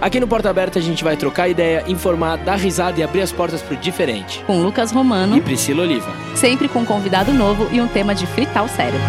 Aqui 0.00 0.20
no 0.20 0.28
Porta 0.28 0.48
Aberta 0.48 0.78
a 0.78 0.82
gente 0.82 1.02
vai 1.02 1.16
trocar 1.16 1.48
ideia, 1.48 1.82
informar, 1.88 2.36
dar 2.38 2.54
risada 2.54 3.00
e 3.00 3.02
abrir 3.02 3.20
as 3.20 3.32
portas 3.32 3.60
pro 3.60 3.76
diferente. 3.76 4.44
Com 4.46 4.62
Lucas 4.62 4.92
Romano. 4.92 5.36
E 5.36 5.40
Priscila 5.40 5.82
Oliva. 5.82 6.14
Sempre 6.36 6.68
com 6.68 6.80
um 6.80 6.84
convidado 6.84 7.32
novo 7.32 7.66
e 7.72 7.80
um 7.80 7.88
tema 7.88 8.14
de 8.14 8.24
fritar 8.24 8.64
o 8.64 8.68
cérebro. 8.68 9.00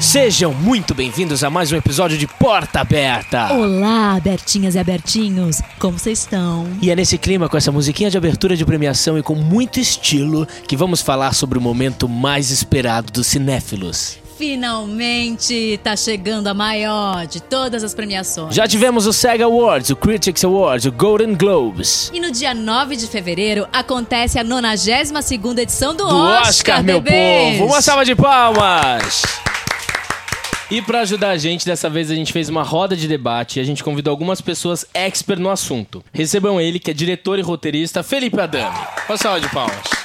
Sejam 0.00 0.52
muito 0.52 0.94
bem-vindos 0.94 1.44
a 1.44 1.48
mais 1.48 1.70
um 1.70 1.76
episódio 1.76 2.18
de 2.18 2.26
Porta 2.26 2.80
Aberta. 2.80 3.54
Olá, 3.54 4.16
abertinhas 4.16 4.74
e 4.74 4.78
abertinhos, 4.80 5.62
como 5.78 5.96
vocês 5.96 6.18
estão? 6.18 6.66
E 6.82 6.90
é 6.90 6.96
nesse 6.96 7.16
clima, 7.16 7.48
com 7.48 7.56
essa 7.56 7.70
musiquinha 7.70 8.10
de 8.10 8.18
abertura 8.18 8.56
de 8.56 8.66
premiação 8.66 9.16
e 9.16 9.22
com 9.22 9.36
muito 9.36 9.78
estilo, 9.78 10.44
que 10.66 10.76
vamos 10.76 11.00
falar 11.00 11.32
sobre 11.34 11.56
o 11.56 11.62
momento 11.62 12.08
mais 12.08 12.50
esperado 12.50 13.12
dos 13.12 13.28
cinéfilos. 13.28 14.23
Finalmente 14.36 15.78
tá 15.82 15.94
chegando 15.96 16.48
a 16.48 16.54
maior 16.54 17.26
de 17.26 17.40
todas 17.40 17.84
as 17.84 17.94
premiações. 17.94 18.54
Já 18.54 18.66
tivemos 18.66 19.06
o 19.06 19.12
SEG 19.12 19.42
Awards, 19.42 19.90
o 19.90 19.96
Critics 19.96 20.44
Awards, 20.44 20.86
o 20.86 20.92
Golden 20.92 21.34
Globes. 21.34 22.10
E 22.12 22.18
no 22.18 22.32
dia 22.32 22.52
9 22.52 22.96
de 22.96 23.06
fevereiro 23.06 23.68
acontece 23.72 24.38
a 24.38 24.44
92ª 24.44 25.58
edição 25.58 25.94
do, 25.94 26.04
Do 26.06 26.16
Oscar, 26.16 26.48
Oscar, 26.48 26.82
meu 26.82 27.00
povo. 27.00 27.66
Uma 27.66 27.80
salva 27.80 28.04
de 28.04 28.14
palmas! 28.16 29.22
E 30.70 30.82
pra 30.82 31.02
ajudar 31.02 31.30
a 31.30 31.36
gente, 31.36 31.64
dessa 31.64 31.88
vez 31.88 32.10
a 32.10 32.14
gente 32.14 32.32
fez 32.32 32.48
uma 32.48 32.62
roda 32.62 32.96
de 32.96 33.06
debate 33.06 33.58
e 33.58 33.62
a 33.62 33.64
gente 33.64 33.84
convidou 33.84 34.10
algumas 34.10 34.40
pessoas 34.40 34.84
expert 34.92 35.40
no 35.40 35.50
assunto. 35.50 36.02
Recebam 36.12 36.60
ele, 36.60 36.80
que 36.80 36.90
é 36.90 36.94
diretor 36.94 37.38
e 37.38 37.42
roteirista, 37.42 38.02
Felipe 38.02 38.40
Adami. 38.40 38.76
Uma 39.08 39.16
salva 39.16 39.40
de 39.40 39.48
palmas. 39.50 40.03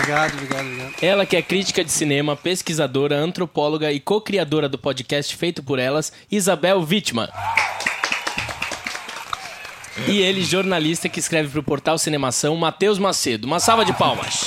Obrigado, 0.00 0.32
obrigado, 0.32 0.66
obrigado. 0.66 0.94
Ela 1.02 1.26
que 1.26 1.36
é 1.36 1.42
crítica 1.42 1.84
de 1.84 1.92
cinema, 1.92 2.34
pesquisadora, 2.34 3.18
antropóloga 3.18 3.92
e 3.92 4.00
co-criadora 4.00 4.66
do 4.66 4.78
podcast 4.78 5.36
feito 5.36 5.62
por 5.62 5.78
elas, 5.78 6.10
Isabel 6.30 6.80
Wittmann. 6.80 7.28
E 10.08 10.20
ele, 10.20 10.42
jornalista 10.42 11.08
que 11.08 11.20
escreve 11.20 11.50
pro 11.50 11.62
portal 11.62 11.98
Cinemação, 11.98 12.56
Matheus 12.56 12.98
Macedo. 12.98 13.46
Uma 13.46 13.60
salva 13.60 13.84
de 13.84 13.92
palmas. 13.92 14.46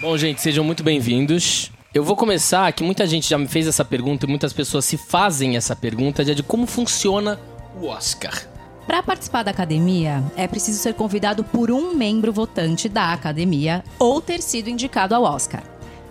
Bom, 0.00 0.16
gente, 0.16 0.40
sejam 0.40 0.64
muito 0.64 0.82
bem-vindos. 0.82 1.70
Eu 1.92 2.02
vou 2.02 2.16
começar, 2.16 2.72
que 2.72 2.82
muita 2.82 3.06
gente 3.06 3.28
já 3.28 3.36
me 3.36 3.46
fez 3.46 3.66
essa 3.66 3.84
pergunta 3.84 4.24
e 4.24 4.28
muitas 4.28 4.54
pessoas 4.54 4.86
se 4.86 4.96
fazem 4.96 5.56
essa 5.56 5.76
pergunta, 5.76 6.24
de 6.24 6.42
como 6.42 6.66
funciona 6.66 7.38
o 7.78 7.86
Oscar. 7.86 8.51
Para 8.86 9.02
participar 9.02 9.42
da 9.42 9.50
academia, 9.50 10.22
é 10.36 10.46
preciso 10.48 10.78
ser 10.78 10.94
convidado 10.94 11.44
por 11.44 11.70
um 11.70 11.94
membro 11.94 12.32
votante 12.32 12.88
da 12.88 13.12
academia 13.12 13.84
ou 13.98 14.20
ter 14.20 14.42
sido 14.42 14.68
indicado 14.68 15.14
ao 15.14 15.22
Oscar. 15.22 15.62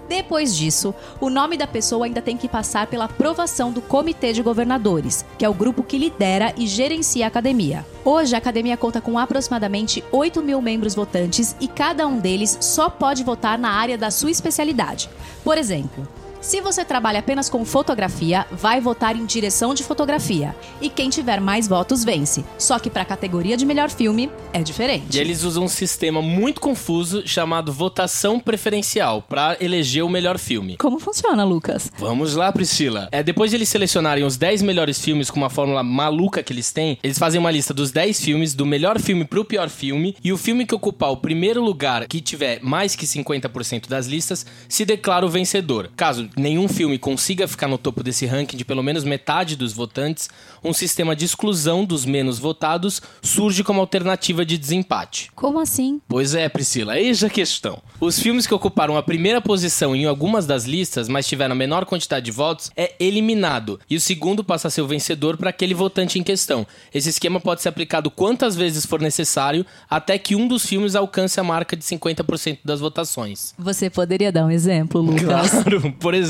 Depois 0.08 0.54
disso, 0.54 0.94
o 1.22 1.30
nome 1.30 1.56
da 1.56 1.66
pessoa 1.66 2.06
ainda 2.06 2.22
tem 2.22 2.36
que 2.36 2.50
passar 2.50 2.88
pela 2.88 3.06
aprovação 3.06 3.72
do 3.72 3.82
Comitê 3.82 4.34
de 4.34 4.42
Governadores, 4.42 5.24
que 5.38 5.46
é 5.46 5.50
o 5.50 5.54
grupo 5.54 5.84
que 5.84 5.98
lidera 5.98 6.54
e 6.58 6.68
gerencia 6.68 7.26
a 7.26 7.28
academia. 7.30 7.86
Hoje, 8.04 8.36
a 8.36 8.38
academia 8.38 8.76
conta 8.76 9.00
com 9.00 9.18
aproximadamente 9.18 10.04
8 10.12 10.42
mil 10.42 10.62
membros 10.62 10.96
votantes 10.96 11.56
e 11.62 11.68
cada 11.68 12.06
um 12.08 12.20
deles 12.20 12.58
só 12.60 12.90
pode 12.90 13.24
votar 13.24 13.58
na 13.58 13.70
área 13.70 13.98
da 13.98 14.12
sua 14.12 14.32
especialidade. 14.32 15.10
Por 15.46 15.58
exemplo, 15.58 16.06
se 16.42 16.60
você 16.60 16.84
trabalha 16.84 17.20
apenas 17.20 17.48
com 17.48 17.64
fotografia, 17.64 18.48
vai 18.52 18.82
votar 18.82 19.16
em 19.16 19.26
direção 19.26 19.76
de 19.76 19.84
fotografia. 19.84 20.56
E 20.82 20.90
quem 20.90 21.08
tiver 21.08 21.40
mais 21.40 21.68
votos 21.68 22.04
vence. 22.04 22.44
Só 22.58 22.80
que 22.80 22.90
para 22.90 23.04
a 23.04 23.06
categoria 23.06 23.56
de 23.56 23.64
melhor 23.64 23.92
filme 23.92 24.28
é 24.52 24.64
diferente. 24.64 25.16
E 25.16 25.20
eles 25.20 25.44
usam 25.44 25.66
um 25.66 25.68
sistema 25.68 26.20
muito 26.20 26.60
confuso 26.60 27.28
chamado 27.28 27.72
votação 27.72 28.40
preferencial 28.40 29.22
para 29.22 29.56
eleger 29.62 30.04
o 30.04 30.10
melhor 30.10 30.40
filme. 30.40 30.78
Como 30.78 31.00
funciona, 31.00 31.44
Lucas? 31.44 31.92
Vamos 32.00 32.36
lá, 32.36 32.52
Priscila. 32.52 33.08
É, 33.12 33.22
depois 33.22 33.52
de 33.52 33.58
eles 33.58 33.70
selecionarem 33.70 34.24
os 34.24 34.36
10 34.36 34.64
melhores 34.64 35.00
filmes 35.00 35.30
com 35.30 35.38
uma 35.38 35.50
fórmula 35.50 35.84
maluca 35.84 36.42
que 36.42 36.52
eles 36.52 36.72
têm, 36.72 36.98
eles 37.04 37.20
fazem 37.20 37.40
uma 37.40 37.52
lista 37.52 37.72
dos 37.72 37.92
10 37.92 38.20
filmes, 38.20 38.56
do 38.56 38.66
melhor 38.66 39.00
filme 39.00 39.26
pro 39.26 39.46
pior 39.46 39.70
filme, 39.70 40.16
e 40.24 40.34
o 40.34 40.38
filme 40.38 40.66
que 40.66 40.74
ocupar 40.74 41.12
o 41.12 41.18
primeiro 41.18 41.64
lugar, 41.64 42.08
que 42.08 42.20
tiver 42.20 42.60
mais 42.64 42.96
que 42.96 43.06
50% 43.06 43.88
das 43.88 44.08
listas, 44.08 44.44
se 44.68 44.84
declara 44.86 45.24
o 45.24 45.30
vencedor. 45.30 45.92
Caso 45.96 46.31
nenhum 46.38 46.68
filme 46.68 46.98
consiga 46.98 47.48
ficar 47.48 47.68
no 47.68 47.78
topo 47.78 48.04
desse 48.04 48.26
ranking 48.26 48.58
de 48.58 48.66
pelo 48.66 48.84
menos 48.84 49.04
metade 49.04 49.56
dos 49.56 49.74
votantes, 49.74 50.30
um 50.64 50.74
sistema 50.74 51.16
de 51.16 51.26
exclusão 51.26 51.84
dos 51.84 52.06
menos 52.06 52.40
votados 52.40 53.02
surge 53.22 53.64
como 53.64 53.82
alternativa 53.82 54.46
de 54.46 54.58
desempate. 54.58 55.32
Como 55.36 55.60
assim? 55.60 56.02
Pois 56.08 56.34
é, 56.36 56.48
Priscila, 56.48 57.00
eis 57.00 57.24
a 57.24 57.30
questão. 57.30 57.82
Os 58.00 58.20
filmes 58.20 58.48
que 58.48 58.54
ocuparam 58.54 58.98
a 58.98 59.04
primeira 59.04 59.42
posição 59.42 59.96
em 59.96 60.06
algumas 60.06 60.46
das 60.46 60.66
listas, 60.66 61.08
mas 61.08 61.28
tiveram 61.28 61.54
a 61.54 61.58
menor 61.58 61.86
quantidade 61.86 62.26
de 62.26 62.32
votos, 62.32 62.72
é 62.76 62.96
eliminado. 63.00 63.80
E 63.90 63.96
o 63.96 64.02
segundo 64.02 64.44
passa 64.44 64.68
a 64.68 64.72
ser 64.72 64.82
o 64.82 64.88
vencedor 64.88 65.38
para 65.38 65.50
aquele 65.50 65.74
votante 65.74 66.18
em 66.18 66.24
questão. 66.24 66.66
Esse 66.94 67.10
esquema 67.10 67.40
pode 67.40 67.62
ser 67.62 67.70
aplicado 67.70 68.10
quantas 68.10 68.56
vezes 68.56 68.86
for 68.86 69.00
necessário, 69.02 69.66
até 69.90 70.18
que 70.18 70.36
um 70.36 70.48
dos 70.48 70.66
filmes 70.66 70.96
alcance 70.96 71.40
a 71.40 71.44
marca 71.44 71.76
de 71.76 71.84
50% 71.84 72.60
das 72.64 72.80
votações. 72.80 73.54
Você 73.58 73.90
poderia 73.90 74.32
dar 74.32 74.46
um 74.46 74.52
exemplo, 74.52 75.02
Lucas? 75.02 75.50
Claro, 75.52 75.92
por 76.00 76.14
exemplo, 76.14 76.21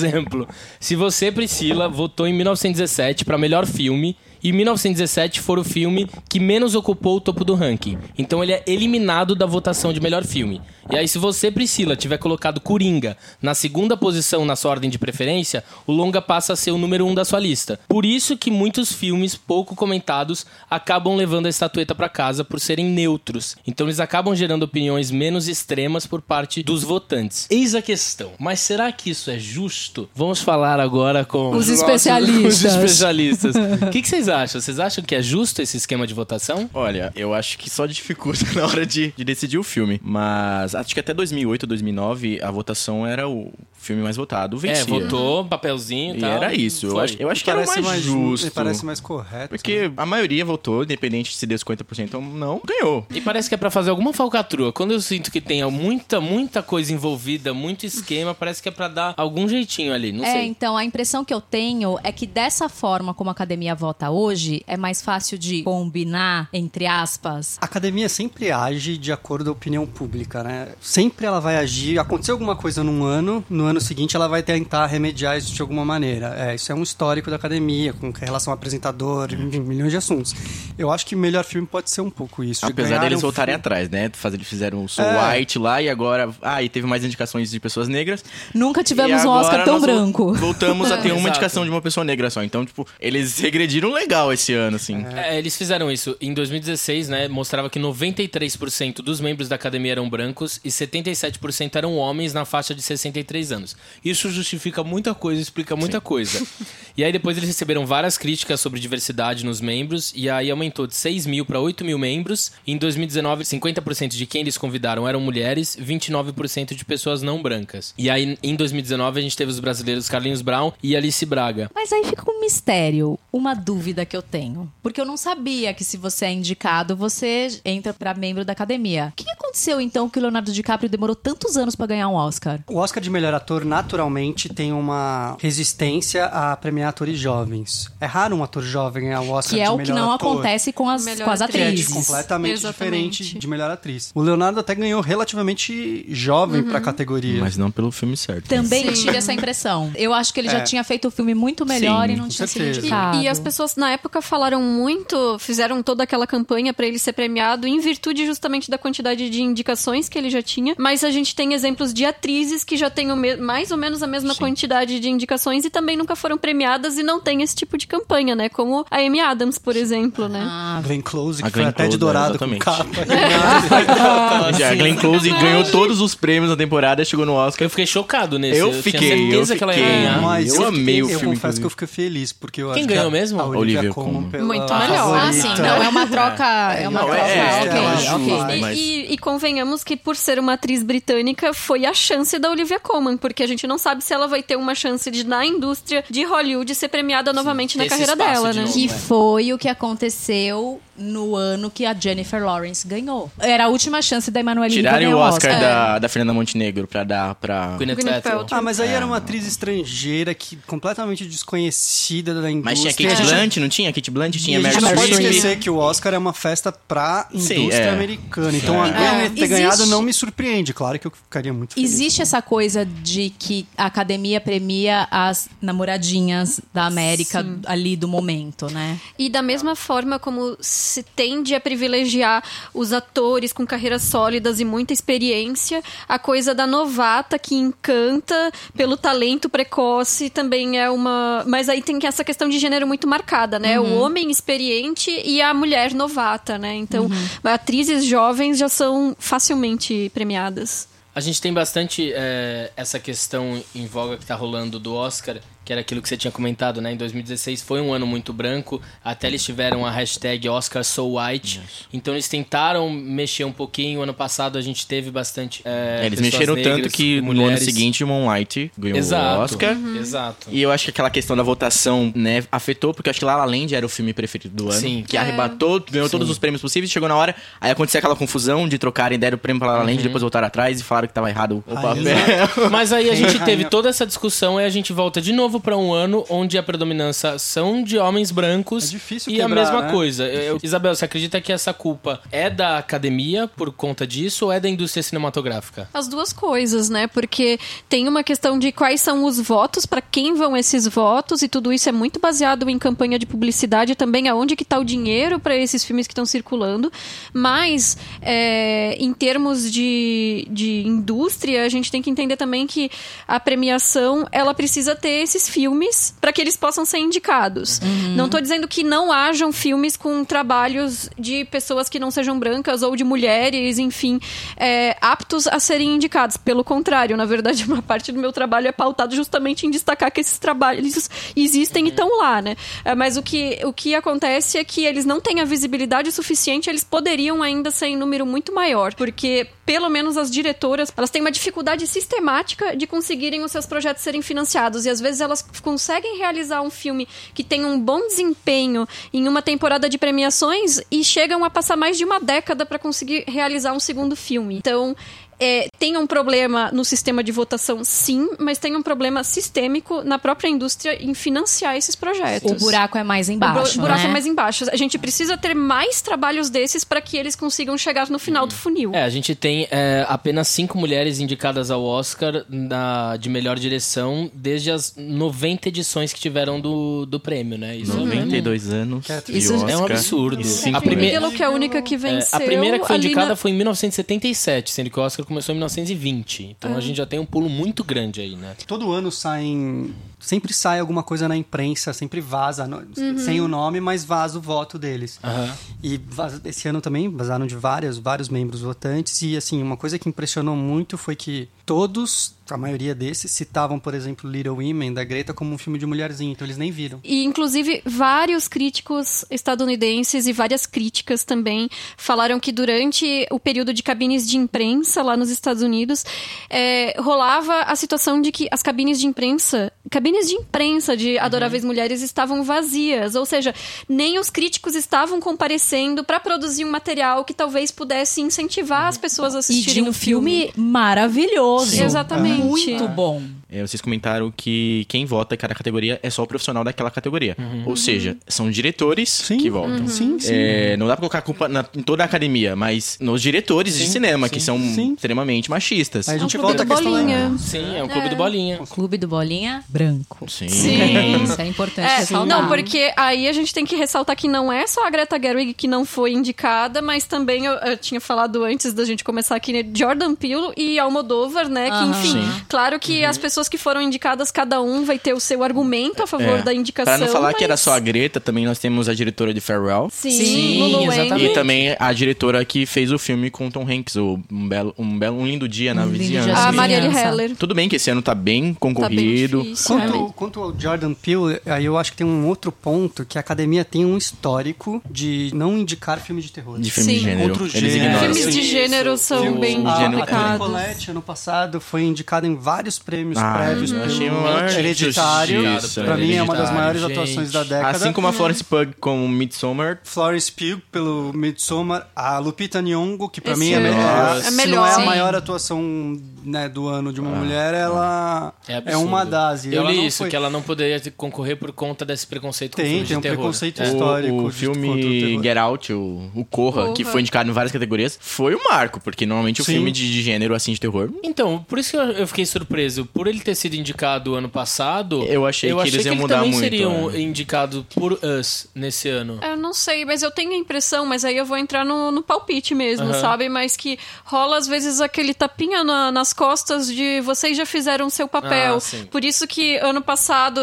se 0.80 0.96
você, 0.96 1.32
Priscila, 1.32 1.88
votou 1.88 2.28
em 2.28 2.34
1917 2.34 3.26
para 3.26 3.38
melhor 3.38 3.66
filme 3.66 4.16
e 4.44 4.52
1917 4.52 5.40
for 5.40 5.60
o 5.60 5.64
filme 5.64 6.08
que 6.30 6.40
menos 6.40 6.76
ocupou 6.76 7.18
o 7.18 7.22
topo 7.22 7.44
do 7.46 7.54
ranking. 7.56 7.98
Então 8.18 8.44
ele 8.44 8.54
é 8.54 8.64
eliminado 8.68 9.36
da 9.36 9.46
votação 9.46 9.94
de 9.94 10.00
melhor 10.00 10.24
filme. 10.26 10.62
E 10.92 10.98
aí, 10.98 11.08
se 11.08 11.18
você, 11.20 11.50
Priscila, 11.52 11.96
tiver 11.96 12.18
colocado 12.18 12.60
Coringa 12.60 13.16
na 13.42 13.54
segunda 13.54 13.96
posição 13.96 14.44
na 14.44 14.56
sua 14.56 14.72
ordem 14.72 14.90
de 14.90 14.98
preferência, 14.98 15.64
o 15.88 15.92
longa 15.92 16.22
passa 16.22 16.54
a 16.54 16.56
ser 16.56 16.72
o 16.72 16.78
número 16.78 17.06
um 17.06 17.14
da 17.14 17.24
sua 17.24 17.40
lista. 17.40 17.80
Por 17.88 18.06
isso 18.06 18.36
que 18.36 18.52
muitos 18.52 18.92
filmes 18.92 19.36
pouco 19.36 19.76
comentados 19.76 20.46
acabam 20.70 21.16
levando 21.16 21.46
a 21.46 21.50
estatueta 21.50 21.94
para 21.96 22.10
casa 22.10 22.44
por 22.44 22.60
serem 22.60 22.86
neutros. 22.86 23.56
Então 23.66 23.88
eles 23.88 24.00
acabam 24.00 24.36
gerando 24.36 24.64
opiniões 24.64 25.12
menos 25.12 25.48
extremas 25.48 26.06
por 26.06 26.22
parte 26.22 26.62
dos 26.64 26.84
votantes. 26.84 27.48
Eis 27.50 27.74
a 27.76 27.82
questão. 27.82 28.32
Mas 28.40 28.60
será 28.60 28.92
que 28.92 29.12
isso 29.12 29.30
é 29.32 29.38
justo? 29.40 30.10
Vamos 30.16 30.42
falar 30.42 30.80
agora 30.80 31.24
com 31.24 31.50
Os 31.52 31.68
nossos- 31.68 31.70
especialistas. 31.70 32.54
os 32.56 32.64
especialistas. 32.66 33.56
O 33.82 33.90
que, 33.92 34.02
que 34.02 34.08
vocês 34.10 34.28
acham? 34.32 34.60
Vocês 34.62 34.80
acham 34.80 35.04
que 35.04 35.14
é 35.16 35.22
justo 35.22 35.62
esse 35.62 35.78
esquema 35.78 36.08
de 36.08 36.14
votação? 36.14 36.70
Olha, 36.74 37.12
eu 37.16 37.34
acho 37.34 37.58
que 37.58 37.70
só 37.70 37.86
dificulta 37.86 38.46
na 38.56 38.66
hora 38.66 38.86
de, 38.86 39.14
de 39.16 39.24
decidir 39.24 39.58
o 39.58 39.64
filme. 39.64 40.00
Mas 40.04 40.74
acho 40.76 40.94
que 40.94 41.00
até 41.00 41.14
2008, 41.14 41.68
2009, 41.68 42.40
a 42.42 42.50
votação 42.52 43.06
era 43.06 43.28
o 43.28 43.52
filme 43.74 44.02
mais 44.04 44.16
votado, 44.16 44.58
vencia. 44.58 44.84
É, 44.84 44.86
votou, 44.86 45.44
papelzinho 45.46 46.14
e 46.16 46.18
E 46.18 46.22
tal. 46.22 46.30
era 46.32 46.54
isso. 46.54 46.86
Eu 46.86 46.92
Foi. 46.92 47.04
acho, 47.04 47.16
eu 47.20 47.30
acho 47.30 47.44
que 47.44 47.50
era 47.50 47.66
mais, 47.66 48.02
ju- 48.04 48.12
justo. 48.30 48.52
Parece 48.52 48.86
mais 48.86 49.00
correto. 49.00 49.50
Porque 49.50 49.92
a 49.98 50.06
maioria 50.06 50.46
votou, 50.46 50.84
independente 50.84 51.36
se 51.36 51.46
deu 51.48 51.58
50% 51.58 52.14
ou 52.16 52.22
não, 52.22 52.62
ganhou. 52.66 53.06
E 53.14 53.20
parece 53.20 53.50
que 53.50 53.56
é 53.56 53.58
pra 53.58 53.72
fazer 53.72 53.90
alguma 53.90 54.14
falcatrua. 54.14 54.72
Quando 54.72 54.92
eu 54.92 55.02
sinto 55.02 55.32
que 55.32 55.42
tem 55.42 55.64
muita, 55.72 56.22
muita 56.22 56.62
coisa 56.62 56.94
envolvida, 56.94 57.54
muito 57.54 57.86
esquema, 57.86 58.34
parece 58.36 58.62
que 58.62 58.70
é 58.70 58.72
pra 58.72 58.88
dar 58.88 59.14
algum 59.18 59.48
jeitinho 59.48 59.94
ali. 59.94 60.12
Não 60.12 60.24
É, 60.24 60.32
sei. 60.34 60.46
então 60.46 60.78
a 60.78 60.84
impressão 60.86 61.26
que 61.26 61.34
eu 61.34 61.42
tenho 61.42 61.98
é 62.04 62.12
que 62.12 62.28
dessa 62.28 62.70
forma 62.70 63.14
como 63.14 63.30
a 63.30 63.34
academia 63.34 63.74
vota 63.74 64.10
hoje, 64.12 64.21
é 64.68 64.78
mais 64.78 65.02
fácil 65.02 65.38
de 65.38 65.64
combinar, 65.64 66.48
entre 66.54 66.86
aspas. 66.86 67.58
A 67.62 67.66
academia 67.66 68.08
sempre 68.10 68.52
age 68.52 68.98
de 68.98 69.12
acordo 69.12 69.46
com 69.46 69.50
a 69.52 69.54
opinião 69.54 69.86
pública, 69.86 70.44
né? 70.44 70.70
Sempre 70.80 71.26
ela 71.26 71.40
vai 71.40 71.58
agir. 71.58 71.98
Aconteceu 72.00 72.34
alguma 72.36 72.56
coisa 72.56 72.84
num 72.84 73.04
ano, 73.04 73.44
no 73.50 73.66
ano 73.66 73.80
seguinte 73.82 74.16
ela 74.16 74.28
vai 74.28 74.44
tentar 74.44 74.86
remediar 74.86 75.38
isso 75.38 75.54
de 75.54 75.62
alguma 75.62 75.84
maneira. 75.86 76.36
É, 76.38 76.56
isso 76.56 76.72
é 76.72 76.76
um 76.76 76.84
histórico 76.84 77.30
da 77.30 77.36
academia, 77.36 77.94
com 77.94 78.12
relação 78.12 78.52
ao 78.52 78.58
apresentador, 78.58 79.30
enfim, 79.34 79.60
milhões 79.62 79.92
de 79.92 79.98
assuntos. 79.98 80.34
Eu 80.78 80.92
acho 80.92 81.06
que 81.06 81.16
o 81.16 81.18
melhor 81.18 81.44
filme 81.44 81.68
pode 81.68 81.90
ser 81.90 82.02
um 82.02 82.10
pouco 82.10 82.44
isso. 82.44 82.66
Apesar 82.66 83.00
deles 83.00 83.18
um 83.20 83.22
voltarem 83.22 83.54
filme- 83.54 83.60
atrás, 83.60 83.90
né? 83.90 84.10
Fazer, 84.14 84.38
eles 84.38 84.48
fizeram 84.48 84.84
o 84.84 84.90
Soul 84.90 85.08
É. 85.08 85.38
White 85.40 85.58
lá 85.60 85.82
e 85.82 85.90
agora. 85.90 86.30
Ah, 86.42 86.62
e 86.62 86.70
teve 86.70 86.86
mais 86.88 87.04
indicações 87.04 87.50
de 87.52 87.60
pessoas 87.60 87.88
negras. 87.88 88.24
Nunca 88.54 88.84
tivemos 88.84 89.24
um 89.24 89.30
Oscar 89.30 89.64
tão 89.66 89.80
branco. 89.80 90.34
Voltamos 90.34 90.92
a 90.92 90.98
ter 90.98 91.12
uma 91.14 91.30
indicação 91.30 91.64
de 91.64 91.70
uma 91.70 91.82
pessoa 91.82 92.04
negra 92.04 92.30
só. 92.30 92.44
Então, 92.44 92.66
tipo, 92.66 92.86
eles 93.00 93.38
regrediram 93.40 93.92
legal 93.92 94.11
esse 94.34 94.54
ano, 94.54 94.76
assim. 94.76 95.06
É, 95.16 95.38
eles 95.38 95.56
fizeram 95.58 95.92
isso. 95.92 96.16
Em 96.20 96.34
2016, 96.34 97.10
né, 97.10 97.28
mostrava 97.28 97.70
que 97.70 97.80
93% 97.80 98.96
dos 98.96 99.22
membros 99.22 99.48
da 99.48 99.56
academia 99.56 99.94
eram 99.94 100.10
brancos 100.10 100.60
e 100.64 100.70
77% 100.70 101.76
eram 101.76 101.96
homens 101.96 102.34
na 102.34 102.46
faixa 102.46 102.76
de 102.76 102.82
63 102.82 103.52
anos. 103.52 103.76
Isso 104.04 104.30
justifica 104.30 104.84
muita 104.84 105.14
coisa, 105.14 105.42
explica 105.42 105.76
muita 105.76 106.02
coisa. 106.02 106.42
E 106.98 107.06
aí 107.06 107.12
depois 107.12 107.38
eles 107.38 107.48
receberam 107.48 107.86
várias 107.86 108.18
críticas 108.18 108.60
sobre 108.60 108.80
diversidade 108.80 109.46
nos 109.46 109.62
membros 109.62 110.12
e 110.16 110.30
aí 110.30 110.52
aumentou 110.52 110.86
de 110.86 110.94
6 110.96 111.26
mil 111.26 111.46
para 111.46 111.60
8 111.60 111.86
mil 111.86 111.98
membros. 111.98 112.52
Em 112.68 112.78
2019, 112.78 113.44
50% 113.46 114.10
de 114.10 114.26
quem 114.26 114.42
eles 114.42 114.58
convidaram 114.58 115.08
eram 115.08 115.22
mulheres, 115.22 115.78
29% 115.82 116.76
de 116.76 116.84
pessoas 116.84 117.22
não 117.22 117.42
brancas. 117.42 117.94
E 117.98 118.10
aí 118.10 118.38
em 118.44 118.56
2019 118.56 119.20
a 119.20 119.24
gente 119.24 119.38
teve 119.38 119.50
os 119.50 119.60
brasileiros 119.60 120.10
Carlinhos 120.10 120.42
Brown 120.42 120.74
e 120.84 120.96
Alice 120.96 121.26
Braga. 121.26 121.72
Mas 121.74 121.92
aí 121.94 122.04
fica 122.04 122.30
um 122.30 122.42
mistério, 122.42 123.18
uma 123.32 123.54
dúvida 123.54 124.01
que 124.06 124.16
eu 124.16 124.22
tenho. 124.22 124.72
Porque 124.84 125.00
eu 125.00 125.06
não 125.06 125.18
sabia 125.18 125.74
que 125.74 125.84
se 125.84 125.98
você 125.98 126.26
é 126.26 126.32
indicado, 126.32 126.96
você 126.96 127.48
entra 127.66 127.94
pra 127.94 128.14
membro 128.14 128.44
da 128.46 128.54
academia. 128.54 129.14
O 129.14 129.16
que 129.24 129.30
aconteceu 129.32 129.80
então 129.82 130.10
que 130.10 130.20
o 130.20 130.22
Leonardo 130.22 130.52
DiCaprio 130.52 130.90
demorou 130.90 131.16
tantos 131.16 131.58
anos 131.58 131.76
pra 131.76 131.86
ganhar 131.86 132.08
um 132.10 132.14
Oscar? 132.16 132.60
O 132.68 132.78
Oscar 132.78 133.02
de 133.02 133.10
melhor 133.10 133.34
ator, 133.34 133.64
naturalmente, 133.66 134.50
tem 134.50 134.72
uma 134.74 135.36
resistência 135.40 136.26
a 136.26 136.56
premiar 136.56 136.90
atores 136.90 137.18
jovens. 137.20 137.90
É 138.00 138.06
raro 138.06 138.36
um 138.36 138.44
ator 138.44 138.64
jovem 138.64 139.04
ganhar 139.04 139.22
o 139.22 139.30
Oscar 139.32 139.56
Que 139.56 139.62
é 139.62 139.66
de 139.66 139.70
o 139.72 139.78
melhor 139.78 139.86
que 139.96 140.00
não 140.00 140.12
ator. 140.12 140.32
acontece 140.34 140.72
com 140.74 140.90
as, 140.90 141.04
Melhor 141.06 141.26
com 141.26 141.32
as. 141.32 141.40
Que 141.46 141.58
é 141.58 141.68
atrizes. 141.68 141.94
completamente 141.94 142.54
Exatamente. 142.54 143.12
diferente 143.24 143.40
de 143.40 143.48
melhor 143.48 143.70
atriz. 143.72 144.12
O 144.16 144.22
Leonardo 144.22 144.60
até 144.60 144.74
ganhou 144.76 145.02
relativamente 145.02 146.06
jovem 146.10 146.64
pra 146.64 146.80
categoria. 146.82 147.42
Mas 147.42 147.58
não 147.58 147.72
pelo 147.72 147.92
filme 147.92 148.16
certo. 148.18 148.48
Também 148.48 148.94
Sim. 148.96 149.06
tive 149.06 149.18
essa 149.18 149.34
impressão. 149.34 149.92
Eu 149.96 150.14
acho 150.14 150.34
que 150.34 150.40
ele 150.40 150.50
já 150.50 150.60
É. 150.60 150.64
tinha 150.64 150.84
feito 150.84 151.08
o 151.08 151.12
filme 151.12 151.34
muito 151.34 151.66
melhor 151.66 152.08
Sim, 152.08 152.14
e 152.14 152.18
não 152.18 152.28
tinha 152.30 152.48
sido 152.48 152.58
certeza. 152.64 152.80
indicado. 152.80 153.18
E 153.18 153.28
as 153.28 153.40
pessoas 153.40 153.76
na 153.76 153.91
época 153.92 154.22
falaram 154.22 154.62
muito, 154.62 155.38
fizeram 155.40 155.82
toda 155.84 156.04
aquela 156.04 156.26
campanha 156.28 156.74
pra 156.74 156.86
ele 156.86 156.98
ser 157.00 157.14
premiado 157.14 157.68
em 157.68 157.80
virtude 157.80 158.26
justamente 158.26 158.70
da 158.70 158.78
quantidade 158.78 159.30
de 159.30 159.42
indicações 159.42 160.08
que 160.10 160.18
ele 160.18 160.30
já 160.30 160.42
tinha. 160.42 160.76
Mas 160.78 161.04
a 161.04 161.10
gente 161.12 161.36
tem 161.36 161.54
exemplos 161.54 161.94
de 161.94 162.06
atrizes 162.06 162.64
que 162.64 162.76
já 162.78 162.90
têm 162.90 163.08
mais 163.40 163.72
ou 163.72 163.78
menos 163.78 164.02
a 164.04 164.08
mesma 164.08 164.34
quantidade 164.36 165.00
de 165.00 165.10
indicações 165.10 165.66
e 165.66 165.70
também 165.70 165.96
nunca 165.98 166.16
foram 166.16 166.38
premiadas 166.38 166.98
e 166.98 167.04
não 167.04 167.20
tem 167.20 167.42
esse 167.42 167.56
tipo 167.56 167.78
de 167.78 167.88
campanha, 167.88 168.36
né? 168.36 168.50
Como 168.50 168.86
a 168.90 168.98
Amy 168.98 169.20
Adams, 169.20 169.58
por 169.58 169.76
exemplo, 169.76 170.28
né? 170.28 170.44
Ah, 170.44 170.82
Glenn 170.84 171.02
Close, 171.02 171.42
A 171.42 171.46
que 171.46 171.52
foi 171.52 171.62
Glenn 171.62 171.70
até 171.70 171.84
de 171.84 171.90
Close, 171.90 172.00
dourado 172.00 172.38
com 172.40 172.46
exatamente. 172.46 172.64
capa. 172.66 173.02
A 174.72 174.76
Glenn 174.76 174.96
Close 174.96 175.30
ganhou 175.30 175.64
todos 175.72 176.00
os 176.02 176.16
prêmios 176.16 176.50
na 176.50 176.56
temporada, 176.58 177.04
chegou 177.06 177.26
no 177.26 177.34
Oscar. 177.34 177.66
Eu 177.66 177.70
fiquei 177.70 177.86
chocado 177.86 178.38
nesse. 178.40 178.60
Eu 178.60 178.72
fiquei, 178.74 179.10
certeza 179.32 179.54
eu 179.54 179.58
que 179.58 179.64
ela 179.64 179.74
ia 179.76 179.80
fiquei. 179.84 179.96
ganhar. 179.98 180.22
Mas 180.22 180.54
Eu 180.56 180.66
amei 180.68 181.02
o 181.04 181.10
eu 181.10 181.20
filme, 181.20 181.36
confesso 181.36 181.60
que 181.60 181.66
eu 181.66 181.70
inclusive. 181.70 181.70
fiquei 181.70 181.88
feliz, 181.88 182.34
porque 182.34 182.62
eu 182.62 182.68
Quem 182.68 182.80
acho 182.84 182.88
que 182.88 182.94
ganhou 182.94 183.08
a, 183.08 183.12
mesmo? 183.12 183.40
A 183.42 183.46
Olivia, 183.46 183.81
Colman 183.90 184.14
Colman. 184.14 184.30
pela 184.32 184.44
Muito 184.46 184.74
melhor. 184.74 185.18
Ah, 185.18 185.34
sim. 185.34 185.48
Não, 185.62 185.84
é 185.84 185.90
uma 185.90 186.08
troca. 186.08 186.44
É 186.74 186.88
uma 186.88 187.00
Não, 187.02 187.08
troca. 187.08 187.22
é, 187.22 187.62
ok, 187.62 187.72
ela 187.78 187.94
ok. 187.94 188.08
ajuda. 188.36 188.56
E- 188.56 188.62
Mas- 188.62 188.78
E, 188.78 189.06
e 189.14 189.18
convenhamos 189.18 189.84
que 189.84 189.96
por 189.98 190.16
ser 190.16 190.40
uma 190.40 190.54
atriz 190.54 190.84
britânica 190.84 191.54
foi 191.54 191.86
a 191.86 191.94
chance 191.94 192.38
da 192.40 192.50
Olivia 192.50 192.80
Colman, 192.80 193.18
porque 193.18 193.44
a 193.44 193.48
gente 193.48 193.66
não 193.68 193.78
sabe 193.78 194.04
se 194.04 194.14
ela 194.14 194.28
vai 194.28 194.42
ter 194.44 194.56
uma 194.56 194.76
chance 194.76 195.10
de 195.10 195.26
na 195.26 195.46
indústria 195.46 196.04
de 196.10 196.24
Hollywood 196.24 196.74
ser 196.76 196.88
premiada 196.90 197.34
novamente 197.34 197.78
na 197.78 197.84
esse 197.86 197.90
carreira 197.92 198.16
dela, 198.16 198.52
de 198.52 198.60
né? 198.60 198.66
novo. 198.66 198.74
Que 198.74 198.88
né? 198.88 198.94
foi 198.98 199.54
o 199.54 199.58
que 199.58 199.68
aconteceu 199.68 200.80
no 201.02 201.36
ano 201.36 201.70
que 201.72 201.86
a 201.86 201.94
Jennifer 201.94 202.44
Lawrence 202.44 202.88
ganhou. 202.88 203.32
Era 203.40 203.66
a 203.66 203.68
última 203.68 204.02
chance 204.02 204.30
da 204.32 204.40
Emanuele 204.40 204.82
ganhar 204.82 205.16
o 205.16 205.20
Oscar 205.20 205.52
É. 205.56 205.60
da, 205.60 206.00
da 206.00 206.10
Fernanda 206.10 206.34
Montenegro 206.34 206.88
pra 206.88 207.04
dar 207.04 207.36
pra. 207.36 207.76
Gwyneth 207.78 207.96
Gwyneth 207.96 208.22
Paltrow. 208.22 208.48
Ah, 208.60 208.62
mas 208.62 208.80
aí 208.80 208.90
era 208.90 209.06
uma 209.06 209.18
atriz 209.18 209.46
estrangeira 209.48 210.34
que 210.34 210.56
completamente 210.68 211.26
desconhecida 211.26 212.34
da 212.42 212.50
indústria. 212.52 212.64
Mas 212.86 212.96
tinha 212.96 213.10
Kate 213.16 213.24
Blunt, 213.28 213.58
não 213.58 213.70
tinha? 213.70 213.94
Kate 213.94 214.12
Blunt, 214.12 214.36
E 214.36 214.40
tinha 214.40 214.60
a 214.60 214.62
gente 214.62 214.74
Meryl 214.74 214.90
não 214.90 214.96
pode 214.96 215.12
Streep. 215.14 215.30
esquecer 215.36 215.60
que 215.60 215.70
o 215.70 215.78
Oscar 215.78 216.14
é 216.14 216.18
uma 216.18 216.34
festa 216.34 216.72
pra 216.72 217.28
Sim, 217.34 217.62
indústria 217.64 217.86
é. 217.86 217.90
americana. 217.90 218.58
Então 218.58 218.82
a 218.82 218.88
É. 218.88 218.92
Gwyneth 218.92 219.06
É, 219.12 219.20
ter 219.22 219.26
existe- 219.26 219.48
ganhado 219.48 219.86
não 219.88 220.02
me 220.02 220.14
surpreende. 220.14 220.74
Claro 220.74 221.00
que 221.00 221.08
eu 221.08 221.12
ficaria 221.12 221.54
muito 221.54 221.74
feliz. 221.74 221.92
Existe 221.92 222.22
essa 222.22 222.42
coisa 222.42 222.86
de 222.86 223.30
que 223.38 223.66
a 223.78 223.86
academia 223.86 224.40
premia 224.42 225.08
as 225.12 225.50
namoradinhas 225.62 226.60
da 226.74 226.86
América 226.86 227.46
ali 227.66 227.96
do 227.96 228.08
momento, 228.08 228.68
né? 228.72 229.00
E 229.18 229.30
da 229.30 229.42
mesma 229.42 229.76
forma 229.76 230.20
como 230.20 230.58
se 230.92 231.04
tende 231.04 231.56
a 231.56 231.60
privilegiar 231.60 232.44
os 232.74 232.94
atores 232.94 233.52
com 233.54 233.66
carreiras 233.66 234.04
sólidas 234.04 234.60
e 234.60 234.66
muita 234.66 234.94
experiência, 234.94 235.82
a 236.08 236.20
coisa 236.20 236.54
da 236.54 236.68
novata 236.68 237.40
que 237.40 237.56
encanta 237.56 238.52
pelo 238.76 238.98
talento 238.98 239.50
precoce 239.50 240.30
também 240.30 240.80
é 240.80 240.90
uma. 240.90 241.44
Mas 241.48 241.70
aí 241.70 241.82
tem 241.82 241.98
que 241.98 242.06
essa 242.06 242.24
questão 242.24 242.50
de 242.50 242.60
gênero 242.60 242.86
muito 242.86 243.08
marcada, 243.08 243.58
né? 243.58 243.80
O 243.80 243.96
homem 244.00 244.30
experiente 244.30 245.10
e 245.26 245.42
a 245.42 245.54
mulher 245.54 245.94
novata, 245.94 246.58
né? 246.58 246.76
Então, 246.76 247.10
atrizes 247.44 248.06
jovens 248.06 248.58
já 248.58 248.70
são 248.70 249.16
facilmente 249.18 250.12
premiadas. 250.14 250.90
A 251.14 251.20
gente 251.20 251.42
tem 251.42 251.54
bastante 251.54 252.12
é, 252.16 252.72
essa 252.76 252.98
questão 252.98 253.62
em 253.76 253.86
voga 253.86 254.18
que 254.18 254.26
tá 254.26 254.34
rolando 254.34 254.80
do 254.80 254.94
Oscar, 254.94 255.38
que 255.64 255.72
era 255.72 255.82
aquilo 255.82 256.02
que 256.02 256.10
você 256.10 256.18
tinha 256.18 256.32
comentado, 256.32 256.82
né? 256.82 256.92
Em 256.92 256.98
2016 256.98 257.62
foi 257.62 257.80
um 257.82 257.94
ano 257.94 258.06
muito 258.08 258.34
branco, 258.34 258.82
até 259.04 259.28
eles 259.28 259.44
tiveram 259.44 259.86
a 259.86 259.92
hashtag 259.92 260.50
Oscar 260.50 260.84
So 260.84 261.18
White. 261.18 261.62
Então 261.94 262.14
eles 262.14 262.28
tentaram 262.28 262.90
mexer 262.90 263.44
um 263.44 263.52
pouquinho. 263.52 264.02
Ano 264.02 264.14
passado 264.14 264.58
a 264.58 264.62
gente 264.62 264.88
teve 264.88 265.12
bastante. 265.12 265.62
é, 265.64 266.02
Eles 266.06 266.20
mexeram 266.20 266.56
negras, 266.56 266.76
tanto 266.82 266.90
que 266.90 267.22
no 267.22 267.32
ano 267.32 267.42
mulheres. 267.42 267.64
seguinte 267.64 268.04
o 268.04 268.08
Moonlight 268.08 268.72
ganhou 268.78 268.98
Exato. 268.98 269.40
o 269.40 269.44
Oscar. 269.44 269.78
Exato. 270.00 270.48
E 270.52 270.62
eu 270.62 270.72
acho 270.72 270.86
que 270.86 270.90
aquela 270.90 271.10
questão 271.10 271.36
da 271.38 271.44
votação, 271.44 272.12
né, 272.16 272.44
afetou, 272.52 272.94
porque 272.94 273.10
eu 273.10 273.12
acho 273.12 273.20
que 273.20 273.26
La 273.26 273.36
La 273.36 273.46
Land 273.46 273.76
era 273.76 273.86
o 273.86 273.90
filme 273.90 274.14
preferido 274.14 274.56
do 274.56 274.64
ano. 274.70 274.80
Sim. 274.80 275.04
Que 275.08 275.16
arrebatou, 275.18 275.84
ganhou 275.92 276.10
todos 276.10 276.30
os 276.30 276.38
prêmios 276.40 276.62
possíveis, 276.62 276.92
chegou 276.92 277.08
na 277.08 277.16
hora, 277.16 277.36
aí 277.60 277.70
aconteceu 277.72 278.00
aquela 278.00 278.16
confusão 278.16 278.68
de 278.68 278.78
trocarem, 278.78 279.20
deram 279.20 279.36
o 279.36 279.40
prêmio 279.40 279.60
pra 279.60 279.70
La 279.72 279.78
La 279.80 279.84
Land, 279.84 280.02
depois 280.02 280.22
voltaram 280.22 280.48
atrás 280.48 280.80
e 280.80 280.84
falaram 280.84 281.08
que 281.08 281.14
tava 281.14 281.30
errado 281.30 281.64
o 281.68 281.72
Ah, 281.72 281.82
papel. 281.82 282.70
Mas 282.72 282.92
aí 282.92 283.10
a 283.10 283.16
gente 283.16 283.40
teve 283.44 283.66
toda 283.66 283.90
essa 283.90 284.06
discussão 284.06 284.60
e 284.60 284.66
a 284.66 284.70
gente 284.70 284.92
volta 284.94 285.22
de 285.22 285.32
novo 285.32 285.51
pra 285.60 285.76
um 285.78 285.94
ano 285.94 286.26
onde 286.30 286.58
a 286.58 286.64
predominância 286.64 287.38
são 287.40 287.84
de 287.84 287.98
homens 287.98 288.32
brancos. 288.32 288.86
É 288.88 288.92
difícil 288.92 289.34
E 289.34 289.42
a 289.42 289.48
mesma 289.48 289.82
né? 289.84 289.92
coisa. 289.92 290.26
Eu- 290.26 290.60
Isabel, 290.64 290.96
você 290.96 291.06
acredita 291.06 291.42
que 291.42 291.52
essa 291.52 291.74
culpa 291.74 292.22
é 292.32 292.50
da 292.50 292.78
academia 292.78 293.48
por 293.48 293.72
conta 293.72 294.06
disso 294.06 294.46
ou 294.46 294.52
é 294.52 294.60
da 294.60 294.70
indústria 294.70 295.02
cinematográfica? 295.04 295.90
As 295.94 296.08
duas 296.08 296.32
coisas, 296.32 296.90
né? 296.90 297.08
Porque 297.08 297.60
tem 297.90 298.08
uma 298.08 298.24
questão 298.24 298.58
de 298.60 298.72
quais 298.72 299.02
são 299.02 299.26
os 299.26 299.40
votos, 299.40 299.86
para 299.86 300.02
quem 300.02 300.34
vão 300.36 300.56
esses 300.56 300.88
votos, 300.88 301.42
e 301.42 301.48
tudo 301.48 301.72
isso 301.74 301.90
é 301.90 301.92
muito 301.92 302.20
baseado 302.20 302.70
em 302.70 302.78
campanha 302.80 303.18
de 303.20 303.26
publicidade 303.26 303.96
também, 303.96 304.28
aonde 304.30 304.56
que 304.56 304.64
tá 304.66 304.80
o 304.80 304.84
dinheiro 304.86 305.40
para 305.40 305.56
esses 305.56 305.84
filmes 305.84 306.08
que 306.08 306.12
estão 306.14 306.26
circulando. 306.26 306.92
Mas, 307.34 307.98
é, 308.22 308.96
em 309.00 309.14
termos 309.14 309.72
de, 309.72 310.48
de 310.50 310.84
indústria, 310.86 311.64
a 311.66 311.70
gente 311.70 311.92
tem 311.92 312.02
que 312.02 312.10
entender 312.10 312.36
também 312.38 312.68
que 312.68 312.90
a 313.28 313.40
premiação, 313.40 314.28
ela 314.32 314.54
precisa 314.54 314.96
ter 314.96 315.22
esses 315.42 315.50
filmes 315.50 316.14
para 316.22 316.32
que 316.32 316.40
eles 316.40 316.56
possam 316.56 316.86
ser 316.86 317.00
indicados. 317.00 317.80
Não 318.16 318.30
tô 318.30 318.40
dizendo 318.40 318.68
que 318.68 318.84
não 318.84 319.12
hajam 319.12 319.52
filmes 319.52 319.98
com 319.98 320.24
trabalhos 320.24 321.10
de 321.18 321.46
pessoas 321.46 321.90
que 321.90 322.00
não 322.00 322.12
sejam 322.12 322.38
brancas 322.38 322.84
ou 322.84 322.96
de 322.96 323.04
mulheres, 323.04 323.80
enfim, 323.80 324.20
é, 324.58 324.96
aptos 325.02 325.48
a 325.48 325.60
serem 325.60 325.96
indicados. 325.96 326.38
Pelo 326.38 326.64
contrário, 326.64 327.18
na 327.18 327.26
verdade, 327.26 327.66
uma 327.68 327.82
parte 327.82 328.12
do 328.12 328.20
meu 328.20 328.32
trabalho 328.32 328.68
é 328.68 328.72
pautado 328.72 329.16
justamente 329.16 329.66
em 329.66 329.72
destacar 329.72 330.12
que 330.12 330.22
esses 330.22 330.38
trabalhos 330.38 331.10
existem 331.36 331.86
e 331.86 331.90
estão 331.90 332.18
lá, 332.18 332.42
né? 332.42 332.56
É, 332.86 332.94
Mas 332.94 333.18
o 333.18 333.24
que, 333.24 333.60
o 333.64 333.74
que 333.74 333.96
acontece 333.96 334.58
é 334.58 334.64
que 334.64 334.86
eles 334.86 335.06
não 335.06 335.20
têm 335.20 335.40
a 335.40 335.46
visibilidade 335.46 336.12
suficiente, 336.12 336.70
eles 336.70 336.84
poderiam 336.84 337.42
ainda 337.42 337.72
ser 337.72 337.88
em 337.88 337.98
número 337.98 338.26
muito 338.26 338.54
maior, 338.54 338.94
porque 338.94 339.48
pelo 339.72 339.90
menos 339.90 340.18
as 340.18 340.30
diretoras, 340.30 340.92
elas 340.98 341.10
têm 341.10 341.22
uma 341.22 341.32
dificuldade 341.32 341.88
sistemática 341.88 342.76
de 342.76 342.86
conseguirem 342.86 343.42
os 343.42 343.54
seus 343.54 343.66
projetos 343.66 344.04
serem 344.04 344.22
financiados 344.22 344.86
e 344.86 344.90
às 344.90 345.00
vezes 345.00 345.22
elas 345.22 345.31
conseguem 345.62 346.18
realizar 346.18 346.62
um 346.62 346.70
filme 346.70 347.08
que 347.34 347.44
tem 347.44 347.64
um 347.64 347.80
bom 347.80 348.08
desempenho 348.08 348.88
em 349.14 349.28
uma 349.28 349.42
temporada 349.42 349.88
de 349.88 349.98
premiações 349.98 350.82
e 350.90 351.04
chegam 351.04 351.46
a 351.46 351.50
passar 351.50 351.78
mais 351.78 351.98
de 351.98 352.04
uma 352.04 352.20
década 352.20 352.66
para 352.66 352.80
conseguir 352.80 353.24
realizar 353.28 353.74
um 353.74 353.80
segundo 353.80 354.16
filme. 354.16 354.56
Então, 354.56 354.96
é, 355.42 355.68
tem 355.80 355.98
um 355.98 356.06
problema 356.06 356.70
no 356.72 356.86
sistema 356.86 357.24
de 357.24 357.32
votação, 357.32 357.84
sim, 357.84 358.30
mas 358.40 358.58
tem 358.60 358.76
um 358.76 358.82
problema 358.84 359.24
sistêmico 359.24 360.04
na 360.04 360.20
própria 360.20 360.48
indústria 360.48 360.96
em 361.04 361.14
financiar 361.14 361.76
esses 361.76 361.96
projetos. 361.96 362.52
O 362.52 362.56
buraco 362.56 362.98
é 362.98 363.04
mais 363.04 363.28
O 363.28 363.32
embaixo, 363.32 363.76
bu- 363.76 363.82
buraco 363.82 364.02
né? 364.04 364.08
é 364.08 364.12
mais 364.12 364.26
embaixo. 364.26 364.66
A 364.72 364.76
gente 364.76 364.98
precisa 365.00 365.36
ter 365.38 365.54
mais 365.56 366.02
trabalhos 366.02 366.50
desses 366.50 366.84
para 366.84 367.02
que 367.02 367.18
eles 367.18 367.36
consigam 367.36 367.78
chegar 367.78 368.10
no 368.10 368.20
final 368.20 368.46
do 368.46 368.54
funil. 368.54 368.92
É, 368.94 369.04
a 369.04 369.10
gente 369.10 369.34
tem 369.36 369.68
é, 369.72 370.06
apenas 370.08 370.48
cinco 370.48 370.78
mulheres 370.78 371.20
indicadas 371.20 371.72
ao 371.72 371.84
Oscar 371.84 372.46
na- 372.50 373.18
de 373.18 373.30
melhor 373.30 373.58
direção 373.58 374.30
desde 374.34 374.70
as 374.72 374.94
90 374.96 375.68
edições 375.70 376.14
que 376.14 376.20
tiveram 376.20 376.60
do, 376.62 377.06
do 377.06 377.20
prêmio, 377.20 377.58
né? 377.58 377.76
Isso 377.76 377.92
é 377.94 377.96
um- 377.96 378.06
92 378.06 378.72
anos. 378.72 379.06
de 379.26 379.38
Isso 379.38 379.54
é 379.68 379.76
um 379.78 379.86
absurdo. 379.86 380.42
e 380.42 380.46
cinco 380.46 380.78
A 380.78 380.82
primeira- 380.82 381.20
Pelo 381.20 381.32
que 381.32 381.42
é 381.42 381.46
a 381.46 381.50
única 381.50 381.82
que 381.82 381.96
É, 381.96 381.98
venceu. 381.98 382.38
a 382.38 382.42
primeira 382.42 382.80
que 382.80 382.86
foi 382.86 382.98
indicada 382.98 383.30
na- 383.30 383.36
foi 383.36 383.52
em 383.52 383.56
1977, 383.56 384.72
sendo 384.72 384.90
que 384.90 385.00
o 385.00 385.04
Oscar 385.04 385.26
começou 385.32 385.54
em 385.54 385.58
1920. 385.58 386.44
Então 386.58 386.74
a 386.74 386.78
Ah. 386.78 386.82
gente 386.82 386.98
já 386.98 387.06
tem 387.06 387.18
um 387.20 387.26
pulo 387.26 387.50
muito 387.50 387.84
grande 387.84 388.20
aí, 388.20 388.36
né? 388.36 388.54
Todo 388.68 388.92
ano 388.92 389.10
saem. 389.12 389.94
Sempre 390.22 390.54
sai 390.54 390.80
alguma 390.80 391.02
coisa 391.04 391.28
na 391.28 391.36
imprensa, 391.36 391.92
sempre 391.94 392.22
vaza, 392.22 392.68
no- 392.68 392.84
sem 393.20 393.42
o 393.42 393.48
nome, 393.48 393.82
mas 393.82 394.06
vaza 394.06 394.38
o 394.38 394.42
voto 394.42 394.78
deles. 394.80 395.20
Aham. 395.24 395.54
E 395.84 395.98
vaza- 395.98 396.42
esse 396.46 396.68
ano 396.68 396.80
também 396.80 397.10
vazaram 397.10 397.48
de 397.48 397.56
várias, 397.56 397.98
vários 397.98 398.30
membros 398.30 398.62
votantes. 398.62 399.22
E 399.24 399.36
assim, 399.36 399.62
uma 399.62 399.76
coisa 399.76 399.98
que 399.98 400.08
impressionou 400.08 400.56
muito 400.56 400.98
foi 400.98 401.16
que 401.16 401.50
todos, 401.66 402.36
a 402.50 402.58
maioria 402.58 402.94
desses, 402.94 403.32
citavam, 403.32 403.80
por 403.80 403.94
exemplo, 403.94 404.30
Little 404.30 404.54
Women, 404.58 404.94
da 404.94 405.04
Greta, 405.04 405.34
como 405.34 405.54
um 405.54 405.58
filme 405.58 405.80
de 405.80 405.86
mulherzinha. 405.86 406.32
Então 406.34 406.46
eles 406.46 406.58
nem 406.58 406.70
viram. 406.72 407.00
E, 407.04 407.24
inclusive, 407.24 407.82
vários 407.86 408.48
críticos 408.48 409.26
estadunidenses 409.32 410.28
e 410.28 410.34
várias 410.34 410.66
críticas 410.66 411.24
também 411.24 411.70
falaram 411.98 412.40
que 412.40 412.52
durante 412.52 413.26
o 413.32 413.40
período 413.40 413.74
de 413.74 413.82
cabines 413.82 414.28
de 414.30 414.38
imprensa 414.38 415.02
lá 415.02 415.16
nos 415.18 415.30
Estados 415.30 415.64
Unidos, 415.64 416.04
é, 416.50 417.00
rolava 417.00 417.62
a 417.64 417.76
situação 417.76 418.22
de 418.22 418.32
que 418.32 418.48
as 418.52 418.62
cabines 418.62 419.00
de 419.00 419.08
imprensa 419.08 419.72
cabines 419.90 420.28
de 420.28 420.36
imprensa 420.36 420.96
de 420.96 421.18
Adoráveis 421.18 421.64
Mulheres 421.64 422.02
estavam 422.02 422.44
vazias, 422.44 423.16
ou 423.16 423.26
seja, 423.26 423.54
nem 423.88 424.20
os 424.20 424.30
críticos 424.30 424.76
estavam 424.76 425.20
comparecendo 425.20 426.04
para 426.04 426.20
produzir 426.20 426.66
um 426.66 426.72
material 426.72 427.26
que 427.26 427.34
talvez 427.34 427.72
pudesse 427.72 428.22
incentivar 428.22 428.88
as 428.88 428.98
pessoas 428.98 429.34
a 429.34 429.38
E 429.38 429.40
assistirem 429.40 429.84
de 429.84 429.90
um 429.90 429.94
filme. 429.94 430.52
filme 430.52 430.54
maravilhoso. 430.72 431.82
Exatamente. 431.82 432.44
Muito 432.44 432.88
bom. 432.88 433.22
É, 433.52 433.62
vocês 433.68 433.82
comentaram 433.82 434.32
que 434.36 434.86
quem 434.88 435.06
vota 435.06 435.36
em 435.36 435.38
cada 435.38 435.54
categoria 435.54 436.00
é 436.02 436.10
só 436.10 436.24
o 436.24 436.28
profissional 436.28 436.64
daquela 436.64 436.90
categoria. 436.90 437.36
Ou 437.66 437.76
seja, 437.76 438.16
são 438.28 438.50
diretores 438.50 439.10
Sim. 439.10 439.38
que 439.38 439.50
votam. 439.50 439.88
Sim, 439.88 440.18
sim. 440.20 440.32
É, 440.34 440.78
não 440.78 440.88
dá 440.88 440.94
pra 440.94 441.02
colocar 441.02 441.18
a 441.20 441.22
culpa 441.22 441.48
na- 441.50 441.66
em 441.76 441.82
toda 441.82 442.02
a 442.04 442.06
academia, 442.06 442.56
mas 442.56 442.98
nos 443.02 443.22
diretores 443.22 443.78
de 443.78 443.88
cinema, 443.88 444.30
que 444.30 444.40
são 444.40 444.58
Sim. 444.58 444.94
extremamente 444.94 445.50
machistas. 445.50 446.08
Aí 446.08 446.16
a 446.16 446.20
gente 446.20 446.36
É 446.38 446.40
um 446.40 446.42
volta 446.44 446.64
do 446.64 446.68
questão. 446.74 446.92
Bolinha. 446.92 447.36
Sim, 447.38 447.76
é 447.76 447.84
um 447.84 447.88
clube 447.90 448.10
do 448.10 448.16
Bolinha. 448.16 448.58
Clube 448.70 448.98
do 448.98 449.08
Bolinha 449.08 449.64
branco. 449.68 450.30
Sim. 450.30 450.46
Isso 450.46 451.42
é 451.42 451.46
importante 451.48 451.86
É, 451.92 451.98
ressaltar. 451.98 452.28
não, 452.42 452.48
porque 452.48 452.94
aí 452.96 453.28
a 453.28 453.34
gente 453.34 453.54
tem 453.54 453.66
que 453.66 453.76
ressaltar 453.76 454.16
que 454.16 454.28
não 454.28 454.52
é 454.52 454.66
só 454.68 454.88
a 454.88 454.90
Greta 454.90 455.20
Gerwig 455.22 455.54
que 455.54 455.68
não 455.68 455.84
foi 455.86 456.14
indicada, 456.14 456.82
mas 456.82 457.04
também 457.04 457.46
eu, 457.46 457.54
eu 457.54 457.78
tinha 457.78 458.00
falado 458.00 458.44
antes 458.44 458.74
da 458.74 458.86
gente 458.86 459.04
começar 459.04 459.36
aqui, 459.36 459.52
né, 459.52 459.64
Jordan 459.74 460.16
Peele 460.16 460.52
e 460.56 460.80
Almodóvar, 460.80 461.50
né, 461.50 461.70
que 461.70 461.84
enfim, 461.86 462.22
claro 462.48 462.80
que 462.80 463.04
as 463.04 463.18
pessoas 463.18 463.41
que 463.50 463.58
foram 463.58 463.82
indicadas, 463.82 464.32
cada 464.32 464.62
um 464.62 464.84
vai 464.86 464.98
ter 465.00 465.14
o 465.14 465.20
seu 465.20 465.44
argumento 465.44 466.02
a 466.04 466.08
favor 466.08 466.40
É. 466.40 466.42
da 466.42 466.54
indicação. 466.54 466.96
Pra 466.98 467.06
não 467.06 467.12
falar 467.12 467.34
que 467.34 467.44
era 467.44 467.54
mas- 467.54 467.60
só 467.62 467.74
a 467.74 467.80
Greta, 467.80 468.20
também 468.20 468.46
nós 468.46 468.60
temos 468.60 468.88
a 468.90 468.94
diretora 468.94 469.34
de 469.34 469.42
Farewell. 469.42 469.90
Sim, 469.92 470.12
Sim, 470.12 470.84
exatamente. 470.88 471.32
E 471.32 471.34
também 471.34 471.76
a 471.80 471.94
diretora 471.94 472.44
que 472.46 472.66
fez 472.66 472.92
o 472.92 472.98
filme 473.00 473.30
com 473.30 473.50
Tom 473.50 473.66
Hanks, 473.70 473.96
o 473.96 474.20
Um 474.32 474.48
Belo, 474.50 474.74
um 474.78 474.98
belo 475.00 475.18
um 475.20 475.26
Lindo 475.26 475.48
Dia 475.48 475.74
na 475.74 475.84
Um 475.86 475.90
Vizinhança. 475.90 476.48
A. 476.48 476.52
Marielle. 476.52 476.88
Heller. 476.96 477.36
Tudo 477.36 477.54
bem 477.56 477.68
que 477.70 477.76
esse 477.78 477.90
ano 477.90 478.02
tá 478.02 478.14
bem 478.16 478.32
Tá 478.42 478.46
bem 478.46 478.54
concorrido. 478.56 479.42
difícil, 479.44 479.78
né? 479.78 479.88
Quanto, 479.92 480.14
quanto 480.14 480.40
ao 480.40 480.60
Jordan 480.60 480.94
Peele, 480.94 481.40
aí 481.46 481.66
eu 481.66 481.78
acho 481.78 481.92
que 481.92 481.98
tem 481.98 482.08
um 482.08 482.26
outro 482.28 482.52
ponto 482.52 483.06
que 483.06 483.18
a 483.18 483.22
academia 483.22 483.64
tem 483.66 483.86
um 483.86 483.98
histórico 483.98 484.82
de 484.90 485.32
não 485.34 485.58
indicar 485.58 486.00
filme 486.00 486.22
de 486.22 486.32
terror. 486.32 486.60
de 486.60 486.70
filme 486.72 486.94
de 486.94 487.00
Sim. 487.00 487.06
gênero. 487.06 487.34
Eles 487.42 487.52
gênero. 487.54 487.76
ignoram. 487.78 488.14
Filmes 488.14 488.36
de 488.36 488.44
gênero 488.44 488.98
são 488.98 489.40
bem 489.40 489.66
a, 489.66 489.74
a 489.74 489.86
complicados. 489.86 490.38
Collette, 490.38 490.92
ano 490.92 491.02
passado, 491.02 491.60
foi 491.62 491.84
indicada 491.84 492.28
em 492.28 492.36
vários 492.36 492.78
prêmios 492.80 493.18
Ah, 493.18 493.31
prévios 493.38 493.72
eu 493.72 493.80
pelo 493.80 493.92
achei 493.92 494.10
uma 494.10 494.52
Hereditário. 494.52 495.44
Pra 495.86 495.98
mim 495.98 496.14
é 496.16 496.24
uma 496.24 496.36
das 496.36 496.52
maiores 496.52 496.82
gente. 496.82 496.92
atuações 496.92 497.32
da 497.32 497.44
década. 497.44 497.70
Assim 497.70 497.92
como 497.94 498.08
a 498.08 498.14
Florence 498.14 498.44
Pug 498.44 498.74
com 498.80 499.08
Midsommar. 499.08 499.80
Florence 499.84 500.32
Pugh 500.32 500.62
pelo 500.72 501.12
Midsommar, 501.14 501.88
a 501.96 502.18
Lupita 502.20 502.62
Nyong'o, 502.62 503.10
que 503.10 503.22
pra 503.22 503.34
Esse 503.34 503.40
mim 503.40 503.52
é, 503.54 503.56
é- 503.56 503.60
melhor. 503.60 504.18
é 504.18 504.22
se 504.22 504.32
melhor. 504.32 504.56
não 504.56 504.66
é 504.68 504.74
a 504.74 504.80
maior 504.86 505.16
atuação 505.16 506.00
né, 506.24 506.48
do 506.50 506.68
ano 506.68 506.94
de 506.94 507.00
uma 507.02 507.12
mulher, 507.12 507.54
ela 507.54 508.34
É, 508.48 508.62
é, 508.74 508.78
uma 508.78 509.06
das. 509.06 509.46
E 509.46 509.54
Eu 509.54 509.66
li 509.66 509.86
isso, 509.88 510.00
foi- 510.00 510.10
que 510.10 510.16
ela 510.16 510.30
não 510.30 510.42
poderia 510.42 510.80
concorrer 510.96 511.38
por 511.38 511.52
conta 511.52 511.86
desse 511.86 512.06
preconceito 512.06 512.52
com 512.56 512.62
Tem, 512.62 512.72
filmes 512.72 512.88
tem 512.88 512.96
de 512.96 513.00
um 513.00 513.02
terror. 513.02 513.18
preconceito 513.18 513.62
É. 513.62 513.66
histórico. 513.68 514.14
O, 514.16 514.26
o 514.28 514.32
filme 514.32 515.18
o. 515.18 515.24
Get 515.24 515.38
Out, 515.38 515.74
o, 515.74 516.10
o 516.14 516.26
Corra, 516.26 516.62
Corra. 516.64 516.74
que 516.74 516.84
foi 516.84 517.02
indicado 517.02 517.30
em 517.30 517.34
várias 517.34 517.52
categorias, 517.52 517.98
foi 518.00 518.36
um 518.36 518.40
marco, 518.50 518.80
porque 518.80 519.06
normalmente 519.06 519.42
o 519.42 519.46
Sim. 519.46 519.54
filme 519.54 519.72
de, 519.72 519.92
de 519.92 520.02
gênero 520.02 520.36
assim 520.36 520.54
de 520.54 520.60
terror. 520.60 520.90
Então, 521.04 521.44
por 521.48 521.58
isso 521.60 521.72
que 521.72 521.78
eu, 521.78 521.82
eu 521.92 522.08
fiquei 522.08 522.26
surpreso. 522.26 522.86
Por 522.86 523.08
ele 523.08 523.20
ter 523.24 523.36
sido 523.36 523.56
indicado 523.56 524.16
ano 524.16 524.30
passado, 524.30 525.04
Eu 525.04 525.26
achei 525.26 525.54
que 525.54 525.60
eles 525.68 525.86
iam 525.86 525.94
ele 525.94 526.02
mudar 526.02 526.16
também 526.18 526.32
muito, 526.32 526.44
seriam 526.44 526.92
é. 526.92 527.00
indicados 527.00 527.64
por 527.74 527.94
Us 528.04 528.48
nesse 528.56 528.90
ano. 528.90 529.20
Eu 529.22 529.38
não 529.38 529.54
sei, 529.54 529.86
mas 529.86 530.02
eu 530.04 530.12
tenho 530.12 530.32
a 530.32 530.36
impressão, 530.36 530.86
mas 530.86 531.04
aí 531.06 531.18
eu 531.18 531.26
vou 531.26 531.38
entrar 531.38 531.64
no, 531.66 531.92
no 531.92 532.02
palpite 532.04 532.54
mesmo, 532.56 532.88
Aham. 532.88 533.02
sabe? 533.02 533.30
Mas 533.30 533.56
que 533.58 533.78
rola 534.04 534.38
às 534.38 534.48
vezes 534.48 534.82
aquele 534.82 535.14
tapinha 535.14 535.64
na- 535.64 535.92
nas 535.92 536.14
costas 536.14 536.68
de 536.68 537.02
vocês 537.02 537.36
já 537.38 537.46
fizeram 537.46 537.88
o 537.88 537.90
seu 537.92 538.08
papel. 538.08 538.56
Ah, 538.56 538.60
sim. 538.60 538.86
Por 538.86 539.04
isso 539.04 539.28
que 539.28 539.58
ano 539.58 539.82
passado 539.82 540.42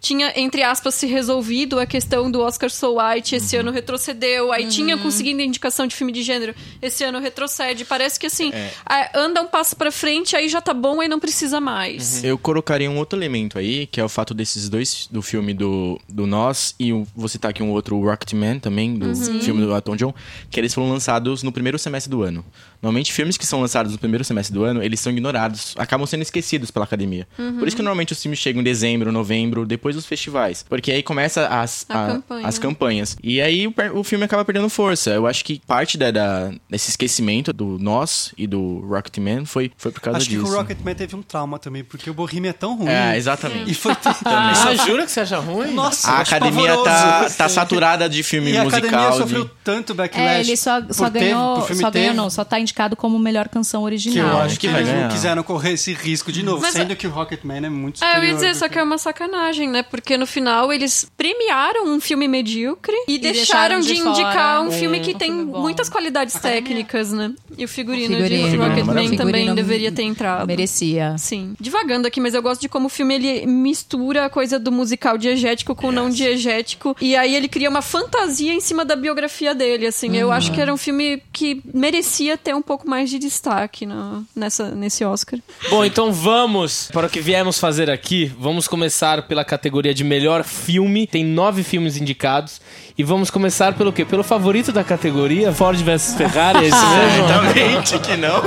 tinha, 0.00 0.32
entre 0.36 0.62
aspas, 0.62 0.94
se 0.94 1.06
resolvido 1.06 1.78
a 1.78 1.86
questão 1.86 2.30
do 2.30 2.40
Oscar 2.40 2.70
So 2.70 2.96
White, 2.98 3.36
esse 3.36 3.54
Uhum. 3.56 3.60
ano 3.62 3.70
retrocedeu, 3.72 4.52
aí 4.52 4.66
tinha 4.68 4.96
conseguido 4.98 5.40
indicação 5.40 5.86
de 5.86 5.94
filme 5.94 6.12
de 6.12 6.22
gênero, 6.22 6.54
esse 6.80 7.04
ano 7.04 7.18
retrocede. 7.18 7.84
Parece 7.84 8.18
que 8.18 8.26
assim, 8.26 8.50
É. 8.52 9.10
anda 9.14 9.42
um 9.42 9.46
passo 9.46 9.76
pra 9.76 9.90
frente, 9.92 10.36
aí 10.36 10.48
já 10.48 10.60
tá 10.60 10.72
bom, 10.74 11.00
aí 11.00 11.08
não 11.08 11.20
precisa 11.20 11.60
mais. 11.60 11.99
Eu 12.24 12.36
colocaria 12.38 12.90
um 12.90 12.96
outro 12.98 13.18
elemento 13.18 13.58
aí, 13.58 13.86
que 13.86 14.00
é 14.00 14.04
o 14.04 14.08
fato 14.08 14.32
desses 14.34 14.68
dois, 14.68 15.08
do 15.10 15.20
filme 15.22 15.52
do, 15.54 16.00
do 16.08 16.26
Nós, 16.26 16.74
e 16.78 16.92
o- 16.92 17.06
vou 17.14 17.28
citar 17.28 17.50
aqui 17.50 17.62
um 17.62 17.70
outro, 17.70 17.96
o 17.96 18.04
Rocketman 18.04 18.58
também, 18.58 18.94
do 18.94 19.06
filme 19.40 19.60
do 19.60 19.74
Atom 19.74 19.96
John, 19.96 20.14
que 20.50 20.58
eles 20.58 20.72
foram 20.74 20.88
lançados 20.90 21.42
no 21.42 21.52
primeiro 21.52 21.78
semestre 21.78 22.10
do 22.10 22.22
ano. 22.22 22.44
Normalmente, 22.82 23.12
filmes 23.12 23.36
que 23.36 23.46
são 23.46 23.60
lançados 23.60 23.92
no 23.92 23.98
primeiro 23.98 24.24
semestre 24.24 24.54
do 24.54 24.64
ano, 24.64 24.82
eles 24.82 24.98
são 25.00 25.12
ignorados, 25.12 25.74
acabam 25.76 26.06
sendo 26.06 26.22
esquecidos 26.22 26.70
pela 26.70 26.84
academia. 26.84 27.26
Por 27.36 27.66
isso 27.68 27.76
que 27.76 27.82
normalmente 27.82 28.12
os 28.12 28.22
filmes 28.22 28.38
chegam 28.38 28.60
em 28.60 28.64
dezembro, 28.64 29.12
novembro, 29.12 29.66
depois 29.66 29.94
dos 29.94 30.06
festivais. 30.06 30.64
Porque 30.68 30.90
aí 30.90 31.02
começa 31.02 31.46
as, 31.48 31.84
A 31.88 32.04
a- 32.04 32.06
campanha. 32.12 32.46
as 32.48 32.58
campanhas. 32.58 33.16
E 33.22 33.40
aí 33.40 33.66
o, 33.66 33.74
o 33.94 34.04
filme 34.04 34.24
acaba 34.24 34.44
perdendo 34.44 34.68
força. 34.68 35.10
Eu 35.10 35.26
acho 35.26 35.44
que 35.44 35.60
parte 35.66 35.98
da, 35.98 36.10
da- 36.10 36.52
desse 36.68 36.90
esquecimento 36.90 37.52
do 37.52 37.78
Nós 37.78 38.32
e 38.38 38.46
do 38.46 38.80
Rocketman 38.80 39.44
foi, 39.44 39.70
foi 39.76 39.92
por 39.92 40.00
causa 40.00 40.18
Acho 40.18 40.28
que 40.30 40.36
disso. 40.36 40.50
o 40.50 40.56
Rocketman 40.56 40.94
teve 40.94 41.14
um 41.16 41.22
trauma 41.22 41.58
também, 41.58 41.84
porque 41.84 42.08
o 42.08 42.14
Bohemian 42.14 42.50
é 42.50 42.54
tão 42.54 42.76
ruim. 42.78 42.88
É, 42.88 43.16
exatamente. 43.16 43.70
E 43.70 43.74
foi 43.74 43.92
Ah, 44.24 44.74
jura 44.86 45.04
que 45.04 45.10
você 45.12 45.20
acha 45.20 45.38
ruim? 45.38 45.72
Nossa, 45.74 46.08
A 46.08 46.10
eu 46.10 46.16
acho 46.22 46.34
academia 46.34 46.76
tá, 46.82 47.30
tá 47.30 47.48
saturada 47.48 48.08
de 48.08 48.22
filme 48.22 48.52
E 48.52 48.56
a 48.56 48.64
musical. 48.64 48.88
academia 48.88 49.10
de- 49.10 49.16
sofreu 49.18 49.50
tanto 49.62 49.94
backlash. 49.94 50.26
É, 50.26 50.40
ele 50.40 50.56
só, 50.56 50.80
só 50.90 51.10
ganhou. 51.10 51.66
Só 51.74 51.90
ganhou, 51.90 52.14
não, 52.14 52.30
só 52.30 52.44
tá 52.44 52.58
indicado 52.70 52.96
como 52.96 53.18
melhor 53.18 53.48
canção 53.48 53.82
Que 53.82 53.86
original. 53.86 54.28
eu 54.30 54.38
acho 54.38 54.58
que, 54.60 54.68
que 54.68 54.74
eles 54.74 54.88
não 54.88 55.08
quiseram 55.08 55.42
correr 55.42 55.72
esse 55.72 55.92
risco 55.92 56.30
de 56.32 56.42
novo, 56.42 56.62
Mas 56.62 56.72
sendo 56.72 56.94
que 56.96 57.06
o 57.06 57.10
Rocketman 57.10 57.66
é 57.66 57.68
muito 57.68 57.96
Ah, 58.02 58.06
superior. 58.14 58.22
eu 58.24 58.28
ia 58.28 58.34
dizer, 58.34 58.54
só 58.54 58.68
que 58.68 58.78
é 58.78 58.82
uma 58.82 58.98
sacanagem, 58.98 59.68
né? 59.68 59.82
Porque 59.82 60.16
no 60.16 60.26
final 60.26 60.72
eles 60.72 61.10
premiaram 61.16 61.86
um 61.86 62.00
filme 62.00 62.28
medíocre 62.28 62.94
e, 63.08 63.18
deixaram 63.18 63.80
deixaram, 63.80 63.80
de 63.80 63.90
de 63.94 64.00
indicar 64.00 64.62
um 64.62 64.68
um- 64.68 64.70
filme 64.70 65.00
que 65.00 65.14
um 65.14 65.18
tem 65.18 65.30
filme 65.32 65.44
muitas 65.52 65.88
qualidades 65.88 66.34
técnicas, 66.34 67.10
né? 67.12 67.32
E 67.58 67.64
o 67.64 67.68
figurino, 67.68 68.14
O 68.14 68.22
figurino, 68.22 68.50
de 68.50 68.56
Rocketman 68.56 69.16
também 69.16 69.54
deveria 69.54 69.90
ter 69.92 70.02
entrado. 70.04 70.46
Merecia. 70.46 71.16
Sim. 71.18 71.54
Divagando 71.60 72.06
aqui, 72.06 72.20
mas 72.20 72.34
eu 72.34 72.42
gosto 72.42 72.60
de 72.60 72.68
como 72.68 72.86
o 72.86 72.88
filme 72.88 73.14
ele 73.14 73.46
mistura 73.46 74.26
a 74.26 74.30
coisa 74.30 74.58
do 74.58 74.70
musical 74.70 75.18
diegético 75.18 75.74
com 75.74 75.88
o 75.88 75.92
não 75.92 76.08
diegético. 76.08 76.96
E 77.00 77.16
aí 77.16 77.34
ele 77.34 77.48
cria 77.48 77.68
uma 77.68 77.82
fantasia 77.82 78.52
em 78.52 78.60
cima 78.60 78.84
da 78.84 78.94
biografia 78.94 79.54
dele, 79.54 79.86
assim. 79.86 80.16
Eu 80.16 80.30
acho 80.30 80.52
que 80.52 80.60
era 80.60 80.72
um 80.72 80.76
filme 80.76 81.22
que 81.32 81.60
merecia 81.74 82.36
ter 82.36 82.54
um 82.54 82.59
pouco 82.62 82.88
mais 82.88 83.10
de 83.10 83.18
destaque 83.18 83.86
no, 83.86 84.24
nessa, 84.34 84.70
nesse 84.74 85.04
Oscar. 85.04 85.38
Bom, 85.68 85.84
então 85.84 86.12
vamos 86.12 86.90
para 86.92 87.06
o 87.06 87.10
que 87.10 87.20
viemos 87.20 87.58
fazer 87.58 87.90
aqui. 87.90 88.32
Vamos 88.38 88.66
começar 88.68 89.22
pela 89.26 89.44
categoria 89.44 89.94
de 89.94 90.04
melhor 90.04 90.44
filme. 90.44 91.06
Tem 91.06 91.24
nove 91.24 91.62
filmes 91.62 91.96
indicados. 91.96 92.60
E 92.96 93.02
vamos 93.02 93.30
começar 93.30 93.74
pelo 93.74 93.92
quê? 93.92 94.04
Pelo 94.04 94.22
favorito 94.22 94.72
da 94.72 94.84
categoria, 94.84 95.52
Ford 95.52 95.78
vs 95.80 96.14
Ferrari, 96.16 96.58
é 96.58 96.68
isso 96.68 96.76
mesmo? 96.96 97.28
Certamente 97.28 97.98
que 97.98 98.16
não. 98.16 98.42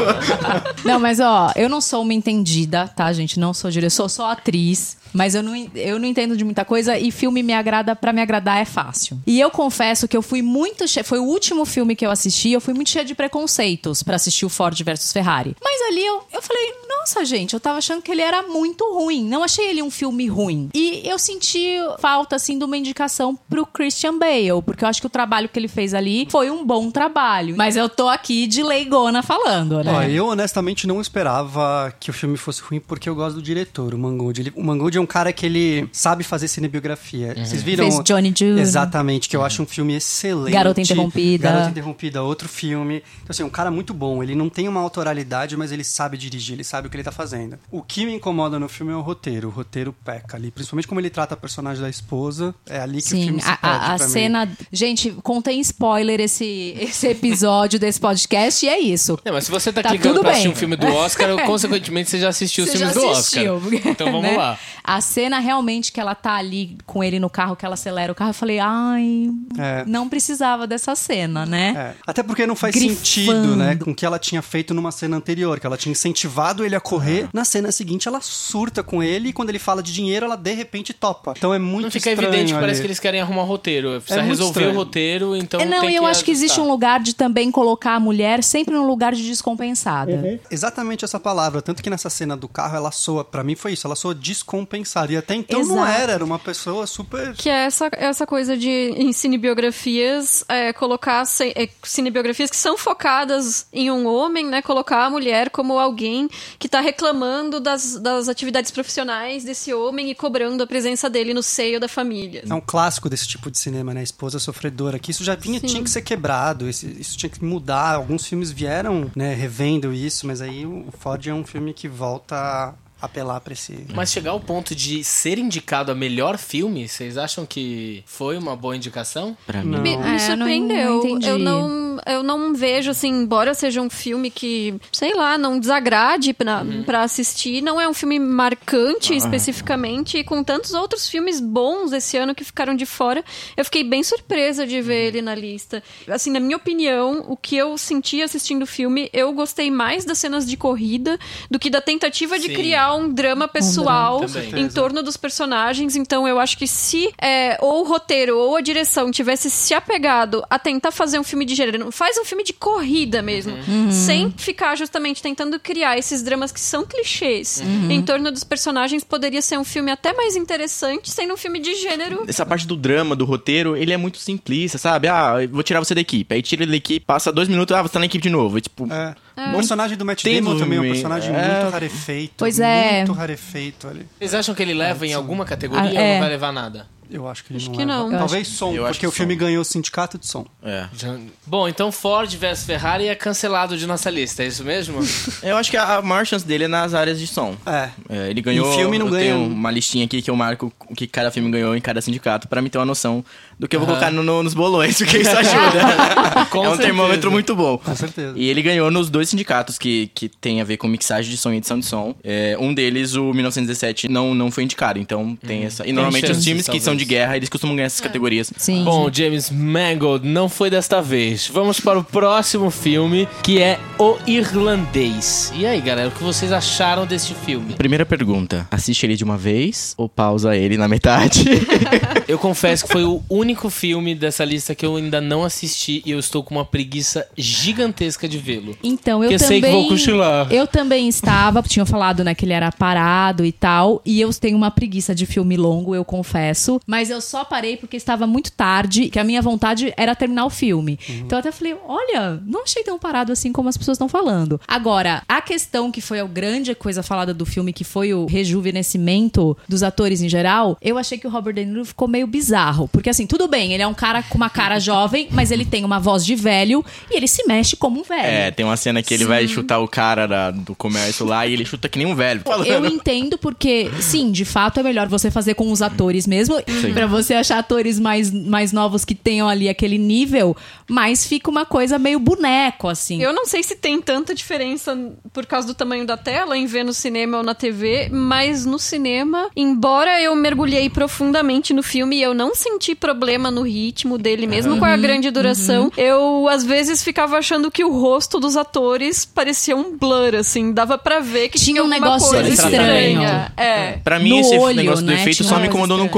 Não, 0.85 0.99
mas 0.99 1.19
ó, 1.19 1.51
eu 1.55 1.67
não 1.67 1.81
sou 1.81 2.03
uma 2.03 2.13
entendida, 2.13 2.87
tá, 2.87 3.11
gente? 3.13 3.39
Não 3.39 3.53
sou 3.53 3.71
diretor, 3.71 3.89
sou 3.95 4.09
só 4.09 4.31
atriz. 4.31 4.97
Mas 5.13 5.35
eu 5.35 5.43
não, 5.43 5.55
eu 5.75 5.99
não 5.99 6.07
entendo 6.07 6.35
de 6.35 6.43
muita 6.43 6.65
coisa 6.65 6.97
e 6.97 7.11
filme 7.11 7.43
me 7.43 7.53
agrada, 7.53 7.95
pra 7.95 8.11
me 8.13 8.21
agradar 8.21 8.59
é 8.61 8.65
fácil. 8.65 9.19
E 9.27 9.39
eu 9.39 9.49
confesso 9.51 10.07
que 10.07 10.15
eu 10.17 10.21
fui 10.21 10.41
muito 10.41 10.87
cheia, 10.87 11.03
foi 11.03 11.19
o 11.19 11.23
último 11.23 11.65
filme 11.65 11.95
que 11.95 12.05
eu 12.05 12.11
assisti, 12.11 12.51
eu 12.51 12.61
fui 12.61 12.73
muito 12.73 12.89
cheia 12.89 13.05
de 13.05 13.13
preconceitos 13.15 14.01
pra 14.03 14.15
assistir 14.15 14.45
o 14.45 14.49
Ford 14.49 14.79
versus 14.83 15.11
Ferrari. 15.11 15.55
Mas 15.63 15.81
ali 15.89 16.05
eu, 16.05 16.23
eu 16.33 16.41
falei, 16.41 16.73
nossa, 16.87 17.25
gente, 17.25 17.53
eu 17.53 17.59
tava 17.59 17.77
achando 17.77 18.01
que 18.01 18.11
ele 18.11 18.21
era 18.21 18.43
muito 18.43 18.83
ruim. 18.93 19.23
Não 19.27 19.43
achei 19.43 19.69
ele 19.69 19.81
um 19.81 19.91
filme 19.91 20.27
ruim. 20.27 20.69
E 20.73 21.01
eu 21.07 21.19
senti 21.19 21.75
falta, 21.99 22.35
assim, 22.35 22.57
de 22.57 22.63
uma 22.65 22.77
indicação 22.77 23.37
pro 23.49 23.65
Christian 23.65 24.17
Bale, 24.17 24.61
porque 24.65 24.83
eu 24.83 24.87
acho 24.87 25.01
que 25.01 25.07
o 25.07 25.09
trabalho 25.09 25.49
que 25.49 25.59
ele 25.59 25.67
fez 25.67 25.93
ali 25.93 26.27
foi 26.31 26.49
um 26.49 26.65
bom 26.65 26.89
trabalho. 26.89 27.55
Mas 27.57 27.75
eu 27.75 27.89
tô 27.89 28.07
aqui 28.07 28.47
de 28.47 28.63
leigona 28.63 29.21
falando, 29.21 29.83
né? 29.83 29.91
Ó, 29.93 30.01
eu 30.03 30.27
honestamente 30.27 30.87
não 30.87 31.01
esperava 31.01 31.93
que 31.99 32.09
o 32.09 32.13
filme 32.13 32.37
fosse 32.37 32.61
ruim 32.61 32.79
porque 32.79 33.07
eu 33.09 33.15
gosto 33.15 33.35
do 33.35 33.41
diretor, 33.41 33.93
o 33.93 33.97
Mangold. 33.97 34.41
Ele- 34.41 34.53
o 34.55 34.63
Mangold 34.63 34.97
é 34.97 35.01
um 35.01 35.02
cara 35.05 35.31
que 35.33 35.45
ele 35.45 35.87
sabe 35.91 36.23
fazer 36.23 36.47
cinebiografia. 36.47 37.33
Vocês 37.35 37.61
viram? 37.61 37.89
Fez 37.91 38.03
Johnny 38.03 38.33
June. 38.37 38.59
Exatamente, 38.59 39.29
que 39.29 39.35
eu 39.35 39.43
acho 39.43 39.61
um 39.61 39.65
filme 39.65 39.93
excelente. 39.95 40.53
Garota 40.53 40.81
Interrompida. 40.81 41.49
Garota 41.49 41.69
Interrompida, 41.69 42.21
outro 42.23 42.47
filme. 42.49 42.97
Então, 43.17 43.27
assim, 43.29 43.43
um 43.43 43.49
cara 43.49 43.69
muito 43.71 43.93
bom. 43.93 44.21
Ele 44.23 44.35
não 44.35 44.49
tem 44.49 44.67
uma 44.67 44.79
autoralidade, 44.81 45.55
mas 45.57 45.71
ele 45.71 45.83
sabe 45.83 46.17
dirigir, 46.17 46.53
ele 46.55 46.63
sabe 46.63 46.87
o 46.87 46.89
que 46.91 46.95
ele 46.97 47.03
tá 47.03 47.11
fazendo. 47.11 47.57
O 47.71 47.81
que 47.81 48.05
me 48.05 48.13
incomoda 48.15 48.59
no 48.59 48.67
filme 48.69 48.91
é 48.91 48.95
o 48.95 49.01
roteiro. 49.01 49.47
O 49.47 49.51
roteiro 49.51 49.93
peca 50.05 50.37
ali. 50.37 50.51
Principalmente 50.51 50.87
como 50.87 50.99
ele 50.99 51.09
trata 51.09 51.33
a 51.33 51.37
personagem 51.37 51.81
da 51.81 51.89
esposa. 51.89 52.53
É 52.67 52.79
ali 52.79 53.01
que 53.01 53.07
o 53.07 53.11
Sim, 53.11 53.23
filme 53.25 53.41
se 53.41 53.47
a, 53.49 53.57
perde 53.57 53.75
a- 53.77 53.93
a 53.93 53.97
pra 53.97 54.07
mim. 54.07 54.13
cena. 54.13 54.51
Gente, 54.71 55.11
contém 55.23 55.59
spoiler 55.61 56.19
esse, 56.19 56.75
esse 56.79 57.07
episódio 57.07 57.79
desse 57.79 57.99
podcast 57.99 58.65
e 58.65 58.69
é 58.69 58.79
isso. 58.79 59.19
Não, 59.25 59.33
mas 59.33 59.45
se 59.45 59.51
você 59.51 59.71
tá, 59.71 59.83
Tá 59.83 59.89
clicando 59.89 60.21
pra 60.21 60.29
assistir 60.31 60.47
bem. 60.47 60.55
um 60.55 60.59
filme 60.59 60.75
do 60.75 60.87
Oscar, 60.87 61.35
consequentemente 61.45 62.09
você 62.09 62.19
já 62.19 62.29
assistiu 62.29 62.63
os 62.63 62.69
Você 62.71 62.77
filmes 62.77 62.93
já 62.95 63.01
do 63.01 63.09
assistiu, 63.09 63.55
Oscar. 63.55 63.69
porque, 63.71 63.89
Então 63.89 64.07
vamos 64.11 64.21
né? 64.31 64.37
lá. 64.37 64.57
A 64.83 64.92
cena 65.01 65.39
realmente 65.39 65.91
que 65.91 65.99
ela 65.99 66.15
tá 66.15 66.33
ali 66.35 66.77
com 66.85 67.03
ele 67.03 67.19
no 67.19 67.29
carro, 67.29 67.55
que 67.55 67.65
ela 67.65 67.73
acelera 67.75 68.11
o 68.11 68.15
carro, 68.15 68.29
eu 68.31 68.33
falei, 68.35 68.59
ai, 68.59 69.29
É. 69.57 69.83
não 69.85 70.07
precisava 70.09 70.65
dessa 70.67 70.95
cena, 70.95 71.45
né? 71.45 71.73
É. 71.75 72.01
Até 72.05 72.23
porque 72.23 72.45
não 72.45 72.55
faz 72.55 72.73
Grifando. 72.75 72.95
sentido, 72.97 73.55
né? 73.55 73.75
Com 73.75 73.91
o 73.91 73.95
que 73.95 74.05
ela 74.05 74.19
tinha 74.19 74.41
feito 74.41 74.73
numa 74.73 74.91
cena 74.91 75.17
anterior, 75.17 75.59
que 75.59 75.65
ela 75.65 75.77
tinha 75.77 75.91
incentivado 75.91 76.65
ele 76.65 76.75
a 76.75 76.79
correr. 76.81 77.27
Na 77.33 77.45
cena 77.45 77.71
seguinte, 77.71 78.07
ela 78.07 78.19
surta 78.21 78.83
com 78.83 79.01
ele 79.01 79.29
e 79.29 79.33
quando 79.33 79.49
ele 79.49 79.59
fala 79.59 79.81
de 79.83 79.93
dinheiro, 79.93 80.25
ela 80.25 80.35
de 80.35 80.53
repente 80.53 80.93
topa. 80.93 81.33
Então 81.37 81.53
é 81.53 81.59
muito 81.59 81.83
Não 81.85 81.91
fica 81.91 82.09
estranho 82.11 82.29
evidente, 82.33 82.53
parece 82.53 82.71
ali. 82.71 82.81
que 82.81 82.87
eles 82.87 82.99
querem 82.99 83.21
arrumar 83.21 83.43
roteiro. 83.43 83.99
Precisa 84.01 84.17
muito 84.21 84.29
resolver 84.29 84.59
estranho. 84.61 84.71
o 84.75 84.83
roteiro, 84.83 85.35
então. 85.35 85.59
É, 85.59 85.65
não, 85.65 85.81
tem 85.81 85.91
e 85.91 85.95
eu 85.95 86.03
que 86.03 86.09
acho 86.09 86.23
que 86.25 86.31
existe 86.31 86.59
um 86.59 86.67
lugar 86.67 86.99
de 86.99 87.15
também 87.15 87.51
colocar 87.51 87.95
a 87.95 87.99
mulher 87.99 88.43
sempre 88.43 88.73
num 88.75 88.85
lugar 88.87 89.13
de 89.13 89.23
descompensada. 89.25 90.39
Exatamente 90.49 91.05
essa 91.05 91.19
palavra. 91.19 91.61
Tanto 91.61 91.81
que 91.83 91.89
nessa 91.89 92.09
cena 92.09 92.35
do 92.35 92.47
carro, 92.47 92.75
ela 92.75 92.91
soa, 92.91 93.23
pra 93.23 93.43
mim 93.43 93.55
foi 93.55 93.73
isso, 93.73 93.87
ela 93.87 93.95
soa 93.95 94.13
descompensada. 94.15 94.72
E 95.13 95.17
até 95.17 95.35
então 95.35 95.63
não 95.65 95.83
Exato. 95.83 96.01
era, 96.01 96.11
era 96.13 96.25
uma 96.25 96.39
pessoa 96.39 96.85
super. 96.87 97.33
Que 97.35 97.49
é 97.49 97.65
essa, 97.65 97.89
essa 97.93 98.25
coisa 98.25 98.57
de, 98.57 98.69
em 98.97 99.11
cinebiografias, 99.13 100.43
é, 100.47 100.73
colocar 100.73 101.23
é, 101.55 101.69
cinebiografias 101.83 102.49
que 102.49 102.55
são 102.55 102.77
focadas 102.77 103.65
em 103.71 103.89
um 103.91 104.07
homem, 104.07 104.45
né? 104.45 104.61
Colocar 104.61 105.05
a 105.05 105.09
mulher 105.09 105.49
como 105.49 105.79
alguém 105.79 106.29
que 106.59 106.67
tá 106.69 106.79
reclamando 106.81 107.59
das, 107.59 107.99
das 107.99 108.27
atividades 108.27 108.71
profissionais 108.71 109.43
desse 109.43 109.73
homem 109.73 110.09
e 110.11 110.15
cobrando 110.15 110.63
a 110.63 110.67
presença 110.67 111.09
dele 111.09 111.33
no 111.33 111.43
seio 111.43 111.79
da 111.79 111.87
família. 111.87 112.43
É 112.49 112.53
um 112.53 112.61
clássico 112.61 113.09
desse 113.09 113.27
tipo 113.27 113.49
de 113.49 113.57
cinema, 113.57 113.93
né? 113.93 114.03
Esposa 114.03 114.39
sofredora. 114.39 114.99
Que 114.99 115.11
isso 115.11 115.23
já 115.23 115.35
vinha, 115.35 115.59
Sim. 115.59 115.67
tinha 115.67 115.83
que 115.83 115.89
ser 115.89 116.01
quebrado, 116.01 116.67
esse- 116.67 116.87
isso 116.99 117.17
tinha 117.17 117.29
que 117.29 117.43
mudar. 117.43 117.95
Alguns 117.95 118.25
filmes 118.25 118.51
vieram, 118.51 119.11
né, 119.15 119.33
revendo 119.33 119.93
isso, 119.93 120.27
mas 120.27 120.41
aí 120.41 120.65
o 120.65 120.85
Ford 120.99 121.25
é 121.27 121.33
um 121.33 121.43
filme 121.45 121.73
que 121.73 121.87
volta 121.87 122.73
apelar 123.03 123.39
pra 123.41 123.53
esse. 123.53 123.85
Mas 123.93 124.11
chegar 124.11 124.31
ao 124.31 124.39
ponto 124.39 124.73
de 124.75 125.03
ser 125.03 125.37
indicado 125.37 125.91
a 125.91 125.95
melhor 125.95 126.37
filme, 126.37 126.87
vocês 126.87 127.17
acham 127.17 127.45
que 127.45 128.03
foi 128.05 128.37
uma 128.37 128.55
boa 128.55 128.75
indicação? 128.75 129.35
Pra 129.45 129.63
mim. 129.63 129.71
Não. 129.71 129.81
Me, 129.81 129.93
É, 129.93 129.97
me 129.97 130.11
não- 130.11 130.19
surpreendeu. 130.19 130.89
não 130.89 130.97
entendi. 131.07 131.27
eu, 131.27 131.37
não, 131.39 131.99
eu 132.05 132.23
não 132.23 132.53
vejo, 132.53 132.91
assim, 132.91 133.09
embora 133.09 133.53
seja 133.53 133.81
um 133.81 133.89
filme 133.89 134.29
que, 134.31 134.75
sei 134.91 135.13
lá, 135.13 135.37
não 135.37 135.59
desagrade 135.59 136.33
pra, 136.33 136.61
Uhum. 136.61 136.83
pra 136.83 137.03
assistir, 137.03 137.61
não 137.61 137.79
é 137.79 137.87
um 137.87 137.93
filme 137.93 138.17
marcante 138.19 139.13
especificamente, 139.15 140.17
e 140.17 140.23
com 140.23 140.43
tantos 140.43 140.73
outros 140.73 141.07
filmes 141.09 141.39
bons 141.39 141.91
esse 141.91 142.17
ano 142.17 142.33
que 142.33 142.43
ficaram 142.43 142.75
de 142.75 142.85
fora, 142.85 143.23
eu 143.57 143.65
fiquei 143.65 143.83
bem 143.83 144.03
surpresa 144.03 144.65
de 144.65 144.77
Uhum. 144.77 144.83
ver 144.83 145.07
ele 145.07 145.21
na 145.21 145.35
lista. 145.35 145.83
Assim, 146.07 146.31
na 146.31 146.39
minha 146.39 146.57
opinião, 146.57 147.25
o 147.27 147.35
que 147.35 147.55
eu 147.57 147.77
senti 147.77 148.21
assistindo 148.21 148.63
o 148.63 148.67
filme, 148.67 149.09
eu 149.13 149.31
gostei 149.33 149.69
mais 149.69 150.05
das 150.05 150.17
cenas 150.17 150.45
de 150.47 150.55
corrida 150.57 151.17
do 151.49 151.59
que 151.59 151.69
da 151.69 151.81
tentativa 151.81 152.37
de 152.39 152.47
Sim. 152.47 152.53
criar 152.53 152.92
um 152.95 153.11
drama 153.11 153.47
pessoal 153.47 154.19
drama. 154.19 154.33
Também. 154.45 154.63
em 154.63 154.67
torno 154.69 155.03
dos 155.03 155.17
personagens. 155.17 155.95
Então, 155.95 156.27
eu 156.27 156.39
acho 156.39 156.57
que 156.57 156.67
se 156.67 157.11
é, 157.21 157.57
ou 157.61 157.81
o 157.81 157.87
roteiro 157.87 158.37
ou 158.37 158.55
a 158.55 158.61
direção 158.61 159.11
tivesse 159.11 159.49
se 159.49 159.73
apegado 159.73 160.43
a 160.49 160.57
tentar 160.59 160.91
fazer 160.91 161.19
um 161.19 161.23
filme 161.23 161.45
de 161.45 161.55
gênero, 161.55 161.91
faz 161.91 162.17
um 162.17 162.25
filme 162.25 162.43
de 162.43 162.53
corrida 162.53 163.21
mesmo, 163.21 163.53
sem 163.91 164.31
ficar 164.37 164.75
justamente 164.75 165.21
tentando 165.21 165.59
criar 165.59 165.97
esses 165.97 166.21
dramas 166.23 166.51
que 166.51 166.59
são 166.59 166.85
clichês 166.85 167.61
em 167.89 168.01
torno 168.01 168.31
dos 168.31 168.43
personagens, 168.43 169.03
poderia 169.03 169.41
ser 169.41 169.57
um 169.57 169.63
filme 169.63 169.91
até 169.91 170.13
mais 170.13 170.35
interessante, 170.35 171.09
sendo 171.09 171.33
um 171.33 171.37
filme 171.37 171.59
de 171.59 171.75
gênero. 171.75 172.23
Essa 172.27 172.45
parte 172.45 172.65
do 172.67 172.75
drama, 172.75 173.15
do 173.15 173.25
roteiro, 173.25 173.75
ele 173.75 173.91
é 173.93 173.97
muito 173.97 174.17
simplista, 174.17 174.77
sabe? 174.77 175.07
Ah, 175.07 175.35
eu 175.41 175.49
vou 175.49 175.63
tirar 175.63 175.79
você 175.79 175.93
da 175.95 176.01
equipe. 176.01 176.33
Aí 176.33 176.41
tira 176.41 176.63
ele 176.63 176.71
da 176.71 176.77
equipe, 176.77 177.05
passa 177.05 177.31
dois 177.31 177.47
minutos, 177.47 177.75
ah, 177.75 177.81
você 177.81 177.93
tá 177.93 177.99
na 177.99 178.05
equipe 178.05 178.21
de 178.23 178.29
novo. 178.29 178.57
E, 178.57 178.61
tipo, 178.61 178.91
É. 178.91 179.15
O 179.35 179.55
personagem 179.55 179.97
do 179.97 180.05
Matt 180.05 180.21
tem 180.23 180.41
Damon 180.41 180.57
também 180.59 180.77
é 180.77 180.81
um 180.81 180.85
personagem 180.85 181.35
É. 181.35 181.59
muito 181.59 181.71
rarefeito. 181.71 182.33
Pois 182.37 182.59
é. 182.59 182.97
Muito 182.97 183.13
rarefeito 183.13 183.87
ali. 183.87 184.05
Vocês 184.19 184.33
acham 184.33 184.53
que 184.53 184.61
ele 184.61 184.73
leva 184.73 185.05
em 185.07 185.13
alguma 185.13 185.43
categoria 185.45 185.89
Ah, 185.89 185.93
ou 185.93 185.99
é. 185.99 186.13
não 186.13 186.19
vai 186.21 186.29
levar 186.29 186.51
nada? 186.51 186.87
Eu 187.13 187.27
acho 187.27 187.43
que 187.43 187.51
ele 187.53 187.57
Acho 187.57 187.67
não 187.69 187.77
que 187.77 187.85
leva. 187.85 188.09
não. 188.09 188.17
Talvez 188.17 188.47
som, 188.47 188.73
eu 188.73 188.83
acho 188.85 188.93
porque 188.95 189.07
o 189.07 189.11
filme 189.11 189.33
som. 189.35 189.39
ganhou 189.39 189.61
o 189.61 189.65
sindicato 189.65 190.17
de 190.17 190.27
som. 190.27 190.45
é. 190.63 190.85
Já- 190.97 191.15
Bom, 191.45 191.67
então 191.67 191.91
Ford 191.91 192.29
vs 192.35 192.63
Ferrari 192.65 193.07
é 193.07 193.15
cancelado 193.15 193.77
de 193.77 193.85
nossa 193.85 194.09
lista, 194.09 194.43
é 194.43 194.47
isso 194.47 194.63
mesmo? 194.63 194.99
Eu 195.43 195.55
acho 195.57 195.69
que 195.69 195.77
a 195.77 195.93
a 195.97 196.01
maior 196.01 196.25
chance 196.25 196.45
dele 196.45 196.63
é 196.63 196.67
nas 196.67 196.93
áreas 196.93 197.19
de 197.19 197.27
som. 197.27 197.55
É. 197.65 197.89
É, 198.09 198.29
ele 198.29 198.41
ganhou. 198.41 198.71
Em 198.73 198.77
filme 198.77 198.97
não 198.97 199.11
tenho 199.11 199.45
uma 199.45 199.69
listinha 199.69 200.05
aqui 200.05 200.21
que 200.21 200.29
eu 200.31 200.35
marco 200.35 200.71
o 200.89 200.95
que 200.95 201.05
cada 201.05 201.29
filme 201.29 201.51
ganhou 201.51 201.75
em 201.75 201.81
cada 201.81 202.01
sindicato, 202.01 202.47
pra 202.47 202.61
mim 202.61 202.69
ter 202.69 202.77
uma 202.79 202.85
noção 202.85 203.23
do 203.59 203.67
que 203.67 203.75
eu 203.75 203.79
vou 203.79 203.87
Aham. 203.89 203.99
colocar 203.99 204.11
no- 204.11 204.23
no- 204.23 204.41
nos 204.41 204.53
bolões, 204.53 204.97
porque 204.97 205.17
isso 205.19 205.29
ajuda. 205.37 206.45
Com 206.49 206.59
é 206.59 206.61
um 206.61 206.71
certeza. 206.71 206.81
termômetro 206.83 207.31
muito 207.31 207.55
bom. 207.55 207.77
Com 207.77 207.95
certeza. 207.95 208.33
E 208.37 208.47
ele 208.49 208.61
ganhou 208.61 208.89
nos 208.89 209.09
dois 209.09 209.29
sindicatos 209.29 209.77
que, 209.77 210.09
que 210.15 210.27
tem 210.29 210.61
a 210.61 210.63
ver 210.63 210.77
com 210.77 210.87
mixagem 210.87 211.29
de 211.29 211.37
som 211.37 211.51
e 211.53 211.57
edição 211.57 211.77
de 211.79 211.85
som. 211.85 212.15
É, 212.23 212.57
um 212.59 212.73
deles, 212.73 213.13
o 213.15 213.33
1917, 213.33 214.07
não, 214.07 214.33
não 214.33 214.49
foi 214.49 214.63
indicado. 214.63 214.97
Então 214.99 215.35
tem 215.45 215.63
essa. 215.65 215.85
E 215.87 215.91
normalmente 215.93 216.31
os 216.31 216.43
times 216.43 216.67
que 216.67 216.79
são 216.79 216.95
de 216.95 217.02
talvez. 217.05 217.07
guerra, 217.07 217.37
eles 217.37 217.49
costumam 217.49 217.75
ganhar 217.75 217.87
essas 217.87 218.01
categorias. 218.01 218.51
Sim. 218.57 218.83
Bom, 218.83 219.09
James 219.11 219.49
Mangold 219.49 220.27
não 220.27 220.49
foi 220.49 220.69
desta 220.69 221.01
vez. 221.01 221.49
Vamos 221.51 221.79
para 221.79 221.99
o 221.99 222.03
próximo 222.03 222.69
filme, 222.69 223.27
que 223.41 223.61
é 223.61 223.79
O 223.97 224.17
Irlandês. 224.27 225.51
E 225.55 225.65
aí, 225.65 225.79
galera, 225.81 226.09
o 226.09 226.11
que 226.11 226.23
vocês 226.23 226.51
acharam 226.51 227.05
deste 227.05 227.33
filme? 227.33 227.73
Primeira 227.73 228.05
pergunta: 228.05 228.67
assiste 228.71 229.05
ele 229.05 229.15
de 229.15 229.23
uma 229.23 229.37
vez 229.37 229.93
ou 229.97 230.09
pausa 230.09 230.55
ele 230.55 230.77
na 230.77 230.87
metade? 230.87 231.43
Eu 232.27 232.39
confesso 232.39 232.85
que 232.85 232.91
foi 232.91 233.03
o 233.03 233.21
único 233.29 233.69
filme 233.69 234.15
dessa 234.15 234.45
lista 234.45 234.73
que 234.73 234.85
eu 234.85 234.95
ainda 234.95 235.19
não 235.19 235.43
assisti 235.43 236.01
e 236.05 236.11
eu 236.11 236.19
estou 236.19 236.41
com 236.41 236.55
uma 236.55 236.65
preguiça 236.65 237.27
gigantesca 237.37 238.27
de 238.27 238.37
vê-lo. 238.37 238.75
Então, 238.81 239.23
eu 239.23 239.29
Porque 239.29 239.43
também. 239.43 239.61
sei 239.61 239.69
que 239.69 239.75
vou 239.75 239.87
cochilar. 239.89 240.47
Eu 240.51 240.65
também 240.65 241.07
estava, 241.09 241.61
tinham 241.61 241.85
falado, 241.85 242.23
né, 242.23 242.33
que 242.33 242.45
ele 242.45 242.53
era 242.53 242.71
parado 242.71 243.45
e 243.45 243.51
tal. 243.51 244.01
E 244.05 244.21
eu 244.21 244.33
tenho 244.33 244.57
uma 244.57 244.71
preguiça 244.71 245.13
de 245.13 245.25
filme 245.25 245.57
longo, 245.57 245.93
eu 245.93 246.05
confesso. 246.05 246.79
Mas 246.85 247.09
eu 247.09 247.21
só 247.21 247.43
parei 247.45 247.77
porque 247.77 247.95
estava 247.97 248.27
muito 248.27 248.51
tarde, 248.51 249.09
que 249.09 249.17
a 249.19 249.23
minha 249.23 249.41
vontade 249.41 249.93
era 249.95 250.13
terminar 250.15 250.45
o 250.45 250.49
filme. 250.49 250.99
Então 251.09 251.37
eu 251.37 251.39
até 251.39 251.51
falei: 251.51 251.75
olha, 251.87 252.41
não 252.45 252.63
achei 252.63 252.83
tão 252.83 252.99
parado 252.99 253.31
assim 253.31 253.51
como 253.51 253.69
as 253.69 253.77
pessoas 253.77 253.95
estão 253.95 254.09
falando. 254.09 254.59
Agora, 254.67 255.21
a 255.27 255.41
questão 255.41 255.91
que 255.91 256.01
foi 256.01 256.19
a 256.19 256.25
grande 256.25 256.73
coisa 256.75 257.01
falada 257.01 257.33
do 257.33 257.45
filme, 257.45 257.71
que 257.73 257.83
foi 257.83 258.13
o 258.13 258.25
rejuvenescimento 258.25 259.57
dos 259.67 259.83
atores 259.83 260.21
em 260.21 260.29
geral, 260.29 260.77
eu 260.81 260.97
achei 260.97 261.17
que 261.17 261.27
o 261.27 261.29
Robert 261.29 261.53
De 261.53 261.65
Niro 261.65 261.85
ficou 261.85 262.07
meio 262.07 262.27
bizarro. 262.27 262.87
Porque 262.89 263.09
assim, 263.09 263.25
tudo 263.25 263.47
bem, 263.47 263.73
ele 263.73 263.83
é 263.83 263.87
um 263.87 263.93
cara 263.93 264.21
com 264.23 264.35
uma 264.37 264.49
cara 264.49 264.79
jovem, 264.83 265.27
mas 265.31 265.51
ele 265.51 265.65
tem 265.65 265.85
uma 265.85 265.99
voz 265.99 266.25
de 266.25 266.35
velho 266.35 266.83
e 267.09 267.15
ele 267.15 267.27
se 267.27 267.45
mexe 267.47 267.75
como 267.75 267.99
um 267.99 268.03
velho. 268.03 268.25
é, 268.25 268.51
tem 268.51 268.65
uma 268.65 268.77
cena 268.77 269.01
que 269.01 269.13
ele 269.13 269.25
vai 269.25 269.47
chutar 269.47 269.79
o 269.79 269.87
cara 269.87 270.27
da- 270.27 270.51
do 270.51 270.75
comércio 270.75 271.25
lá 271.25 271.45
e 271.47 271.53
ele 271.53 271.65
chuta 271.65 271.87
que 271.87 271.97
nem 271.97 272.07
um 272.07 272.15
velho. 272.15 272.41
Eu 272.65 272.85
entendo 272.87 273.37
porque, 273.37 273.89
sim, 274.01 274.31
de 274.31 274.45
fato 274.45 274.79
é 274.79 274.83
melhor 274.83 275.07
você 275.07 275.31
fazer 275.31 275.53
com 275.53 275.71
os 275.71 275.81
atores 275.81 276.27
mesmo, 276.27 276.55
pra 276.93 277.07
você 277.07 277.33
achar 277.33 277.59
atores 277.59 277.99
mais, 277.99 278.31
mais 278.31 278.71
novos 278.71 279.03
que 279.05 279.15
tenham 279.15 279.47
ali 279.47 279.69
aquele 279.69 279.97
nível, 279.97 280.55
mas 280.89 281.25
fica 281.25 281.49
uma 281.49 281.65
coisa 281.65 281.97
meio 281.99 282.19
boneco, 282.19 282.87
assim. 282.87 283.21
Eu 283.21 283.33
não 283.33 283.45
sei 283.45 283.63
se 283.63 283.75
tem 283.75 284.01
tanta 284.01 284.33
diferença 284.35 284.97
por 285.31 285.45
causa 285.45 285.67
do 285.67 285.73
tamanho 285.73 286.05
da 286.05 286.17
tela 286.17 286.57
em 286.57 286.65
ver 286.65 286.83
no 286.83 286.93
cinema 286.93 287.37
ou 287.37 287.43
na 287.43 287.53
TV, 287.55 288.09
mas 288.11 288.65
no 288.65 288.77
cinema, 288.79 289.49
embora 289.55 290.21
eu 290.21 290.35
mergulhei 290.35 290.89
profundamente 290.89 291.73
no 291.73 291.83
filme 291.83 292.17
e 292.17 292.21
eu 292.21 292.33
não 292.33 292.53
senti 292.55 292.95
problema 292.95 293.49
no 293.51 293.61
ritmo 293.61 294.17
dele, 294.17 294.47
mesmo 294.47 294.77
com 294.77 294.85
a 294.85 294.97
grande 294.97 295.29
duração, 295.31 295.91
eu 295.97 296.47
às 296.49 296.63
vezes 296.63 297.03
ficava 297.03 297.37
achando 297.37 297.69
que 297.71 297.83
o 297.83 297.91
rosto 297.99 298.39
dos 298.39 298.55
atores 298.57 299.25
parecia 299.25 299.75
um 299.75 299.97
blur, 299.97 300.35
assim, 300.35 300.71
dava 300.73 300.97
pra 300.97 301.19
ver 301.19 301.49
que 301.49 301.57
Tinha 301.59 301.73
tinha, 301.73 301.81
um 301.83 301.85
alguma 301.93 301.99
negócio 302.17 302.29
coisa 302.29 302.49
estranho. 302.49 303.21
estranha. 303.23 303.53
É. 303.57 303.91
Pra 304.03 304.19
mim, 304.19 304.29
No 304.29 304.39
esse 304.39 304.55
olho, 304.57 304.75
negócio 304.75 305.05
do 305.05 305.11
né? 305.11 305.15
efeito 305.21 305.37
Tinha 305.37 305.49
só 305.49 305.59
me 305.59 305.67
incomodou 305.67 305.97
no 305.97 306.05
estranha. 306.05 306.13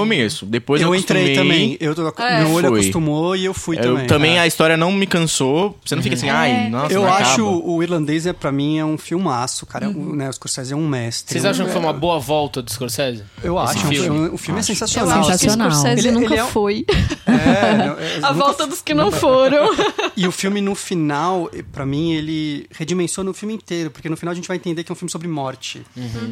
Começo. 0.46 0.52
Depois 0.52 0.82
eu, 0.82 0.88
eu 0.90 0.96
entrei 0.96 1.36
também. 1.36 1.78
Eu, 1.80 1.94
tô- 1.96 2.08
É. 2.22 2.40
Meu 2.44 2.52
olho 2.54 2.68
Fui. 2.70 2.80
acostumou 2.80 3.36
e 3.36 3.46
eu 3.46 3.54
fui 3.54 3.78
Eu 3.78 3.82
também. 3.82 4.08
também, 4.08 4.38
É. 4.38 4.42
a 4.42 4.48
história 4.48 4.78
não 4.78 4.92
me 4.92 5.06
cansou. 5.08 5.78
Você 5.84 5.96
não 5.96 6.04
fica 6.04 6.16
assim, 6.16 6.30
ai, 6.30 6.70
nossa, 6.70 6.94
Eu 6.94 7.02
não 7.02 7.14
acho 7.14 7.42
acaba. 7.48 7.66
o 7.70 7.84
irlandês, 7.84 8.26
é, 8.26 8.34
pra 8.34 8.52
mim, 8.52 8.78
é 8.78 8.86
um 8.86 8.98
filmaço, 8.98 9.66
cara. 9.66 9.90
O, 9.90 10.16
né, 10.16 10.30
o 10.30 10.34
Scorsese 10.34 10.74
é 10.74 10.76
um 10.76 10.88
mestre. 10.88 11.34
Vocês 11.34 11.46
acham 11.46 11.66
que 11.66 11.72
foi 11.72 11.82
uma 11.82 11.94
boa 11.94 12.20
volta 12.20 12.62
do 12.62 12.72
Scorsese? 12.72 13.24
Eu 13.44 13.62
Esse 13.64 13.78
acho. 13.78 13.88
filme? 13.88 14.30
O 14.30 14.38
filme 14.38 14.60
é 14.60 14.62
Acho. 14.62 14.72
Eu 14.72 14.76
sensacional. 14.76 15.20
acho 15.20 15.30
que 15.30 15.36
o 15.36 15.40
Sensacional. 15.40 15.72
Scorsese 15.72 16.08
Ele- 16.08 16.12
nunca 16.12 16.34
ele 16.34 16.40
é 16.42 16.44
um- 16.44 16.48
foi. 16.48 16.86
É, 17.26 17.78
não, 17.78 18.00
é, 18.00 18.20
A 18.24 18.32
volta 18.32 18.66
dos 18.68 18.82
que 18.82 18.94
não 18.94 19.12
foram. 19.12 19.70
E 20.18 20.26
o 20.28 20.32
filme, 20.32 20.62
no 20.62 20.76
final, 20.76 21.50
pra 21.74 21.86
mim, 21.86 22.14
ele 22.14 22.66
redimensiona 22.72 23.30
o 23.30 23.34
filme 23.34 23.54
inteiro, 23.54 23.92
porque 23.92 24.08
no 24.08 24.16
final 24.16 24.32
a 24.32 24.36
gente 24.36 24.48
vai 24.48 24.56
entender 24.56 24.82
que 24.84 24.90
é 24.92 24.94
um 24.94 24.96
filme 24.96 25.12
sobre 25.12 25.28
morte, 25.28 25.82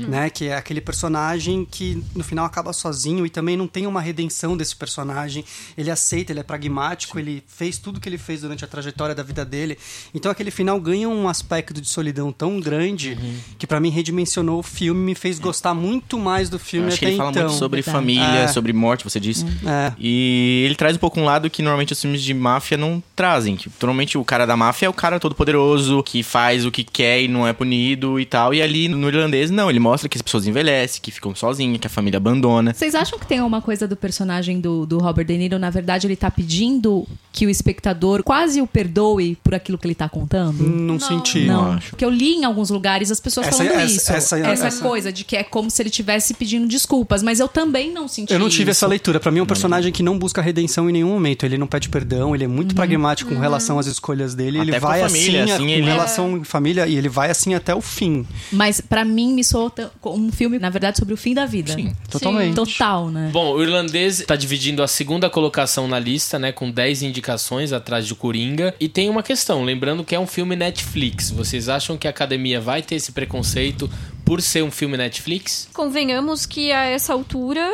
né? 0.07 0.29
Que 0.29 0.47
é 0.47 0.55
aquele 0.55 0.79
personagem 0.79 1.67
que 1.69 2.01
no 2.15 2.23
final 2.23 2.45
acaba 2.45 2.71
sozinho 2.71 3.25
e 3.25 3.29
também 3.29 3.57
não 3.57 3.67
tem 3.67 3.85
uma 3.85 3.99
redenção 4.03 4.55
desse 4.55 4.75
personagem. 4.75 5.43
Ele 5.77 5.89
aceita, 5.89 6.31
ele 6.31 6.39
é 6.39 6.43
pragmático, 6.43 7.17
ele 7.17 7.43
fez 7.47 7.77
tudo 7.77 7.99
que 7.99 8.07
ele 8.07 8.17
fez 8.17 8.41
durante 8.41 8.63
a 8.63 8.67
trajetória 8.67 9.15
da 9.15 9.23
vida 9.23 9.43
dele. 9.43 9.77
Então 10.13 10.31
aquele 10.31 10.51
final 10.51 10.79
ganha 10.79 11.09
um 11.09 11.27
aspecto 11.27 11.81
de 11.81 11.87
solidão 11.87 12.31
tão 12.31 12.59
grande 12.59 13.17
que 13.57 13.65
pra 13.65 13.79
mim 13.79 13.89
redimensionou 13.89 14.59
o 14.59 14.63
filme, 14.63 14.99
me 15.01 15.15
fez 15.15 15.39
gostar 15.39 15.73
muito 15.73 16.19
mais 16.19 16.49
do 16.49 16.59
filme 16.59 16.87
Acho 16.89 16.99
que 16.99 17.05
até 17.05 17.11
ele 17.11 17.17
fala 17.17 17.31
então. 17.31 17.43
muito 17.43 17.57
sobre 17.57 17.81
Verdade. 17.81 17.97
família, 17.97 18.39
É. 18.43 18.47
sobre 18.47 18.73
morte, 18.73 19.03
você 19.03 19.19
disse. 19.19 19.45
É. 19.65 19.93
E 19.99 20.63
ele 20.65 20.75
traz 20.75 20.95
um 20.95 20.99
pouco 20.99 21.19
um 21.19 21.23
lado 21.23 21.49
que 21.49 21.61
normalmente 21.61 21.93
os 21.93 22.01
filmes 22.01 22.21
de 22.21 22.33
máfia 22.33 22.77
não 22.77 23.01
trazem. 23.15 23.55
Tipo, 23.55 23.73
normalmente 23.81 24.17
o 24.17 24.23
cara 24.25 24.45
da 24.45 24.55
máfia 24.57 24.85
é 24.85 24.89
o 24.89 24.93
cara 24.93 25.19
todo 25.19 25.33
poderoso, 25.33 26.03
que 26.03 26.21
faz 26.23 26.65
o 26.65 26.71
que 26.71 26.83
quer 26.83 27.21
e 27.21 27.27
não 27.27 27.47
é 27.47 27.53
punido 27.53 28.19
e 28.19 28.25
tal. 28.25 28.53
E 28.53 28.61
ali 28.61 28.87
no 28.87 29.07
irlandês, 29.07 29.49
não, 29.49 29.69
ele 29.69 29.79
mostra 29.79 30.09
que 30.09 30.17
as 30.17 30.21
pessoas 30.21 30.45
envelhecem, 30.47 31.01
que 31.01 31.11
ficam 31.11 31.33
sozinhas, 31.35 31.79
que 31.79 31.87
a 31.87 31.89
família 31.89 32.17
abandona. 32.17 32.73
Vocês 32.73 32.95
acham 32.95 33.17
que 33.17 33.25
tem 33.25 33.41
uma 33.41 33.61
coisa 33.61 33.87
do 33.87 33.92
personagem 33.95 34.59
do, 34.59 34.85
do 34.85 34.97
Robert 34.99 35.25
De 35.25 35.37
Niro, 35.37 35.57
na 35.59 35.69
verdade, 35.69 36.07
ele 36.07 36.15
tá 36.15 36.29
pedindo 36.31 37.05
que 37.31 37.45
o 37.45 37.49
espectador 37.49 38.23
quase 38.23 38.61
o 38.61 38.67
perdoe 38.67 39.37
por 39.43 39.53
aquilo 39.55 39.77
que 39.77 39.87
ele 39.87 39.95
tá 39.95 40.07
contando? 40.07 40.63
Não, 40.63 40.99
senti. 40.99 41.45
Não, 41.45 41.73
acho. 41.73 41.89
porque 41.91 42.05
eu 42.05 42.09
li 42.09 42.33
em 42.35 42.45
alguns 42.45 42.69
lugares 42.69 43.11
as 43.11 43.19
pessoas 43.19 43.47
Essa- 43.47 43.57
falando 43.57 43.73
essa- 43.73 43.85
isso. 43.85 44.11
essa- 44.13 44.37
essa- 44.39 44.83
coisa 44.83 45.11
de 45.11 45.23
que 45.23 45.35
é 45.35 45.43
como 45.43 45.69
se 45.69 45.81
ele 45.81 45.89
estivesse 45.89 46.33
pedindo 46.33 46.67
desculpas, 46.67 47.23
mas 47.23 47.39
eu 47.39 47.47
também 47.47 47.91
não 47.91 48.07
senti 48.07 48.31
Eu 48.33 48.39
não 48.39 48.49
tive 48.49 48.63
isso. 48.63 48.71
essa 48.71 48.87
leitura. 48.87 49.19
Pra 49.19 49.31
mim 49.31 49.39
é 49.39 49.43
um 49.43 49.45
personagem 49.45 49.91
que 49.91 50.03
não 50.03 50.17
busca 50.17 50.41
redenção 50.41 50.89
em 50.89 50.93
nenhum 50.93 51.09
momento. 51.09 51.45
Ele 51.45 51.57
não 51.57 51.67
pede 51.67 51.89
perdão, 51.89 52.35
ele 52.35 52.43
é 52.43 52.47
muito 52.47 52.75
pragmático 52.75 53.33
com 53.33 53.39
relação 53.39 53.79
às 53.79 53.87
escolhas 53.87 54.35
dele. 54.35 54.59
Até 54.59 54.69
ele 54.71 54.79
com 54.79 54.85
a 54.85 54.89
vai 54.89 54.99
família, 55.01 55.43
assim, 55.43 55.51
assim, 55.53 55.63
com 55.65 55.69
ele- 55.71 55.81
relação 55.85 56.35
à 56.41 56.45
família, 56.45 56.87
e 56.87 56.95
ele 56.95 57.09
vai 57.09 57.29
assim 57.31 57.53
até 57.53 57.73
o 57.73 57.81
fim. 57.81 58.25
Mas 58.51 58.79
pra 58.81 59.03
mim 59.05 59.33
me 59.33 59.43
tão- 59.69 59.91
um 60.13 60.31
filme, 60.31 60.59
na 60.59 60.69
verdade, 60.69 60.97
sobre 60.97 61.13
o 61.13 61.17
fim 61.17 61.33
da 61.33 61.45
vida. 61.45 61.73
Sim. 61.73 61.93
Totalmente. 62.09 62.55
Total, 62.55 63.09
né? 63.09 63.29
Bom, 63.31 63.53
o 63.55 63.61
irlandês 63.83 64.23
tá 64.25 64.35
dividindo 64.35 64.81
a 64.81 64.87
segunda 64.87 65.29
colocação 65.29 65.87
na 65.87 65.99
lista, 65.99 66.39
né? 66.39 66.51
Com 66.51 66.71
10 66.71 67.03
indicações 67.03 67.73
atrás 67.73 68.07
de 68.07 68.15
Coringa. 68.15 68.73
E 68.79 68.87
tem 68.87 69.09
uma 69.09 69.21
questão, 69.21 69.63
lembrando 69.63 70.03
que 70.03 70.15
é 70.15 70.19
um 70.19 70.27
filme 70.27 70.55
Netflix. 70.55 71.29
Vocês 71.29 71.67
acham 71.67 71.97
que 71.97 72.07
a 72.07 72.09
academia 72.09 72.61
vai 72.61 72.81
ter 72.81 72.95
esse 72.95 73.11
preconceito 73.11 73.89
por 74.25 74.41
ser 74.41 74.63
um 74.63 74.71
filme 74.71 74.95
Netflix? 74.97 75.67
Convenhamos 75.73 76.45
que 76.45 76.71
a 76.71 76.85
essa 76.85 77.11
altura, 77.13 77.69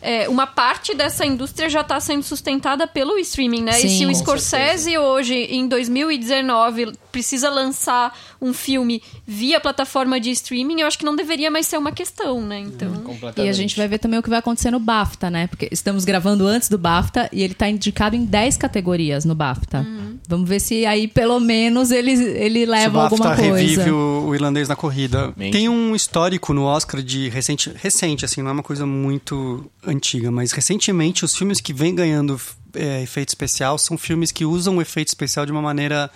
é, 0.00 0.28
uma 0.28 0.46
parte 0.46 0.94
dessa 0.94 1.26
indústria 1.26 1.68
já 1.68 1.80
está 1.80 1.98
sendo 1.98 2.22
sustentada 2.22 2.86
pelo 2.86 3.18
streaming, 3.18 3.62
né? 3.62 3.78
e 3.80 3.88
Sim, 3.88 3.98
se 3.98 4.06
o 4.06 4.14
Scorsese 4.14 4.96
hoje, 4.96 5.34
em 5.34 5.66
2019, 5.66 6.92
precisa 7.10 7.50
lançar 7.50 8.16
um 8.40 8.52
filme 8.52 9.02
via 9.26 9.60
plataforma 9.60 10.20
de 10.20 10.30
streaming, 10.30 10.80
eu 10.80 10.86
acho 10.86 10.98
que 10.98 11.04
não 11.04 11.16
deveria 11.16 11.50
mais 11.50 11.66
ser 11.66 11.76
uma 11.76 11.90
questão, 11.90 12.40
né? 12.40 12.60
Então. 12.60 13.04
E 13.36 13.48
a 13.48 13.52
gente 13.52 13.76
vai 13.76 13.88
ver 13.88 13.98
também 13.98 14.18
o 14.18 14.22
que 14.22 14.30
vai 14.30 14.38
acontecer 14.38 14.70
no 14.70 14.78
BAFTA, 14.78 15.30
né? 15.30 15.48
Porque 15.48 15.68
estamos 15.72 16.04
gravando 16.04 16.46
antes 16.46 16.68
do 16.68 16.78
BAFTA 16.78 17.28
e 17.32 17.42
ele 17.42 17.54
tá 17.54 17.68
indicado 17.68 18.14
em 18.14 18.24
10 18.24 18.56
categorias 18.56 19.24
no 19.24 19.34
BAFTA. 19.34 19.84
Vamos 20.28 20.48
ver 20.48 20.60
se 20.60 20.86
aí 20.86 21.08
pelo 21.08 21.40
menos 21.40 21.90
ele, 21.90 22.12
ele 22.12 22.66
leva 22.66 22.98
o 22.98 23.00
alguma 23.00 23.30
BAFTA 23.30 23.48
coisa. 23.48 23.56
revive 23.56 23.90
o, 23.90 24.26
o 24.28 24.34
irlandês 24.34 24.68
na 24.68 24.76
corrida. 24.76 25.32
Mente. 25.36 25.52
Tem 25.52 25.68
um 25.68 25.96
histórico 25.96 26.52
no 26.52 26.64
Oscar 26.64 27.02
de 27.02 27.28
recente, 27.28 27.72
recente, 27.74 28.24
assim, 28.24 28.42
não 28.42 28.50
é 28.50 28.52
uma 28.52 28.62
coisa 28.62 28.86
muito 28.86 29.68
antiga, 29.88 30.30
mas 30.30 30.52
recentemente 30.52 31.24
os 31.24 31.34
filmes 31.34 31.60
que 31.60 31.72
vêm 31.72 31.94
ganhando 31.94 32.40
é, 32.74 33.02
efeito 33.02 33.28
especial 33.28 33.78
são 33.78 33.96
filmes 33.98 34.30
que 34.30 34.44
usam 34.44 34.76
o 34.76 34.82
efeito 34.82 35.08
especial 35.08 35.46
de 35.46 35.52
uma 35.52 35.62
maneira 35.62 36.10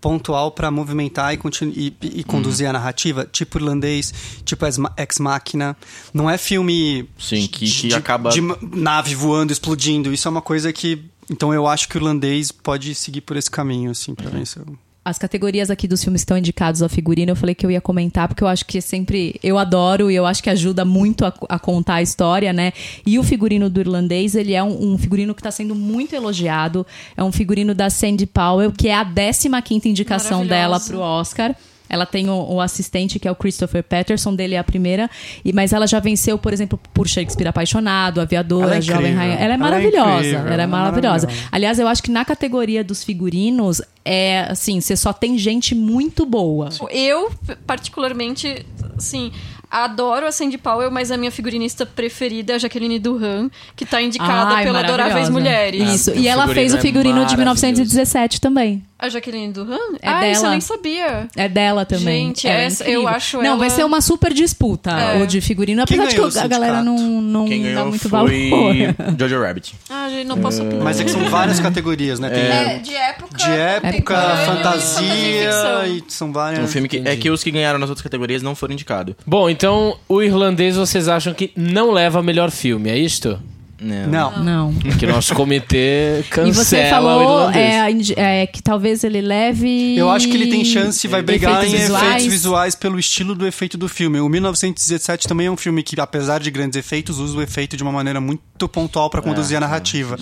pontual 0.00 0.52
para 0.52 0.70
movimentar 0.70 1.34
e, 1.34 1.38
e- 1.74 1.96
e 2.20 2.24
conduzir 2.24 2.64
Uhum. 2.66 2.70
a 2.70 2.72
narrativa, 2.74 3.28
tipo 3.30 3.58
irlandês, 3.58 4.14
tipo 4.44 4.64
Ex 4.64 4.78
Ma- 4.78 4.92
Ex 4.96 5.18
Machina. 5.18 5.76
Não 6.14 6.30
é 6.30 6.38
filme 6.38 7.08
Sim, 7.18 7.46
que- 7.48 7.66
que 7.68 7.88
de, 7.88 7.94
acaba- 7.94 8.30
de 8.30 8.40
nave 8.72 9.14
voando, 9.14 9.52
explodindo. 9.52 10.12
Isso 10.12 10.28
é 10.28 10.30
uma 10.30 10.42
coisa 10.42 10.72
que 10.72 11.04
então 11.30 11.52
eu 11.52 11.66
acho 11.66 11.88
que 11.88 11.96
o 11.96 11.98
irlandês 11.98 12.50
pode 12.50 12.94
seguir 12.94 13.20
por 13.22 13.36
esse 13.36 13.50
caminho, 13.50 13.90
assim, 13.90 14.14
pra 14.14 14.30
ver 14.30 14.46
se 14.46 14.58
eu... 14.58 14.66
As 15.08 15.16
categorias 15.16 15.70
aqui 15.70 15.88
dos 15.88 16.04
filmes 16.04 16.20
estão 16.20 16.36
indicados 16.36 16.82
ao 16.82 16.88
figurino, 16.88 17.32
eu 17.32 17.36
falei 17.36 17.54
que 17.54 17.64
eu 17.64 17.70
ia 17.70 17.80
comentar, 17.80 18.28
porque 18.28 18.44
eu 18.44 18.48
acho 18.48 18.66
que 18.66 18.80
sempre. 18.80 19.40
Eu 19.42 19.56
adoro 19.56 20.10
e 20.10 20.14
eu 20.14 20.26
acho 20.26 20.42
que 20.42 20.50
ajuda 20.50 20.84
muito 20.84 21.24
a, 21.24 21.32
a 21.48 21.58
contar 21.58 21.94
a 21.94 22.02
história, 22.02 22.52
né? 22.52 22.72
E 23.06 23.18
o 23.18 23.22
figurino 23.22 23.70
do 23.70 23.80
irlandês, 23.80 24.34
ele 24.34 24.52
é 24.52 24.62
um, 24.62 24.92
um 24.92 24.98
figurino 24.98 25.34
que 25.34 25.40
está 25.40 25.50
sendo 25.50 25.74
muito 25.74 26.14
elogiado. 26.14 26.86
É 27.16 27.24
um 27.24 27.32
figurino 27.32 27.74
da 27.74 27.88
Sandy 27.88 28.26
Powell, 28.26 28.70
que 28.70 28.88
é 28.88 28.94
a 28.94 29.04
15 29.04 29.88
indicação 29.88 30.46
dela 30.46 30.78
Maravilhosa. 30.78 30.90
pro 30.90 31.00
Oscar. 31.00 31.56
Ela 31.88 32.06
tem 32.06 32.28
o, 32.28 32.54
o 32.54 32.60
assistente, 32.60 33.18
que 33.18 33.26
é 33.26 33.30
o 33.30 33.34
Christopher 33.34 33.82
Patterson, 33.82 34.34
dele 34.34 34.54
é 34.54 34.58
a 34.58 34.64
primeira. 34.64 35.10
E, 35.44 35.52
mas 35.52 35.72
ela 35.72 35.86
já 35.86 36.00
venceu, 36.00 36.38
por 36.38 36.52
exemplo, 36.52 36.78
por 36.92 37.08
Shakespeare 37.08 37.48
Apaixonado, 37.48 38.20
Aviadora, 38.20 38.66
Ela 38.66 38.76
é 38.76 38.80
Jovem. 38.80 39.14
Rainha. 39.14 39.34
Ela 39.34 39.40
é 39.40 39.44
Ela 39.44 39.54
é 39.54 39.56
maravilhosa. 39.56 40.18
incrível, 40.18 40.38
ela 40.40 40.50
é 40.50 40.52
ela 40.54 40.62
é 40.62 40.66
maravilhosa. 40.66 41.26
maravilhosa. 41.26 41.48
Aliás, 41.52 41.78
eu 41.78 41.88
acho 41.88 42.02
que 42.02 42.10
na 42.10 42.24
categoria 42.24 42.84
dos 42.84 43.02
figurinos, 43.02 43.80
é 44.04 44.40
assim, 44.50 44.80
você 44.80 44.96
só 44.96 45.12
tem 45.12 45.38
gente 45.38 45.74
muito 45.74 46.24
boa. 46.24 46.68
Eu, 46.90 47.30
particularmente, 47.66 48.64
assim, 48.96 49.32
adoro 49.70 50.26
a 50.26 50.32
Sandy 50.32 50.58
Powell, 50.58 50.90
mas 50.90 51.10
a 51.10 51.16
minha 51.16 51.30
figurinista 51.30 51.84
preferida 51.84 52.54
é 52.54 52.56
a 52.56 52.58
Jaqueline 52.58 52.98
Duran, 52.98 53.50
que 53.76 53.84
tá 53.84 54.00
indicada 54.00 54.54
Ai, 54.54 54.64
pela 54.64 54.80
Adoráveis 54.80 55.28
maravilhosa. 55.28 55.32
Mulheres. 55.32 55.94
Isso. 55.94 56.14
E 56.14 56.26
ela 56.26 56.48
fez 56.48 56.72
o 56.72 56.78
é 56.78 56.80
figurino 56.80 57.24
de 57.26 57.36
maravilhoso. 57.36 57.66
1917 57.66 58.40
também. 58.40 58.82
A 59.00 59.08
Jaqueline 59.08 59.52
Duran? 59.52 59.78
É 60.02 60.08
ah, 60.08 60.28
isso 60.28 60.38
eu 60.38 60.42
dela. 60.42 60.50
nem 60.50 60.60
sabia. 60.60 61.28
É 61.36 61.48
dela 61.48 61.84
também. 61.86 62.26
Gente, 62.26 62.48
é 62.48 62.64
essa- 62.64 62.84
eu 62.84 63.06
acho 63.06 63.36
Não, 63.36 63.44
ela- 63.44 63.56
vai 63.56 63.70
ser 63.70 63.84
uma 63.84 64.00
super 64.00 64.34
disputa 64.34 64.90
É. 64.90 65.22
o 65.22 65.26
de 65.26 65.40
figurino, 65.40 65.84
Quem 65.86 65.96
apesar 66.00 66.08
de 66.10 66.14
que 66.16 66.38
o 66.38 66.42
a 66.42 66.46
galera 66.48 66.82
não, 66.82 66.96
não 67.22 67.44
Quem 67.46 67.62
dá 67.62 67.68
ganhou 67.68 67.86
muito 67.86 68.08
foi 68.08 68.10
valor. 68.10 68.74
Jojo 69.16 69.40
Rabbit. 69.40 69.74
Ah, 69.88 70.08
gente, 70.10 70.26
não 70.26 70.38
posso 70.38 70.62
opinar. 70.64 70.82
Mas 70.82 70.98
é 70.98 71.04
que 71.04 71.10
são 71.12 71.24
várias 71.28 71.60
categorias, 71.60 72.18
né? 72.18 72.28
Tem 72.28 72.40
É, 72.42 72.78
de 72.78 72.92
época. 72.94 73.36
de 73.38 73.50
época, 73.50 74.14
É, 74.16 74.46
fantasia, 74.46 75.02
ficção. 75.44 75.86
e 75.86 76.04
são 76.08 76.32
várias. 76.32 76.64
Um 76.64 76.66
filme 76.66 76.88
que, 76.88 76.98
é 77.04 77.14
que 77.16 77.30
os 77.30 77.44
que 77.44 77.52
ganharam 77.52 77.78
nas 77.78 77.88
outras 77.90 78.02
categorias 78.02 78.42
não 78.42 78.56
foram 78.56 78.72
indicados. 78.74 79.14
Bom, 79.24 79.48
então 79.48 79.96
o 80.08 80.20
irlandês 80.20 80.76
vocês 80.76 81.06
acham 81.08 81.32
que 81.32 81.52
não 81.56 81.92
leva 81.92 82.20
melhor 82.22 82.50
filme, 82.50 82.90
é 82.90 82.98
isto? 82.98 83.38
Não. 83.80 84.42
Não. 84.42 84.74
Que 84.98 85.06
nosso 85.06 85.34
comitê 85.34 86.24
cancela 86.30 86.48
E 86.48 86.52
você 86.52 86.86
o 86.86 86.90
falou 86.90 87.22
irlandês. 87.50 88.10
é, 88.16 88.42
é, 88.42 88.46
que 88.46 88.60
talvez 88.62 89.04
ele 89.04 89.20
leve. 89.20 89.96
Eu 89.96 90.10
acho 90.10 90.28
que 90.28 90.34
ele 90.36 90.50
tem 90.50 90.64
chance 90.64 91.06
e 91.06 91.10
vai 91.10 91.22
brigar 91.22 91.58
Efeitos 91.64 91.74
em 91.74 91.82
visuais. 91.82 92.02
efeitos 92.08 92.26
visuais 92.26 92.74
pelo 92.74 92.98
estilo 92.98 93.34
do 93.34 93.46
efeito 93.46 93.78
do 93.78 93.88
filme. 93.88 94.18
O 94.20 94.28
1917 94.28 95.28
também 95.28 95.46
é 95.46 95.50
um 95.50 95.56
filme 95.56 95.82
que, 95.82 96.00
apesar 96.00 96.40
de 96.40 96.50
grandes 96.50 96.76
efeitos, 96.76 97.18
usa 97.18 97.38
o 97.38 97.42
efeito 97.42 97.76
de 97.76 97.82
uma 97.82 97.92
maneira 97.92 98.20
muito 98.20 98.68
pontual 98.68 99.08
para 99.10 99.22
conduzir 99.22 99.56
a 99.56 99.60
narrativa. 99.60 100.16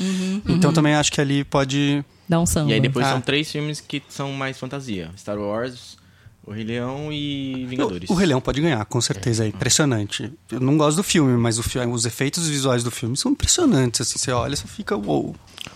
Então 0.49 0.73
também 0.73 0.95
acho 0.95 1.11
que 1.11 1.21
ali 1.21 1.43
pode. 1.45 2.05
Dá 2.29 2.41
um 2.41 2.47
samba. 2.47 2.71
E 2.71 2.75
aí 2.75 2.81
depois 2.81 3.07
Ah. 3.07 3.13
são 3.13 3.21
três 3.21 3.51
filmes 3.51 3.81
que 3.81 4.03
são 4.09 4.33
mais 4.33 4.59
fantasia. 4.59 5.11
Star 5.17 5.39
Wars, 5.39 5.96
O 6.47 6.53
Rei 6.53 6.63
Leão 6.63 7.13
e 7.13 7.67
Vingadores. 7.69 8.09
O, 8.09 8.13
o 8.13 8.17
Rei 8.17 8.27
Leão 8.29 8.41
pode 8.41 8.61
ganhar, 8.61 8.85
com 8.85 9.01
certeza. 9.01 9.45
É 9.45 9.49
impressionante. 9.49 10.33
Eu 10.51 10.61
não 10.61 10.79
gosto 10.79 10.99
do 10.99 11.03
filme, 11.03 11.37
mas 11.37 11.59
o 11.59 11.63
fi- 11.63 11.81
os 11.81 12.07
efeitos 12.07 12.47
visuais 12.49 12.85
do 12.85 12.91
filme 12.91 13.17
são 13.17 13.33
impressionantes. 13.33 14.01
Assim, 14.03 14.17
você 14.19 14.31
olha 14.31 14.55
e 14.55 14.57
você 14.57 14.67
fica. 14.69 14.97
Uou. 14.97 15.35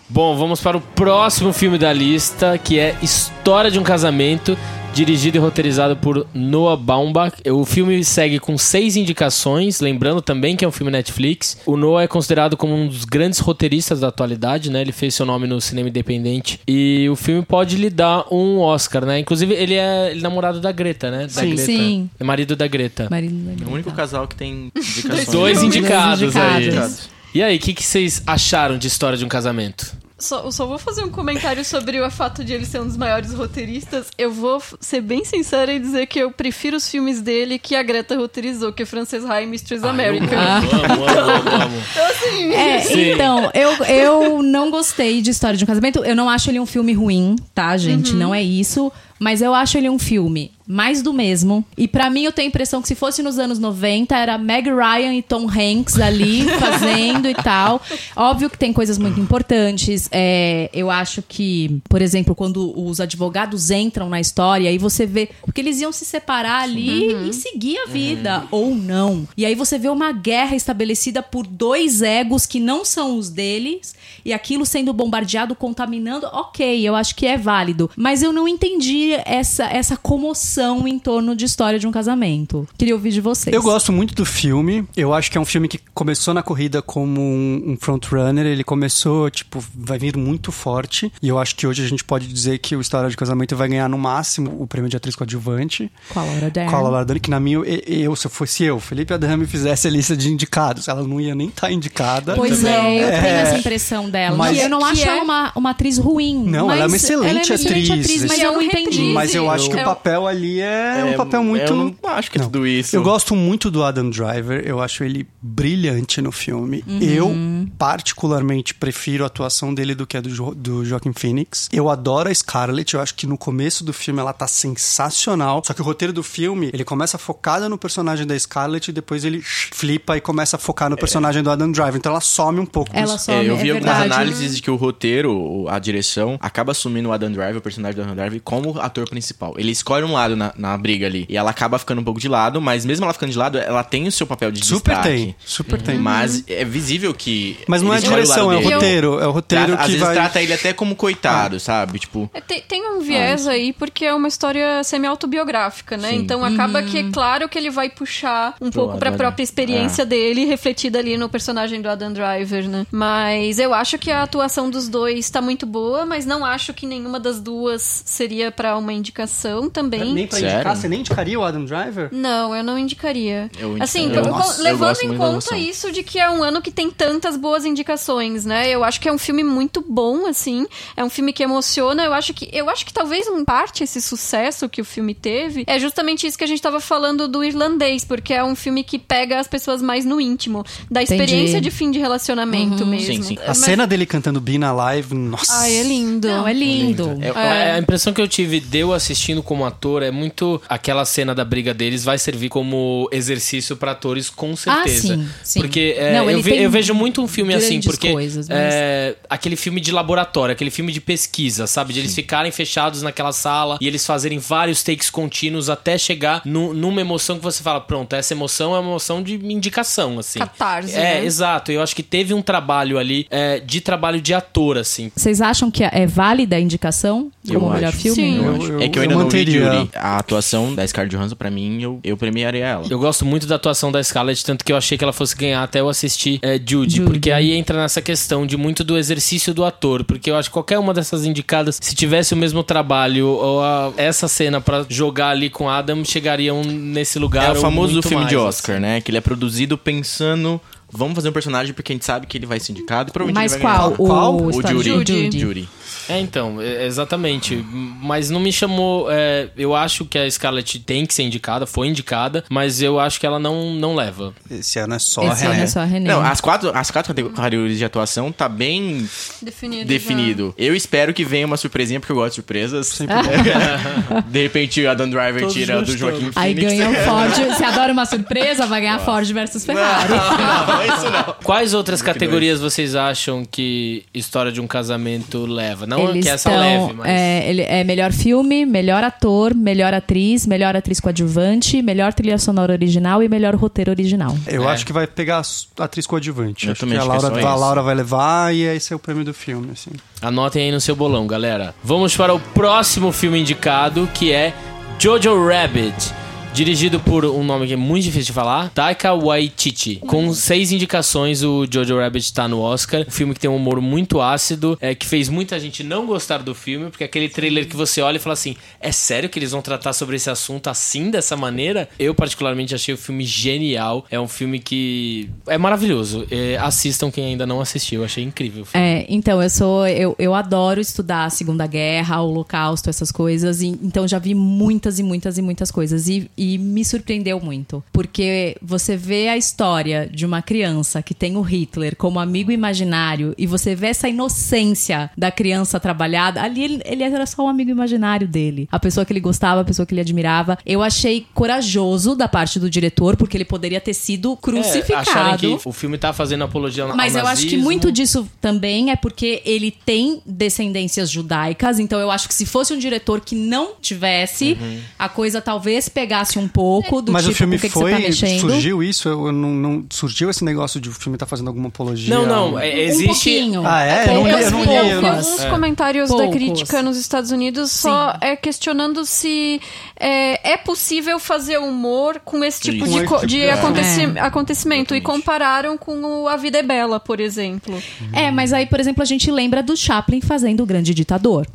Bom, 0.08 0.36
vamos 0.38 0.60
para 0.60 0.76
o 0.76 0.80
próximo 0.80 1.52
filme 1.52 1.76
da 1.76 1.92
lista, 1.92 2.56
que 2.56 2.78
é 2.78 2.96
História 3.02 3.70
de 3.70 3.78
um 3.80 3.82
Casamento, 3.82 4.56
dirigido 4.92 5.36
e 5.36 5.40
roteirizado 5.40 5.96
por 5.96 6.26
Noah 6.34 6.76
Baumbach. 6.76 7.36
O 7.50 7.64
filme 7.64 8.02
segue 8.04 8.38
com 8.38 8.58
seis 8.58 8.96
indicações, 8.96 9.80
lembrando 9.80 10.20
também 10.20 10.56
que 10.56 10.64
é 10.64 10.68
um 10.68 10.72
filme 10.72 10.90
Netflix. 10.90 11.58
O 11.64 11.76
Noah 11.76 12.04
é 12.04 12.08
considerado 12.08 12.56
como 12.56 12.74
um 12.74 12.86
dos 12.86 13.04
grandes 13.04 13.38
roteiristas 13.38 14.00
da 14.00 14.08
atualidade, 14.08 14.70
né? 14.70 14.80
Ele 14.80 14.92
fez 14.92 15.14
seu 15.14 15.24
nome 15.24 15.46
no 15.46 15.60
cinema 15.60 15.88
independente. 15.88 16.60
E 16.66 17.08
o 17.10 17.16
filme 17.16 17.42
pode 17.44 17.76
lhe 17.76 17.90
dar 17.90 18.24
um 18.32 18.58
Oscar, 18.58 19.04
né? 19.04 19.18
Inclusive, 19.18 19.54
ele 19.54 19.74
é, 19.74 20.10
ele 20.10 20.20
é 20.20 20.22
namorado 20.22 20.60
da 20.60 20.72
Greta, 20.72 21.10
né? 21.10 21.22
Da 21.22 21.28
Sim. 21.28 21.46
Greta. 21.54 21.62
Sim. 21.64 22.10
É 22.18 22.24
marido 22.24 22.56
da 22.56 22.66
Greta. 22.66 23.08
Marido 23.10 23.34
da 23.34 23.64
É 23.64 23.68
o 23.68 23.72
único 23.72 23.92
casal 23.92 24.26
que 24.26 24.34
tem 24.34 24.70
indicações. 24.76 25.26
Dois 25.26 25.62
indicados, 25.62 26.22
indicados. 26.22 26.76
aí. 26.78 27.20
E 27.32 27.42
aí, 27.42 27.56
o 27.56 27.60
que, 27.60 27.72
que 27.74 27.84
vocês 27.84 28.22
acharam 28.26 28.76
de 28.76 28.88
História 28.88 29.16
de 29.16 29.24
um 29.24 29.28
Casamento? 29.28 29.96
Só, 30.20 30.44
eu 30.44 30.52
só 30.52 30.66
vou 30.66 30.78
fazer 30.78 31.02
um 31.02 31.10
comentário 31.10 31.64
sobre 31.64 32.00
o 32.00 32.10
fato 32.10 32.44
de 32.44 32.52
ele 32.52 32.66
ser 32.66 32.80
um 32.80 32.86
dos 32.86 32.96
maiores 32.96 33.32
roteiristas. 33.32 34.08
Eu 34.18 34.30
vou 34.30 34.62
ser 34.78 35.00
bem 35.00 35.24
sincera 35.24 35.72
e 35.72 35.78
dizer 35.78 36.06
que 36.06 36.18
eu 36.18 36.30
prefiro 36.30 36.76
os 36.76 36.88
filmes 36.88 37.20
dele 37.20 37.58
que 37.58 37.74
a 37.74 37.82
Greta 37.82 38.16
roteirizou, 38.16 38.72
que 38.72 38.82
é 38.82 38.86
Frances 38.86 39.24
Ha 39.24 39.42
e 39.42 39.46
Mistress 39.46 39.82
America. 39.82 40.38
Amo, 40.38 40.68
amo, 40.72 41.04
amo, 41.04 41.50
amo. 41.64 42.54
É, 42.54 42.80
Sim. 42.84 43.12
então, 43.12 43.50
eu, 43.54 43.72
eu 43.84 44.42
não 44.42 44.70
gostei 44.70 45.22
de 45.22 45.30
História 45.30 45.56
de 45.56 45.64
um 45.64 45.66
Casamento. 45.66 46.04
Eu 46.04 46.14
não 46.14 46.28
acho 46.28 46.50
ele 46.50 46.60
um 46.60 46.66
filme 46.66 46.92
ruim, 46.92 47.36
tá, 47.54 47.76
gente? 47.76 48.14
Não 48.14 48.34
é 48.34 48.42
isso. 48.42 48.92
Mas 49.18 49.42
eu 49.42 49.54
acho 49.54 49.76
ele 49.76 49.88
um 49.88 49.98
filme 49.98 50.50
mais 50.70 51.02
do 51.02 51.12
mesmo. 51.12 51.64
E 51.76 51.88
pra 51.88 52.08
mim, 52.08 52.22
eu 52.22 52.30
tenho 52.30 52.46
a 52.46 52.48
impressão 52.48 52.80
que 52.80 52.86
se 52.86 52.94
fosse 52.94 53.24
nos 53.24 53.40
anos 53.40 53.58
90, 53.58 54.16
era 54.16 54.38
Meg 54.38 54.70
Ryan 54.70 55.14
e 55.14 55.20
Tom 55.20 55.48
Hanks 55.50 55.98
ali 55.98 56.44
fazendo 56.60 57.28
e 57.28 57.34
tal. 57.34 57.82
Óbvio 58.14 58.48
que 58.48 58.56
tem 58.56 58.72
coisas 58.72 58.96
muito 58.96 59.18
importantes. 59.18 60.08
É, 60.12 60.70
eu 60.72 60.88
acho 60.88 61.22
que, 61.22 61.80
por 61.88 62.00
exemplo, 62.00 62.36
quando 62.36 62.72
os 62.80 63.00
advogados 63.00 63.72
entram 63.72 64.08
na 64.08 64.20
história, 64.20 64.70
aí 64.70 64.78
você 64.78 65.06
vê. 65.06 65.30
Porque 65.42 65.60
eles 65.60 65.80
iam 65.80 65.90
se 65.90 66.04
separar 66.04 66.62
ali 66.62 67.28
e 67.28 67.32
seguir 67.32 67.76
a 67.78 67.86
vida, 67.86 68.44
ou 68.52 68.72
não. 68.72 69.26
E 69.36 69.44
aí 69.44 69.56
você 69.56 69.76
vê 69.76 69.88
uma 69.88 70.12
guerra 70.12 70.54
estabelecida 70.54 71.20
por 71.20 71.48
dois 71.48 72.00
egos 72.00 72.46
que 72.46 72.60
não 72.60 72.84
são 72.84 73.18
os 73.18 73.28
deles, 73.28 73.92
e 74.24 74.32
aquilo 74.32 74.64
sendo 74.64 74.92
bombardeado, 74.92 75.56
contaminando. 75.56 76.28
Ok, 76.32 76.80
eu 76.86 76.94
acho 76.94 77.16
que 77.16 77.26
é 77.26 77.36
válido. 77.36 77.90
Mas 77.96 78.22
eu 78.22 78.32
não 78.32 78.46
entendi 78.46 79.14
essa, 79.24 79.64
essa 79.64 79.96
comoção 79.96 80.59
discussão 80.60 80.86
em 80.86 80.98
torno 80.98 81.34
de 81.34 81.44
história 81.44 81.78
de 81.78 81.86
um 81.86 81.90
casamento. 81.92 82.68
Queria 82.76 82.94
ouvir 82.94 83.10
de 83.12 83.20
vocês. 83.20 83.54
Eu 83.54 83.62
gosto 83.62 83.92
muito 83.92 84.14
do 84.14 84.24
filme. 84.24 84.86
Eu 84.96 85.14
acho 85.14 85.30
que 85.30 85.38
é 85.38 85.40
um 85.40 85.44
filme 85.44 85.68
que 85.68 85.78
começou 85.94 86.34
na 86.34 86.42
corrida 86.42 86.82
como 86.82 87.20
um, 87.20 87.62
um 87.72 87.76
frontrunner. 87.80 88.46
Ele 88.46 88.62
começou, 88.62 89.30
tipo, 89.30 89.62
vai 89.74 89.98
vir 89.98 90.16
muito 90.16 90.52
forte. 90.52 91.10
E 91.22 91.28
eu 91.28 91.38
acho 91.38 91.56
que 91.56 91.66
hoje 91.66 91.84
a 91.84 91.88
gente 91.88 92.04
pode 92.04 92.26
dizer 92.26 92.58
que 92.58 92.76
o 92.76 92.80
História 92.80 93.08
de 93.08 93.16
Casamento 93.16 93.56
vai 93.56 93.68
ganhar 93.68 93.88
no 93.88 93.98
máximo 93.98 94.54
o 94.60 94.66
prêmio 94.66 94.90
de 94.90 94.96
atriz 94.96 95.14
coadjuvante. 95.16 95.90
Com 96.10 96.20
a 96.20 96.24
Laura 96.24 96.50
Dern. 96.50 96.70
Com 96.70 96.76
a 96.76 96.80
Laura 96.80 97.04
Dern, 97.04 97.20
que 97.20 97.30
na 97.30 97.40
minha, 97.40 97.58
eu, 97.86 98.14
se 98.16 98.26
eu 98.26 98.30
fosse 98.30 98.64
eu, 98.64 98.78
Felipe 98.78 99.12
Adame 99.14 99.46
fizesse 99.46 99.88
a 99.88 99.90
lista 99.90 100.16
de 100.16 100.28
indicados, 100.30 100.88
ela 100.88 101.02
não 101.02 101.20
ia 101.20 101.34
nem 101.34 101.48
estar 101.48 101.70
indicada. 101.72 102.34
Pois 102.34 102.62
é, 102.64 102.94
eu 103.04 103.08
tenho 103.22 103.36
essa 103.36 103.58
impressão 103.58 104.10
dela. 104.10 104.36
Mas- 104.36 104.56
e 104.56 104.60
eu 104.60 104.68
não 104.68 104.78
Que 104.80 104.84
acho 104.84 105.04
é- 105.04 105.08
ela 105.08 105.22
uma, 105.22 105.52
uma 105.56 105.70
atriz 105.70 105.98
ruim. 105.98 106.44
Não, 106.44 106.66
mas 106.66 106.76
ela 106.76 106.84
é 106.84 106.86
uma 106.88 106.96
excelente 106.96 107.28
ela 107.30 107.38
é 107.38 107.42
uma 107.44 107.54
excelente 107.54 107.92
atriz. 107.92 108.04
atriz, 108.04 108.24
mas 108.24 108.38
é 108.38 108.46
eu 108.46 108.52
não 108.52 108.62
entendi. 108.62 109.02
Mas 109.12 109.34
eu 109.34 109.50
acho 109.50 109.68
que 109.70 109.76
É 109.76 109.78
o 109.78 109.82
um- 109.82 109.84
papel 109.84 110.26
ali 110.26 110.49
é, 110.58 111.04
um 111.04 111.16
papel 111.16 111.44
muito. 111.44 111.72
Eu 111.72 111.76
não 111.76 111.94
acho 112.04 112.30
que 112.30 112.38
é 112.38 112.40
Não. 112.40 112.50
tudo 112.50 112.66
isso. 112.66 112.96
Eu 112.96 113.02
gosto 113.02 113.36
muito 113.36 113.70
do 113.70 113.84
Adam 113.84 114.10
Driver, 114.10 114.62
eu 114.66 114.80
acho 114.80 115.04
ele 115.04 115.28
brilhante 115.40 116.20
no 116.20 116.32
filme. 116.32 116.82
Uhum. 116.86 116.98
Eu, 117.00 117.68
particularmente, 117.78 118.74
prefiro 118.74 119.24
a 119.24 119.26
atuação 119.26 119.72
dele 119.74 119.94
do 119.94 120.06
que 120.06 120.16
a 120.16 120.20
do, 120.20 120.30
jo 120.30 120.54
do 120.54 120.84
Joaquin 120.84 121.12
Phoenix. 121.12 121.68
Eu 121.72 121.88
adoro 121.88 122.28
a 122.30 122.34
Scarlett, 122.34 122.94
eu 122.94 123.00
acho 123.00 123.14
que 123.14 123.26
no 123.26 123.36
começo 123.36 123.84
do 123.84 123.92
filme 123.92 124.20
ela 124.20 124.32
tá 124.32 124.46
sensacional. 124.46 125.62
Só 125.64 125.74
que 125.74 125.80
o 125.80 125.84
roteiro 125.84 126.12
do 126.12 126.22
filme, 126.22 126.70
ele 126.72 126.84
começa 126.84 127.18
focada 127.18 127.68
no 127.68 127.76
personagem 127.78 128.26
da 128.26 128.38
Scarlett 128.38 128.90
e 128.90 128.92
depois 128.92 129.24
ele 129.24 129.40
flipa 129.42 130.16
e 130.16 130.20
começa 130.20 130.56
a 130.56 130.58
focar 130.58 130.88
no 130.88 130.96
personagem 130.96 131.42
do 131.42 131.50
Adam 131.50 131.70
Driver. 131.70 131.96
Então 131.96 132.12
ela 132.12 132.20
some 132.20 132.60
um 132.60 132.66
pouco. 132.66 132.90
Ela 132.94 133.18
só 133.18 133.32
É, 133.32 133.48
eu 133.48 133.56
vi 133.56 133.70
é 133.70 133.72
algumas 133.72 133.98
verdade. 133.98 134.14
análises 134.14 134.56
de 134.56 134.62
que 134.62 134.70
o 134.70 134.76
roteiro, 134.76 135.66
a 135.68 135.78
direção, 135.78 136.38
acaba 136.40 136.72
assumindo 136.72 137.08
o 137.08 137.12
Adam 137.12 137.30
Driver, 137.32 137.56
o 137.58 137.60
personagem 137.60 137.96
do 137.96 138.02
Adam 138.02 138.14
Driver, 138.14 138.40
como 138.42 138.78
ator 138.80 139.08
principal. 139.08 139.54
Ele 139.56 139.70
escolhe 139.70 140.04
um 140.04 140.12
lado 140.12 140.29
na, 140.36 140.52
na 140.56 140.76
briga 140.76 141.06
ali. 141.06 141.26
E 141.28 141.36
ela 141.36 141.50
acaba 141.50 141.78
ficando 141.78 142.00
um 142.00 142.04
pouco 142.04 142.20
de 142.20 142.28
lado, 142.28 142.60
mas 142.60 142.84
mesmo 142.84 143.04
ela 143.04 143.12
ficando 143.12 143.32
de 143.32 143.38
lado, 143.38 143.58
ela 143.58 143.82
tem 143.84 144.06
o 144.06 144.12
seu 144.12 144.26
papel 144.26 144.50
de 144.50 144.64
Super 144.64 144.94
destaque. 144.94 145.08
tem, 145.08 145.34
super 145.44 145.80
tem. 145.82 145.98
Mas 145.98 146.44
é 146.48 146.64
visível 146.64 147.12
que. 147.14 147.56
Mas 147.66 147.82
não 147.82 147.92
é 147.92 147.96
a 147.96 148.00
direção, 148.00 148.48
lado 148.48 148.58
é 148.58 148.66
o 148.66 148.70
roteiro. 148.74 149.20
É 149.20 149.26
o 149.26 149.30
roteiro 149.30 149.66
Trata- 149.66 149.80
às 149.82 149.86
que 149.86 149.92
vezes 149.92 150.06
vai. 150.06 150.14
trata 150.14 150.42
ele 150.42 150.52
até 150.52 150.72
como 150.72 150.94
coitado, 150.96 151.58
sabe? 151.60 151.98
Tipo. 151.98 152.30
É, 152.34 152.40
Tem, 152.40 152.60
tem 152.60 152.90
um 152.90 153.00
viés 153.00 153.46
aí, 153.46 153.72
porque 153.72 154.04
é 154.04 154.14
uma 154.14 154.28
história 154.28 154.82
semi-autobiográfica, 154.84 155.96
né? 155.96 156.10
Sim. 156.10 156.16
Então 156.16 156.44
acaba 156.44 156.82
que 156.82 156.98
é 156.98 157.10
claro 157.10 157.48
que 157.48 157.58
ele 157.58 157.70
vai 157.70 157.88
puxar 157.90 158.54
um 158.60 158.70
pouco 158.70 158.98
pra 158.98 159.08
Adam. 159.08 159.18
própria 159.18 159.42
experiência 159.44 160.04
dele, 160.06 160.44
refletida 160.44 160.98
ali 160.98 161.16
no 161.16 161.28
personagem 161.28 161.80
do 161.80 161.88
Adam 161.88 162.12
Driver, 162.12 162.68
né? 162.68 162.86
Mas 162.90 163.58
eu 163.58 163.72
acho 163.74 163.98
que 163.98 164.10
a 164.10 164.22
atuação 164.22 164.70
dos 164.70 164.88
dois 164.88 165.28
tá 165.30 165.40
muito 165.42 165.66
boa, 165.66 166.04
mas 166.06 166.24
não 166.26 166.44
acho 166.44 166.72
que 166.74 166.86
nenhuma 166.86 167.18
das 167.20 167.40
duas 167.40 168.02
seria 168.06 168.50
pra 168.50 168.76
uma 168.76 168.92
indicação 168.92 169.68
também. 169.68 170.00
Nem 170.20 170.26
pra 170.28 170.38
Sério? 170.38 170.54
indicar, 170.54 170.76
você 170.76 170.88
nem 170.88 171.00
indicaria 171.00 171.38
o 171.38 171.44
Adam 171.44 171.64
Driver? 171.64 172.08
Não, 172.12 172.54
eu 172.54 172.62
não 172.64 172.78
indicaria. 172.78 173.50
Eu 173.58 173.70
indico- 173.70 173.84
assim, 173.84 174.12
eu- 174.12 174.22
nossa, 174.24 174.62
levando 174.62 174.98
em 175.02 175.16
conta 175.16 175.56
isso 175.56 175.90
de 175.92 176.02
que 176.02 176.18
é 176.18 176.30
um 176.30 176.42
ano 176.42 176.60
que 176.62 176.70
tem 176.70 176.90
tantas 176.90 177.36
boas 177.36 177.64
indicações, 177.64 178.44
né? 178.44 178.68
Eu 178.68 178.84
acho 178.84 179.00
que 179.00 179.08
é 179.08 179.12
um 179.12 179.18
filme 179.18 179.42
muito 179.42 179.84
bom, 179.86 180.26
assim. 180.26 180.66
É 180.96 181.04
um 181.04 181.10
filme 181.10 181.32
que 181.32 181.42
emociona. 181.42 182.04
Eu 182.04 182.12
acho 182.12 182.32
que, 182.34 182.48
eu 182.52 182.68
acho 182.70 182.84
que 182.86 182.92
talvez 182.92 183.26
em 183.26 183.44
parte 183.44 183.82
esse 183.84 184.00
sucesso 184.00 184.68
que 184.68 184.80
o 184.80 184.84
filme 184.84 185.14
teve 185.14 185.64
é 185.66 185.78
justamente 185.78 186.26
isso 186.26 186.36
que 186.38 186.44
a 186.44 186.46
gente 186.46 186.60
tava 186.62 186.80
falando 186.80 187.26
do 187.28 187.42
irlandês, 187.44 188.04
porque 188.04 188.32
é 188.34 188.42
um 188.44 188.54
filme 188.54 188.84
que 188.84 188.98
pega 188.98 189.38
as 189.38 189.46
pessoas 189.48 189.80
mais 189.82 190.04
no 190.04 190.20
íntimo, 190.20 190.64
da 190.90 191.02
Entendi. 191.02 191.22
experiência 191.22 191.60
de 191.60 191.70
fim 191.70 191.90
de 191.90 191.98
relacionamento 191.98 192.84
mesmo. 192.86 193.14
Sim, 193.14 193.22
sim. 193.22 193.38
A 193.44 193.48
Mas- 193.48 193.58
cena 193.58 193.86
dele 193.86 194.06
cantando 194.06 194.40
Be 194.40 194.58
na 194.58 194.72
Live, 194.72 195.14
nossa. 195.14 195.52
Ai, 195.54 195.76
é 195.76 195.82
lindo. 195.82 196.28
Não, 196.28 196.46
é 196.46 196.52
lindo. 196.52 197.18
É, 197.20 197.72
A 197.72 197.78
impressão 197.78 198.12
que 198.12 198.20
eu 198.20 198.28
tive 198.28 198.60
de 198.60 198.78
eu 198.78 198.92
assistindo 198.92 199.42
como 199.42 199.64
ator 199.64 200.02
é 200.02 200.09
muito 200.10 200.60
aquela 200.68 201.04
cena 201.04 201.34
da 201.34 201.44
briga 201.44 201.72
deles 201.74 202.04
vai 202.04 202.18
servir 202.18 202.48
como 202.48 203.08
exercício 203.12 203.76
pra 203.76 203.92
atores 203.92 204.28
com 204.30 204.54
certeza. 204.56 205.14
Ah, 205.14 205.16
sim, 205.16 205.28
sim. 205.42 205.60
Porque 205.60 205.94
é, 205.98 206.14
Não, 206.14 206.30
eu, 206.30 206.40
ve- 206.42 206.62
eu 206.64 206.70
vejo 206.70 206.94
muito 206.94 207.22
um 207.22 207.28
filme 207.28 207.54
assim, 207.54 207.80
porque 207.80 208.12
coisas, 208.12 208.48
mas- 208.48 208.58
é, 208.58 209.14
aquele 209.28 209.56
filme 209.56 209.80
de 209.80 209.92
laboratório, 209.92 210.52
aquele 210.52 210.70
filme 210.70 210.92
de 210.92 211.00
pesquisa, 211.00 211.66
sabe? 211.66 211.92
De 211.92 212.00
eles 212.00 212.14
ficarem 212.14 212.50
fechados 212.52 213.02
naquela 213.02 213.32
sala 213.32 213.78
e 213.80 213.86
eles 213.86 214.04
fazerem 214.06 214.38
vários 214.38 214.82
takes 214.82 215.10
contínuos 215.10 215.68
até 215.70 215.96
chegar 215.98 216.42
nu- 216.44 216.72
numa 216.74 217.00
emoção 217.00 217.36
que 217.38 217.42
você 217.44 217.62
fala, 217.62 217.80
pronto, 217.80 218.14
essa 218.14 218.32
emoção 218.34 218.74
é 218.74 218.78
uma 218.78 218.88
emoção 218.90 219.22
de 219.22 219.34
indicação, 219.34 220.18
assim. 220.18 220.38
Catarse, 220.38 220.94
É, 220.94 221.20
né? 221.20 221.24
exato. 221.24 221.70
Eu 221.72 221.82
acho 221.82 221.94
que 221.94 222.02
teve 222.02 222.32
um 222.34 222.42
trabalho 222.42 222.98
ali 222.98 223.26
é, 223.30 223.60
de 223.60 223.80
trabalho 223.80 224.20
de 224.20 224.32
ator, 224.34 224.78
assim. 224.78 225.10
Vocês 225.14 225.40
acham 225.40 225.70
que 225.70 225.82
é 225.84 226.06
válida 226.06 226.56
a 226.56 226.60
indicação 226.60 227.30
como 227.46 227.66
Eu 227.66 227.70
melhor 227.72 227.88
acho. 227.88 227.98
filme? 227.98 228.14
Sim. 228.22 228.36
Eu 228.44 228.50
Eu- 228.70 228.80
é 228.80 228.88
que 228.88 228.98
eu 228.98 229.02
eu 229.02 229.10
ainda 229.10 229.14
não 229.14 229.28
vi 229.28 229.38
manteria. 229.38 229.88
A 230.00 230.16
atuação 230.18 230.74
da 230.74 230.86
Scarlett 230.86 231.14
Johansson, 231.14 231.36
pra 231.36 231.50
mim, 231.50 231.82
eu, 231.82 232.00
eu 232.02 232.16
premiaria 232.16 232.64
ela. 232.64 232.86
Eu 232.88 232.98
gosto 232.98 233.24
muito 233.24 233.46
da 233.46 233.56
atuação 233.56 233.92
da 233.92 234.02
Scarlett, 234.02 234.44
tanto 234.44 234.64
que 234.64 234.72
eu 234.72 234.76
achei 234.76 234.96
que 234.96 235.04
ela 235.04 235.12
fosse 235.12 235.36
ganhar 235.36 235.62
até 235.62 235.80
eu 235.80 235.88
assistir 235.88 236.38
é, 236.42 236.54
Judy, 236.54 236.96
Judy. 236.96 237.00
porque 237.02 237.30
aí 237.30 237.52
entra 237.52 237.80
nessa 237.80 238.00
questão 238.00 238.46
de 238.46 238.56
muito 238.56 238.82
do 238.82 238.96
exercício 238.96 239.52
do 239.52 239.64
ator, 239.64 240.04
porque 240.04 240.30
eu 240.30 240.36
acho 240.36 240.48
que 240.48 240.52
qualquer 240.54 240.78
uma 240.78 240.94
dessas 240.94 241.24
indicadas, 241.26 241.78
se 241.80 241.94
tivesse 241.94 242.32
o 242.34 242.36
mesmo 242.36 242.62
trabalho 242.62 243.28
ou 243.28 243.62
a- 243.62 243.92
essa 243.96 244.26
cena 244.28 244.60
pra 244.60 244.84
jogar 244.88 245.30
ali 245.30 245.50
com 245.50 245.68
Adam, 245.68 246.04
chegariam 246.04 246.62
nesse 246.64 247.18
lugar. 247.18 247.44
É 247.44 247.52
o 247.52 247.56
ou 247.56 247.60
famoso 247.60 247.92
muito 247.94 248.08
filme 248.08 248.24
mais, 248.24 248.28
de 248.30 248.36
assim. 248.36 248.46
Oscar, 248.46 248.80
né? 248.80 249.00
Que 249.00 249.10
ele 249.10 249.18
é 249.18 249.20
produzido 249.20 249.76
pensando. 249.76 250.60
Vamos 250.92 251.14
fazer 251.14 251.28
um 251.28 251.32
personagem 251.32 251.72
porque 251.72 251.92
a 251.92 251.94
gente 251.94 252.04
sabe 252.04 252.26
que 252.26 252.36
ele 252.36 252.46
vai 252.46 252.58
ser 252.58 252.72
indicado 252.72 253.10
e 253.10 253.12
provavelmente 253.12 253.42
Mas 253.44 253.52
ele 253.52 253.62
vai 253.62 253.72
qual? 253.76 253.90
ganhar. 253.90 253.96
Qual? 253.96 254.34
O, 254.36 254.46
O 254.48 254.52
Judy. 254.52 254.88
Judy. 254.90 255.38
Judy. 255.40 255.68
É, 256.10 256.20
então, 256.20 256.60
é, 256.60 256.86
exatamente. 256.86 257.56
Mas 258.02 258.30
não 258.30 258.40
me 258.40 258.52
chamou. 258.52 259.10
é, 259.10 259.48
eu 259.56 259.74
acho 259.74 260.04
que 260.04 260.18
a 260.18 260.30
Scarlett 260.30 260.78
tem 260.80 261.06
que 261.06 261.14
ser 261.14 261.22
indicada, 261.22 261.66
foi 261.66 261.88
indicada, 261.88 262.44
mas 262.50 262.80
eu 262.82 262.98
acho 262.98 263.18
que 263.20 263.26
ela 263.26 263.38
não, 263.38 263.74
não 263.74 263.94
leva. 263.94 264.32
Esse 264.50 264.78
ano 264.78 264.94
é 264.94 264.98
só 264.98 265.22
a 265.22 265.32
Esse 265.32 265.44
ano 265.44 265.52
René. 265.52 265.64
é 265.64 265.66
só 265.66 265.80
a 265.80 265.84
René. 265.84 266.08
Não, 266.12 266.20
as 266.20 266.40
quatro, 266.40 266.70
as 266.74 266.90
quatro 266.90 267.14
categorias 267.30 267.78
de 267.78 267.84
atuação 267.84 268.30
tá 268.32 268.48
bem 268.48 269.08
Definido. 269.42 269.84
definido. 269.88 270.54
Eu 270.58 270.74
espero 270.74 271.12
que 271.14 271.24
venha 271.24 271.46
uma 271.46 271.56
surpresinha, 271.56 272.00
porque 272.00 272.12
eu 272.12 272.16
gosto 272.16 272.30
de 272.30 272.34
surpresas. 272.36 272.98
de 274.28 274.42
repente, 274.42 274.86
a 274.86 274.94
Dan 274.94 275.08
Driver 275.10 275.40
Todos 275.40 275.54
tira 275.54 275.82
do. 275.82 275.96
Joaquim 275.96 276.30
Aí 276.36 276.54
Phoenix. 276.54 276.72
ganha 276.78 276.90
o 276.90 276.94
Ford. 277.04 277.54
Você 277.56 277.64
adora 277.64 277.92
uma 277.92 278.06
surpresa, 278.06 278.66
vai 278.66 278.80
ganhar 278.80 278.98
Ford 279.00 279.26
versus 279.32 279.64
Ferrari. 279.64 280.08
Não, 280.10 280.96
isso 280.96 281.10
não. 281.10 281.34
Quais 281.42 281.74
outras 281.74 282.00
categorias 282.02 282.60
vocês 282.60 282.94
acham 282.94 283.44
que 283.44 284.04
História 284.14 284.50
de 284.52 284.60
um 284.60 284.66
Casamento 284.66 285.44
leva? 285.46 285.86
Não 285.86 285.99
Eles 286.08 286.24
que 286.24 286.30
essa 286.30 286.48
estão, 286.50 286.60
leve, 286.86 286.92
mas. 286.94 287.06
é, 287.08 287.48
ele 287.50 287.62
é 287.62 287.84
melhor 287.84 288.12
filme, 288.12 288.64
melhor 288.64 289.04
ator, 289.04 289.54
melhor 289.54 289.92
atriz, 289.92 290.46
melhor 290.46 290.74
atriz 290.74 290.98
coadjuvante, 291.00 291.82
melhor 291.82 292.12
trilha 292.14 292.38
sonora 292.38 292.72
original 292.72 293.22
e 293.22 293.28
melhor 293.28 293.54
roteiro 293.54 293.90
original. 293.90 294.36
Eu 294.46 294.64
É. 294.68 294.72
acho 294.72 294.86
que 294.86 294.92
vai 294.92 295.06
pegar 295.06 295.42
a 295.78 295.84
atriz 295.84 296.06
coadjuvante. 296.06 296.66
Eu 296.66 296.72
acho 296.72 296.80
também 296.80 296.98
que 296.98 297.04
a 297.04 297.06
acho 297.06 297.10
que 297.20 297.26
é 297.26 297.30
Laura, 297.42 297.48
a. 297.48 297.54
Laura 297.54 297.82
vai 297.82 297.94
levar 297.94 298.54
e 298.54 298.62
esse 298.62 298.92
é 298.92 298.96
o 298.96 298.98
prêmio 298.98 299.24
do 299.24 299.34
filme, 299.34 299.70
assim. 299.72 299.90
Anotem 300.22 300.64
aí 300.64 300.72
no 300.72 300.80
seu 300.80 300.94
bolão, 300.96 301.26
galera. 301.26 301.74
Vamos 301.82 302.16
para 302.16 302.32
o 302.34 302.40
próximo 302.40 303.10
filme 303.12 303.38
indicado, 303.40 304.08
que 304.14 304.32
é 304.32 304.52
Jojo 304.98 305.46
Rabbit. 305.46 306.19
Dirigido 306.52 306.98
por 307.00 307.24
um 307.24 307.42
nome 307.44 307.66
que 307.68 307.72
é 307.72 307.76
muito 307.76 308.04
difícil 308.04 308.26
de 308.26 308.32
falar, 308.32 308.70
Taika 308.70 309.14
Waititi. 309.14 309.96
Com 310.06 310.34
seis 310.34 310.72
indicações, 310.72 311.42
o 311.42 311.64
Jojo 311.70 311.96
Rabbit 311.96 312.34
tá 312.34 312.46
no 312.48 312.58
Oscar. 312.60 313.06
Um 313.08 313.10
filme 313.10 313.32
que 313.32 313.40
tem 313.40 313.48
um 313.48 313.56
humor 313.56 313.80
muito 313.80 314.20
ácido, 314.20 314.76
é, 314.80 314.94
que 314.94 315.06
fez 315.06 315.28
muita 315.28 315.58
gente 315.58 315.82
não 315.82 316.04
gostar 316.06 316.38
do 316.42 316.54
filme, 316.54 316.90
porque 316.90 317.04
aquele 317.04 317.28
trailer 317.30 317.66
que 317.66 317.74
você 317.76 318.02
olha 318.02 318.16
e 318.16 318.18
fala 318.18 318.34
assim: 318.34 318.56
é 318.80 318.90
sério 318.92 319.28
que 319.30 319.38
eles 319.38 319.52
vão 319.52 319.62
tratar 319.62 319.92
sobre 319.94 320.16
esse 320.16 320.28
assunto 320.28 320.68
assim, 320.68 321.08
dessa 321.10 321.34
maneira? 321.36 321.88
Eu, 321.98 322.14
particularmente, 322.14 322.74
achei 322.74 322.92
o 322.92 322.98
filme 322.98 323.24
genial. 323.24 324.04
É 324.10 324.20
um 324.20 324.28
filme 324.28 324.58
que 324.58 325.30
é 325.46 325.56
maravilhoso. 325.56 326.26
É, 326.30 326.58
assistam 326.58 327.10
quem 327.10 327.24
ainda 327.26 327.46
não 327.46 327.60
assistiu, 327.60 328.00
eu 328.00 328.04
achei 328.04 328.24
incrível. 328.24 328.62
o 328.62 328.66
filme. 328.66 328.86
É, 328.86 329.06
então, 329.08 329.40
eu 329.42 329.48
sou. 329.48 329.86
Eu, 329.86 330.14
eu 330.18 330.34
adoro 330.34 330.80
estudar 330.80 331.24
a 331.24 331.30
Segunda 331.30 331.66
Guerra, 331.66 332.20
o 332.20 332.28
Holocausto, 332.28 332.90
essas 332.90 333.10
coisas. 333.10 333.62
e- 333.62 333.78
então 333.82 334.06
já 334.06 334.18
vi 334.18 334.34
muitas 334.34 334.98
e 334.98 335.02
muitas 335.02 335.38
e 335.38 335.42
muitas 335.42 335.70
coisas. 335.70 336.06
E, 336.08 336.28
e 336.40 336.56
me 336.56 336.82
surpreendeu 336.82 337.38
muito. 337.38 337.84
Porque 337.92 338.56
você 338.62 338.96
vê 338.96 339.28
a 339.28 339.36
história 339.36 340.08
de 340.10 340.24
uma 340.24 340.40
criança 340.40 341.02
que 341.02 341.12
tem 341.12 341.36
o 341.36 341.42
Hitler 341.42 341.94
como 341.94 342.18
amigo 342.18 342.50
imaginário 342.50 343.34
e 343.36 343.46
você 343.46 343.74
vê 343.74 343.88
essa 343.88 344.08
inocência 344.08 345.10
da 345.18 345.30
criança 345.30 345.78
trabalhada. 345.78 346.40
Ali 346.42 346.64
ele, 346.64 346.82
ele 346.86 347.02
era 347.02 347.26
só 347.26 347.44
um 347.44 347.48
amigo 347.48 347.70
imaginário 347.70 348.26
dele. 348.26 348.66
A 348.72 348.80
pessoa 348.80 349.04
que 349.04 349.12
ele 349.12 349.20
gostava, 349.20 349.60
a 349.60 349.64
pessoa 349.64 349.84
que 349.84 349.92
ele 349.92 350.00
admirava. 350.00 350.56
Eu 350.64 350.82
achei 350.82 351.26
corajoso 351.34 352.14
da 352.14 352.26
parte 352.26 352.58
do 352.58 352.70
diretor, 352.70 353.18
porque 353.18 353.36
ele 353.36 353.44
poderia 353.44 353.80
ter 353.80 353.92
sido 353.92 354.34
crucificado. 354.36 354.92
É, 354.92 355.12
acharem 355.12 355.36
que 355.36 355.68
o 355.68 355.72
filme 355.72 355.98
tá 355.98 356.10
fazendo 356.14 356.44
apologia 356.44 356.84
ao 356.84 356.96
Mas 356.96 357.14
eu 357.16 357.26
acho 357.26 357.46
que 357.46 357.58
muito 357.58 357.92
disso 357.92 358.26
também 358.40 358.90
é 358.90 358.96
porque 358.96 359.42
ele 359.44 359.70
tem 359.70 360.22
descendências 360.24 361.10
judaicas, 361.10 361.78
então 361.78 362.00
eu 362.00 362.10
acho 362.10 362.26
que 362.28 362.34
se 362.34 362.46
fosse 362.46 362.72
um 362.72 362.78
diretor 362.78 363.20
que 363.20 363.34
não 363.34 363.74
tivesse, 363.80 364.56
Uhum. 364.58 364.80
a 364.98 365.08
coisa 365.08 365.40
talvez 365.42 365.88
pegasse 365.88 366.29
um 366.38 366.48
pouco 366.48 367.00
do 367.02 367.12
Mas 367.12 367.22
tipo 367.22 367.32
o 367.32 367.36
filme 367.36 367.58
que, 367.58 367.68
que 367.68 367.72
foi. 367.72 367.90
você 367.92 367.96
tá 367.96 368.02
mexendo. 368.08 368.40
surgiu 368.40 368.82
isso? 368.82 369.08
Eu 369.08 369.32
não, 369.32 369.50
não- 369.50 369.84
surgiu 369.90 370.30
esse 370.30 370.44
negócio 370.44 370.80
de 370.80 370.88
o 370.88 370.92
filme 370.92 371.16
tá 371.18 371.26
fazendo 371.26 371.48
alguma 371.48 371.68
apologia? 371.68 372.14
Não, 372.14 372.26
não, 372.26 372.58
é- 372.58 372.68
Um 372.74 372.78
existe... 372.78 373.06
pouquinho. 373.06 373.62
Ah, 373.66 373.84
é? 373.84 374.04
Eu 374.08 374.14
não 374.14 374.24
li, 374.24 374.30
eu 374.42 374.50
não 374.50 374.64
li. 374.64 374.74
Eu 374.76 374.84
eu 375.00 375.06
alguns 375.08 375.40
É. 375.40 375.50
comentários 375.50 376.08
da 376.10 376.16
Poucos. 376.16 376.34
crítica 376.34 376.82
nos 376.82 376.96
Estados 376.96 377.30
Unidos 377.30 377.70
só 377.72 378.16
é, 378.20 378.36
questionando 378.36 379.04
se 379.04 379.60
é, 379.98 380.52
é 380.52 380.56
possível 380.56 381.18
fazer 381.18 381.58
humor 381.58 382.20
com 382.24 382.44
esse 382.44 382.60
tipo 382.60 382.84
Isso. 382.84 382.98
de, 383.00 383.04
co- 383.04 383.26
de 383.26 383.36
tipo- 383.36 383.42
é. 383.44 383.50
aconteci- 383.52 384.12
É. 384.16 384.20
acontecimento. 384.20 384.94
E 384.94 385.00
compararam 385.00 385.76
com 385.78 386.22
o 386.22 386.28
A 386.28 386.36
Vida 386.36 386.58
é 386.58 386.62
Bela, 386.62 386.98
por 387.00 387.20
exemplo. 387.20 387.80
É, 388.12 388.30
mas 388.30 388.52
aí, 388.52 388.66
por 388.66 388.78
exemplo, 388.80 389.02
a 389.02 389.06
gente 389.06 389.30
lembra 389.30 389.62
do 389.62 389.76
Chaplin 389.76 390.20
fazendo 390.20 390.62
o 390.62 390.66
Grande 390.66 390.92
Ditador. 390.94 391.46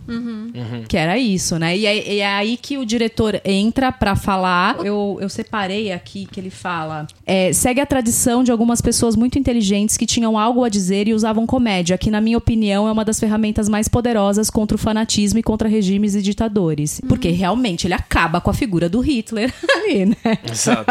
Que 0.87 0.97
era 0.97 1.17
isso, 1.17 1.57
né? 1.59 1.75
E 1.77 1.85
é, 1.85 2.17
é 2.19 2.25
aí 2.27 2.57
que 2.57 2.77
o 2.77 2.85
diretor 2.85 3.39
entra 3.43 3.91
pra 3.91 4.15
falar. 4.15 4.64
Eu, 4.83 5.17
eu 5.21 5.29
separei 5.29 5.91
aqui 5.91 6.25
que 6.31 6.39
ele 6.39 6.49
fala. 6.49 7.07
é, 7.25 7.51
segue 7.53 7.81
a 7.81 7.85
tradição 7.85 8.43
de 8.43 8.51
algumas 8.51 8.81
pessoas 8.81 9.15
muito 9.15 9.37
inteligentes 9.37 9.97
que 9.97 10.05
tinham 10.05 10.37
algo 10.37 10.63
a 10.63 10.69
dizer 10.69 11.07
e 11.07 11.13
usavam 11.13 11.45
comédia, 11.45 11.97
que, 11.97 12.09
na 12.09 12.21
minha 12.21 12.37
opinião, 12.37 12.87
é 12.87 12.91
uma 12.91 13.05
das 13.05 13.19
ferramentas 13.19 13.67
mais 13.69 13.87
poderosas 13.87 14.49
contra 14.49 14.75
o 14.75 14.77
fanatismo 14.77 15.39
e 15.39 15.43
contra 15.43 15.67
regimes 15.67 16.15
e 16.15 16.21
ditadores. 16.21 17.01
Porque 17.07 17.29
realmente 17.29 17.87
ele 17.87 17.93
acaba 17.93 18.39
com 18.41 18.49
a 18.49 18.53
figura 18.53 18.89
do 18.89 18.99
Hitler 18.99 19.53
ali, 19.75 20.05
né? 20.05 20.37
Exato. 20.49 20.85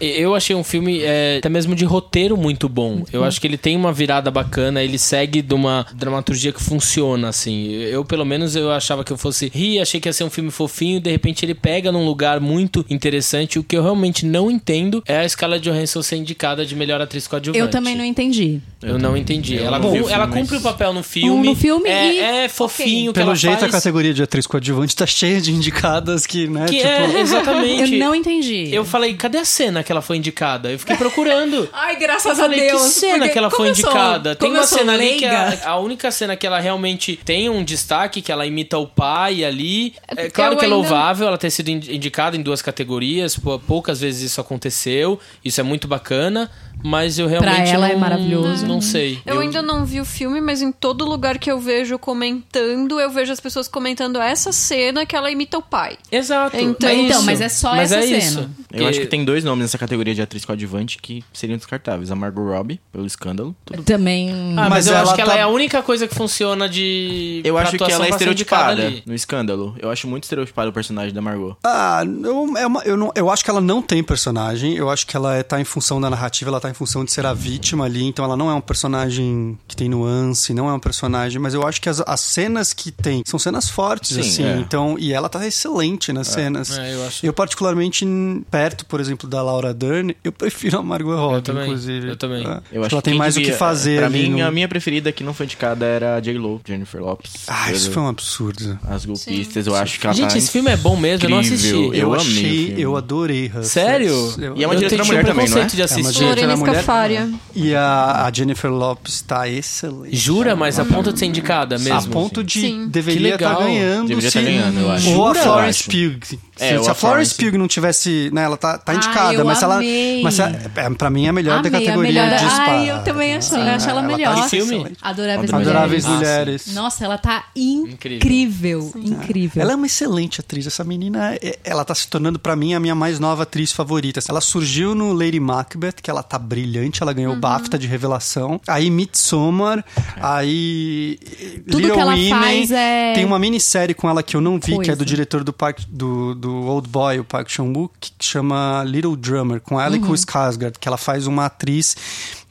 Eu 0.00 0.34
achei 0.34 0.56
um 0.56 0.64
filme 0.64 1.00
é, 1.02 1.38
até 1.38 1.48
mesmo 1.48 1.74
de 1.74 1.84
roteiro 1.84 2.36
muito 2.36 2.68
bom. 2.68 3.02
Eu 3.12 3.24
acho 3.24 3.40
que 3.40 3.46
ele 3.46 3.58
tem 3.58 3.76
uma 3.76 3.92
virada 3.92 4.30
bacana, 4.30 4.82
ele 4.82 4.98
segue 4.98 5.42
de 5.42 5.54
uma 5.54 5.86
dramaturgia 5.94 6.52
que 6.52 6.62
funciona, 6.62 7.28
assim. 7.28 7.70
Eu, 7.72 8.04
pelo 8.04 8.24
menos, 8.24 8.56
eu 8.56 8.70
achava 8.70 9.04
que 9.04 9.12
eu 9.12 9.18
fosse 9.18 9.50
rir, 9.52 9.80
achei 9.80 10.00
que 10.00 10.08
ia 10.08 10.12
ser 10.12 10.24
um 10.24 10.30
filme 10.30 10.50
fofinho, 10.50 10.96
e 10.96 11.00
de 11.00 11.10
repente 11.10 11.44
ele 11.44 11.54
pega 11.54 11.92
num 11.92 12.04
lugar 12.04 12.40
muito 12.40 12.84
interessante. 12.88 13.19
O 13.58 13.64
que 13.64 13.76
eu 13.76 13.82
realmente 13.82 14.24
não 14.26 14.50
entendo 14.50 15.02
é 15.06 15.18
a 15.18 15.28
Scarlett 15.28 15.68
Johansson 15.68 16.02
ser 16.02 16.16
indicada 16.16 16.64
de 16.64 16.74
melhor 16.74 17.00
atriz 17.00 17.26
coadjuvante. 17.26 17.58
Eu 17.58 17.68
também 17.68 17.96
não 17.96 18.04
entendi. 18.04 18.60
Eu 18.82 18.98
não 18.98 19.14
entendi. 19.16 19.56
Eu 19.56 19.66
ela, 19.66 19.78
não 19.78 19.90
vi 19.92 19.98
cum- 20.00 20.06
o 20.06 20.10
ela 20.10 20.24
filme, 20.26 20.40
cumpre 20.40 20.54
mas- 20.56 20.64
o 20.64 20.68
papel 20.68 20.92
no 20.94 21.02
filme. 21.02 21.46
No 21.48 21.54
filme 21.54 21.88
é, 21.88 22.12
e- 22.14 22.18
é 22.18 22.48
fofinho 22.48 23.12
que 23.12 23.18
Pelo 23.18 23.30
ela 23.30 23.36
jeito, 23.36 23.56
a 23.56 23.68
faz, 23.68 23.72
categoria 23.72 24.14
de 24.14 24.22
atriz 24.22 24.46
coadjuvante 24.46 24.96
tá 24.96 25.06
cheia 25.06 25.38
de 25.40 25.52
indicadas 25.52 26.26
que, 26.26 26.46
né? 26.48 26.64
Que 26.66 26.76
tipo, 26.76 26.88
é, 26.88 27.20
exatamente. 27.20 27.92
Eu 27.94 27.98
não 27.98 28.14
entendi. 28.14 28.68
Eu 28.74 28.84
falei, 28.84 29.12
cadê 29.14 29.36
a 29.38 29.44
cena 29.44 29.82
que 29.82 29.92
ela 29.92 30.00
foi 30.00 30.16
indicada? 30.16 30.70
Eu 30.72 30.78
fiquei 30.78 30.96
procurando. 30.96 31.68
Ai, 31.74 31.96
graças 31.96 32.26
Eu 32.38 32.44
falei, 32.44 32.70
que 32.70 32.78
cena 32.78 33.28
que 33.28 33.36
ela 33.38 33.50
foi 33.50 33.68
indicada? 33.68 34.34
Tem 34.34 34.50
uma 34.50 34.64
cena 34.66 34.94
ali 34.94 35.16
que 35.18 35.26
a, 35.26 35.58
a 35.66 35.78
única 35.78 36.10
cena 36.10 36.34
que 36.34 36.46
ela 36.46 36.58
realmente 36.58 37.20
tem 37.22 37.50
um 37.50 37.62
destaque, 37.62 38.22
que 38.22 38.32
ela 38.32 38.46
imita 38.46 38.78
o 38.78 38.86
pai 38.86 39.44
ali. 39.44 39.94
É 40.08 40.30
claro 40.30 40.54
Eu 40.54 40.58
que 40.58 40.64
é 40.64 40.68
ainda- 40.68 40.76
louvável 40.76 41.26
ela 41.26 41.36
ter 41.36 41.50
sido 41.50 41.68
in- 41.68 41.82
indicada 41.90 42.36
em 42.36 42.40
duas 42.42 42.62
categorias, 42.62 43.38
poucas 43.66 44.00
vezes 44.00 44.22
isso 44.30 44.40
aconteceu, 44.40 45.20
isso 45.44 45.60
é 45.60 45.64
muito 45.64 45.86
bacana, 45.86 46.50
mas 46.82 47.18
eu 47.18 47.26
realmente 47.26 47.70
ela 47.70 47.88
não, 47.88 47.94
é 47.94 47.96
maravilhoso. 47.98 48.69
Não 48.70 48.80
sei. 48.80 49.18
Eu, 49.26 49.40
ainda 49.40 49.60
não 49.62 49.84
vi 49.84 50.00
o 50.00 50.04
filme, 50.04 50.40
mas 50.40 50.62
em 50.62 50.70
todo 50.72 51.04
lugar 51.04 51.38
que 51.38 51.50
eu 51.50 51.58
vejo 51.58 51.98
comentando, 51.98 53.00
eu 53.00 53.10
vejo 53.10 53.32
as 53.32 53.40
pessoas 53.40 53.68
comentando 53.68 54.18
essa 54.20 54.52
cena 54.52 55.04
que 55.04 55.16
ela 55.16 55.30
imita 55.30 55.58
o 55.58 55.62
pai. 55.62 55.96
Exato. 56.10 56.56
Então- 56.56 56.88
é 56.88 56.94
Então, 56.94 57.16
isso. 57.18 57.26
mas 57.26 57.40
é 57.40 57.48
só 57.48 57.74
Mas 57.74 57.92
essa 57.92 58.04
é 58.04 58.20
cena. 58.20 58.42
isso. 58.42 58.50
Eu 58.72 58.86
acho 58.86 59.00
que 59.00 59.06
tem 59.06 59.24
dois 59.24 59.42
nomes 59.44 59.62
nessa 59.64 59.78
categoria 59.78 60.14
de 60.14 60.22
atriz 60.22 60.44
coadjuvante 60.44 60.98
que 61.00 61.24
seriam 61.32 61.56
descartáveis. 61.56 62.10
A 62.10 62.14
Margot 62.14 62.42
Robbie, 62.44 62.80
pelo 62.92 63.06
escândalo. 63.06 63.54
Tudo 63.64 63.82
Também. 63.82 64.30
Ah, 64.56 64.68
mas, 64.68 64.70
Mas 64.70 64.86
eu 64.86 64.94
ela 64.94 65.02
acho 65.02 65.14
que 65.14 65.20
ela 65.20 65.32
tá- 65.32 65.38
é 65.38 65.42
a 65.42 65.48
única 65.48 65.82
coisa 65.82 66.06
que 66.06 66.14
funciona 66.14 66.68
de. 66.68 67.40
Eu 67.44 67.58
acho 67.58 67.76
que 67.76 67.82
ela 67.92 68.06
é 68.06 68.10
estereotipada 68.10 68.92
no 69.04 69.14
escândalo. 69.14 69.74
Eu 69.78 69.90
acho 69.90 70.06
muito 70.06 70.24
estereotipado 70.24 70.70
o 70.70 70.72
personagem 70.72 71.12
da 71.12 71.20
Margot. 71.20 71.56
Ah, 71.64 72.02
eu, 72.04 72.56
é 72.56 72.66
uma- 72.66 72.82
eu, 72.84 72.96
não, 72.96 73.12
eu 73.14 73.30
acho 73.30 73.44
que 73.44 73.50
ela 73.50 73.60
não 73.60 73.82
tem 73.82 74.02
personagem. 74.02 74.74
Eu 74.76 74.88
acho 74.90 75.06
que 75.06 75.16
ela 75.16 75.34
é, 75.36 75.42
tá 75.42 75.60
em 75.60 75.64
função 75.64 76.00
da 76.00 76.08
narrativa, 76.08 76.50
ela 76.50 76.60
tá 76.60 76.70
em 76.70 76.74
função 76.74 77.04
de 77.04 77.10
ser 77.12 77.26
a 77.26 77.34
vítima 77.34 77.84
ali. 77.84 78.04
Então 78.04 78.24
ela 78.24 78.36
não 78.36 78.50
é 78.50 78.54
um 78.54 78.59
personagem 78.62 79.58
que 79.66 79.76
tem 79.76 79.88
nuance, 79.88 80.52
não 80.54 80.68
é 80.68 80.72
um 80.72 80.78
personagem. 80.80 81.40
Mas 81.40 81.54
eu 81.54 81.66
acho 81.66 81.80
que 81.80 81.88
as, 81.88 82.00
as 82.06 82.20
cenas 82.20 82.72
que 82.72 82.90
tem 82.90 83.22
são 83.26 83.38
cenas 83.38 83.68
fortes, 83.68 84.14
Sim, 84.14 84.20
assim. 84.20 84.44
é. 84.44 84.56
Então, 84.58 84.96
e 84.98 85.12
ela 85.12 85.28
tá 85.28 85.46
excelente 85.46 86.12
nas 86.12 86.28
cenas. 86.28 86.76
É, 86.76 86.94
eu 86.94 87.06
acho. 87.06 87.24
Eu, 87.26 87.32
particularmente, 87.32 88.06
perto, 88.50 88.84
por 88.86 89.00
exemplo, 89.00 89.28
da 89.28 89.42
Laura 89.42 89.72
Dern, 89.74 90.14
eu 90.24 90.32
prefiro 90.32 90.78
a 90.78 90.82
Margot 90.82 91.14
Robbie, 91.16 91.42
também, 91.42 91.64
inclusive. 91.64 92.08
eu 92.08 92.16
também. 92.16 92.46
É. 92.46 92.60
Eu 92.72 92.84
acho 92.84 92.94
ela 92.94 93.02
tem 93.02 93.14
mais 93.14 93.34
o 93.36 93.38
que 93.38 93.44
devia- 93.44 93.58
fazer 93.58 93.98
Pra 93.98 94.06
ali 94.06 94.28
mim, 94.28 94.40
no- 94.40 94.46
a 94.46 94.50
minha 94.50 94.68
preferida 94.68 95.12
que 95.12 95.22
não 95.24 95.32
foi 95.34 95.46
indicada 95.46 95.84
era 95.86 96.16
a 96.16 96.20
J-Lo, 96.20 96.60
Jennifer 96.66 97.00
Lopes. 97.02 97.32
Ah, 97.46 97.70
isso 97.72 97.90
foi 97.90 98.02
um 98.02 98.08
absurdo. 98.08 98.78
As 98.88 99.04
golpistas, 99.04 99.66
eu 99.66 99.74
acho 99.74 99.98
que 100.00 100.06
ela 100.06 100.14
Gente, 100.14 100.30
tá 100.32 100.38
esse 100.38 100.50
filme 100.50 100.70
é 100.70 100.76
bom 100.76 100.96
mesmo, 100.96 101.26
eu 101.26 101.30
não 101.30 101.38
assisti. 101.38 101.68
incrível. 101.68 101.94
Eu, 101.94 102.14
amei 102.14 102.16
o 102.16 102.20
achei, 102.20 102.74
eu 102.78 102.96
adorei. 102.96 103.52
Sério? 103.62 104.34
Eu- 104.38 104.56
E 104.56 104.64
é 104.64 104.66
uma 104.66 104.74
eu 104.74 104.78
diretora 104.78 105.04
mulher 105.04 105.24
também, 105.24 105.48
não 105.48 105.58
é? 105.58 105.64
de 105.66 105.76
É 105.76 105.78
uma 105.78 105.84
assistir. 105.84 106.12
diretora 106.12 106.28
Lorena 106.40 106.56
mulher. 106.56 106.74
Scafaria. 106.74 107.30
E 107.54 107.74
a, 107.74 108.26
a 108.26 108.32
Jennifer 108.32 108.49
Lopes 108.70 109.20
tá 109.22 109.48
excelente. 109.48 110.16
Jura? 110.16 110.54
Mas 110.56 110.78
a 110.78 110.84
ponto 110.84 111.12
de 111.12 111.18
ser 111.18 111.26
indicada 111.26 111.78
mesmo? 111.78 111.94
A 111.98 112.02
ponto 112.02 112.42
de 112.44 112.60
Sim. 112.60 112.88
deveria 112.88 113.34
estar 113.34 113.48
legal. 113.48 113.62
ganhando. 113.62 114.08
Deveria 114.08 114.30
se- 114.30 114.38
tá 114.38 114.44
ganhando, 114.44 114.80
eu 114.80 114.90
acho. 114.90 115.10
Ou 115.10 115.24
a 115.28 115.34
Jura? 115.34 115.42
Florence 115.42 115.84
Eu 116.04 116.10
Pugh. 116.10 116.38
É, 116.58 116.68
se, 116.68 116.76
ou 116.76 116.82
se 116.84 116.88
a 116.88 116.92
a 116.92 116.94
Florence 116.94 117.34
Florence. 117.34 117.34
Pugh 117.52 117.58
não 117.58 117.66
tivesse. 117.68 118.30
Né, 118.32 118.42
ela 118.44 118.56
tá, 118.56 118.76
tá 118.78 118.92
Ai, 118.92 118.98
indicada, 118.98 119.34
eu 119.34 119.44
mas 119.44 119.58
se 119.58 119.64
ela. 119.64 119.76
amei. 119.76 120.22
Mas 120.22 120.38
ela- 120.38 120.50
é, 120.76 120.90
pra 120.90 121.08
mim 121.10 121.26
é 121.26 121.28
a 121.28 121.32
melhor 121.32 121.62
da 121.62 121.68
Amei, 121.68 121.80
a 121.80 121.84
categoria 121.84 122.22
melhor- 122.24 122.38
de. 122.38 122.44
Ai, 122.44 122.90
eu 122.90 123.02
também 123.02 123.34
acho, 123.34 123.54
eu 123.54 123.60
acho 123.62 123.88
ela 123.88 124.02
tá 124.02 124.06
melhor. 124.06 124.34
Que 124.42 124.48
filme? 124.50 124.92
Adoráveis, 125.00 125.52
Adoráveis 125.54 126.04
Mulheres. 126.06 126.28
Mulheres. 126.66 126.74
Nossa, 126.74 127.04
ela 127.04 127.16
tá 127.18 127.44
incrível. 127.56 128.90
Incrível. 128.96 129.62
Ela 129.62 129.72
é 129.72 129.76
uma 129.76 129.86
excelente 129.86 130.40
atriz. 130.40 130.66
Essa 130.66 130.84
menina, 130.84 131.34
é- 131.34 131.58
ela 131.64 131.84
tá 131.84 131.94
se 131.94 132.06
tornando 132.08 132.38
pra 132.38 132.54
mim 132.56 132.74
a 132.74 132.80
minha 132.80 132.94
mais 132.94 133.18
nova 133.18 133.42
atriz 133.44 133.72
favorita. 133.72 134.20
Ela 134.28 134.40
surgiu 134.40 134.94
no 134.94 135.12
Lady 135.12 135.40
Macbeth, 135.40 135.94
que 136.02 136.10
ela 136.10 136.22
tá 136.22 136.38
brilhante, 136.38 137.02
ela 137.02 137.12
ganhou 137.12 137.32
o 137.34 137.36
BAFTA 137.36 137.78
de 137.78 137.86
revelação. 137.86 138.39
Aí 138.66 138.90
Midsommar, 138.90 139.84
aí 140.20 141.18
Tudo 141.66 141.78
Little 141.78 141.94
que 141.94 142.00
ela 142.00 142.12
Women. 142.12 142.30
faz 142.30 142.70
é- 142.70 143.12
Tem 143.14 143.24
uma 143.24 143.38
minissérie 143.38 143.94
com 143.94 144.08
ela 144.08 144.22
que 144.22 144.36
eu 144.36 144.40
não 144.40 144.54
vi, 144.56 144.66
que 144.66 144.72
é 144.72 144.76
Coisa. 144.76 144.96
do 144.96 145.04
diretor 145.04 145.42
do 145.44 145.52
Park, 145.52 145.80
do, 145.88 146.34
do 146.34 146.54
Old 146.66 146.88
Boy, 146.88 147.18
o 147.20 147.24
Park 147.24 147.48
Chan-wook, 147.48 148.12
que 148.18 148.24
chama 148.24 148.82
Little 148.86 149.16
Drummer, 149.16 149.60
com 149.60 149.80
ela 149.80 149.96
e 149.96 149.98
Uhum. 149.98 150.06
com 150.06 150.12
o 150.12 150.16
Skarsgård, 150.16 150.74
que 150.78 150.88
ela 150.88 150.96
faz 150.98 151.26
uma 151.26 151.46
atriz 151.46 151.96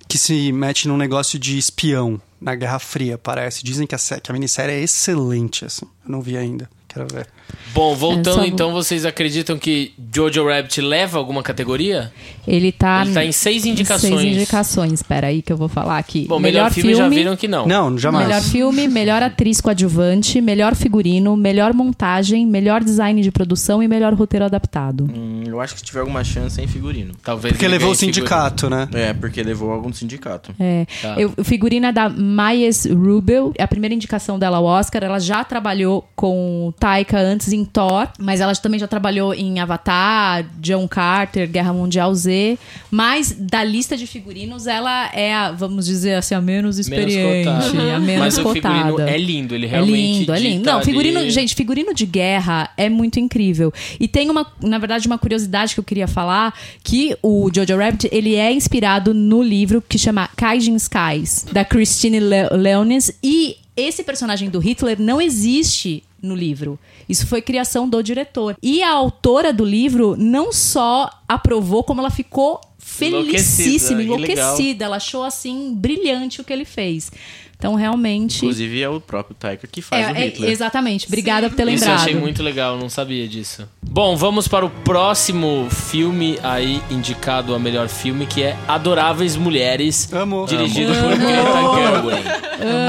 que 0.07 0.17
se 0.17 0.51
mete 0.51 0.87
num 0.87 0.97
negócio 0.97 1.37
de 1.39 1.57
espião 1.57 2.19
na 2.41 2.55
Guerra 2.55 2.79
Fria, 2.79 3.17
parece. 3.17 3.63
Dizem 3.63 3.85
que 3.85 3.93
a, 3.95 3.97
que 3.97 4.31
a 4.31 4.33
minissérie 4.33 4.73
é 4.75 4.79
excelente, 4.81 5.65
assim. 5.65 5.85
Eu 6.05 6.11
não 6.11 6.21
vi 6.21 6.35
ainda. 6.37 6.69
Quero 6.87 7.07
ver. 7.13 7.27
Bom, 7.73 7.93
É, 7.93 7.95
voltando 7.95 8.35
só- 8.35 8.45
então, 8.45 8.71
vocês 8.73 9.05
acreditam 9.05 9.57
que 9.57 9.93
Jojo 10.13 10.45
Rabbit 10.47 10.81
leva 10.81 11.17
alguma 11.17 11.43
categoria? 11.43 12.11
Ele 12.47 12.71
tá. 12.71 13.03
Ele 13.05 13.13
tá 13.13 13.23
em 13.23 13.31
seis 13.31 13.65
indicações. 13.65 14.19
Seis 14.21 14.35
indicações. 14.35 14.93
Espera 14.93 15.27
aí 15.27 15.41
que 15.41 15.53
eu 15.53 15.57
vou 15.57 15.69
falar 15.69 15.97
aqui. 15.99 16.25
Bom, 16.27 16.39
melhor, 16.39 16.71
filme, 16.71 16.95
já 16.95 17.07
viram 17.07 17.35
que 17.35 17.47
não. 17.47 17.67
Não, 17.67 17.95
jamais. 17.97 18.27
Melhor 18.27 18.41
filme, 18.41 18.87
melhor 18.87 19.21
atriz 19.21 19.61
coadjuvante, 19.61 20.41
melhor 20.41 20.75
figurino, 20.75 21.37
melhor 21.37 21.73
montagem, 21.73 22.45
melhor 22.45 22.83
design 22.83 23.21
de 23.21 23.31
produção 23.31 23.83
e 23.83 23.87
melhor 23.87 24.13
roteiro 24.15 24.45
adaptado. 24.45 25.07
Hum, 25.13 25.43
eu 25.45 25.61
acho 25.61 25.73
que 25.75 25.79
se 25.81 25.85
tiver 25.85 25.99
alguma 25.99 26.23
chance 26.23 26.59
é 26.59 26.63
em 26.63 26.67
figurino. 26.67 27.13
Talvez 27.23 27.53
Porque 27.53 27.67
levou 27.67 27.89
o 27.89 27.91
ganhe 27.91 27.97
figurino. 27.99 28.15
sindicato, 28.15 28.69
né? 28.69 28.89
É, 28.93 29.13
porque 29.13 29.43
levou 29.43 29.71
algum 29.71 29.93
sindicato. 29.93 30.53
É. 30.59 30.87
Tá. 31.01 31.15
Eu, 31.19 31.31
o 31.37 31.43
figurino 31.43 31.85
é 31.85 31.91
da 31.91 32.09
Mayes 32.09 32.85
Rubel. 32.85 33.53
É 33.57 33.63
a 33.63 33.67
primeira 33.67 33.93
indicação 33.93 34.39
dela 34.39 34.57
ao 34.57 34.65
Oscar. 34.65 35.03
Ela 35.03 35.19
já 35.19 35.43
trabalhou 35.43 36.07
com 36.15 36.67
o 36.67 36.71
Taika 36.73 37.19
antes 37.19 37.38
em 37.47 37.63
Thor, 37.63 38.07
mas 38.19 38.41
ela 38.41 38.53
também 38.55 38.79
já 38.79 38.87
trabalhou 38.87 39.33
em 39.33 39.59
Avatar, 39.59 40.45
John 40.59 40.87
Carter, 40.87 41.47
Guerra 41.49 41.71
Mundial 41.73 42.13
Z. 42.13 42.57
Mas 42.91 43.31
da 43.31 43.63
lista 43.63 43.95
de 43.95 44.05
figurinos, 44.05 44.67
ela 44.67 45.09
é 45.13 45.33
a, 45.33 45.51
vamos 45.51 45.85
dizer 45.85 46.15
assim, 46.15 46.35
a 46.35 46.41
menos 46.41 46.77
experiente, 46.77 47.45
cotada. 47.45 47.95
a 47.95 47.99
menos 47.99 48.19
Mas 48.19 48.37
o 48.37 48.43
cotada. 48.43 48.75
figurino 48.85 49.09
é 49.09 49.17
lindo, 49.17 49.55
ele 49.55 49.65
É 49.65 49.69
realmente 49.69 50.19
lindo, 50.19 50.33
é 50.33 50.39
lindo. 50.39 50.65
Não, 50.65 50.81
figurino, 50.83 51.19
ali- 51.19 51.31
gente, 51.31 51.55
figurino 51.55 51.93
de 51.93 52.05
guerra 52.05 52.69
é 52.75 52.89
muito 52.89 53.19
incrível. 53.19 53.71
E 53.99 54.07
tem 54.07 54.29
uma, 54.29 54.45
na 54.61 54.77
verdade, 54.77 55.07
uma 55.07 55.17
curiosidade 55.17 55.73
que 55.73 55.79
eu 55.79 55.83
queria 55.83 56.07
falar, 56.07 56.53
que 56.83 57.15
o 57.21 57.49
Jojo 57.53 57.77
Rabbit, 57.77 58.09
ele 58.11 58.35
é 58.35 58.51
inspirado 58.51 59.13
no 59.13 59.41
livro 59.41 59.81
que 59.87 59.97
chama 59.97 60.29
Kaijin 60.35 60.75
Skies, 60.75 61.45
da 61.51 61.63
Christine 61.63 62.19
Le 62.19 62.49
Leones, 62.51 63.11
e 63.23 63.57
esse 63.75 64.03
personagem 64.03 64.49
do 64.49 64.59
Hitler 64.59 64.99
não 64.99 65.21
existe 65.21 66.03
no 66.21 66.35
livro. 66.35 66.79
Isso 67.07 67.27
foi 67.27 67.41
criação 67.41 67.87
do 67.87 68.01
diretor. 68.01 68.55
E 68.61 68.81
a 68.83 68.91
autora 68.91 69.51
do 69.53 69.65
livro 69.65 70.15
não 70.17 70.51
só 70.51 71.09
aprovou, 71.27 71.83
como 71.83 72.01
ela 72.01 72.09
ficou 72.09 72.59
felicíssima, 72.77 74.01
Enlouquecida, 74.01 74.03
enlouquecida. 74.03 74.85
Ela 74.85 74.97
achou 74.97 75.23
assim 75.23 75.73
brilhante 75.75 76.41
o 76.41 76.43
que 76.43 76.53
ele 76.53 76.65
fez. 76.65 77.11
Então, 77.59 77.75
realmente. 77.75 78.37
Inclusive 78.37 78.81
é 78.81 78.87
o 78.87 79.01
próprio 79.01 79.35
Taika 79.37 79.67
que 79.67 79.81
faz 79.81 80.07
o 80.07 80.11
É, 80.15 80.21
é, 80.21 80.25
Hitler. 80.27 80.49
exatamente. 80.49 81.07
Obrigada 81.07 81.49
por 81.49 81.57
ter 81.57 81.63
Isso 81.67 81.83
eu 81.83 81.89
lembrado. 81.89 81.99
achei 81.99 82.15
muito 82.15 82.41
legal, 82.41 82.77
não 82.77 82.87
sabia 82.87 83.27
disso. 83.27 83.67
Bom, 83.81 84.15
vamos 84.15 84.47
para 84.47 84.65
o 84.65 84.69
próximo 84.69 85.67
filme 85.69 86.39
aí 86.41 86.81
indicado 86.89 87.53
a 87.53 87.59
melhor 87.59 87.89
filme, 87.89 88.25
que 88.25 88.41
é 88.43 88.55
Adoráveis 88.65 89.35
Mulheres, 89.35 90.07
Amo. 90.13 90.45
dirigido 90.45 90.93
por 90.93 91.17
Greta 91.17 91.75
Gerwig. 91.75 92.27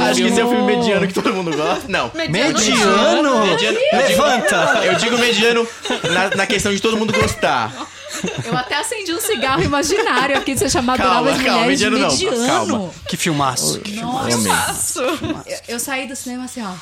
Acho 0.09 0.20
que 0.22 0.28
esse 0.28 0.40
é 0.40 0.44
o 0.44 0.48
filme 0.48 0.76
mediano 0.76 1.06
que 1.09 1.14
todo 1.14 1.33
mundo 1.35 1.50
gosta. 1.56 1.88
Não. 1.88 2.09
Mediano? 2.14 2.59
Mediano. 2.61 3.46
Eu 3.46 3.56
digo- 3.56 3.78
Levanta! 3.92 4.80
Eu 4.85 4.94
digo 4.94 5.18
mediano 5.18 5.66
na, 6.12 6.37
na 6.37 6.46
questão 6.46 6.72
de 6.72 6.80
todo 6.80 6.96
mundo 6.96 7.12
gostar. 7.12 7.72
Eu 8.44 8.56
até 8.56 8.76
acendi 8.76 9.12
um 9.12 9.20
cigarro 9.20 9.62
imaginário 9.62 10.37
aqui 10.37 10.54
de 10.54 10.61
ser 10.61 10.70
chamado 10.70 10.98
Calma, 10.98 11.30
Adoráveis 11.30 11.44
calma, 11.44 11.61
Mulheres 11.62 12.18
de 12.18 12.24
mediano 12.26 12.46
calma. 12.46 12.90
Que 13.09 13.16
filmaço. 13.16 13.80
Nossa, 14.02 15.00
eu, 15.02 15.42
eu 15.68 15.80
saí 15.80 16.06
do 16.06 16.14
cinema 16.16 16.44
assim, 16.44 16.62
ó. 16.62 16.72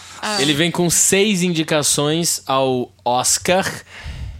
Ele 0.40 0.52
vem 0.54 0.70
com 0.70 0.88
seis 0.90 1.42
indicações 1.42 2.42
ao 2.46 2.92
Oscar. 3.04 3.64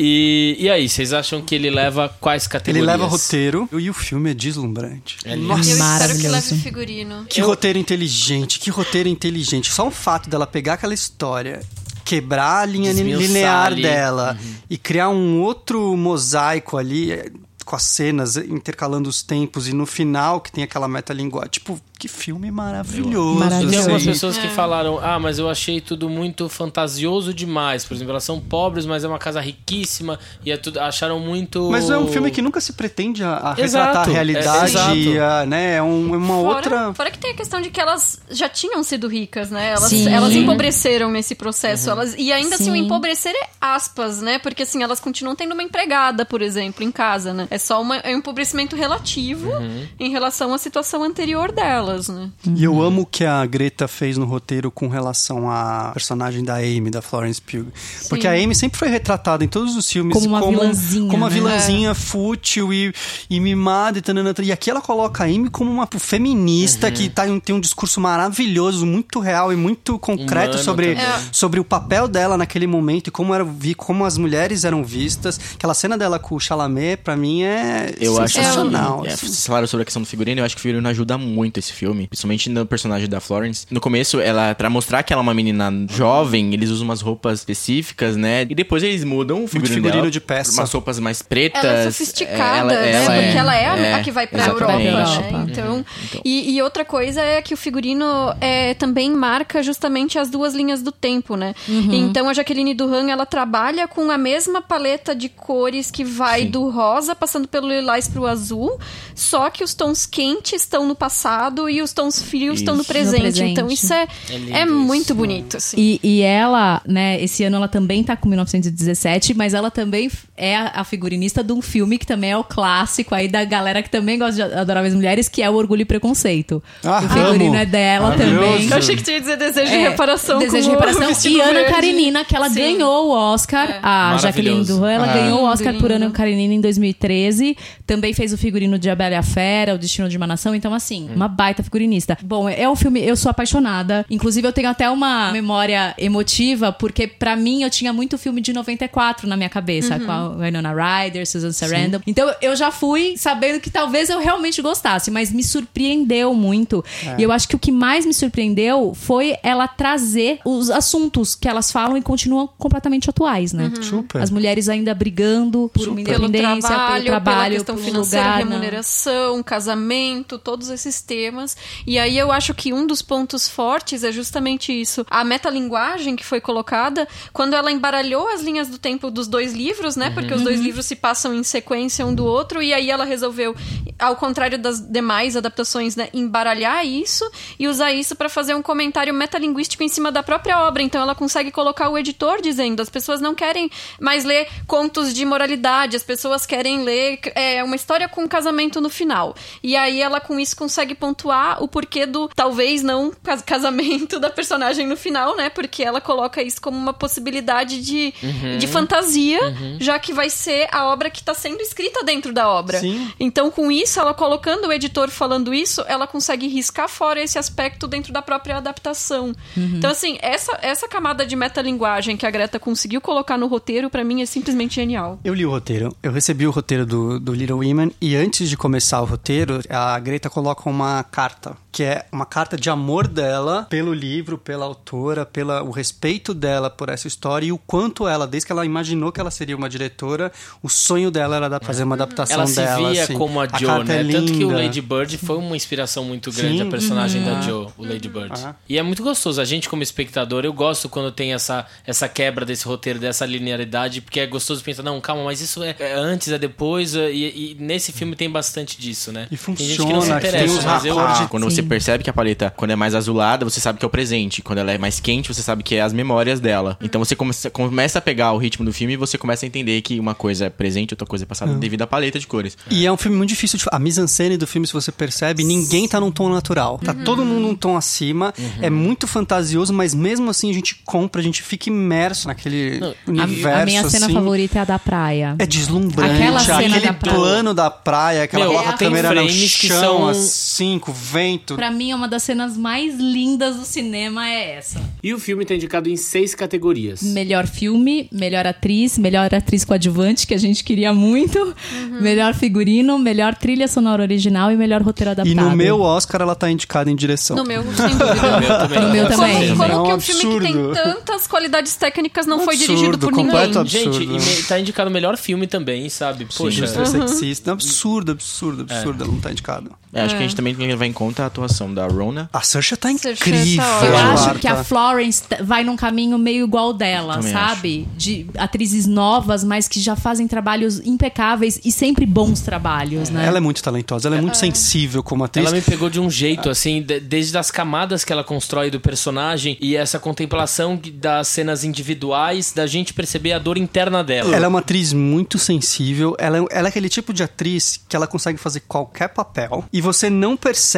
E, 0.01 0.55
e 0.61 0.71
aí, 0.71 0.89
vocês 0.89 1.13
acham 1.13 1.43
que 1.43 1.53
ele 1.57 1.69
leva 1.69 2.09
quais 2.21 2.45
Ele 2.45 2.51
categorias? 2.53 2.87
leva 2.87 3.07
roteiro 3.07 3.69
e 3.73 3.91
o 3.91 3.95
filme 3.95 4.31
é 4.31 4.35
deslumbrante. 4.35 5.17
É 5.25 5.35
lindo. 5.35 5.49
Nossa, 5.49 5.69
Eu 5.71 5.77
espero 5.77 6.19
que 6.21 6.29
leve 6.29 6.55
figurino. 6.61 7.27
que 7.29 7.41
roteiro 7.41 7.79
inteligente, 7.81 8.61
que 8.61 8.71
roteiro 8.71 9.09
inteligente. 9.09 9.73
Só 9.73 9.89
o 9.89 9.91
fato 9.91 10.31
dela 10.31 10.47
pegar 10.47 10.75
aquela 10.75 10.95
história, 10.95 11.63
quebrar 12.09 12.63
a 12.63 12.65
linha 12.65 12.95
Desmiuçar 12.95 13.27
linear 13.27 13.67
ali. 13.67 13.83
dela 13.83 14.39
e 14.71 14.79
criar 14.79 15.11
um 15.11 15.43
outro 15.43 15.95
mosaico 15.95 16.79
ali 16.79 17.13
eh, 17.13 17.31
com 17.67 17.77
as 17.77 17.83
cenas 17.83 18.39
intercalando 18.39 19.11
os 19.11 19.23
tempos 19.23 19.69
e 19.69 19.75
no 19.75 19.85
final 19.85 20.41
que 20.41 20.51
tem 20.51 20.65
aquela 20.65 20.89
metalinguagem. 20.89 21.51
Tipo, 21.51 21.79
que 21.99 22.07
filme 22.07 22.51
maravilhoso. 22.51 23.39
Maravilhoso. 23.41 23.71
Tem 23.71 23.79
algumas 23.81 24.05
pessoas 24.05 24.39
que 24.39 24.47
falaram, 24.49 25.01
ah, 25.03 25.19
mas 25.19 25.39
eu 25.39 25.51
achei 25.51 25.81
tudo 25.81 26.09
muito 26.09 26.49
fantasioso 26.49 27.35
demais. 27.35 27.85
Por 27.85 27.95
exemplo, 27.95 28.13
elas 28.13 28.23
são 28.25 28.39
pobres, 28.39 28.87
mas 28.87 29.03
é 29.03 29.09
uma 29.09 29.19
casa 29.19 29.41
riquíssima 29.41 30.19
e 30.45 30.53
é 30.53 30.57
tudo, 30.57 30.79
acharam 30.81 31.19
muito. 31.19 31.69
Mas 31.71 31.91
é 31.91 31.99
um 31.99 32.07
filme 32.07 32.31
que 32.31 32.41
nunca 32.41 32.61
se 32.61 32.73
pretende 32.75 33.25
a, 33.25 33.55
a 33.57 33.61
Exato, 33.61 33.99
retratar 33.99 34.07
a 34.07 34.11
é, 34.11 34.15
realidade, 34.15 34.71
exato. 34.71 35.23
a, 35.43 35.47
né? 35.47 35.75
É 35.77 35.83
um- 35.83 36.15
é 36.15 36.17
uma 36.19 36.35
Fora, 36.37 36.49
outra. 36.57 36.95
fora 36.95 37.11
que 37.11 37.19
tem 37.19 37.33
a 37.33 37.35
questão 37.35 37.61
de 37.61 37.69
que 37.71 37.81
elas 37.81 38.21
já 38.31 38.49
tinham 38.49 38.83
sido 38.85 39.09
ricas, 39.09 39.51
né? 39.51 39.71
Elas, 39.71 39.89
Sim. 39.91 40.09
elas 40.09 40.33
empobreceram 40.35 41.11
nesse 41.11 41.35
processo. 41.35 41.91
Elas, 41.91 42.15
e 42.17 42.31
ainda 42.33 42.55
assim, 42.55 42.71
o 42.71 42.75
Sim. 42.75 42.79
empobrecer 42.85 43.33
é 43.35 43.49
aspas, 43.61 44.21
né? 44.23 44.39
Porque 44.39 44.63
assim, 44.63 44.83
elas 44.85 45.01
continuam 45.01 45.35
tendo 45.35 45.53
uma 45.53 45.63
empregada, 45.65 46.25
por 46.25 46.43
exemplo, 46.43 46.85
em 46.85 46.93
casa, 46.93 47.35
né? 47.35 47.49
É 47.51 47.59
só 47.59 47.83
uma, 47.83 47.97
é 47.97 48.15
um 48.15 48.19
empobrecimento 48.19 48.77
relativo 48.77 49.51
em 49.99 50.11
relação 50.11 50.55
à 50.55 50.59
situação 50.59 51.03
anterior 51.03 51.51
delas, 51.89 52.09
né? 52.09 52.31
E 52.55 52.65
eu 52.65 52.81
amo 52.83 53.03
o 53.03 53.07
que 53.07 53.25
a 53.25 53.45
Greta 53.47 53.89
fez 53.89 54.17
no 54.17 54.25
roteiro 54.27 54.71
com 54.71 54.89
relação 54.89 55.51
à 55.51 55.91
personagem 55.93 56.45
da 56.45 56.57
Amy, 56.57 56.91
da 56.91 57.03
Florence 57.03 57.41
Pugh. 57.41 57.67
Porque 58.09 58.27
a 58.27 58.33
Amy 58.33 58.55
sempre 58.55 58.79
foi 58.79 58.89
retratada 58.89 59.45
em 59.45 59.49
todos 59.49 59.77
os 59.77 59.91
filmes 59.91 60.15
Como 60.15 60.27
uma 60.29 60.41
vilãzinha, 60.47 61.11
como 61.11 61.17
uma 61.25 61.29
né? 61.29 61.35
vilãzinha 61.35 61.95
fútil 61.95 62.73
e, 62.73 62.93
e 63.29 63.41
mimada 63.41 63.99
e 63.99 64.03
tanana, 64.03 64.35
E 64.43 64.53
aqui 64.53 64.71
ela 64.71 64.81
coloca 64.81 65.25
a 65.25 65.27
Amy 65.27 65.49
como 65.51 65.71
uma 65.71 65.87
feminista 65.99 66.91
que 66.91 67.09
tá, 67.09 67.25
tem 67.43 67.55
um 67.55 67.61
discurso 67.61 68.01
maravilhoso, 68.01 68.85
muito 68.87 69.19
real 69.21 69.53
e 69.53 69.57
muito 69.57 69.99
concreto 69.99 70.49
Humano 70.53 70.65
sobre. 70.65 70.93
É. 70.93 71.21
sobre 71.33 71.61
o 71.61 71.65
papel 71.65 72.07
dela 72.09 72.37
naquele 72.37 72.67
momento 72.67 73.09
e 73.09 73.11
como, 73.11 73.35
era, 73.35 73.45
vi- 73.45 73.75
como 73.75 74.05
as 74.05 74.17
mulheres 74.19 74.65
eram 74.65 74.83
vistas. 74.85 75.39
Aquela 75.55 75.75
cena 75.75 75.97
dela 75.97 76.19
com 76.19 76.35
o 76.35 76.41
Chalamet, 76.41 76.99
pra 77.03 77.17
mim, 77.17 77.43
é 77.43 77.95
Eu 78.01 78.21
acho 78.21 78.35
sensacional. 78.35 79.03
que. 79.03 79.09
É, 79.09 79.13
assim. 79.13 79.27
vocês 79.27 79.47
falaram 79.47 79.67
sobre 79.67 79.83
a 79.83 79.85
questão 79.85 80.03
do 80.03 80.07
figurino, 80.09 80.41
eu 80.41 80.45
acho 80.45 80.55
que 80.55 80.61
o 80.61 80.63
figurino 80.63 80.89
ajuda 80.89 81.17
muito 81.19 81.59
esse 81.59 81.73
filme. 81.79 82.07
Principalmente 82.09 82.51
no 82.51 82.67
personagem 82.67 83.09
da 83.09 83.21
Florence. 83.21 83.67
No 83.71 83.81
começo, 83.81 84.21
ela, 84.21 84.55
pra 84.55 84.69
mostrar 84.69 85.03
que 85.03 85.13
ela 85.13 85.23
é 85.23 85.25
uma 85.25 85.35
menina 85.35 85.73
jovem, 85.91 86.53
eles 86.53 86.71
usam 86.71 86.85
umas 86.85 87.01
roupas 87.01 87.39
específicas, 87.41 88.17
né? 88.17 88.43
E 88.43 88.55
depois 88.55 88.83
eles 88.83 89.05
mudam 89.05 89.45
o 89.45 89.49
figurino, 89.49 89.75
figurino 89.77 89.97
dela 90.01 90.11
de 90.11 90.21
peça. 90.21 90.53
Umas 90.61 90.73
roupas 90.73 90.99
mais 90.99 91.23
pretas. 91.23 91.65
Ela 91.65 91.79
é 91.81 91.91
sofisticada, 91.91 92.59
ela- 92.59 92.81
né? 92.83 92.93
ela 92.93 93.15
é- 93.17 93.23
Porque 93.23 93.39
ela 93.39 93.57
é, 93.57 93.67
a- 93.69 93.77
é, 93.79 93.95
a 93.95 94.03
que 94.03 94.11
vai 94.11 94.27
pra 94.27 94.47
Europa, 94.47 94.79
né? 94.79 95.05
Então, 95.53 95.85
E, 96.25 96.55
e 96.57 96.63
outra 96.63 96.85
coisa 96.85 97.21
é 97.23 97.41
que 97.41 97.55
o 97.55 97.57
figurino 97.57 98.05
é, 98.41 98.75
também 98.75 99.11
marca 99.11 99.63
justamente 99.63 100.19
as 100.19 100.29
duas 100.31 100.55
linhas 100.55 100.83
do 100.83 100.91
tempo, 100.93 101.37
né? 101.37 101.55
Então 101.69 102.29
a 102.29 102.35
Jaqueline 102.35 102.75
Duran, 102.75 103.09
ela 103.11 103.25
trabalha 103.27 103.87
com 103.87 104.11
a 104.11 104.19
mesma 104.19 104.61
paleta 104.61 105.15
de 105.15 105.29
cores 105.29 105.91
que 105.91 106.05
vai 106.05 106.45
do 106.45 106.69
rosa, 106.71 107.15
passando 107.15 107.47
pelo 107.49 107.69
lilás 107.69 108.09
pro 108.09 108.27
azul, 108.27 108.79
só 109.15 109.51
que 109.51 109.63
os 109.63 109.75
tons 109.75 110.07
quentes 110.07 110.63
estão 110.63 110.87
no 110.87 110.95
passado 110.95 111.68
e 111.69 111.83
os 111.83 111.93
tons 111.93 112.23
frios 112.23 112.59
estão 112.61 112.75
no 112.75 112.83
Isso. 112.83 112.91
presente. 112.93 113.17
No 113.17 113.23
presente. 113.23 113.51
Então 113.53 113.69
isso 113.69 113.93
é, 113.93 114.07
É 114.31 114.61
é 114.61 114.65
isso. 114.65 114.75
muito 114.75 115.15
bonito, 115.15 115.57
assim. 115.57 115.77
E, 115.79 116.01
e 116.03 116.21
ela, 116.23 116.81
né, 116.87 117.23
esse 117.23 117.45
ano 117.45 117.57
ela 117.57 117.69
também 117.69 118.03
tá 118.05 118.17
com 118.17 118.29
1917, 118.29 119.35
mas 119.35 119.55
ela 119.55 119.71
também 119.71 120.11
é 120.37 120.57
a, 120.57 120.85
figurinista 120.85 121.43
de 121.43 121.53
um 121.53 121.61
filme 121.61 121.99
que 121.99 122.07
também 122.07 122.31
é 122.31 122.37
o 122.37 122.45
clássico 122.45 123.15
aí 123.15 123.29
da 123.29 123.45
galera 123.45 123.83
que 123.83 123.91
também 123.91 124.19
gosta 124.19 124.35
de 124.49 124.55
Adoráveis 124.55 124.95
Mulheres, 124.95 125.29
que 125.29 125.43
é 125.43 125.51
o 125.51 125.55
Orgulho 125.55 125.83
e 125.83 125.85
Preconceito. 125.85 126.63
Ah, 126.85 126.99
o 127.05 127.09
figurino 127.09 127.47
amo. 127.53 127.55
é 127.57 127.67
dela 127.67 128.09
Maravilhoso. 128.11 128.53
também. 128.53 128.69
Eu 128.71 128.77
achei 128.77 128.97
que 128.97 129.03
tinha 129.03 129.17
ia 129.17 129.21
dizer 129.21 129.37
desejo 129.37 129.71
de 129.71 129.77
É, 129.77 129.89
reparação. 129.91 130.39
Desejo 130.39 130.71
com 130.71 130.77
de 130.77 130.87
reparação. 130.87 131.31
E 131.31 131.41
Ana 131.41 131.53
verde. 131.55 131.73
Karenina, 131.73 132.25
que 132.25 132.35
ela 132.37 132.49
Sim. 132.49 132.55
ganhou 132.55 133.09
o 133.09 133.11
Oscar. 133.11 133.81
A 133.83 134.17
Jacqueline. 134.19 134.65
Duran, 134.65 134.91
ela 134.91 135.11
Ah. 135.11 135.15
ganhou 135.15 135.41
o 135.41 135.45
Oscar 135.45 135.75
por. 135.75 135.91
Ana 135.93 136.11
Karenina 136.11 136.55
em 136.55 136.61
2013. 136.61 137.57
Também 137.87 138.13
fez 138.13 138.33
o 138.33 138.39
figurino 138.39 138.79
de 138.79 138.89
A 138.91 138.95
Bela 138.95 139.15
e 139.15 139.17
a 139.17 139.23
Fera, 139.23 139.75
O 139.75 139.79
Destino 139.79 140.09
de 140.09 140.17
uma 140.17 140.27
Nação. 140.27 140.55
Então, 140.55 140.73
assim, 140.75 141.09
uma 141.15 141.27
baita 141.29 141.58
figurinista. 141.63 142.17
Bom, 142.23 142.49
é 142.49 142.69
um 142.69 142.77
filme, 142.77 143.01
eu 143.01 143.17
sou 143.17 143.31
apaixonada. 143.31 144.05
Inclusive, 144.11 144.47
eu 144.47 144.53
tenho 144.53 144.69
até 144.69 144.89
uma 144.91 145.33
memória 145.33 145.95
emotiva, 145.99 146.73
porque 146.73 147.07
pra 147.07 147.37
mim 147.37 147.63
eu 147.63 147.71
tinha 147.71 147.93
muito 147.93 148.19
filme 148.19 148.41
de 148.41 148.53
94 148.53 149.27
na 149.29 149.37
minha 149.37 149.49
cabeça, 149.49 149.99
com 150.01 150.11
a 150.11 150.29
Winona 150.31 150.73
Ryder, 150.73 151.27
Susan 151.27 151.53
Sarandon. 151.53 152.01
Então, 152.07 152.33
eu 152.41 152.55
já 152.57 152.71
fui 152.71 153.17
sabendo 153.17 153.61
que 153.61 153.71
talvez 153.71 154.09
eu 154.09 154.19
realmente 154.19 154.61
gostasse, 154.63 155.11
mas 155.11 155.33
me 155.33 155.43
surpreendeu 155.43 156.35
muito. 156.35 156.85
E 157.17 157.23
eu 157.23 157.33
acho 157.33 157.49
que 157.49 157.57
o 157.57 157.59
que 157.59 157.73
mais 157.73 158.05
me 158.05 158.15
surpreendeu 158.15 158.93
foi 158.95 159.37
ela 159.43 159.67
trazer 159.69 160.41
os 160.45 160.71
assuntos 160.71 161.35
que 161.35 161.49
elas 161.49 161.71
falam 161.71 161.97
e 161.97 162.03
continuam 162.03 162.49
completamente 162.59 163.09
atuais, 163.11 163.53
né? 163.53 163.73
Super. 163.81 164.23
As 164.23 164.31
mulheres 164.31 164.69
ainda 164.69 164.95
brigando 164.95 165.71
por 165.73 165.89
uma 165.89 166.03
pelo 166.03 166.27
independência, 166.27 166.69
trabalho, 166.69 166.95
pelo 166.95 167.07
trabalho, 167.07 167.39
pela 167.39 167.51
questão 167.51 167.75
um 167.75 167.79
financeira, 167.79 168.25
lugar, 168.27 168.45
não. 168.45 168.51
remuneração, 168.53 169.43
casamento, 169.43 170.39
todos 170.39 170.69
esses 170.71 171.01
temas. 171.03 171.48
E 171.87 171.99
aí 171.99 172.17
eu 172.19 172.33
acho 172.33 172.55
que 172.55 172.73
um 172.73 172.87
dos 172.87 173.03
pontos 173.03 173.49
fortes 173.49 174.05
é 174.05 174.13
justamente 174.13 174.73
isso. 174.73 175.07
A 175.11 175.25
metalinguagem 175.25 176.17
que 176.17 176.25
foi 176.25 176.41
colocada, 176.41 177.09
quando 177.33 177.55
ela 177.55 177.71
embaralhou 177.71 178.29
as 178.29 178.41
linhas 178.41 178.69
do 178.69 178.79
tempo 178.79 179.11
dos 179.11 179.27
dois 179.29 179.53
livros, 179.53 179.97
né? 179.97 180.11
Porque 180.11 180.35
os 180.35 180.43
dois 180.43 180.61
livros 180.61 180.87
se 180.87 180.97
passam 180.97 181.35
em 181.35 181.43
sequência 181.43 182.07
um 182.07 182.15
do 182.15 182.25
outro, 182.25 182.63
e 182.63 182.73
aí 182.73 182.91
ela 182.91 183.05
resolveu, 183.05 183.55
ao 183.99 184.17
contrário 184.17 184.59
das 184.59 184.81
demais 184.81 185.37
adaptações, 185.37 185.97
né, 185.97 186.09
embaralhar 186.13 186.85
isso 186.87 187.29
e 187.59 187.69
usar 187.69 187.93
isso 187.93 188.15
para 188.17 188.29
fazer 188.29 188.55
um 188.55 188.63
comentário 188.63 189.13
metalinguístico 189.13 189.83
em 189.83 189.89
cima 189.89 190.11
da 190.11 190.23
própria 190.23 190.61
obra. 190.67 190.83
Então 190.83 191.01
ela 191.01 191.15
consegue 191.15 191.51
colocar 191.51 191.89
o 191.89 191.99
editor 191.99 192.41
dizendo: 192.41 192.81
as 192.81 192.89
pessoas 192.89 193.21
não 193.21 193.35
querem 193.35 193.71
mais 194.01 194.25
ler 194.25 194.49
contos 194.67 195.13
de 195.13 195.25
moralidade, 195.25 195.97
as 195.97 196.03
pessoas 196.03 196.47
querem 196.47 196.83
ler 196.83 197.21
é, 197.35 197.63
uma 197.63 197.77
história 197.77 198.09
com 198.09 198.23
um 198.23 198.29
casamento 198.29 198.81
no 198.81 198.89
final. 198.89 199.35
E 199.63 199.77
aí 199.77 200.01
ela 200.01 200.21
com 200.21 200.39
isso 200.39 200.57
consegue 200.57 200.95
pontuar 200.95 201.38
o 201.61 201.69
porquê 201.69 202.07
do 202.07 202.29
talvez 202.35 202.83
não 202.83 203.13
cas- 203.23 203.43
casamento 203.43 204.19
da 204.19 204.31
personagem 204.31 204.87
no 204.87 204.97
final, 204.97 205.37
né? 205.37 205.49
Porque 205.51 205.83
ela 205.83 206.01
coloca 206.01 206.43
isso 206.43 206.61
como 206.61 206.77
uma 206.77 206.93
possibilidade 206.93 207.81
de, 207.81 208.13
de 208.59 208.67
fantasia, 208.67 209.41
já 209.79 209.99
que 209.99 210.13
vai 210.13 210.31
ser 210.31 210.69
a 210.73 210.87
obra 210.87 211.11
que 211.11 211.21
está 211.21 211.35
sendo 211.35 211.61
escrita 211.61 212.05
dentro 212.05 212.33
da 212.33 212.49
obra. 212.49 212.79
Sim. 212.81 213.11
Então, 213.19 213.51
com 213.51 213.71
isso, 213.71 213.99
ela 214.01 214.15
colocando 214.15 214.67
o 214.69 214.73
editor 214.73 215.09
falando 215.11 215.53
isso, 215.55 215.85
ela 215.87 216.07
consegue 216.07 216.47
riscar 216.49 216.89
fora 216.89 217.21
esse 217.21 217.39
aspecto 217.39 217.87
dentro 217.87 218.13
da 218.13 218.23
própria 218.23 218.57
adaptação. 218.57 219.35
Então, 219.57 219.91
assim, 219.91 220.19
essa, 220.21 220.59
essa 220.63 220.89
camada 220.89 221.25
de 221.27 221.35
metalinguagem 221.37 222.17
que 222.17 222.27
a 222.27 222.31
Greta 222.31 222.59
conseguiu 222.59 223.01
colocar 223.01 223.37
no 223.37 223.47
roteiro, 223.47 223.91
pra 223.91 224.05
mim, 224.05 224.23
é 224.23 224.27
simplesmente 224.27 224.75
genial. 224.75 225.19
Eu 225.25 225.35
li 225.35 225.45
o 225.45 225.51
roteiro, 225.51 225.95
eu 226.03 226.13
recebi 226.13 226.47
o 226.47 226.51
roteiro 226.51 226.85
do, 226.87 227.19
do 227.21 227.33
Little 227.35 227.59
Women 227.59 227.93
e 228.01 228.15
antes 228.17 228.49
de 228.49 228.57
começar 228.57 229.01
o 229.01 229.05
roteiro, 229.05 229.61
a 229.69 229.99
Greta 229.99 230.31
coloca 230.31 230.69
uma 230.69 231.03
carta, 231.19 231.57
que 231.73 231.83
é 231.83 232.07
uma 232.13 232.25
carta 232.25 232.57
de 232.57 232.71
amor 232.71 233.09
dela 233.09 233.67
pelo 233.69 233.93
livro, 233.93 234.39
pela 234.39 234.65
autora, 234.65 235.27
pela 235.27 235.65
o 235.65 235.73
respeito 235.73 236.33
dela 236.33 236.71
por 236.71 236.89
essa 236.89 237.09
história 237.09 237.47
e 237.47 237.51
o 237.51 237.59
quanto 237.59 238.07
ela, 238.07 238.25
desde 238.25 238.47
que 238.47 238.53
ela 238.53 238.65
imaginou 238.65 239.11
que 239.11 239.21
ela 239.21 239.31
seria 239.33 239.57
uma 239.57 239.69
diretora, 239.69 240.31
o 240.63 240.69
sonho 240.69 241.11
dela 241.11 241.35
era 241.35 241.49
da- 241.51 241.59
fazer 241.59 241.83
uma 241.83 241.97
adaptação 241.97 242.37
Ela 242.37 242.47
se 242.47 242.55
dela. 242.55 242.91
via 242.93 243.03
assim. 243.03 243.15
como 243.15 243.41
a 243.41 243.49
Joe, 243.49 243.67
carta 243.67 243.85
né? 243.85 244.09
é 244.09 244.13
Tanto 244.13 244.33
que 244.33 244.45
o. 244.45 244.51
Lady 244.53 244.81
Bird 244.81 245.19
foi 245.19 245.37
uma 245.39 245.57
inspiração 245.57 246.05
muito 246.05 246.31
grande, 246.31 246.59
Sim. 246.59 246.69
a 246.69 246.71
personagem 246.71 247.25
da 247.25 247.33
Uhum. 247.33 247.43
Joe, 247.43 247.67
o 247.77 247.85
Lady 247.85 248.09
Bird. 248.09 248.33
Ah. 248.45 248.55
E 248.69 248.79
é 248.79 248.83
muito 248.85 249.03
gostoso. 249.03 249.41
A 249.41 249.45
gente, 249.45 249.69
como 249.69 249.83
espectador, 249.83 250.45
eu 250.45 250.53
gosto 250.53 250.89
quando 250.89 251.11
tem 251.11 251.33
essa, 251.35 251.67
essa 251.85 252.09
quebra 252.09 252.47
desse 252.47 252.65
roteiro, 252.65 253.01
dessa 253.01 253.27
linearidade, 253.27 254.03
porque 254.03 254.21
é 254.21 254.27
gostoso 254.29 254.63
pensar, 254.63 254.85
não, 254.85 255.01
calma, 255.01 255.25
mas 255.25 255.41
isso 255.41 255.65
é, 255.65 255.75
é 255.81 255.95
antes, 255.95 256.29
é 256.31 256.39
depois, 256.39 256.95
é- 256.95 257.11
e, 257.11 257.53
e 257.53 257.57
nesse 257.59 257.91
filme 257.91 258.15
tem 258.15 258.31
bastante 258.31 258.81
disso, 258.81 259.11
né? 259.11 259.27
E 259.33 259.37
Tem 259.37 259.57
gente 259.57 259.79
que 259.79 259.93
não 259.93 260.01
se 260.01 260.07
funciona, 260.09 260.21
tem 260.21 260.29
interessa, 260.31 260.59
os 260.59 260.65
mas 260.65 260.85
eu 260.85 261.08
Ford. 261.17 261.29
Quando 261.29 261.51
Sim. 261.51 261.57
você 261.57 261.63
percebe 261.63 262.05
que 262.05 262.11
a 262.11 262.13
paleta, 262.13 262.53
quando 262.57 262.71
é 262.71 262.77
mais 262.77 262.95
azulada, 262.95 263.45
você 263.45 263.61
sabe 263.61 263.79
que 263.79 263.85
é 263.85 263.89
o 263.89 263.91
presente. 263.91 264.43
Quando 264.43 264.59
ela 264.59 264.73
é 264.73 264.79
mais 264.79 265.01
quente, 265.01 265.33
você 265.33 265.43
sabe 265.43 265.63
que 265.63 265.75
é 265.75 265.81
as 265.83 265.93
memórias 265.93 266.41
dela. 266.41 266.77
Então 266.81 267.03
você 267.05 267.15
começa, 267.17 267.51
começa 267.51 267.99
a 267.99 268.03
pegar 268.03 268.33
o 268.33 268.39
ritmo 268.39 268.65
do 268.65 268.73
filme 268.73 268.95
e 268.95 268.97
você 268.97 269.17
começa 269.19 269.45
a 269.45 269.49
entender 269.49 269.81
que 269.83 269.99
uma 269.99 270.15
coisa 270.15 270.47
é 270.47 270.51
presente, 270.51 270.95
outra 270.95 271.07
coisa 271.07 271.25
é 271.25 271.27
passada, 271.27 271.53
devido 271.55 271.83
à 271.83 271.87
paleta 271.87 272.19
de 272.19 272.27
cores. 272.27 272.57
E 272.71 272.87
é 272.87 272.93
um 272.93 272.97
filme 272.97 273.17
muito 273.17 273.31
difícil 273.31 273.59
de 273.59 273.65
A 273.71 273.79
mise-en-scène 273.79 274.37
do 274.37 274.47
filme, 274.47 274.67
se 274.67 274.73
você 274.73 274.91
percebe, 274.91 275.45
ninguém 275.45 275.87
tá 275.89 276.01
num 276.01 276.11
tom 276.11 276.29
natural. 276.29 276.79
Tá 276.79 276.95
todo 276.95 277.25
mundo 277.25 277.41
num 277.41 277.55
tom 277.55 277.77
acima. 277.77 278.33
É 278.61 278.71
muito 278.71 279.07
fantasioso, 279.07 279.73
mas 279.73 279.95
mesmo 279.95 280.31
assim 280.31 280.51
a 280.51 280.55
gente 280.55 280.75
compra, 280.85 281.21
a 281.21 281.25
gente 281.25 281.43
fica 281.43 281.69
imerso 281.69 282.29
naquele 282.29 282.81
universo. 283.07 283.63
a 283.63 283.65
minha 283.65 283.89
cena 283.89 284.07
assim. 284.07 284.15
favorita 284.15 284.59
é 284.59 284.63
a 284.63 284.65
da 284.65 284.79
praia. 284.79 285.37
É 285.39 285.47
deslumbrante. 285.47 286.15
Aquela 286.15 286.41
cena 286.41 286.59
aquele 286.59 286.81
da 286.81 286.93
praia. 286.93 287.17
plano 287.17 287.55
da 287.55 287.71
praia, 287.71 288.23
aquela 288.25 288.45
Meu, 288.45 288.53
coloca 288.55 288.71
a 288.71 288.79
câmera 288.79 289.15
no 289.15 289.29
chão, 289.31 289.81
são- 289.81 290.09
assim, 290.09 290.79
com 290.79 290.93
vento. 290.99 291.55
Pra 291.57 291.71
mim, 291.71 291.91
é 291.91 291.95
uma 291.95 292.09
das 292.09 292.23
cenas 292.23 292.57
mais 292.57 292.97
lindas 292.99 293.57
do 293.57 293.65
cinema 293.65 294.29
é 294.29 294.57
essa. 294.57 294.81
E 295.03 295.15
o 295.15 295.19
filme 295.19 295.45
tá 295.45 295.55
indicado 295.55 295.89
em 295.89 295.97
seis 295.97 296.35
categorias. 296.35 297.03
Melhor 297.03 297.47
filme, 297.47 298.09
melhor 298.13 298.47
atriz, 298.47 298.99
melhor 298.99 299.33
atriz 299.35 299.65
coadjuvante, 299.65 300.27
que 300.27 300.35
a 300.35 300.39
gente 300.39 300.65
queria 300.65 300.93
muito, 300.93 301.39
Uhum. 301.39 302.01
melhor 302.01 302.35
figurino, 302.35 302.99
melhor 302.99 303.35
trilha 303.35 303.69
sonora 303.69 304.03
original 304.03 304.51
e 304.51 304.57
melhor 304.57 304.83
roteiro 304.83 305.11
adaptado. 305.13 305.33
E 305.47 305.51
no 305.51 305.57
meu 305.57 305.81
Oscar 305.81 306.21
ela 306.23 306.35
tá 306.35 306.51
indicada 306.51 306.91
em 306.91 306.97
direção. 306.97 307.37
No 307.37 307.45
meu, 307.45 307.63
sem 307.75 307.89
dúvida. 307.89 308.39
meu 308.41 308.59
também. 308.59 308.81
No 308.83 308.91
meu 308.93 309.05
Como, 309.07 309.17
também. 309.17 309.49
como 309.51 309.63
É 309.65 309.77
um 309.77 309.85
que 309.85 309.93
um 309.93 310.01
filme 310.01 310.39
que 310.47 310.53
tem 310.53 310.73
tantas 310.75 311.27
qualidades 311.27 311.77
técnicas 311.77 312.27
não 312.27 312.41
foi 312.41 312.55
Absurdo, 312.55 312.75
dirigido 312.77 312.99
por 312.99 313.13
ninguém? 313.13 313.27
completo 313.27 313.59
absurdo. 313.59 313.93
Gente, 314.19 314.41
e 314.41 314.43
tá 314.45 314.59
indicado 314.59 314.91
o 314.91 314.93
melhor 314.93 315.17
filme 315.17 315.47
também, 315.47 315.89
sabe? 315.89 316.27
Poxa. 316.27 316.59
Indústria 316.59 316.87
sexista. 316.87 317.53
Absurdo, 317.53 318.13
absurdo, 318.13 318.63
absurdo. 318.63 319.05
Ela 319.05 319.13
não 319.13 319.21
tá 319.21 319.31
indicado. 319.31 319.71
É, 319.93 320.03
acho 320.03 320.15
que 320.15 320.19
a 320.23 320.27
gente 320.27 320.37
também 320.37 320.55
tem 320.55 320.67
que 320.67 320.73
levar 320.73 320.87
em 320.89 320.93
conta 320.93 321.23
a 321.23 321.27
atuação 321.27 321.73
da 321.73 321.87
Rona. 321.87 322.29
A 322.33 322.41
Saoirse 322.43 322.77
tá 322.77 322.89
Saoirse 322.89 323.13
incrível. 323.23 323.65
tá 323.65 323.87
Eu 323.87 323.97
acho 323.97 324.25
Marta. 324.25 324.39
que 324.41 324.47
a 324.49 324.65
Florence 324.65 325.23
t- 325.23 325.43
vai 325.43 325.63
num 325.65 325.77
caminho 325.77 326.19
meio 326.19 326.45
igual 326.45 326.73
dela, 326.73 327.15
Também 327.17 327.33
sabe? 327.33 327.89
De 327.97 328.27
atrizes 328.37 328.87
novas, 328.87 329.45
mas 329.45 329.69
que 329.69 329.81
já 329.81 329.95
fazem 329.95 330.27
trabalhos 330.27 330.81
impecáveis 330.85 331.61
e 331.65 331.71
sempre 331.71 332.05
bons 332.07 332.41
trabalhos, 332.41 333.11
né? 333.11 333.27
Ela 333.27 333.39
é 333.39 333.41
muito 333.41 333.63
talentosa, 333.63 334.09
ela 334.09 334.17
é 334.17 334.21
muito 334.21 334.37
sensível 334.37 335.03
como 335.03 335.25
atriz. 335.25 335.47
Ela 335.47 335.55
me 335.55 335.63
pegou 335.63 335.89
de 335.91 336.01
um 336.01 336.11
jeito, 336.11 336.49
assim, 336.51 336.83
de- 336.83 337.01
desde 337.01 337.37
as 337.39 337.51
camadas 337.51 338.05
que 338.05 338.13
ela 338.13 338.25
constrói 338.25 338.71
do 338.71 338.81
personagem 338.81 339.57
e 339.61 339.77
essa 339.77 339.99
contemplação 339.99 340.81
das 340.95 341.29
cenas 341.29 341.65
individuais, 341.65 342.53
da 342.53 342.67
gente 342.67 342.93
perceber 342.95 343.33
a 343.33 343.39
dor 343.39 343.59
interna 343.59 344.03
dela. 344.03 344.35
Ela 344.35 344.47
é 344.47 344.49
uma 344.49 344.61
atriz 344.61 344.93
muito 344.93 345.39
sensível. 345.39 346.15
Ela, 346.19 346.39
é- 346.39 346.45
ela 346.51 346.69
é 346.69 346.71
aquele 346.71 346.89
tipo 346.89 347.13
de 347.13 347.23
atriz 347.23 347.81
que 347.89 347.95
ela 347.97 348.07
consegue 348.07 348.39
fazer 348.39 348.61
qualquer 348.61 349.09
papel 349.09 349.65
e 349.73 349.81
você 349.81 350.09
não 350.11 350.37
percebe 350.37 350.78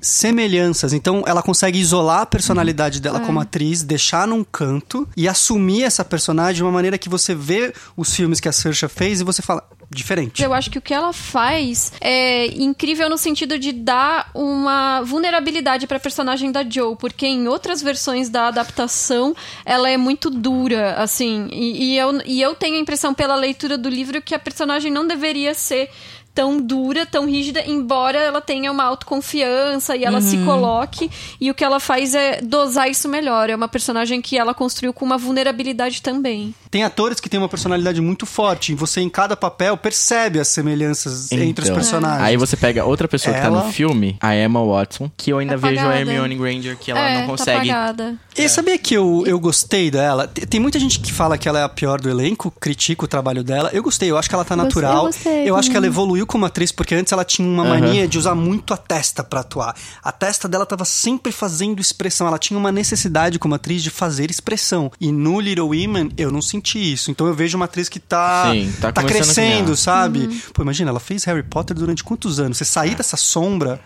semelhanças. 0.00 0.92
Então, 0.92 1.24
ela 1.26 1.42
consegue 1.42 1.78
isolar 1.78 2.22
a 2.22 2.26
personalidade 2.26 3.00
dela 3.00 3.20
como 3.20 3.40
atriz, 3.40 3.82
deixar 3.82 4.26
num 4.26 4.44
canto 4.44 5.08
e 5.16 5.28
assumir 5.28 5.82
essa 5.82 6.04
personagem 6.04 6.56
de 6.56 6.62
uma 6.62 6.72
maneira 6.72 6.98
que 6.98 7.08
você 7.08 7.34
vê 7.34 7.72
os 7.96 8.14
filmes 8.14 8.40
que 8.40 8.48
a 8.48 8.52
Saoirse 8.52 8.88
fez 8.88 9.20
e 9.20 9.24
você 9.24 9.42
fala 9.42 9.62
diferente. 9.90 10.42
Eu 10.42 10.52
acho 10.52 10.70
que 10.70 10.78
o 10.78 10.82
que 10.82 10.92
ela 10.92 11.12
faz 11.12 11.92
é 12.00 12.46
incrível 12.60 13.08
no 13.08 13.16
sentido 13.16 13.58
de 13.58 13.72
dar 13.72 14.30
uma 14.34 15.02
vulnerabilidade 15.02 15.86
pra 15.86 16.00
personagem 16.00 16.50
da 16.50 16.68
Joe, 16.68 16.96
porque 16.96 17.26
em 17.26 17.46
outras 17.48 17.82
versões 17.82 18.28
da 18.28 18.48
adaptação 18.48 19.34
ela 19.64 19.88
é 19.88 19.96
muito 19.96 20.30
dura, 20.30 20.94
assim. 20.96 21.48
E, 21.52 21.92
e 21.92 21.98
eu, 21.98 22.20
e 22.24 22.42
eu 22.42 22.54
tenho 22.54 22.76
a 22.76 22.80
impressão 22.80 23.14
pela 23.14 23.36
leitura 23.36 23.78
do 23.78 23.88
livro 23.88 24.20
que 24.20 24.34
a 24.34 24.38
personagem 24.38 24.90
não 24.90 25.06
deveria 25.06 25.54
ser 25.54 25.90
tão 26.36 26.60
dura, 26.60 27.06
tão 27.06 27.24
rígida, 27.24 27.64
embora 27.66 28.18
ela 28.18 28.42
tenha 28.42 28.70
uma 28.70 28.84
autoconfiança 28.84 29.96
e 29.96 30.04
ela 30.04 30.20
se 30.20 30.36
coloque. 30.44 31.10
E 31.40 31.50
o 31.50 31.54
que 31.54 31.64
ela 31.64 31.80
faz 31.80 32.14
é 32.14 32.42
dosar 32.42 32.90
isso 32.90 33.08
melhor. 33.08 33.48
É 33.48 33.56
uma 33.56 33.68
personagem 33.68 34.20
que 34.20 34.36
ela 34.36 34.52
construiu 34.52 34.92
com 34.92 35.02
uma 35.02 35.16
vulnerabilidade 35.16 36.02
também. 36.02 36.54
Tem 36.76 36.84
atores 36.84 37.18
que 37.20 37.28
têm 37.30 37.40
uma 37.40 37.48
personalidade 37.48 38.02
muito 38.02 38.26
forte. 38.26 38.72
E 38.72 38.74
você, 38.74 39.00
em 39.00 39.08
cada 39.08 39.34
papel, 39.34 39.78
percebe 39.78 40.38
as 40.38 40.48
semelhanças 40.48 41.32
entre 41.32 41.62
os 41.64 41.70
Então, 41.70 41.74
personagens. 41.74 42.22
Aí 42.22 42.36
você 42.36 42.54
pega 42.54 42.84
outra 42.84 43.08
pessoa 43.08 43.34
que 43.34 43.40
tá 43.40 43.46
Ela- 43.46 43.64
no 43.64 43.72
filme, 43.72 44.18
a 44.20 44.36
Emma 44.36 44.62
Watson, 44.62 45.10
que 45.16 45.30
eu 45.30 45.38
ainda 45.38 45.54
É 45.54 45.56
vejo 45.56 45.86
a. 45.86 45.98
Hermione 45.98 46.34
Granger, 46.34 46.76
que 46.76 46.90
ela 46.90 47.00
é, 47.00 47.20
não 47.20 47.26
consegue. 47.28 47.68
Tá. 47.70 47.94
E 48.36 48.46
sabia 48.50 48.76
que 48.76 48.92
eu, 48.92 49.24
eu 49.26 49.40
gostei 49.40 49.90
dela? 49.90 50.28
Tem 50.28 50.44
tem 50.56 50.60
muita 50.60 50.78
gente 50.78 51.00
que 51.00 51.10
fala 51.12 51.38
que 51.38 51.48
ela 51.48 51.60
é 51.60 51.62
a 51.62 51.68
pior 51.68 51.98
do 52.00 52.10
elenco, 52.10 52.50
critica 52.50 53.04
o 53.06 53.08
trabalho 53.08 53.42
dela. 53.44 53.70
Eu 53.72 53.82
gostei, 53.82 54.10
eu 54.10 54.18
acho 54.18 54.28
que 54.28 54.34
ela 54.34 54.44
tá 54.44 54.54
Gostei, 54.54 54.66
natural. 54.82 54.96
eu 55.04 55.06
gostei 55.12 55.50
acho 55.50 55.70
que 55.70 55.76
ela 55.78 55.86
evoluiu 55.86 56.26
como 56.26 56.44
atriz, 56.44 56.72
porque 56.72 56.94
antes 56.94 57.10
ela 57.12 57.24
tinha 57.24 57.46
uma 57.48 57.62
mania 57.64 58.06
de 58.08 58.18
usar 58.18 58.34
muito 58.34 58.74
a 58.74 58.76
testa 58.76 59.22
pra 59.24 59.40
atuar. 59.40 59.74
A 60.02 60.12
testa 60.12 60.46
dela 60.48 60.64
tava 60.66 60.84
sempre 60.84 61.30
fazendo 61.32 61.80
expressão. 61.80 62.26
Ela 62.26 62.38
tinha 62.38 62.58
uma 62.58 62.70
necessidade 62.72 63.38
como 63.38 63.54
atriz 63.54 63.82
de 63.82 63.88
fazer 63.90 64.30
expressão. 64.30 64.90
E 65.00 65.10
no 65.12 65.40
Little 65.40 65.68
Women, 65.68 66.10
eu 66.18 66.30
não 66.30 66.40
senti 66.42 66.65
isso. 66.74 67.10
Então 67.10 67.26
eu 67.26 67.34
vejo 67.34 67.56
uma 67.56 67.66
atriz 67.66 67.88
que 67.88 68.00
tá, 68.00 68.50
Sim, 68.52 68.72
tá 68.80 68.88
a 68.88 68.92
crescendo, 68.92 69.76
sabe? 69.76 70.42
Pô, 70.52 70.62
imagina, 70.62 70.90
ela 70.90 71.00
fez 71.00 71.24
Harry 71.24 71.42
Potter 71.42 71.76
durante 71.76 72.02
quantos 72.02 72.40
anos? 72.40 72.58
Você 72.58 72.64
sair 72.64 72.94
dessa 72.94 73.16
sombra. 73.16 73.80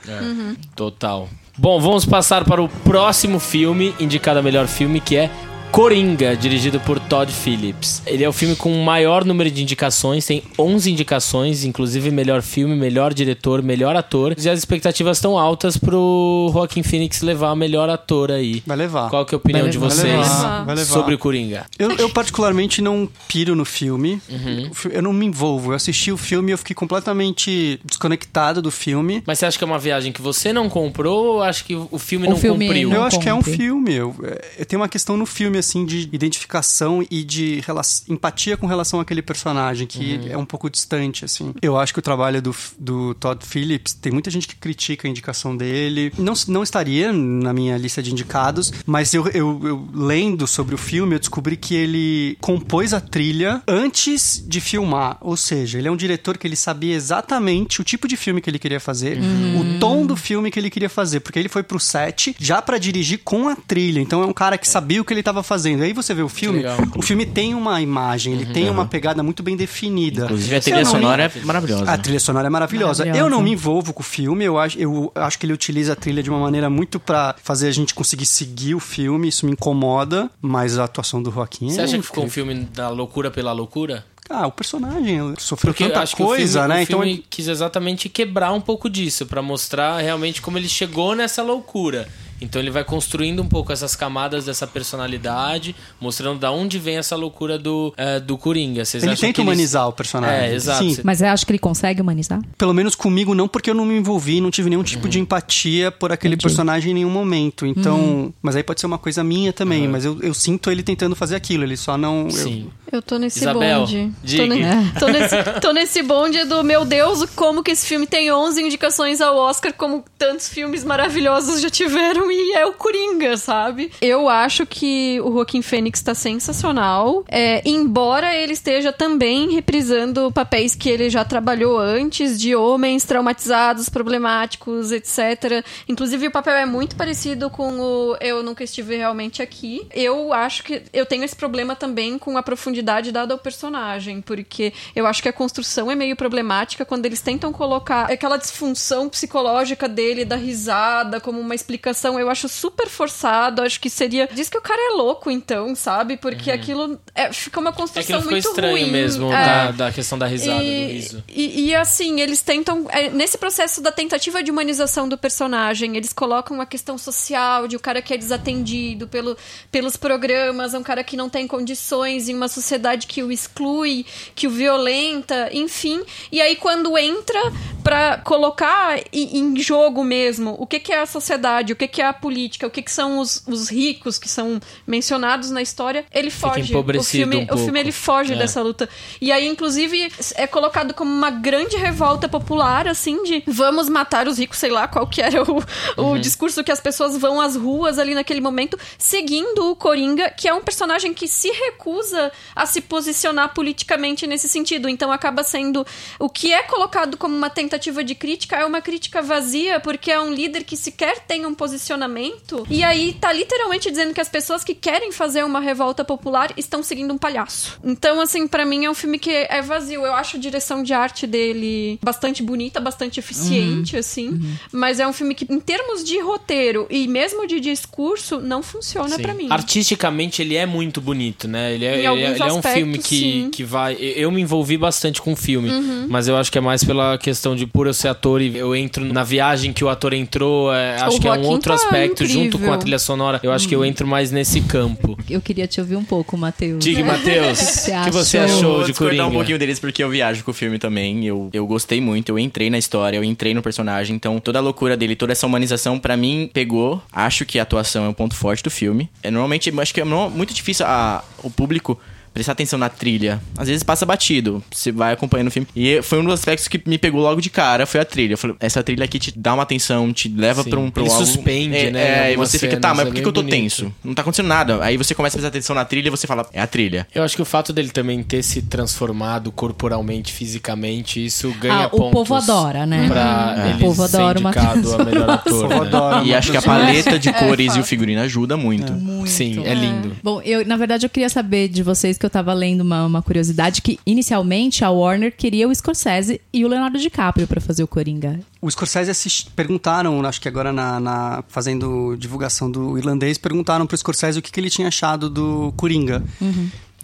Total. 0.74 1.28
Bom, 1.58 1.80
vamos 1.80 2.06
passar 2.06 2.44
para 2.44 2.62
o 2.62 2.68
próximo 2.68 3.38
filme, 3.38 3.94
indicado 4.00 4.38
a 4.38 4.42
melhor 4.42 4.66
filme, 4.66 5.00
que 5.00 5.16
é 5.16 5.30
Coringa, 5.72 6.36
dirigido 6.36 6.80
por 6.80 6.98
Todd 6.98 7.32
Phillips. 7.32 8.02
Ele 8.04 8.24
é 8.24 8.28
o 8.28 8.32
filme 8.32 8.56
com 8.56 8.72
o 8.72 8.84
maior 8.84 9.24
número 9.24 9.48
de 9.50 9.62
indicações, 9.62 10.26
tem 10.26 10.42
11 10.58 10.90
indicações, 10.90 11.64
inclusive 11.64 12.10
melhor 12.10 12.42
filme, 12.42 12.74
melhor 12.74 13.14
diretor, 13.14 13.62
melhor 13.62 13.94
ator. 13.94 14.34
E 14.36 14.48
as 14.48 14.58
expectativas 14.58 15.16
estão 15.18 15.38
altas 15.38 15.76
pro 15.76 16.50
Joaquin 16.52 16.82
Phoenix 16.82 17.22
levar 17.22 17.52
o 17.52 17.56
melhor 17.56 17.88
ator 17.88 18.32
aí. 18.32 18.62
Vai 18.66 18.76
levar. 18.76 19.08
Qual 19.10 19.24
que 19.24 19.32
é 19.34 19.36
a 19.36 19.38
opinião 19.38 19.62
Vai 19.62 19.70
de 19.70 19.78
levar. 19.78 19.90
vocês 19.90 20.12
Vai 20.12 20.18
levar, 20.26 20.64
vai 20.64 20.74
levar. 20.74 20.92
sobre 20.92 21.14
o 21.14 21.18
Coringa? 21.18 21.64
Eu, 21.78 21.92
eu 21.92 22.10
particularmente 22.10 22.82
não 22.82 23.08
piro 23.28 23.54
no 23.54 23.64
filme. 23.64 24.20
Uhum. 24.28 24.70
Eu 24.90 25.02
não 25.02 25.12
me 25.12 25.24
envolvo. 25.26 25.70
Eu 25.70 25.76
assisti 25.76 26.10
o 26.10 26.16
filme 26.16 26.50
e 26.50 26.52
eu 26.54 26.58
fiquei 26.58 26.74
completamente 26.74 27.80
desconectado 27.84 28.60
do 28.60 28.72
filme. 28.72 29.22
Mas 29.24 29.38
você 29.38 29.46
acha 29.46 29.56
que 29.56 29.62
é 29.62 29.66
uma 29.68 29.78
viagem 29.78 30.10
que 30.10 30.20
você 30.20 30.52
não 30.52 30.68
comprou 30.68 31.34
ou 31.36 31.42
acha 31.42 31.62
que 31.62 31.76
o 31.76 31.98
filme 31.98 32.26
O 32.26 32.30
não 32.30 32.36
filme 32.36 32.66
cumpriu? 32.66 32.88
não 32.90 32.96
eu 32.96 33.02
acho 33.04 33.20
que 33.20 33.28
é 33.28 33.34
um 33.34 33.42
filme. 33.42 33.94
Eu, 33.94 34.14
é, 34.58 34.64
tem 34.64 34.76
uma 34.76 34.88
questão 34.88 35.16
no 35.16 35.24
filme, 35.24 35.59
assim, 35.60 35.84
de 35.84 36.08
identificação 36.12 37.04
e 37.10 37.22
de 37.22 37.62
empatia 38.08 38.56
com 38.56 38.66
relação 38.66 39.00
àquele 39.00 39.22
personagem, 39.22 39.86
que 39.86 40.00
Uhum. 40.16 40.28
é 40.32 40.36
um 40.36 40.44
pouco 40.46 40.68
distante, 40.68 41.24
assim. 41.24 41.54
Eu 41.62 41.76
acho 41.78 41.92
que 41.92 41.98
o 41.98 42.02
trabalho 42.02 42.40
do, 42.42 42.54
do 42.78 43.14
Todd 43.14 43.44
Phillips, 43.44 43.94
tem 43.94 44.10
muita 44.12 44.30
gente 44.30 44.48
que 44.48 44.56
critica 44.56 45.06
a 45.06 45.10
indicação 45.10 45.56
dele. 45.56 46.12
Não, 46.18 46.34
não 46.48 46.62
estaria 46.62 47.12
na 47.12 47.52
minha 47.52 47.76
lista 47.76 48.02
de 48.02 48.10
indicados, 48.10 48.72
mas 48.86 49.14
eu, 49.14 49.26
eu, 49.28 49.60
eu 49.64 49.88
lendo 49.94 50.46
sobre 50.46 50.74
o 50.74 50.78
filme, 50.78 51.14
eu 51.14 51.18
descobri 51.18 51.56
que 51.56 51.74
ele 51.74 52.36
compôs 52.40 52.92
a 52.92 53.00
trilha 53.00 53.62
antes 53.68 54.42
de 54.46 54.60
filmar. 54.60 55.18
Ou 55.20 55.36
seja, 55.36 55.78
ele 55.78 55.88
é 55.88 55.90
um 55.90 55.96
diretor 55.96 56.36
que 56.38 56.46
ele 56.46 56.56
sabia 56.56 56.94
exatamente 56.94 57.80
o 57.80 57.84
tipo 57.84 58.08
de 58.08 58.16
filme 58.16 58.40
que 58.40 58.48
ele 58.50 58.58
queria 58.58 58.80
fazer, 58.80 59.18
o 59.18 59.78
tom 59.78 60.04
do 60.06 60.16
filme 60.16 60.50
que 60.50 60.58
ele 60.58 60.70
queria 60.70 60.88
fazer, 60.88 61.20
porque 61.20 61.38
ele 61.38 61.48
foi 61.48 61.62
pro 61.62 61.78
set 61.78 62.34
já 62.38 62.60
pra 62.62 62.78
dirigir 62.78 63.20
com 63.24 63.48
a 63.48 63.54
trilha. 63.56 64.00
Então 64.00 64.22
é 64.22 64.26
um 64.26 64.32
cara 64.32 64.56
que 64.58 64.66
sabia 64.68 65.00
o 65.00 65.04
que 65.04 65.12
ele 65.12 65.22
tava 65.22 65.42
fazendo. 65.50 65.82
Aí 65.82 65.92
você 65.92 66.14
vê 66.14 66.22
o 66.22 66.28
filme, 66.28 66.62
o 66.96 67.02
filme 67.02 67.26
tem 67.26 67.54
uma 67.54 67.80
imagem, 67.82 68.32
ele 68.34 68.46
tem 68.46 68.70
uma 68.70 68.86
pegada 68.86 69.20
muito 69.22 69.42
bem 69.42 69.56
definida. 69.56 70.24
Inclusive 70.24 70.54
a 70.56 70.60
trilha 70.60 70.84
sonora 70.84 71.30
me- 71.34 71.40
é 71.40 71.44
maravilhosa. 71.44 71.90
a 71.90 71.98
trilha 71.98 72.20
sonora 72.20 72.46
é 72.46 72.50
maravilhosa. 72.50 73.04
Maravilhosa. 73.04 73.26
Eu 73.26 73.28
não 73.28 73.42
me 73.42 73.50
envolvo 73.50 73.92
com 73.92 74.00
o 74.00 74.04
filme, 74.04 74.44
eu 74.44 74.56
acho, 74.58 74.78
eu 74.78 75.10
acho 75.16 75.38
que 75.38 75.44
ele 75.46 75.52
utiliza 75.52 75.92
a 75.94 75.96
trilha 75.96 76.22
de 76.22 76.30
uma 76.30 76.38
maneira 76.38 76.70
muito 76.70 77.00
pra 77.00 77.34
fazer 77.42 77.66
a 77.66 77.72
gente 77.72 77.92
conseguir 77.94 78.26
seguir 78.26 78.74
o 78.76 78.80
filme, 78.80 79.26
isso 79.28 79.44
me 79.44 79.52
incomoda, 79.52 80.30
mas 80.40 80.78
a 80.78 80.84
atuação 80.84 81.20
do 81.22 81.32
Joaquim 81.32 81.68
Você 81.70 81.80
é 81.80 81.84
acha 81.84 81.96
que 81.98 82.04
ficou 82.06 82.24
um 82.24 82.30
filme 82.30 82.54
da 82.72 82.88
loucura 82.90 83.28
pela 83.30 83.50
loucura? 83.52 84.04
Ah, 84.32 84.46
o 84.46 84.52
personagem 84.52 85.18
sofreu 85.38 85.74
Porque 85.74 85.88
tanta 85.88 86.06
coisa, 86.16 86.60
o 86.60 86.62
filme, 86.62 86.68
né? 86.74 86.80
o 86.80 86.82
então 86.84 87.00
filme 87.00 87.24
quis 87.28 87.48
exatamente 87.48 88.08
quebrar 88.08 88.52
um 88.52 88.60
pouco 88.60 88.88
disso, 88.88 89.26
pra 89.26 89.42
mostrar 89.42 89.98
realmente 90.00 90.40
como 90.40 90.56
ele 90.56 90.68
chegou 90.68 91.16
nessa 91.16 91.42
loucura. 91.42 92.06
Então 92.40 92.60
ele 92.60 92.70
vai 92.70 92.84
construindo 92.84 93.42
um 93.42 93.46
pouco 93.46 93.72
essas 93.72 93.94
camadas 93.94 94.46
dessa 94.46 94.66
personalidade, 94.66 95.74
mostrando 96.00 96.38
da 96.38 96.50
onde 96.50 96.78
vem 96.78 96.96
essa 96.96 97.16
loucura 97.16 97.58
do, 97.58 97.92
eh, 97.96 98.20
do 98.20 98.38
Coringa. 98.38 98.84
Vocês 98.84 99.02
ele 99.02 99.12
acham 99.12 99.28
tenta 99.28 99.42
humanizar 99.42 99.88
o 99.88 99.92
personagem. 99.92 100.50
É, 100.50 100.54
exato. 100.54 100.84
Sim, 100.84 101.00
Mas 101.04 101.20
eu 101.20 101.28
acho 101.28 101.44
que 101.44 101.52
ele 101.52 101.58
consegue 101.58 102.00
humanizar? 102.00 102.40
pelo 102.56 102.72
menos 102.72 102.94
comigo 102.94 103.34
não, 103.34 103.48
porque 103.48 103.70
eu 103.70 103.74
não 103.74 103.84
me 103.86 103.96
envolvi, 103.96 104.40
não 104.40 104.50
tive 104.50 104.70
nenhum 104.70 104.82
tipo 104.82 105.08
de 105.08 105.18
empatia 105.18 105.90
por 105.90 106.12
aquele 106.12 106.34
Entendi. 106.34 106.46
personagem 106.46 106.90
em 106.92 106.94
nenhum 106.94 107.10
momento. 107.10 107.66
Então, 107.66 108.32
mas 108.42 108.56
aí 108.56 108.62
pode 108.62 108.80
ser 108.80 108.86
uma 108.86 108.98
coisa 108.98 109.22
minha 109.24 109.52
também, 109.52 109.86
mas 109.88 110.04
eu, 110.04 110.20
eu 110.22 110.34
sinto 110.34 110.70
ele 110.70 110.82
tentando 110.82 111.14
fazer 111.14 111.36
aquilo, 111.36 111.64
ele 111.64 111.76
só 111.76 111.96
não... 111.96 112.30
Sim. 112.30 112.68
Eu 112.79 112.79
tô 113.00 113.18
nesse 113.18 113.38
Isabel, 113.38 113.80
bonde. 113.80 114.12
diga. 114.24 114.42
Tô, 114.42 114.48
ne- 114.48 114.92
tô 114.98 115.06
nesse, 115.08 115.60
tô 115.60 115.72
nesse 115.72 116.02
bonde 116.02 116.44
do 116.44 116.64
meu 116.64 116.84
Deus, 116.84 117.24
como 117.36 117.62
que 117.62 117.70
esse 117.70 117.86
filme 117.86 118.04
tem 118.06 118.32
11 118.32 118.60
indicações 118.62 119.20
ao 119.20 119.36
Oscar, 119.36 119.72
como 119.72 120.04
tantos 120.18 120.48
filmes 120.48 120.82
maravilhosos 120.82 121.60
já 121.60 121.70
tiveram, 121.70 122.30
e 122.32 122.54
é 122.56 122.66
o 122.66 122.72
Coringa, 122.72 123.36
sabe? 123.36 123.92
Eu 124.00 124.28
acho 124.28 124.66
que 124.66 125.20
o 125.22 125.30
Joaquim 125.32 125.62
Fênix 125.62 126.02
tá 126.02 126.14
sensacional. 126.14 127.24
É, 127.28 127.62
embora 127.64 128.34
ele 128.34 128.54
esteja 128.54 128.92
também 128.92 129.50
reprisando 129.52 130.32
papéis 130.32 130.74
que 130.74 130.88
ele 130.88 131.08
já 131.08 131.24
trabalhou 131.24 131.78
antes, 131.78 132.40
de 132.40 132.56
homens 132.56 133.04
traumatizados, 133.04 133.88
problemáticos, 133.88 134.90
etc. 134.90 135.64
Inclusive, 135.88 136.26
o 136.26 136.30
papel 136.30 136.54
é 136.54 136.66
muito 136.66 136.96
parecido 136.96 137.48
com 137.50 137.78
o 137.78 138.16
Eu 138.20 138.42
Nunca 138.42 138.64
Estive 138.64 138.96
Realmente 138.96 139.42
Aqui. 139.42 139.86
Eu 139.94 140.32
acho 140.32 140.64
que 140.64 140.82
eu 140.92 141.06
tenho 141.06 141.22
esse 141.22 141.36
problema 141.36 141.76
também 141.76 142.18
com 142.18 142.36
a 142.36 142.42
profundidade 142.42 142.79
dada 142.82 143.34
ao 143.34 143.38
personagem, 143.38 144.20
porque 144.20 144.72
eu 144.94 145.06
acho 145.06 145.22
que 145.22 145.28
a 145.28 145.32
construção 145.32 145.90
é 145.90 145.94
meio 145.94 146.16
problemática 146.16 146.84
quando 146.84 147.06
eles 147.06 147.20
tentam 147.20 147.52
colocar 147.52 148.10
aquela 148.10 148.36
disfunção 148.36 149.08
psicológica 149.08 149.88
dele, 149.88 150.24
da 150.24 150.36
risada, 150.36 151.20
como 151.20 151.38
uma 151.40 151.54
explicação. 151.54 152.18
Eu 152.18 152.28
acho 152.30 152.48
super 152.48 152.88
forçado, 152.88 153.62
acho 153.62 153.80
que 153.80 153.90
seria. 153.90 154.28
Diz 154.32 154.48
que 154.48 154.58
o 154.58 154.62
cara 154.62 154.80
é 154.80 154.96
louco, 154.96 155.30
então, 155.30 155.74
sabe? 155.74 156.16
Porque 156.16 156.50
aquilo 156.50 156.98
é- 157.14 157.32
fica 157.32 157.60
uma 157.60 157.70
É 157.70 157.72
construção 157.72 158.16
ele 158.16 158.22
ficou 158.22 158.30
muito 158.32 158.48
estranho 158.48 158.76
ruim. 158.78 158.90
mesmo 158.90 159.32
É. 159.32 159.44
da, 159.44 159.70
da 159.72 159.92
questão 159.92 160.18
da 160.18 160.26
risada, 160.26 160.62
E, 160.62 160.86
do 160.86 160.92
riso. 160.92 161.24
e, 161.28 161.68
e, 161.68 161.74
assim, 161.74 162.20
eles 162.20 162.40
tentam. 162.42 162.86
é, 162.90 163.08
nesse 163.10 163.36
processo 163.38 163.80
da 163.80 163.92
tentativa 163.92 164.42
de 164.42 164.50
humanização 164.50 165.08
do 165.08 165.16
personagem, 165.18 165.96
eles 165.96 166.12
colocam 166.12 166.60
a 166.60 166.66
questão 166.66 166.96
social 166.98 167.66
de 167.68 167.76
o 167.76 167.80
cara 167.80 168.00
que 168.02 168.12
é 168.14 168.16
desatendido 168.16 169.06
pelo, 169.08 169.36
pelos 169.70 169.96
programas, 169.96 170.74
é 170.74 170.78
um 170.78 170.82
cara 170.82 171.02
que 171.04 171.16
não 171.16 171.28
tem 171.28 171.46
condições 171.46 172.28
em 172.28 172.34
uma 172.34 172.48
sociedade 172.48 172.69
que 173.06 173.22
o 173.22 173.30
exclui, 173.32 174.04
que 174.34 174.46
o 174.46 174.50
violenta, 174.50 175.48
enfim. 175.52 176.02
E 176.30 176.40
aí, 176.40 176.56
quando 176.56 176.96
entra 176.98 177.40
pra 177.82 178.18
colocar 178.18 178.98
em, 179.12 179.56
jogo 179.60 180.04
mesmo 180.04 180.54
o 180.58 180.66
que, 180.66 180.78
que 180.78 180.92
é 180.92 181.00
a 181.00 181.06
sociedade, 181.06 181.72
o 181.72 181.76
que, 181.76 181.88
que 181.88 182.02
é 182.02 182.06
a 182.06 182.12
política, 182.12 182.66
o 182.66 182.70
que, 182.70 182.82
que 182.82 182.90
são 182.92 183.18
os, 183.18 183.42
os 183.46 183.70
ricos 183.70 184.18
que 184.18 184.28
são 184.28 184.60
mencionados 184.86 185.50
na 185.50 185.62
história, 185.62 186.04
ele 186.12 186.30
foge. 186.30 186.74
O 186.76 187.02
filme, 187.02 187.48
um 187.50 187.54
o 187.54 187.58
filme 187.58 187.80
ele 187.80 187.92
foge 187.92 188.32
É. 188.34 188.36
dessa 188.36 188.60
luta. 188.62 188.88
E 189.20 189.32
aí, 189.32 189.46
inclusive, 189.48 190.12
é 190.34 190.46
colocado 190.46 190.92
como 190.94 191.10
uma 191.12 191.30
grande 191.30 191.76
revolta 191.76 192.28
popular, 192.28 192.86
assim, 192.86 193.22
de 193.22 193.42
vamos 193.46 193.88
matar 193.88 194.28
os 194.28 194.38
ricos, 194.38 194.58
sei 194.58 194.70
lá 194.70 194.86
qual 194.86 195.06
que 195.06 195.22
era 195.22 195.42
o, 195.42 195.62
o 195.96 196.02
Uhum. 196.02 196.20
discurso 196.20 196.62
que 196.62 196.72
as 196.72 196.80
pessoas 196.80 197.16
vão 197.16 197.40
às 197.40 197.56
ruas 197.56 197.98
ali 197.98 198.14
naquele 198.14 198.40
momento, 198.40 198.78
seguindo 198.98 199.70
o 199.70 199.76
Coringa, 199.76 200.30
que 200.30 200.46
é 200.48 200.54
um 200.54 200.60
personagem 200.60 201.14
que 201.14 201.26
se 201.26 201.48
recusa 201.50 202.30
a 202.62 202.66
se 202.66 202.80
posicionar 202.80 203.52
politicamente 203.54 204.26
nesse 204.26 204.48
sentido. 204.48 204.88
Então 204.88 205.10
acaba 205.12 205.42
sendo. 205.42 205.86
O 206.18 206.28
que 206.28 206.52
é 206.52 206.62
colocado 206.62 207.16
como 207.16 207.34
uma 207.36 207.50
tentativa 207.50 208.02
de 208.04 208.14
crítica 208.14 208.56
é 208.56 208.64
uma 208.64 208.80
crítica 208.80 209.22
vazia, 209.22 209.80
porque 209.80 210.10
é 210.10 210.20
um 210.20 210.32
líder 210.32 210.64
que 210.64 210.76
sequer 210.76 211.20
tem 211.20 211.46
um 211.46 211.54
posicionamento. 211.54 212.66
E 212.70 212.82
aí 212.84 213.12
tá 213.20 213.32
literalmente 213.32 213.90
dizendo 213.90 214.14
que 214.14 214.20
as 214.20 214.28
pessoas 214.28 214.62
que 214.64 214.74
querem 214.74 215.12
fazer 215.12 215.44
uma 215.44 215.60
revolta 215.60 216.04
popular 216.04 216.52
estão 216.56 216.82
seguindo 216.82 217.12
um 217.12 217.18
palhaço. 217.18 217.78
Então, 217.84 218.20
assim, 218.20 218.46
pra 218.46 218.64
mim 218.64 218.84
é 218.84 218.90
um 218.90 218.94
filme 218.94 219.18
que 219.18 219.30
é 219.30 219.60
vazio. 219.62 220.04
Eu 220.04 220.14
acho 220.14 220.36
a 220.36 220.40
direção 220.40 220.82
de 220.82 220.92
arte 220.92 221.26
dele 221.26 221.98
bastante 222.02 222.42
bonita, 222.42 222.80
bastante 222.80 223.18
eficiente, 223.20 223.96
assim. 223.96 224.40
Mas 224.72 225.00
é 225.00 225.06
um 225.06 225.12
filme 225.12 225.34
que, 225.34 225.46
em 225.52 225.60
termos 225.60 226.04
de 226.04 226.18
roteiro 226.20 226.86
e 226.90 227.06
mesmo 227.08 227.46
de 227.46 227.60
discurso, 227.60 228.40
não 228.40 228.62
funciona 228.62 229.18
pra 229.18 229.34
mim. 229.34 229.48
Artisticamente 229.50 230.42
ele 230.42 230.56
é 230.56 230.66
muito 230.66 231.00
bonito, 231.00 231.46
né? 231.48 231.74
Ele 231.74 231.84
é, 231.84 231.98
ele 231.98 232.06
é- 232.06 232.12
ele 232.12 232.42
é 232.42 232.49
um 232.52 232.58
aspectos, 232.58 232.82
filme 232.82 232.98
que, 232.98 233.16
sim. 233.18 233.42
Uhum. 233.44 233.50
que 233.50 233.64
vai. 233.64 233.94
Eu 233.94 234.30
me 234.30 234.40
envolvi 234.40 234.76
bastante 234.76 235.20
com 235.20 235.32
o 235.32 235.36
filme, 235.36 235.70
mas 236.08 236.28
eu 236.28 236.36
acho 236.36 236.50
que 236.50 236.58
é 236.58 236.60
mais 236.60 236.82
pela 236.84 237.18
questão 237.18 237.54
de 237.54 237.66
por 237.66 237.86
eu 237.86 237.94
ser 237.94 238.08
ator 238.08 238.40
e 238.40 238.56
eu 238.56 238.74
entro 238.74 239.04
na 239.04 239.22
viagem 239.24 239.72
que 239.72 239.84
o 239.84 239.88
ator 239.88 240.12
entrou. 240.12 240.72
é, 240.72 240.96
acho 241.00 241.20
que 241.20 241.28
é 241.28 241.32
um 241.32 241.46
outro 241.46 241.70
tá 241.70 241.74
aspecto, 241.74 242.24
junto 242.26 242.58
com 242.58 242.64
a 242.64 242.66
incrível. 242.66 242.78
trilha 242.78 242.98
sonora. 242.98 243.40
Eu 243.42 243.52
acho 243.52 243.68
que 243.68 243.74
eu 243.74 243.84
entro 243.84 244.06
mais 244.06 244.30
nesse 244.30 244.60
campo. 244.62 245.18
Eu 245.30 245.40
queria 245.40 245.66
te 245.66 245.80
ouvir 245.80 245.94
um 245.96 246.02
pouco, 246.04 246.36
Matheus. 246.36 246.82
Diga, 246.82 247.04
Matheus, 247.04 247.86
o 247.86 248.04
que 248.04 248.10
você 248.10 248.38
achou? 248.38 248.78
Vou 248.78 248.84
de 248.84 248.92
Coringa? 248.92 249.26
um 249.26 249.32
pouquinho 249.32 249.58
deles 249.58 249.78
porque 249.78 250.02
eu 250.02 250.10
viajo 250.10 250.42
com 250.44 250.50
o 250.50 250.54
filme 250.54 250.78
também. 250.78 251.24
Eu, 251.24 251.48
eu 251.52 251.66
gostei 251.66 252.00
muito, 252.00 252.30
eu 252.30 252.38
entrei 252.38 252.68
na 252.68 252.78
história, 252.78 253.16
eu 253.16 253.24
entrei 253.24 253.54
no 253.54 253.62
personagem. 253.62 254.16
Então, 254.16 254.40
toda 254.40 254.58
a 254.58 254.62
loucura 254.62 254.96
dele, 254.96 255.14
toda 255.14 255.32
essa 255.32 255.46
humanização, 255.46 255.98
pra 255.98 256.16
mim, 256.16 256.50
pegou. 256.52 257.00
Acho 257.12 257.44
que 257.44 257.58
a 257.58 257.62
atuação 257.62 258.04
é 258.04 258.08
um 258.08 258.12
ponto 258.12 258.34
forte 258.34 258.62
do 258.62 258.70
filme. 258.70 259.08
É, 259.22 259.30
normalmente, 259.30 259.70
eu 259.70 259.80
acho 259.80 259.94
que 259.94 260.00
é 260.00 260.04
muito 260.04 260.52
difícil 260.52 260.84
a, 260.86 261.22
o 261.42 261.50
público 261.50 261.98
prestar 262.32 262.52
atenção 262.52 262.78
na 262.78 262.88
trilha. 262.88 263.40
Às 263.58 263.68
vezes 263.68 263.82
passa 263.82 264.06
batido, 264.06 264.62
você 264.70 264.90
vai 264.92 265.12
acompanhando 265.12 265.48
o 265.48 265.50
filme. 265.50 265.66
E 265.74 266.00
foi 266.02 266.18
um 266.20 266.24
dos 266.24 266.34
aspectos 266.34 266.68
que 266.68 266.80
me 266.86 266.96
pegou 266.98 267.20
logo 267.20 267.40
de 267.40 267.50
cara, 267.50 267.86
foi 267.86 268.00
a 268.00 268.04
trilha. 268.04 268.34
Eu 268.34 268.38
falei, 268.38 268.56
essa 268.60 268.82
trilha 268.82 269.04
aqui 269.04 269.18
te 269.18 269.32
dá 269.36 269.54
uma 269.54 269.62
atenção, 269.62 270.12
te 270.12 270.28
leva 270.28 270.62
pra 270.64 270.78
um... 270.78 270.90
Pra 270.90 271.02
Ele 271.02 271.10
algo- 271.12 271.24
suspende, 271.26 271.76
é, 271.76 271.90
né, 271.90 272.28
É, 272.30 272.32
e 272.32 272.36
você 272.36 272.58
fica, 272.58 272.76
tá, 272.78 272.90
mas 272.94 273.00
é 273.00 273.04
por 273.04 273.08
que, 273.08 273.14
bem 273.14 273.22
que 273.22 273.28
eu 273.28 273.32
tô 273.32 273.42
bonito. 273.42 273.54
tenso? 273.60 273.92
Não 274.04 274.14
tá 274.14 274.22
acontecendo 274.22 274.46
nada. 274.46 274.82
Aí 274.82 274.96
você 274.96 275.14
começa 275.14 275.36
a 275.36 275.38
prestar 275.38 275.48
atenção 275.48 275.74
na 275.74 275.84
trilha 275.84 276.08
e 276.08 276.10
você 276.10 276.26
fala, 276.26 276.46
é 276.52 276.60
a 276.60 276.66
trilha. 276.66 277.06
Eu 277.14 277.22
acho 277.22 277.36
que 277.36 277.42
o 277.42 277.44
fato 277.44 277.72
dele 277.72 277.90
também 277.90 278.22
ter 278.22 278.42
se 278.42 278.62
transformado 278.62 279.50
corporalmente, 279.52 280.32
fisicamente, 280.32 281.24
isso 281.24 281.52
ganha 281.60 281.74
Ah, 281.74 281.86
o 281.86 281.90
pontos. 281.90 282.12
povo 282.12 282.34
adora, 282.34 282.86
né? 282.86 283.06
Pra 283.08 283.54
Uhum. 283.58 283.64
ele 283.66 283.74
O 283.74 283.78
povo 283.78 284.08
ser 284.08 284.16
adora 284.16 284.38
o 284.38 284.42
indicado 284.42 284.76
Matheus 284.76 284.94
a 284.94 285.04
melhor 285.04 285.30
ator. 285.30 285.68
né? 285.68 285.76
adora. 285.76 286.24
E 286.24 286.34
acho 286.34 286.50
que 286.50 286.56
a 286.56 286.62
paleta 286.62 287.18
de 287.18 287.32
cores 287.34 287.76
e 287.76 287.80
o 287.80 287.84
figurino 287.84 288.20
ajuda 288.20 288.56
muito. 288.56 288.92
Sim, 289.26 289.62
é 289.66 289.74
lindo. 289.74 290.16
Bom, 290.22 290.40
eu, 290.42 290.64
na 290.66 290.76
verdade, 290.76 291.06
eu 291.06 291.10
queria 291.10 291.28
saber 291.28 291.68
de 291.68 291.82
vocês 291.82 292.18
que 292.20 292.26
eu 292.26 292.30
tava 292.30 292.52
lendo 292.52 292.82
uma, 292.82 293.06
uma 293.06 293.22
curiosidade 293.22 293.80
que 293.80 293.98
inicialmente 294.06 294.84
a 294.84 294.90
Warner 294.90 295.34
queria 295.34 295.66
o 295.66 295.74
Scorsese 295.74 296.40
e 296.52 296.64
o 296.64 296.68
Leonardo 296.68 296.98
DiCaprio 296.98 297.46
pra 297.46 297.60
fazer 297.60 297.82
o 297.82 297.88
Coringa. 297.88 298.38
O 298.60 298.70
Scorsese 298.70 299.10
assist... 299.10 299.48
perguntaram, 299.56 300.20
acho 300.26 300.40
que 300.40 300.46
agora 300.46 300.70
na, 300.72 301.00
na- 301.00 301.42
fazendo 301.48 302.14
divulgação 302.16 302.70
do 302.70 302.98
irlandês, 302.98 303.38
perguntaram 303.38 303.86
pro 303.86 303.96
Scorsese 303.96 304.38
o 304.38 304.42
que, 304.42 304.52
que 304.52 304.60
ele 304.60 304.68
tinha 304.70 304.88
achado 304.88 305.30
do 305.30 305.72
Coringa. 305.76 306.22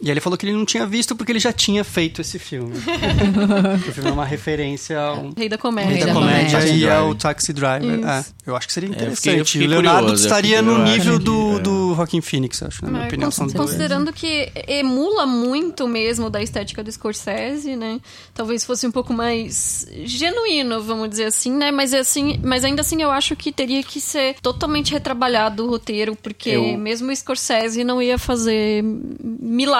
E 0.00 0.06
aí 0.06 0.10
ele 0.12 0.20
falou 0.20 0.36
que 0.36 0.44
ele 0.44 0.52
não 0.56 0.64
tinha 0.66 0.86
visto 0.86 1.16
porque 1.16 1.32
ele 1.32 1.38
já 1.38 1.52
tinha 1.52 1.82
feito 1.82 2.20
esse 2.20 2.38
filme. 2.38 2.74
o 3.88 3.92
filme 3.92 4.10
é 4.10 4.12
uma 4.12 4.24
referência 4.26 4.98
ao 5.00 5.30
Rei 5.36 5.48
da 5.48 5.56
Rei 5.56 5.58
comédia. 5.58 6.00
da 6.00 6.06
da 6.06 6.12
Comédia 6.12 6.58
Comédia. 6.60 6.76
e 6.76 6.88
ao 6.88 7.00
Driver. 7.14 7.16
Taxi 7.16 7.52
Driver. 7.52 8.06
É, 8.06 8.24
eu 8.46 8.56
acho 8.56 8.66
que 8.66 8.72
seria 8.72 8.88
eu 8.88 8.92
fiquei- 8.92 9.06
interessante. 9.06 9.38
eu 9.38 9.44
fiquei 9.46 9.66
o 9.66 9.70
Leonardo 9.70 10.00
curioso, 10.02 10.22
estaria 10.24 10.60
no 10.62 10.84
nível 10.84 11.18
do, 11.18 11.56
que- 11.56 11.62
do 11.62 11.94
Joaquin 11.94 12.20
Phoenix, 12.20 12.62
acho, 12.62 12.84
na 12.84 12.90
minha 12.90 13.00
Mas, 13.02 13.08
opinião. 13.08 13.26
cons- 13.28 13.34
São 13.36 13.46
dois. 13.46 13.56
considerando 13.58 14.12
que 14.12 14.52
emula 14.68 15.24
muito 15.26 15.88
mesmo 15.88 16.28
da 16.28 16.42
estética 16.42 16.84
do 16.84 16.92
Scorsese, 16.92 17.74
né? 17.74 17.98
Talvez 18.34 18.64
fosse 18.64 18.86
um 18.86 18.90
pouco 18.92 19.12
mais 19.14 19.86
genuíno, 20.04 20.82
vamos 20.82 21.08
dizer 21.08 21.24
assim, 21.24 21.52
né? 21.52 21.70
Mas 21.70 21.92
assim, 21.94 22.38
mas 22.44 22.64
ainda 22.64 22.82
assim 22.82 23.00
eu 23.02 23.10
acho 23.10 23.34
que 23.34 23.50
teria 23.50 23.82
que 23.82 24.00
ser 24.00 24.36
totalmente 24.42 24.92
retrabalhado 24.92 25.64
o 25.64 25.68
roteiro, 25.70 26.14
porque 26.16 26.50
Eu- 26.50 26.76
mesmo 26.78 27.10
o 27.10 27.16
Scorsese 27.16 27.82
não 27.82 28.00
ia 28.02 28.18
fazer 28.18 28.84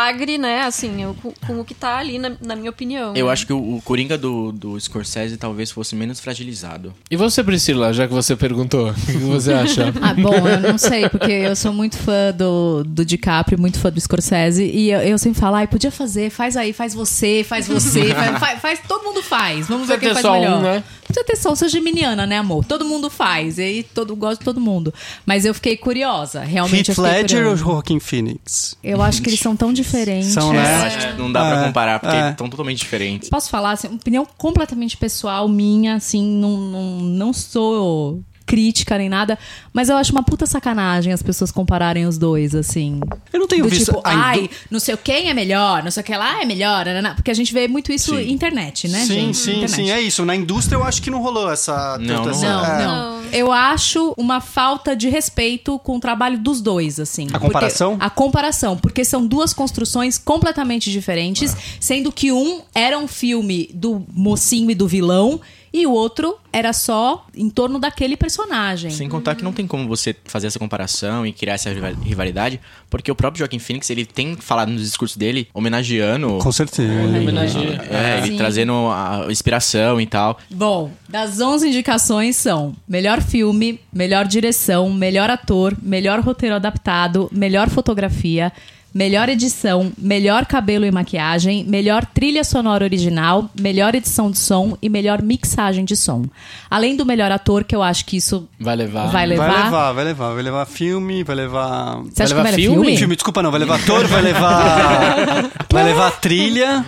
milagre, 0.06 0.38
né? 0.38 0.62
Assim, 0.62 1.02
eu- 1.02 1.14
com, 1.14 1.32
com 1.46 1.60
o 1.60 1.64
que 1.64 1.74
tá 1.74 1.98
ali, 1.98 2.18
na, 2.18 2.32
na 2.40 2.56
minha 2.56 2.70
opinião. 2.70 3.14
Eu 3.16 3.26
né? 3.26 3.32
acho 3.32 3.46
que 3.46 3.52
o, 3.52 3.76
o 3.76 3.82
Coringa 3.82 4.16
do, 4.16 4.52
do 4.52 4.78
Scorsese 4.80 5.36
talvez 5.36 5.70
fosse 5.70 5.94
menos 5.94 6.20
fragilizado. 6.20 6.94
E 7.10 7.16
você, 7.16 7.42
Priscila, 7.42 7.92
já 7.92 8.06
que 8.06 8.12
você 8.14 8.36
perguntou, 8.36 8.90
o 8.90 8.94
que 8.94 9.12
você 9.18 9.52
acha? 9.52 9.92
Ah, 10.06 10.14
bom, 10.14 10.46
eu 10.46 10.60
não 10.60 10.78
sei, 10.78 11.08
porque 11.08 11.32
eu 11.32 11.56
sou 11.56 11.72
muito 11.72 11.96
fã 11.96 12.32
do, 12.36 12.84
do 12.84 13.04
DiCaprio, 13.04 13.58
muito 13.58 13.78
fã 13.78 13.90
do 13.90 14.00
Scorsese, 14.00 14.62
e 14.64 14.90
eu, 14.90 15.00
eu 15.00 15.18
sempre 15.18 15.40
falo, 15.40 15.56
ai, 15.56 15.66
podia 15.66 15.90
fazer, 15.90 16.30
faz 16.30 16.56
aí, 16.56 16.72
faz 16.72 16.94
você, 16.94 17.44
faz 17.48 17.66
você, 17.66 18.12
faz, 18.14 18.38
faz, 18.38 18.60
faz- 18.60 18.80
todo 18.86 19.02
muund 19.04 19.22
faz. 19.22 19.66
Vamos 19.66 19.88
ver 19.88 19.98
quem 19.98 20.10
faz 20.10 20.20
só 20.22 20.32
melhor. 20.32 20.58
um, 20.58 20.62
né? 20.62 20.84
Precisa 21.06 21.24
ter 21.24 21.36
só, 21.36 21.50
eu 21.50 21.56
sou 21.56 21.68
geminiana, 21.68 22.26
né, 22.26 22.38
amor? 22.38 22.64
Todo 22.64 22.84
mundo 22.84 23.08
faz, 23.08 23.58
e 23.58 23.62
aí 23.62 23.82
todo, 23.82 24.14
gosto 24.16 24.40
de 24.40 24.44
todo 24.44 24.60
mundo. 24.60 24.92
Mas 25.24 25.44
eu 25.44 25.54
fiquei 25.54 25.76
curiosa, 25.76 26.40
realmente 26.42 26.90
Heath 26.90 26.98
eu 26.98 27.04
Ledger 27.04 27.46
ou. 27.46 27.56
Joaquin 27.56 28.00
Phoenix? 28.00 28.76
Eu 28.82 29.00
acho 29.02 29.22
que 29.22 29.28
eles 29.30 29.40
são 29.40 29.54
tão 29.56 29.72
diferentes. 29.72 30.28
São, 30.28 30.48
Eu 30.48 30.60
né? 30.60 30.74
acho 30.86 30.98
que 31.08 31.12
não 31.14 31.30
dá 31.30 31.40
pra 31.44 31.62
É, 31.62 31.66
comparar, 31.66 32.00
porque 32.00 32.16
é. 32.16 32.30
estão 32.30 32.48
totalmente 32.48 32.78
diferentes. 32.78 33.28
Posso 33.28 33.48
falar, 33.50 33.72
assim, 33.72 33.88
opinião 33.88 34.26
completamente 34.36 34.96
pessoal 34.96 35.48
minha, 35.48 35.94
assim, 35.94 36.24
não, 36.24 36.56
não, 36.58 36.82
não 37.00 37.32
sou 37.32 38.20
crítica 38.46 38.96
nem 38.96 39.08
nada, 39.08 39.36
mas 39.72 39.88
eu 39.88 39.96
acho 39.96 40.12
uma 40.12 40.22
puta 40.22 40.46
sacanagem 40.46 41.12
as 41.12 41.22
pessoas 41.22 41.50
compararem 41.50 42.06
os 42.06 42.16
dois, 42.16 42.54
assim. 42.54 43.00
Eu 43.32 43.40
não 43.40 43.48
tenho 43.48 43.64
Do 43.64 43.68
visto. 43.68 43.86
tipo, 43.86 44.00
a 44.04 44.10
ai, 44.28 44.38
indú- 44.40 44.50
não 44.70 44.78
sei 44.80 44.96
quem 44.96 45.28
é 45.28 45.34
melhor, 45.34 45.82
não 45.82 45.90
sei 45.90 46.00
o 46.02 46.04
que 46.04 46.16
lá 46.16 46.40
é 46.40 46.44
melhor, 46.44 46.86
porque 47.16 47.30
a 47.30 47.34
gente 47.34 47.52
vê 47.52 47.66
muito 47.68 47.90
isso 47.92 48.14
na 48.14 48.22
internet, 48.22 48.88
né, 48.88 49.00
Sim, 49.00 49.06
gente? 49.14 49.36
sim, 49.36 49.50
Internet. 49.56 49.70
sim, 49.74 49.90
é 49.90 50.00
isso. 50.00 50.24
Na 50.24 50.34
indústria 50.36 50.76
eu 50.76 50.84
acho 50.84 51.02
que 51.02 51.10
não 51.10 51.20
rolou 51.20 51.50
essa. 51.50 51.98
Não, 51.98 52.24
não 52.24 52.40
Não, 52.40 52.64
é. 52.64 52.84
não. 52.86 53.16
Eu 53.32 53.52
acho 53.52 54.14
uma 54.16 54.40
falta 54.40 54.94
de 54.94 55.08
respeito 55.08 55.78
com 55.80 55.96
o 55.96 56.00
trabalho 56.00 56.38
dos 56.38 56.60
dois, 56.60 57.00
assim. 57.00 57.24
A 57.26 57.32
Porque- 57.32 57.46
comparação? 57.46 57.96
a 57.98 58.08
comparação, 58.10 58.76
porque 58.76 59.04
são 59.04 59.26
duas 59.26 59.52
construções 59.52 60.16
completamente 60.18 60.90
diferentes, 60.92 61.54
sendo 61.80 62.12
que 62.12 62.30
um 62.30 62.60
era 62.74 62.96
um 62.98 63.08
filme 63.08 63.68
do 63.74 64.04
mocinho 64.12 64.70
e 64.70 64.74
do 64.74 64.86
vilão. 64.86 65.40
E 65.80 65.86
o 65.86 65.92
outro 65.92 66.36
era 66.52 66.72
só 66.72 67.26
em 67.36 67.50
torno 67.50 67.78
daquele 67.78 68.16
personagem. 68.16 68.90
Sem 68.90 69.08
contar 69.08 69.34
que 69.34 69.44
não 69.44 69.52
tem 69.52 69.66
como 69.66 69.86
você 69.86 70.16
fazer 70.24 70.46
essa 70.46 70.58
comparação 70.58 71.26
e 71.26 71.32
criar 71.32 71.54
essa 71.54 71.70
rival- 71.70 71.94
rivalidade, 72.02 72.60
porque 72.88 73.10
o 73.10 73.14
próprio 73.14 73.40
Joaquin 73.40 73.58
Phoenix, 73.58 73.90
ele 73.90 74.06
tem 74.06 74.36
falado 74.36 74.70
nos 74.70 74.82
discursos 74.82 75.16
dele, 75.16 75.48
homenageando... 75.52 76.38
Com 76.38 76.50
certeza. 76.52 76.90
Homenageia. 76.92 77.82
É, 77.90 78.18
ele 78.18 78.28
Sim. 78.32 78.36
trazendo 78.36 78.72
a 78.88 79.26
inspiração 79.28 80.00
e 80.00 80.06
tal. 80.06 80.38
Bom, 80.50 80.90
das 81.08 81.40
11 81.40 81.68
indicações 81.68 82.36
são 82.36 82.74
melhor 82.88 83.20
filme, 83.20 83.78
melhor 83.92 84.26
direção, 84.26 84.90
melhor 84.90 85.28
ator, 85.28 85.76
melhor 85.82 86.20
roteiro 86.20 86.54
adaptado, 86.54 87.28
melhor 87.32 87.68
fotografia, 87.68 88.52
melhor 88.96 89.28
edição, 89.28 89.92
melhor 89.98 90.46
cabelo 90.46 90.86
e 90.86 90.90
maquiagem, 90.90 91.62
melhor 91.64 92.06
trilha 92.06 92.42
sonora 92.42 92.82
original, 92.82 93.50
melhor 93.60 93.94
edição 93.94 94.30
de 94.30 94.38
som 94.38 94.74
e 94.80 94.88
melhor 94.88 95.20
mixagem 95.20 95.84
de 95.84 95.94
som. 95.94 96.24
Além 96.70 96.96
do 96.96 97.04
melhor 97.04 97.30
ator, 97.30 97.62
que 97.62 97.76
eu 97.76 97.82
acho 97.82 98.06
que 98.06 98.16
isso 98.16 98.48
Vai 98.58 98.74
levar. 98.74 99.08
vai 99.08 99.26
levar. 99.26 99.48
Vai 99.48 99.64
levar, 99.64 99.92
vai 99.92 100.04
levar. 100.04 100.32
Vai 100.32 100.42
levar 100.42 100.64
filme, 100.64 101.22
vai 101.22 101.36
levar. 101.36 102.02
Você 102.04 102.22
acha 102.22 102.34
Vai 102.34 102.44
levar 102.44 102.56
levar 102.56 102.72
filme? 102.72 102.96
Filme, 102.96 103.16
desculpa, 103.16 103.42
não. 103.42 103.50
Vai 103.50 103.60
levar 103.60 103.74
ator, 103.76 104.06
vai 104.06 104.22
levar. 104.22 105.50
vai 105.70 105.84
levar 105.84 106.10
trilha. 106.12 106.82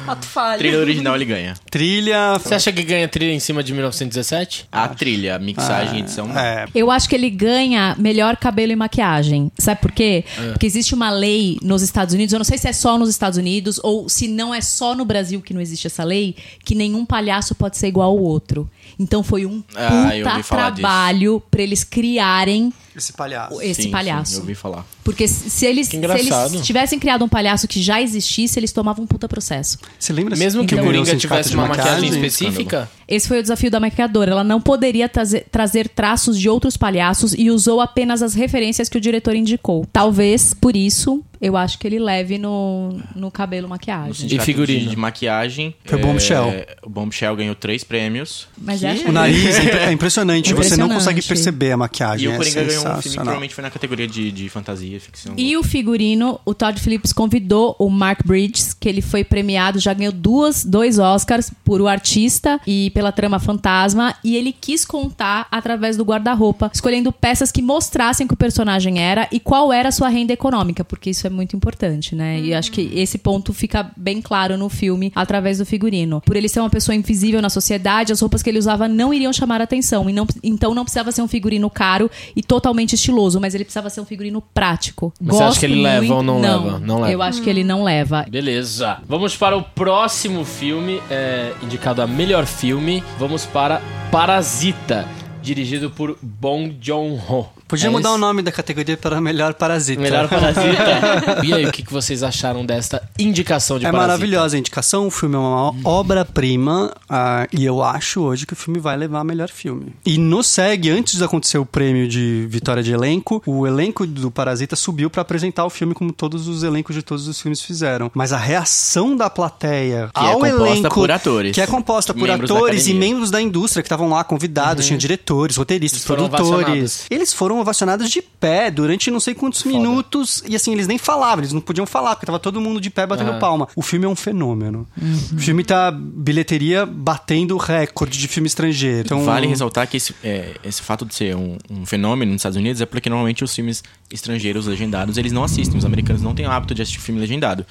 Trilha 0.56 0.78
original 0.78 1.14
ele 1.14 1.26
ganha. 1.26 1.54
Trilha. 1.70 2.38
Você 2.38 2.54
acha 2.54 2.72
que 2.72 2.84
ganha 2.84 3.06
trilha 3.06 3.34
em 3.34 3.40
cima 3.40 3.62
de 3.62 3.74
1917? 3.74 4.66
A 4.72 4.88
trilha, 4.88 5.36
a 5.36 5.38
mixagem 5.38 5.96
e 5.96 6.00
edição. 6.00 6.26
não. 6.26 6.38
É. 6.38 6.64
Eu 6.74 6.90
acho 6.90 7.06
que 7.06 7.14
ele 7.14 7.28
ganha 7.28 7.94
melhor 7.98 8.36
cabelo 8.38 8.72
e 8.72 8.76
maquiagem. 8.76 9.52
Sabe 9.58 9.80
por 9.82 9.92
quê? 9.92 10.24
Porque 10.52 10.64
existe 10.64 10.94
uma 10.94 11.10
lei 11.10 11.58
nos 11.62 11.82
Estados 11.82 11.97
Unidos, 12.14 12.32
eu 12.32 12.38
não 12.38 12.44
sei 12.44 12.58
se 12.58 12.68
é 12.68 12.72
só 12.72 12.96
nos 12.98 13.08
Estados 13.08 13.38
Unidos 13.38 13.80
ou 13.82 14.08
se 14.08 14.28
não 14.28 14.54
é 14.54 14.60
só 14.60 14.94
no 14.94 15.04
Brasil 15.04 15.40
que 15.40 15.52
não 15.54 15.60
existe 15.60 15.86
essa 15.86 16.04
lei, 16.04 16.36
que 16.64 16.74
nenhum 16.74 17.04
palhaço 17.04 17.54
pode 17.54 17.76
ser 17.76 17.88
igual 17.88 18.10
ao 18.10 18.18
outro. 18.18 18.68
Então 18.98 19.22
foi 19.22 19.44
um 19.46 19.62
Ah, 19.74 20.10
puta 20.22 20.42
trabalho 20.48 21.42
pra 21.50 21.62
eles 21.62 21.84
criarem 21.84 22.72
Esse 22.98 23.12
palhaço. 23.12 23.62
esse 23.62 23.82
Sim, 23.84 23.90
palhaço. 23.90 24.30
Sim, 24.32 24.36
eu 24.36 24.40
ouvi 24.42 24.54
falar. 24.54 24.84
Porque 25.04 25.26
se 25.26 25.64
eles, 25.66 25.88
se 25.88 25.96
eles 25.96 26.60
tivessem 26.62 26.98
criado 26.98 27.24
um 27.24 27.28
palhaço 27.28 27.66
que 27.66 27.80
já 27.80 28.00
existisse, 28.02 28.58
eles 28.58 28.72
tomavam 28.72 29.04
um 29.04 29.06
puta 29.06 29.26
processo. 29.28 29.78
Você 29.98 30.12
lembra 30.12 30.36
Mesmo 30.36 30.62
que 30.62 30.68
quem 30.68 30.78
o 30.78 30.82
ganhou 30.82 31.02
Coringa 31.04 31.18
tivesse 31.18 31.50
de 31.50 31.54
uma 31.56 31.66
maquiagem 31.66 32.10
maquiagem? 32.10 32.26
específica, 32.26 32.90
Esse 33.06 33.26
foi 33.26 33.38
o 33.38 33.42
desafio 33.42 33.70
da 33.70 33.80
maquiadora. 33.80 34.32
Ela 34.32 34.44
não 34.44 34.60
poderia 34.60 35.08
trazer, 35.08 35.46
trazer 35.50 35.88
traços 35.88 36.38
de 36.38 36.48
outros 36.48 36.76
palhaços 36.76 37.32
e 37.36 37.50
usou 37.50 37.80
apenas 37.80 38.22
as 38.22 38.34
referências 38.34 38.88
que 38.88 38.98
o 38.98 39.00
diretor 39.00 39.34
indicou. 39.34 39.86
Talvez, 39.90 40.52
por 40.52 40.76
isso, 40.76 41.22
eu 41.40 41.56
acho 41.56 41.78
que 41.78 41.86
ele 41.86 41.98
leve 41.98 42.36
no, 42.36 43.00
no 43.16 43.30
cabelo 43.30 43.66
maquiagem. 43.68 44.12
sindicato 44.12 44.44
figurino? 44.44 44.80
De, 44.80 44.88
de 44.90 44.96
maquiagem. 44.96 45.74
Foi 45.86 45.98
Bombshell. 45.98 46.44
é, 46.50 46.66
O 46.82 46.90
Bombshell 46.90 47.34
ganhou 47.34 47.54
três 47.54 47.82
prêmios. 47.82 48.46
Mas 48.58 48.80
que- 48.80 48.86
é 48.86 48.92
O 49.08 49.12
nariz 49.12 49.56
é 49.56 49.62
impre- 49.64 49.78
é 49.78 49.92
impressionante. 49.92 50.48
Você 50.48 50.52
não 50.52 50.58
Impressionante. 50.86 50.94
consegue 50.94 51.22
perceber 51.22 51.72
a 51.72 51.76
maquiagem. 51.78 52.26
E 52.26 52.28
o 52.28 52.32
é 52.32 52.36
Coringa 52.36 52.60
um 52.90 52.92
filme 52.92 53.02
que 53.02 53.08
sensacional. 53.08 53.24
provavelmente 53.24 53.54
foi 53.54 53.62
na 53.62 53.70
categoria 53.70 54.06
de, 54.06 54.30
de 54.32 54.48
fantasia, 54.48 55.00
ficção. 55.00 55.34
E 55.36 55.56
o 55.56 55.62
figurino, 55.62 56.40
o 56.44 56.54
Todd 56.54 56.80
Phillips 56.80 57.12
convidou 57.12 57.76
o 57.78 57.88
Mark 57.88 58.24
Bridges, 58.24 58.74
que 58.74 58.88
ele 58.88 59.00
foi 59.00 59.24
premiado, 59.24 59.78
já 59.78 59.92
ganhou 59.92 60.12
duas, 60.12 60.64
dois 60.64 60.98
Oscars 60.98 61.50
por 61.64 61.80
O 61.80 61.88
Artista 61.88 62.60
e 62.66 62.90
pela 62.90 63.12
Trama 63.12 63.38
Fantasma, 63.38 64.14
e 64.22 64.36
ele 64.36 64.52
quis 64.52 64.84
contar 64.84 65.46
através 65.50 65.96
do 65.96 66.04
guarda-roupa, 66.04 66.70
escolhendo 66.72 67.12
peças 67.12 67.52
que 67.52 67.60
mostrassem 67.60 68.26
que 68.26 68.34
o 68.34 68.36
personagem 68.36 68.98
era 69.00 69.28
e 69.30 69.40
qual 69.40 69.72
era 69.72 69.88
a 69.88 69.92
sua 69.92 70.08
renda 70.08 70.32
econômica, 70.32 70.84
porque 70.84 71.10
isso 71.10 71.26
é 71.26 71.30
muito 71.30 71.56
importante, 71.56 72.14
né? 72.14 72.40
E 72.40 72.54
acho 72.54 72.70
que 72.70 72.90
esse 72.94 73.18
ponto 73.18 73.52
fica 73.52 73.90
bem 73.96 74.22
claro 74.22 74.56
no 74.56 74.68
filme 74.68 75.12
através 75.14 75.58
do 75.58 75.66
figurino. 75.66 76.20
Por 76.20 76.36
ele 76.36 76.48
ser 76.48 76.60
uma 76.60 76.70
pessoa 76.70 76.94
invisível 76.94 77.42
na 77.42 77.50
sociedade, 77.50 78.12
as 78.12 78.20
roupas 78.20 78.42
que 78.42 78.50
ele 78.50 78.58
usava 78.58 78.88
não 78.88 79.12
iriam 79.12 79.32
chamar 79.32 79.60
atenção, 79.60 80.08
e 80.08 80.12
não, 80.12 80.26
então 80.42 80.74
não 80.74 80.84
precisava 80.84 81.12
ser 81.12 81.22
um 81.22 81.28
figurino 81.28 81.68
caro 81.68 82.10
e 82.34 82.42
totalmente 82.42 82.77
estiloso, 82.94 83.40
mas 83.40 83.54
ele 83.54 83.64
precisava 83.64 83.90
ser 83.90 84.00
um 84.00 84.04
figurino 84.04 84.40
prático. 84.54 85.12
Mas 85.20 85.36
você 85.36 85.42
acha 85.42 85.48
Gosto 85.50 85.60
que 85.60 85.66
ele 85.66 85.82
leva 85.82 85.98
muito- 86.00 86.14
ou 86.14 86.22
não 86.22 86.40
leva? 86.40 86.78
Não 86.78 87.00
leva. 87.00 87.12
Eu 87.12 87.22
acho 87.22 87.42
que 87.42 87.50
ele 87.50 87.64
não 87.64 87.82
leva. 87.84 88.26
Beleza. 88.28 88.98
Vamos 89.08 89.36
para 89.36 89.56
o 89.56 89.62
próximo 89.62 90.44
filme, 90.44 91.00
é, 91.10 91.52
indicado 91.62 92.00
a 92.02 92.06
melhor 92.06 92.46
filme. 92.46 93.02
Vamos 93.18 93.44
para 93.46 93.80
Parasita, 94.10 95.06
dirigido 95.42 95.90
por 95.90 96.16
Bong 96.22 96.76
Joon-ho. 96.80 97.57
Podia 97.68 97.88
É 97.88 97.90
mudar 97.90 98.12
o 98.12 98.18
nome 98.18 98.40
da 98.40 98.50
categoria 98.50 98.96
para 98.96 99.20
Melhor 99.20 99.52
Parasita. 99.54 100.00
Melhor 100.00 100.26
Parasita. 100.26 101.42
e 101.44 101.52
aí, 101.52 101.66
o 101.66 101.70
que 101.70 101.84
vocês 101.92 102.22
acharam 102.22 102.64
desta 102.64 103.02
indicação 103.18 103.78
de 103.78 103.84
É 103.84 103.90
Parasita? 103.92 104.08
maravilhosa 104.08 104.56
a 104.56 104.58
indicação, 104.58 105.06
o 105.06 105.10
filme 105.10 105.34
é 105.36 105.38
uma 105.38 105.74
obra-prima 105.84 106.92
ah, 107.08 107.46
e 107.52 107.64
eu 107.64 107.82
acho 107.82 108.22
hoje 108.22 108.46
que 108.46 108.54
o 108.54 108.56
filme 108.56 108.80
vai 108.80 108.96
levar 108.96 109.20
a 109.20 109.24
melhor 109.24 109.48
filme. 109.50 109.94
E 110.04 110.16
no 110.18 110.42
SEG, 110.42 110.90
antes 110.90 111.16
de 111.18 111.24
acontecer 111.24 111.58
o 111.58 111.66
prêmio 111.66 112.08
de 112.08 112.46
vitória 112.48 112.82
de 112.82 112.92
elenco, 112.92 113.42
o 113.46 113.66
elenco 113.66 114.06
do 114.06 114.30
Parasita 114.30 114.74
subiu 114.74 115.10
pra 115.10 115.22
apresentar 115.22 115.64
o 115.66 115.70
filme 115.70 115.94
como 115.94 116.12
todos 116.12 116.48
os 116.48 116.62
elencos 116.62 116.94
de 116.96 117.02
todos 117.02 117.28
os 117.28 117.40
filmes 117.40 117.60
fizeram. 117.60 118.10
Mas 118.14 118.32
a 118.32 118.38
reação 118.38 119.14
da 119.16 119.28
plateia 119.28 120.10
Que 120.14 120.24
é 120.24 120.28
ao 120.28 120.38
composta 120.40 120.68
elenco 120.68 120.94
por 120.94 121.10
atores. 121.10 121.52
que 121.54 121.60
é 121.60 121.66
composta 121.66 122.14
por 122.14 122.28
Membros 122.28 122.50
atores 122.50 122.86
e 122.86 122.94
membros 122.94 123.30
da 123.30 123.40
indústria 123.42 123.82
que 123.82 123.86
estavam 123.86 124.08
lá 124.08 124.24
convidados, 124.24 124.86
tinha 124.86 124.98
diretores, 124.98 125.56
roteiristas, 125.56 126.00
Eles 126.00 126.06
produtores. 126.06 127.06
Eles 127.10 127.32
foram 127.32 127.57
ovacionados 127.60 128.10
de 128.10 128.22
pé 128.22 128.70
durante 128.70 129.10
não 129.10 129.20
sei 129.20 129.34
quantos 129.34 129.64
minutos. 129.64 130.42
E 130.46 130.54
assim, 130.54 130.72
eles 130.72 130.86
nem 130.86 130.98
falavam, 130.98 131.40
eles 131.40 131.52
não 131.52 131.60
podiam 131.60 131.86
falar, 131.86 132.14
porque 132.14 132.26
tava 132.26 132.38
todo 132.38 132.60
mundo 132.60 132.80
de 132.80 132.90
pé 132.90 133.06
batendo 133.06 133.30
Aham. 133.30 133.38
palma. 133.38 133.68
O 133.74 133.82
filme 133.82 134.06
é 134.06 134.08
um 134.08 134.16
fenômeno. 134.16 134.86
O 135.32 135.38
filme 135.38 135.64
tá 135.64 135.90
bilheteria 135.90 136.86
batendo 136.86 137.56
recorde 137.56 138.18
de 138.18 138.28
filme 138.28 138.46
estrangeiro. 138.46 139.00
Então, 139.00 139.24
Vale 139.24 139.46
ressaltar 139.46 139.86
que 139.86 139.96
esse, 139.96 140.14
é, 140.22 140.54
esse 140.64 140.82
fato 140.82 141.04
de 141.04 141.14
ser 141.14 141.36
um, 141.36 141.58
um 141.70 141.84
fenômeno 141.84 142.32
nos 142.32 142.40
Estados 142.40 142.56
Unidos 142.56 142.80
é 142.80 142.86
porque 142.86 143.08
normalmente 143.08 143.44
os 143.44 143.54
filmes 143.54 143.82
estrangeiros 144.10 144.66
legendados 144.66 145.16
eles 145.16 145.32
não 145.32 145.44
assistem. 145.44 145.78
Os 145.78 145.84
americanos 145.84 146.22
não 146.22 146.34
têm 146.34 146.46
o 146.46 146.50
hábito 146.50 146.74
de 146.74 146.82
assistir 146.82 147.00
filme 147.00 147.20
legendado. 147.20 147.66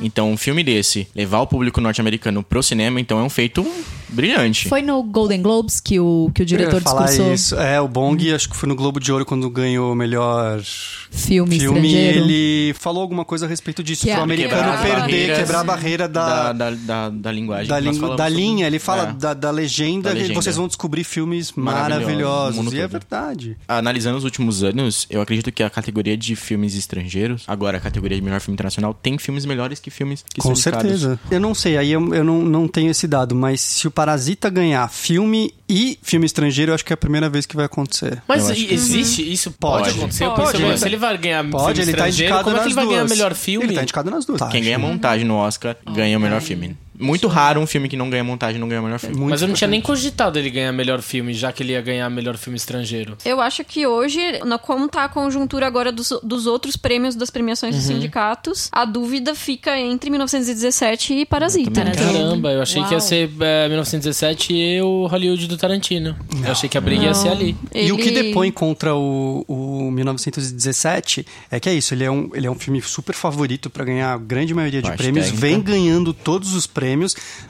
Então, 0.00 0.30
um 0.30 0.36
filme 0.36 0.64
desse, 0.64 1.06
levar 1.14 1.40
o 1.40 1.46
público 1.46 1.80
norte-americano 1.80 2.42
pro 2.42 2.62
cinema, 2.62 3.00
então 3.00 3.18
é 3.18 3.22
um 3.22 3.30
feito 3.30 3.66
brilhante. 4.12 4.68
Foi 4.68 4.82
no 4.82 5.02
Golden 5.02 5.42
Globes 5.42 5.80
que 5.80 5.98
o, 5.98 6.30
que 6.34 6.42
o 6.42 6.44
eu 6.44 6.46
diretor 6.46 6.80
falar 6.82 7.06
discursou 7.06 7.34
isso. 7.34 7.54
É, 7.56 7.80
o 7.80 7.88
Bong, 7.88 8.32
acho 8.32 8.48
que 8.48 8.56
foi 8.56 8.68
no 8.68 8.74
Globo 8.76 9.00
de 9.00 9.10
Ouro 9.12 9.24
quando 9.24 9.48
ganhou 9.50 9.92
o 9.92 9.94
melhor 9.96 10.60
filme, 11.10 11.58
filme. 11.58 11.78
estrangeiro. 11.88 12.18
Ele 12.24 12.74
falou 12.78 13.02
alguma 13.02 13.24
coisa 13.24 13.46
a 13.46 13.48
respeito 13.48 13.82
disso. 13.82 14.02
Que 14.02 14.10
é- 14.10 14.14
Pro 14.14 14.22
americano 14.24 14.62
Quebrar 14.62 14.74
as 14.74 14.80
perder, 15.06 15.36
quebrar 15.38 15.60
a 15.60 15.64
barreira 15.64 16.08
da, 16.08 16.52
da, 16.52 16.70
da, 16.70 16.76
da, 16.76 17.08
da 17.10 17.32
linguagem. 17.32 17.68
da, 17.68 17.80
falamos 17.92 18.16
da 18.16 18.28
linha, 18.28 18.66
ele 18.66 18.78
fala 18.78 19.08
É. 19.08 19.12
da, 19.12 19.34
da 19.34 19.50
legenda, 19.50 20.08
Da 20.08 20.14
que 20.14 20.20
legenda. 20.22 20.40
vocês 20.40 20.56
vão 20.56 20.66
descobrir 20.66 21.04
filmes 21.04 21.52
Maravilhosos, 21.52 22.56
maravilhosos. 22.56 22.72
E 22.74 22.80
é 22.80 22.86
verdade. 22.86 23.56
Analisando 23.68 24.16
os 24.18 24.24
últimos 24.24 24.62
anos, 24.62 25.06
eu 25.10 25.20
acredito 25.20 25.50
que 25.52 25.62
a 25.62 25.70
categoria 25.70 26.16
de 26.16 26.34
filmes 26.36 26.74
estrangeiros, 26.76 27.44
agora 27.46 27.78
a 27.78 27.80
categoria 27.80 28.16
de 28.16 28.22
melhor 28.22 28.40
filme 28.40 28.54
internacional, 28.54 28.94
tem 28.94 29.18
filmes 29.18 29.44
melhores 29.44 29.80
que 29.80 29.90
filmes 29.90 30.22
que 30.22 30.40
Com 30.40 30.42
são 30.42 30.52
indicados. 30.52 31.00
certeza. 31.00 31.20
Eu 31.30 31.40
não 31.40 31.54
sei, 31.54 31.76
aí 31.76 31.90
eu, 31.92 32.14
eu 32.14 32.24
não, 32.24 32.42
não 32.42 32.68
tenho 32.68 32.90
esse 32.90 33.06
dado, 33.06 33.34
mas 33.34 33.60
se 33.60 33.86
o 33.86 33.90
Parasita 34.02 34.50
ganhar 34.50 34.88
filme 34.88 35.54
e 35.68 35.96
filme 36.02 36.26
estrangeiro, 36.26 36.72
eu 36.72 36.74
acho 36.74 36.84
que 36.84 36.92
é 36.92 36.94
a 36.94 36.96
primeira 36.96 37.28
vez 37.28 37.46
que 37.46 37.54
vai 37.54 37.66
acontecer. 37.66 38.20
Mas 38.26 38.50
existe 38.50 39.32
isso? 39.32 39.52
Pode, 39.52 39.84
Pode. 39.84 39.96
acontecer? 39.96 40.24
Pode. 40.24 40.60
Pode. 40.60 40.80
se 40.80 40.86
ele 40.88 40.96
vai 40.96 41.16
ganhar 41.16 41.48
Pode, 41.48 41.76
filme 41.76 41.82
ele 41.82 41.96
tá 41.96 42.08
estrangeiro, 42.08 42.34
indicado 42.34 42.44
como 42.44 42.56
é 42.56 42.60
que 42.60 42.66
ele 42.66 42.74
vai 42.74 42.86
ganhar 42.86 42.98
duas. 42.98 43.10
melhor 43.12 43.34
filme? 43.36 43.66
Ele 43.66 43.74
tá 43.74 43.82
indicado 43.84 44.10
nas 44.10 44.24
duas. 44.24 44.42
Quem 44.50 44.60
ganha 44.60 44.76
montagem 44.76 45.24
no 45.24 45.36
Oscar 45.36 45.76
ganha 45.94 46.18
o 46.18 46.20
melhor 46.20 46.40
filme. 46.40 46.76
Muito 47.02 47.28
raro 47.28 47.60
um 47.60 47.66
filme 47.66 47.88
que 47.88 47.96
não 47.96 48.08
ganha 48.08 48.24
montagem 48.24 48.60
não 48.60 48.68
ganha 48.68 48.80
o 48.80 48.84
melhor 48.84 48.98
filme. 48.98 49.16
Muito 49.16 49.30
Mas 49.30 49.42
eu 49.42 49.48
não 49.48 49.54
tinha 49.54 49.68
nem 49.68 49.80
cogitado 49.80 50.38
ele 50.38 50.50
ganhar 50.50 50.72
melhor 50.72 51.02
filme, 51.02 51.34
já 51.34 51.52
que 51.52 51.62
ele 51.62 51.72
ia 51.72 51.80
ganhar 51.82 52.08
melhor 52.10 52.36
filme 52.36 52.56
estrangeiro. 52.56 53.16
Eu 53.24 53.40
acho 53.40 53.64
que 53.64 53.86
hoje, 53.86 54.20
na- 54.44 54.58
como 54.58 54.88
tá 54.88 55.04
a 55.04 55.08
conjuntura 55.08 55.66
agora 55.66 55.90
dos, 55.92 56.10
dos 56.22 56.46
outros 56.46 56.76
prêmios 56.76 57.14
das 57.14 57.30
premiações 57.30 57.74
dos 57.74 57.84
sindicatos, 57.84 58.68
a 58.72 58.84
dúvida 58.84 59.34
fica 59.34 59.78
entre 59.78 60.10
1917 60.10 61.14
e 61.14 61.26
Parasita, 61.26 61.84
né? 61.84 61.92
Caramba, 61.94 62.52
eu 62.52 62.62
achei 62.62 62.82
que 62.82 62.88
ia 62.90 62.98
Uau. 62.98 63.00
ser 63.00 63.30
é, 63.40 63.68
1917 63.68 64.52
e 64.52 64.80
o 64.82 65.06
Hollywood 65.06 65.46
do 65.46 65.56
Tarantino. 65.56 66.16
Eu 66.44 66.52
achei 66.52 66.68
que 66.68 66.78
a 66.78 66.80
briga 66.80 67.04
ia 67.04 67.14
ser 67.14 67.28
ali. 67.28 67.56
E 67.74 67.90
o 67.92 67.96
que 67.96 68.08
Ele- 68.08 68.22
depõe 68.24 68.50
contra 68.50 68.94
o, 68.94 69.44
o 69.48 69.90
1917 69.90 71.26
é 71.50 71.60
que 71.60 71.68
é 71.68 71.74
isso, 71.74 71.94
ele 71.94 72.04
é 72.04 72.10
um, 72.10 72.30
ele 72.34 72.46
é 72.46 72.50
um 72.50 72.54
filme 72.54 72.80
super 72.82 73.14
favorito 73.14 73.70
pra 73.70 73.84
ganhar 73.84 74.12
a 74.12 74.18
grande 74.18 74.54
maioria 74.54 74.82
de 74.82 74.90
prêmios, 74.92 75.26
técnica. 75.26 75.46
vem 75.46 75.60
ganhando 75.60 76.12
todos 76.12 76.54
os 76.54 76.66
prêmios, 76.66 76.91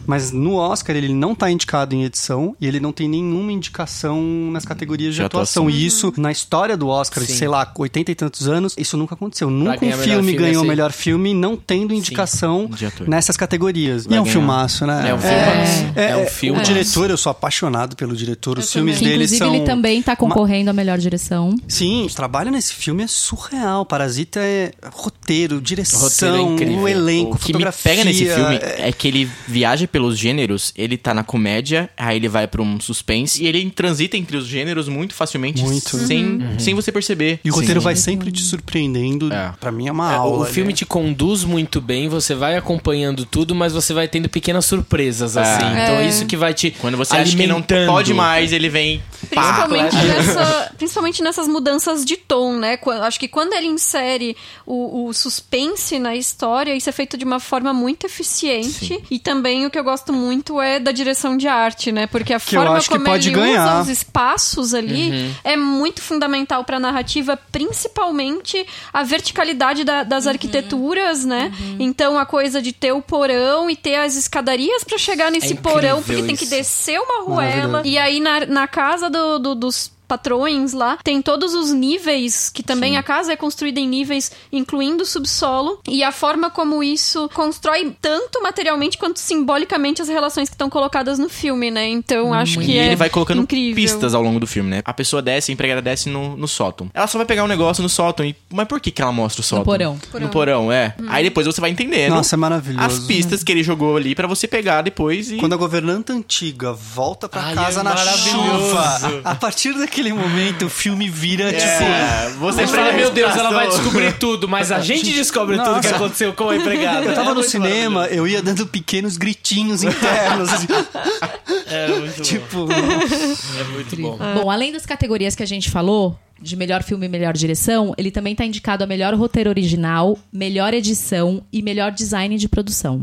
mas 0.07 0.31
no 0.33 0.55
Oscar 0.57 0.97
ele 0.97 1.13
não 1.13 1.35
tá 1.35 1.51
indicado 1.51 1.95
em 1.95 2.05
edição 2.05 2.57
e 2.61 2.67
ele 2.67 2.81
não 2.81 2.93
tem 2.93 3.09
nenhuma 3.09 3.53
indicação 3.53 4.23
nas 4.51 4.65
categorias 4.65 5.15
de, 5.15 5.21
De 5.21 5.27
atuação. 5.27 5.65
atuação. 5.65 5.71
E 5.71 5.87
isso, 5.87 6.13
na 6.17 6.31
história 6.31 6.77
do 6.77 6.89
Oscar, 6.89 7.25
Sim. 7.25 7.33
sei 7.35 7.49
lá, 7.49 7.71
80 7.77 8.11
e 8.11 8.15
tantos 8.15 8.49
anos, 8.49 8.75
isso 8.79 8.97
nunca 8.97 9.15
aconteceu. 9.15 9.51
Nunca 9.51 9.77
um 9.77 9.81
melhor 9.89 9.99
filme 9.99 10.13
filme, 10.29 10.33
ganhou 10.35 10.57
o 10.57 10.59
assim. 10.61 10.69
melhor 10.69 10.93
filme 10.93 11.35
não 11.35 11.57
tendo 11.57 11.93
indicação 11.95 12.69
nessas 13.07 13.37
categorias. 13.37 14.07
Vai 14.07 14.15
e 14.15 14.19
é 14.19 14.21
um 14.21 14.25
ganhar. 14.25 14.33
filmaço, 14.33 14.87
né? 14.87 15.09
É 15.11 15.15
um 15.15 15.19
filmaço. 15.19 15.93
É, 15.97 16.11
É 16.11 16.17
um 16.17 16.21
é, 16.21 16.27
filmaço. 16.27 16.71
O 16.71 16.75
diretor, 16.75 17.11
eu 17.11 17.17
sou 17.17 17.31
apaixonado 17.31 17.97
pelo 17.97 18.15
diretor. 18.17 18.59
Os 18.59 18.73
filmes 18.73 18.99
Que, 18.99 19.05
dele 19.05 19.15
inclusive, 19.17 19.39
são. 19.39 19.55
ele 19.55 19.65
também 19.65 20.03
tá 20.03 20.17
concorrendo 20.17 20.71
à 20.71 20.73
melhor 20.73 20.99
direção. 20.99 21.55
Sim, 21.69 22.07
o 22.07 22.15
trabalho 22.15 22.51
nesse 22.51 22.75
filme 22.75 23.03
é 23.03 23.07
surreal. 23.07 23.85
Parasita 23.87 24.41
é 24.41 24.73
roteiro, 24.93 25.61
direção, 25.61 26.01
Roteiro 26.01 26.37
é 26.63 26.77
o 26.83 26.89
elenco, 26.89 27.35
O 27.35 27.39
que 27.39 27.49
me 27.49 27.53
fotografia. 27.53 27.91
pega 27.93 28.05
nesse 28.05 28.25
filme 28.27 28.57
é- 28.57 28.89
é 28.89 28.93
que 28.93 29.09
ele 29.09 29.22
ele 29.23 29.31
viaja 29.49 29.87
pelos 29.87 30.19
gêneros, 30.19 30.73
ele 30.77 30.97
tá 30.97 31.13
na 31.15 31.23
comédia, 31.25 31.89
aí 31.97 32.17
ele 32.17 32.29
vai 32.29 32.47
pra 32.47 32.63
um 32.63 32.81
suspense, 32.81 33.43
e 33.43 33.47
ele 33.47 33.71
transita 33.71 34.17
entre 34.17 34.37
os 34.37 34.47
gêneros 34.47 34.89
muito 34.89 35.15
facilmente, 35.15 35.63
Muito. 35.63 35.97
Sem, 35.97 36.41
sem 36.59 36.75
você 36.75 36.91
perceber. 36.93 37.41
E 37.45 37.51
o 37.51 37.55
Sim. 37.55 37.61
roteiro 37.61 37.81
vai 37.81 37.97
sempre 37.97 38.31
te 38.31 38.43
surpreendendo. 38.43 39.33
É. 39.33 39.53
Pra 39.61 39.71
mim 39.73 39.89
é 39.89 39.93
uma 39.93 40.13
É, 40.13 40.17
aula. 40.17 40.43
o 40.43 40.45
filme 40.45 40.73
né? 40.73 40.77
te 40.77 40.85
conduz 40.87 41.45
muito 41.45 41.81
bem, 41.81 42.09
você 42.09 42.35
vai 42.35 42.57
acompanhando 42.57 43.25
tudo, 43.25 43.55
mas 43.55 43.73
você 43.73 43.93
vai 43.95 44.09
tendo 44.09 44.29
pequenas 44.29 44.65
surpresas, 44.67 45.37
assim. 45.37 45.65
Então 45.67 45.97
é 45.97 46.07
isso 46.07 46.27
que 46.27 46.37
vai 46.37 46.53
te 46.55 46.71
Quando 46.73 46.97
você 46.97 47.15
acha 47.17 47.37
que 47.37 47.47
não 47.47 47.63
pode 47.87 48.13
mais, 48.15 48.53
ele 48.53 48.69
vem. 48.69 49.03
Principalmente, 49.29 49.97
nessa- 49.97 50.73
principalmente 50.77 51.23
nessas 51.23 51.49
mudanças 51.49 52.05
de 52.05 52.17
tom, 52.17 52.57
né? 52.59 52.79
Acho 53.03 53.19
que 53.21 53.29
quando 53.29 53.53
ele 53.55 53.67
insere 53.67 54.37
o, 54.67 55.07
o 55.09 55.13
suspense 55.13 55.99
na 55.99 56.15
história, 56.17 56.75
isso 56.75 56.89
é 56.89 56.93
feito 56.93 57.17
de 57.17 57.25
uma 57.25 57.41
forma 57.41 57.73
muito 57.73 58.07
eficiente. 58.07 59.01
E 59.15 59.19
também 59.19 59.67
o 59.67 59.71
que 59.71 59.79
eu 59.79 59.85
gosto 59.85 60.11
muito 60.11 60.59
é 60.59 60.81
da 60.81 60.91
direção 60.91 61.37
de 61.37 61.47
arte, 61.47 61.93
né? 61.93 62.07
Porque 62.07 62.33
a 62.33 62.41
Que 62.41 62.55
forma 62.55 62.77
acho 62.79 62.89
que 62.89 62.95
como 62.95 63.05
pode 63.05 63.29
ele 63.29 63.37
ganhar. 63.37 63.63
usa 63.75 63.83
os 63.83 63.89
espaços 63.91 64.73
ali 64.73 65.35
é 65.45 65.55
muito 65.55 66.01
fundamental 66.01 66.65
pra 66.65 66.81
narrativa, 66.81 67.37
principalmente 67.83 68.67
a 68.93 69.03
verticalidade 69.03 69.85
da- 69.85 70.03
das 70.03 70.27
arquiteturas, 70.27 71.25
né? 71.25 71.53
Então 71.79 72.19
a 72.19 72.25
coisa 72.25 72.63
de 72.63 72.73
ter 72.73 72.93
o 72.93 73.03
porão 73.03 73.69
e 73.69 73.77
ter 73.77 73.97
as 73.97 74.17
escadarias 74.17 74.85
pra 74.85 74.97
chegar 74.99 75.31
nesse 75.31 75.53
incrível 75.55 75.73
porão, 75.73 76.03
porque 76.03 76.23
tem 76.23 76.37
que 76.37 76.45
isso. 76.45 76.55
descer 76.55 76.99
uma 77.01 77.23
ruela. 77.25 77.83
E 77.85 77.99
aí 77.99 78.21
na, 78.21 78.47
na 78.47 78.67
casa 78.67 79.11
do- 79.11 79.39
do- 79.39 79.55
dos 79.55 79.91
patrões 80.13 80.75
lá, 80.75 80.99
tem 81.03 81.23
todos 81.23 81.55
os 81.55 81.73
níveis, 81.73 82.51
que 82.51 82.63
também 82.63 82.99
a 82.99 83.03
casa 83.03 83.33
é 83.33 83.37
construída 83.37 83.81
em 83.81 83.89
níveis, 83.89 84.31
incluindo 84.53 85.05
o 85.05 85.07
subsolo, 85.07 85.81
e 85.89 86.03
a 86.05 86.13
forma 86.13 86.51
como 86.51 86.83
isso 86.83 87.31
constrói 87.33 87.97
tanto 88.01 88.43
materialmente 88.43 88.99
quanto 88.99 89.19
simbolicamente 89.19 90.03
as 90.03 90.09
relações 90.09 90.49
que 90.51 90.55
estão 90.55 90.69
colocadas 90.69 91.19
no 91.19 91.29
filme, 91.31 91.71
né? 91.71 91.89
Então 91.89 92.35
acho 92.35 92.59
que 92.59 92.73
E 92.73 92.79
é 92.79 92.87
ele 92.87 92.97
vai 92.97 93.09
colocando 93.09 93.41
incrível. 93.43 93.75
pistas 93.75 94.15
ao 94.15 94.23
longo 94.23 94.39
do 94.39 94.47
filme, 94.47 94.69
né? 94.69 94.83
A 94.85 94.93
pessoa 94.93 95.23
desce, 95.23 95.51
a 95.51 95.55
empregada 95.55 95.81
desce 95.81 96.11
no, 96.11 96.37
no 96.37 96.47
sótão. 96.47 96.91
Ela 96.93 97.07
só 97.07 97.17
vai 97.17 97.27
pegar 97.27 97.45
um 97.45 97.49
negócio 97.49 97.83
no 97.83 97.89
sótão. 97.89 98.27
E... 98.27 98.37
Mas 98.51 98.69
por 98.69 98.81
que, 98.81 98.91
que 98.91 99.01
ela 99.01 99.13
mostra 99.13 99.41
o 99.41 99.45
sótão? 99.45 99.65
porão. 99.65 99.99
No 100.21 100.29
porão, 100.29 100.71
é. 100.71 100.95
Aí 101.09 101.25
depois 101.25 101.47
você 101.47 101.61
vai 101.61 101.71
entendendo 101.71 102.15
Nossa, 102.15 102.37
é 102.37 102.39
maravilhoso. 102.39 102.85
as 102.87 102.99
pistas 103.01 103.43
que 103.43 103.51
ele 103.51 103.63
jogou 103.63 103.97
ali 103.97 104.15
pra 104.15 104.27
você 104.27 104.47
pegar 104.47 104.83
depois 104.83 105.31
e. 105.31 105.37
Quando 105.37 105.55
a 105.55 105.57
governanta 105.57 106.13
antiga 106.13 106.73
volta 106.73 107.29
pra 107.29 107.43
Ai, 107.43 107.55
casa 107.55 107.81
é 107.81 107.83
na 107.83 107.97
chuva, 107.97 109.23
a 109.25 109.35
partir 109.35 109.73
daquele 109.75 110.02
momento 110.11 110.67
o 110.67 110.71
filme 110.71 111.09
vira 111.09 111.51
É, 111.51 111.53
tipo. 111.53 112.39
você 112.41 112.67
fala, 112.67 112.93
meu 112.93 113.11
Deus, 113.11 113.37
ela 113.37 113.51
vai 113.53 113.69
descobrir 113.69 114.13
tudo, 114.19 114.49
mas 114.49 114.73
a 114.73 114.81
gente 114.81 115.13
descobre 115.15 115.57
tudo 115.59 115.81
que 115.81 115.87
Nossa. 115.87 115.97
aconteceu 115.97 116.33
com 116.33 116.49
a 116.49 116.57
empregada. 116.57 117.07
Eu 117.07 117.15
tava 117.15 117.31
É 117.31 117.35
no 117.35 117.43
cinema, 117.43 118.07
eu 118.07 118.27
ia 118.27 118.43
dando 118.43 118.67
pequenos 118.67 119.17
gritinhos 119.17 119.83
internos. 119.85 120.53
assim, 120.53 120.67
É 121.67 121.89
muito 121.89 122.23
tipo, 122.23 122.67
bom. 122.67 122.73
É 123.61 123.65
muito 123.73 123.97
bom. 123.97 124.19
Bom, 124.43 124.51
além 124.51 124.73
das 124.73 124.85
categorias 124.87 125.35
que 125.35 125.43
a 125.43 125.47
gente 125.47 125.71
falou, 125.71 126.19
de 126.43 126.57
melhor 126.57 126.83
filme 126.83 127.07
e 127.07 127.09
melhor 127.09 127.33
direção, 127.35 127.95
ele 127.97 128.11
também 128.11 128.35
tá 128.35 128.45
indicado 128.45 128.83
a 128.85 128.87
melhor 128.87 129.15
roteiro 129.15 129.49
original, 129.51 130.19
melhor 130.33 130.75
edição 130.75 131.43
e 131.53 131.63
melhor 131.63 131.93
design 131.93 132.37
de 132.37 132.49
produção. 132.49 133.03